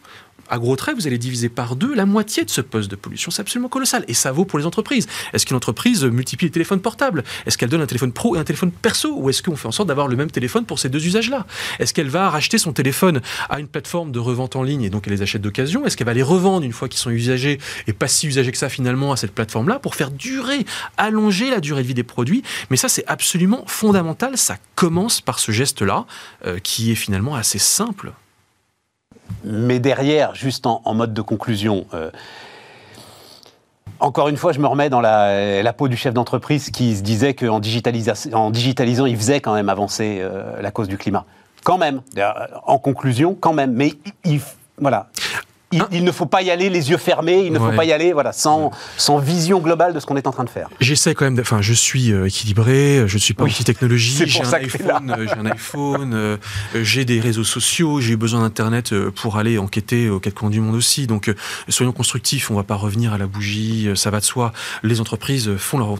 à 0.53 0.59
gros 0.59 0.75
traits, 0.75 0.95
vous 0.95 1.07
allez 1.07 1.17
diviser 1.17 1.49
par 1.49 1.75
deux 1.75 1.95
la 1.95 2.05
moitié 2.05 2.45
de 2.45 2.49
ce 2.51 2.61
poste 2.61 2.91
de 2.91 2.95
pollution. 2.95 3.31
C'est 3.31 3.41
absolument 3.41 3.69
colossal. 3.69 4.05
Et 4.07 4.13
ça 4.13 4.31
vaut 4.31 4.45
pour 4.45 4.59
les 4.59 4.67
entreprises. 4.67 5.07
Est-ce 5.33 5.47
qu'une 5.47 5.57
entreprise 5.57 6.03
multiplie 6.03 6.45
les 6.45 6.51
téléphones 6.51 6.79
portables? 6.79 7.23
Est-ce 7.47 7.57
qu'elle 7.57 7.69
donne 7.69 7.81
un 7.81 7.87
téléphone 7.87 8.11
pro 8.11 8.35
et 8.35 8.39
un 8.39 8.43
téléphone 8.43 8.71
perso? 8.71 9.15
Ou 9.17 9.31
est-ce 9.31 9.41
qu'on 9.41 9.55
fait 9.55 9.67
en 9.67 9.71
sorte 9.71 9.87
d'avoir 9.87 10.07
le 10.07 10.15
même 10.15 10.29
téléphone 10.29 10.65
pour 10.65 10.77
ces 10.77 10.89
deux 10.89 11.03
usages-là? 11.03 11.47
Est-ce 11.79 11.91
qu'elle 11.91 12.09
va 12.09 12.29
racheter 12.29 12.59
son 12.59 12.71
téléphone 12.71 13.21
à 13.49 13.59
une 13.59 13.67
plateforme 13.67 14.11
de 14.11 14.19
revente 14.19 14.55
en 14.55 14.61
ligne 14.61 14.83
et 14.83 14.91
donc 14.91 15.07
elle 15.07 15.13
les 15.13 15.23
achète 15.23 15.41
d'occasion? 15.41 15.87
Est-ce 15.87 15.97
qu'elle 15.97 16.05
va 16.05 16.13
les 16.13 16.21
revendre 16.21 16.63
une 16.63 16.71
fois 16.71 16.87
qu'ils 16.87 16.99
sont 16.99 17.09
usagés 17.09 17.57
et 17.87 17.93
pas 17.93 18.07
si 18.07 18.27
usagés 18.27 18.51
que 18.51 18.57
ça 18.59 18.69
finalement 18.69 19.11
à 19.11 19.17
cette 19.17 19.33
plateforme-là 19.33 19.79
pour 19.79 19.95
faire 19.95 20.11
durer, 20.11 20.67
allonger 20.97 21.49
la 21.49 21.61
durée 21.61 21.81
de 21.81 21.87
vie 21.87 21.95
des 21.95 22.03
produits? 22.03 22.43
Mais 22.69 22.77
ça, 22.77 22.89
c'est 22.89 23.05
absolument 23.07 23.63
fondamental. 23.65 24.37
Ça 24.37 24.57
commence 24.75 25.19
par 25.19 25.39
ce 25.39 25.51
geste-là 25.51 26.05
euh, 26.45 26.59
qui 26.59 26.91
est 26.91 26.95
finalement 26.95 27.33
assez 27.33 27.57
simple 27.57 28.13
mais 29.43 29.79
derrière, 29.79 30.35
juste 30.35 30.65
en, 30.65 30.81
mode 30.93 31.13
de 31.13 31.21
conclusion, 31.21 31.85
euh, 31.93 32.11
encore 33.99 34.27
une 34.27 34.37
fois, 34.37 34.51
je 34.51 34.59
me 34.59 34.67
remets 34.67 34.89
dans 34.89 35.01
la, 35.01 35.73
peau 35.73 35.87
du 35.87 35.97
chef 35.97 36.13
d'entreprise 36.13 36.69
qui 36.69 36.95
se 36.95 37.01
disait 37.01 37.33
qu'en 37.33 37.55
en 37.55 38.49
digitalisant, 38.49 39.05
il 39.05 39.17
faisait 39.17 39.41
quand 39.41 39.53
même 39.53 39.69
avancer 39.69 40.19
euh, 40.21 40.61
la 40.61 40.71
cause 40.71 40.87
du 40.87 40.97
climat. 40.97 41.25
Quand 41.63 41.77
même. 41.77 42.01
En 42.65 42.77
conclusion, 42.77 43.35
quand 43.39 43.53
même. 43.53 43.71
Mais 43.71 43.93
il, 44.25 44.41
voilà. 44.77 45.07
Hein 45.79 45.87
il, 45.91 46.03
ne 46.03 46.11
faut 46.11 46.25
pas 46.25 46.41
y 46.41 46.51
aller 46.51 46.69
les 46.69 46.89
yeux 46.89 46.97
fermés, 46.97 47.43
il 47.45 47.53
ne 47.53 47.59
faut 47.59 47.71
pas 47.71 47.85
y 47.85 47.91
aller 47.91 48.13
voilà, 48.13 48.31
sans, 48.31 48.71
sans 48.97 49.17
vision 49.17 49.59
globale 49.59 49.93
de 49.93 49.99
ce 49.99 50.05
qu'on 50.05 50.15
est 50.15 50.27
en 50.27 50.31
train 50.31 50.43
de 50.43 50.49
faire. 50.49 50.69
J'essaie 50.79 51.15
quand 51.15 51.25
même, 51.25 51.39
enfin, 51.39 51.61
je 51.61 51.73
suis 51.73 52.11
euh, 52.11 52.27
équilibré, 52.27 53.03
je 53.07 53.15
ne 53.15 53.19
suis 53.19 53.33
pas 53.33 53.43
oui. 53.43 53.53
technologie, 53.53 54.23
j'ai 54.25 54.41
un, 54.41 54.53
iPhone, 54.53 55.15
j'ai 55.19 55.39
un 55.39 55.45
iPhone, 55.45 56.13
euh, 56.13 56.37
j'ai 56.75 57.05
des 57.05 57.19
réseaux 57.19 57.43
sociaux, 57.43 58.01
j'ai 58.01 58.15
besoin 58.15 58.41
d'Internet 58.41 58.93
euh, 58.93 59.11
pour 59.11 59.37
aller 59.37 59.57
enquêter 59.57 60.09
aux 60.09 60.19
quatre 60.19 60.35
coins 60.35 60.49
du 60.49 60.59
monde 60.59 60.75
aussi. 60.75 61.07
Donc, 61.07 61.33
soyons 61.69 61.91
constructifs, 61.91 62.49
on 62.49 62.53
ne 62.53 62.59
va 62.59 62.63
pas 62.63 62.75
revenir 62.75 63.13
à 63.13 63.17
la 63.17 63.27
bougie, 63.27 63.89
ça 63.95 64.09
va 64.09 64.19
de 64.19 64.25
soi. 64.25 64.53
Les 64.83 65.01
entreprises 65.01 65.55
font 65.57 65.77
leur 65.77 65.99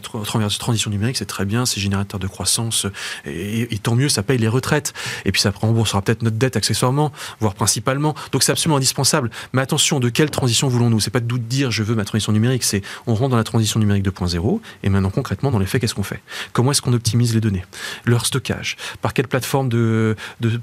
transition 0.58 0.90
numérique, 0.90 1.16
c'est 1.16 1.24
très 1.24 1.44
bien, 1.44 1.66
c'est 1.66 1.80
générateur 1.80 2.20
de 2.20 2.26
croissance, 2.26 2.86
et, 3.26 3.78
tant 3.82 3.94
mieux, 3.94 4.08
ça 4.08 4.22
paye 4.22 4.38
les 4.38 4.48
retraites. 4.48 4.92
Et 5.24 5.32
puis, 5.32 5.40
ça 5.40 5.52
remboursera 5.54 6.02
peut-être 6.02 6.22
notre 6.22 6.36
dette 6.36 6.56
accessoirement, 6.56 7.12
voire 7.40 7.54
principalement. 7.54 8.14
Donc, 8.32 8.42
c'est 8.42 8.52
absolument 8.52 8.76
indispensable. 8.76 9.30
Mais 9.52 9.62
attention, 9.64 9.98
de 9.98 10.08
quelle 10.08 10.30
transition 10.30 10.68
voulons-nous? 10.68 11.00
C'est 11.00 11.10
pas 11.10 11.20
de 11.20 11.36
dire 11.36 11.70
je 11.70 11.82
veux 11.82 11.94
ma 11.94 12.04
transition 12.04 12.32
numérique, 12.32 12.62
c'est 12.62 12.82
on 13.06 13.14
rentre 13.14 13.30
dans 13.30 13.36
la 13.36 13.44
transition 13.44 13.80
numérique 13.80 14.04
2.0 14.04 14.60
et 14.82 14.88
maintenant 14.88 15.10
concrètement 15.10 15.50
dans 15.50 15.58
les 15.58 15.66
faits 15.66 15.80
qu'est-ce 15.80 15.94
qu'on 15.94 16.02
fait? 16.02 16.22
Comment 16.52 16.70
est-ce 16.70 16.82
qu'on 16.82 16.92
optimise 16.92 17.34
les 17.34 17.40
données? 17.40 17.64
Leur 18.04 18.26
stockage? 18.26 18.76
Par 19.02 19.12
quelle 19.12 19.26
plateforme 19.26 19.68
de, 19.68 20.16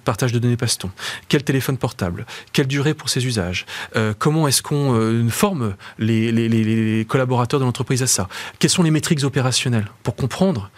partage 0.06 0.32
de 0.32 0.40
données 0.40 0.58
passe-t-on? 0.58 0.92
Quel 1.28 1.44
téléphone 1.44 1.78
portable? 1.78 2.26
Quelle 2.54 2.68
durée 2.68 2.94
pour 2.94 3.10
ses 3.10 3.26
usages? 3.26 3.66
Euh, 3.96 4.14
Comment 4.18 4.48
est-ce 4.48 4.62
qu'on 4.62 4.94
euh, 4.94 5.28
forme 5.30 5.76
les, 5.98 6.32
les, 6.32 7.06
collaborateurs 7.06 7.60
de 7.60 7.66
l'entreprise 7.66 8.04
à 8.04 8.08
ça? 8.08 8.30
Quelles 8.60 8.72
sont 8.72 8.84
les 8.84 8.92
métriques 8.92 9.24
opérationnelles? 9.24 9.88
Pour 10.04 10.16
comprendre 10.16 10.70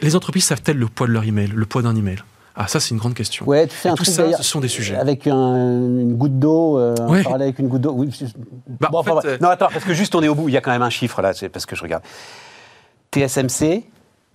Les 0.00 0.16
entreprises 0.16 0.44
savent-elles 0.44 0.78
le 0.78 0.86
poids 0.86 1.06
de 1.06 1.12
leur 1.12 1.24
email, 1.24 1.50
le 1.52 1.66
poids 1.66 1.82
d'un 1.82 1.96
email? 1.96 2.22
Ah, 2.54 2.68
ça, 2.68 2.80
c'est 2.80 2.90
une 2.90 2.98
grande 2.98 3.14
question. 3.14 3.46
Ouais, 3.46 3.66
tu 3.66 3.74
fais 3.74 3.88
un 3.88 3.94
tout 3.94 4.04
truc 4.04 4.14
ça, 4.14 4.36
ce 4.36 4.42
sont 4.42 4.60
des 4.60 4.68
sujets. 4.68 4.96
Avec 4.96 5.26
une 5.26 6.14
goutte 6.14 6.38
d'eau, 6.38 6.78
euh, 6.78 6.94
avec 7.32 7.58
une 7.58 7.68
goutte 7.68 7.80
d'eau. 7.80 7.92
Oui, 7.92 8.10
bah, 8.80 8.90
bon, 8.92 9.02
euh, 9.24 9.38
Non, 9.40 9.48
attends, 9.48 9.68
parce 9.72 9.84
que 9.84 9.94
juste 9.94 10.14
on 10.14 10.22
est 10.22 10.28
au 10.28 10.34
bout, 10.34 10.48
il 10.48 10.52
y 10.52 10.56
a 10.56 10.60
quand 10.60 10.70
même 10.70 10.82
un 10.82 10.90
chiffre 10.90 11.22
là, 11.22 11.32
c'est 11.32 11.48
parce 11.48 11.64
que 11.64 11.76
je 11.76 11.82
regarde. 11.82 12.02
TSMC, 13.10 13.84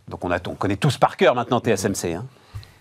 donc 0.10 0.24
on, 0.24 0.32
a, 0.32 0.38
on 0.48 0.56
connaît 0.56 0.78
tous 0.78 0.98
par 0.98 1.18
cœur 1.18 1.36
maintenant 1.36 1.60
TSMC, 1.60 2.14
hein, 2.14 2.26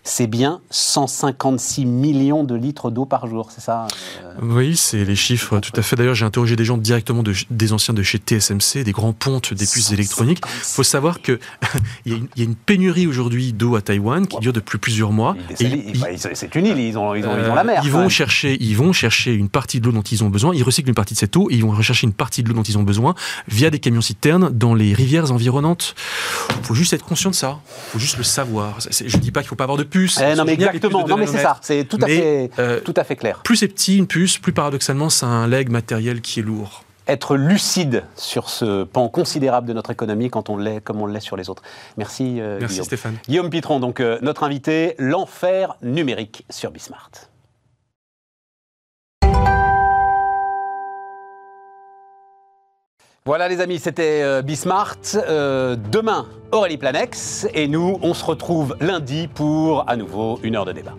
c'est 0.07 0.29
bien 0.29 0.61
156 0.71 1.85
millions 1.85 2.45
de 2.45 2.55
litres 2.55 2.91
d'eau 2.91 3.07
par 3.07 3.27
jour, 3.27 3.51
c'est 3.53 3.61
ça 3.61 3.89
euh 4.23 4.35
Oui, 4.41 4.77
c'est 4.77 5.05
les 5.05 5.17
chiffres, 5.17 5.59
tout 5.59 5.73
à 5.75 5.83
fait. 5.83 5.97
D'ailleurs, 5.97 6.15
j'ai 6.15 6.25
interrogé 6.25 6.55
des 6.55 6.65
gens 6.65 6.79
directement 6.79 7.25
des 7.51 7.73
anciens 7.73 7.93
de 7.93 8.03
chez 8.03 8.19
TSMC, 8.19 8.85
des 8.85 8.93
grands 8.93 9.13
pontes 9.13 9.53
des 9.53 9.67
puces 9.67 9.91
électroniques. 9.91 10.41
Il 10.45 10.61
faut 10.61 10.85
savoir 10.85 11.21
qu'il 11.21 11.39
y, 12.07 12.13
a 12.13 12.45
une 12.45 12.55
pénurie 12.55 13.09
aujourd'hui 13.09 13.53
d'eau 13.53 13.75
à 13.75 13.83
Taïwan 13.83 14.27
qui 14.29 14.39
dure 14.39 14.53
depuis 14.53 14.79
plusieurs 14.79 15.11
mois. 15.11 15.37
C'est 15.57 16.55
une 16.55 16.67
île, 16.67 16.79
ils 16.79 16.97
ont, 16.97 17.15
ils 17.15 17.27
ont, 17.27 17.55
la 17.55 17.65
mer. 17.65 17.83
Ils 17.85 17.91
vont, 17.91 18.09
chercher, 18.09 18.57
ils 18.61 18.77
vont 18.77 18.93
chercher 18.93 19.35
une 19.35 19.49
partie 19.49 19.81
de 19.81 19.87
l'eau 19.87 19.93
dont 19.93 20.03
ils 20.03 20.23
ont 20.23 20.31
besoin, 20.31 20.55
ils 20.55 20.63
recyclent 20.63 20.89
une 20.89 20.95
partie 20.95 21.15
de 21.15 21.19
cette 21.19 21.37
eau 21.37 21.49
et 21.51 21.55
ils 21.55 21.63
vont 21.63 21.73
rechercher 21.73 22.07
une 22.07 22.13
partie 22.13 22.45
de 22.45 22.49
l'eau 22.49 22.55
dont 22.55 22.63
ils 22.63 22.79
ont 22.79 22.85
besoin 22.85 23.17
via 23.49 23.71
des 23.71 23.81
camions 23.81 24.01
citernes 24.01 24.51
dans 24.51 24.75
les 24.75 24.95
rivières 24.95 25.33
environnantes. 25.33 25.97
Il 26.61 26.65
faut 26.65 26.75
juste 26.75 26.93
être 26.93 27.05
conscient 27.05 27.31
de 27.31 27.35
ça, 27.35 27.59
il 27.89 27.93
faut 27.93 27.99
juste 27.99 28.19
le 28.19 28.25
savoir. 28.25 28.79
Je 28.81 29.17
ne 29.17 29.23
dis 29.23 29.33
pas 29.33 29.41
qu'il 29.41 29.47
ne 29.47 29.51
faut 29.51 29.57
pas 29.57 29.65
avoir 29.65 29.79
de 29.79 29.96
eh, 30.05 30.35
non, 30.35 30.45
mais 30.45 30.53
exactement. 30.55 31.07
Non, 31.07 31.17
mais 31.17 31.27
c'est 31.27 31.39
ça. 31.39 31.59
C'est 31.63 31.85
tout, 31.85 31.99
à 32.03 32.07
fait, 32.07 32.51
euh, 32.59 32.81
tout 32.81 32.95
à 32.97 33.05
fait 33.05 33.17
clair. 33.17 33.41
Plus 33.45 33.57
c'est 33.57 33.69
petit, 33.69 33.99
une 33.99 34.07
puce, 34.07 34.39
plus 34.39 34.53
paradoxalement, 34.53 35.09
c'est 35.09 35.27
un 35.27 35.47
leg 35.47 35.69
matériel 35.71 36.21
qui 36.21 36.41
est 36.41 36.43
lourd 36.43 36.83
être 37.09 37.37
lucide 37.37 38.03
sur 38.17 38.49
ce 38.49 38.85
pan 38.85 39.09
considérable 39.09 39.69
de 39.69 39.73
notre 39.73 39.91
économie 39.91 40.29
quand 40.29 40.51
on 40.51 40.57
l'est 40.57 40.81
comme 40.81 41.01
on 41.01 41.07
l'est 41.07 41.21
sur 41.21 41.37
les 41.37 41.49
autres. 41.49 41.63
Merci, 41.97 42.41
euh, 42.41 42.59
Merci 42.61 42.83
Stéphane. 42.85 43.17
Guillaume 43.29 43.51
Pitron, 43.51 43.81
donc 43.81 44.01
euh, 44.01 44.19
notre 44.23 44.43
invité, 44.43 44.95
l'enfer 44.99 45.77
numérique 45.83 46.45
sur 46.51 46.71
Bismart. 46.71 47.11
Voilà 53.27 53.49
les 53.49 53.61
amis, 53.61 53.81
c'était 53.81 54.23
euh, 54.23 54.41
Bismart. 54.41 54.99
Euh, 55.17 55.75
demain, 55.91 56.27
Aurélie 56.53 56.77
Planex. 56.77 57.49
Et 57.55 57.67
nous, 57.67 57.99
on 58.01 58.15
se 58.15 58.25
retrouve 58.25 58.77
lundi 58.79 59.27
pour 59.27 59.91
à 59.91 59.97
nouveau 59.97 60.39
une 60.45 60.55
heure 60.55 60.65
de 60.65 60.71
débat. 60.71 60.95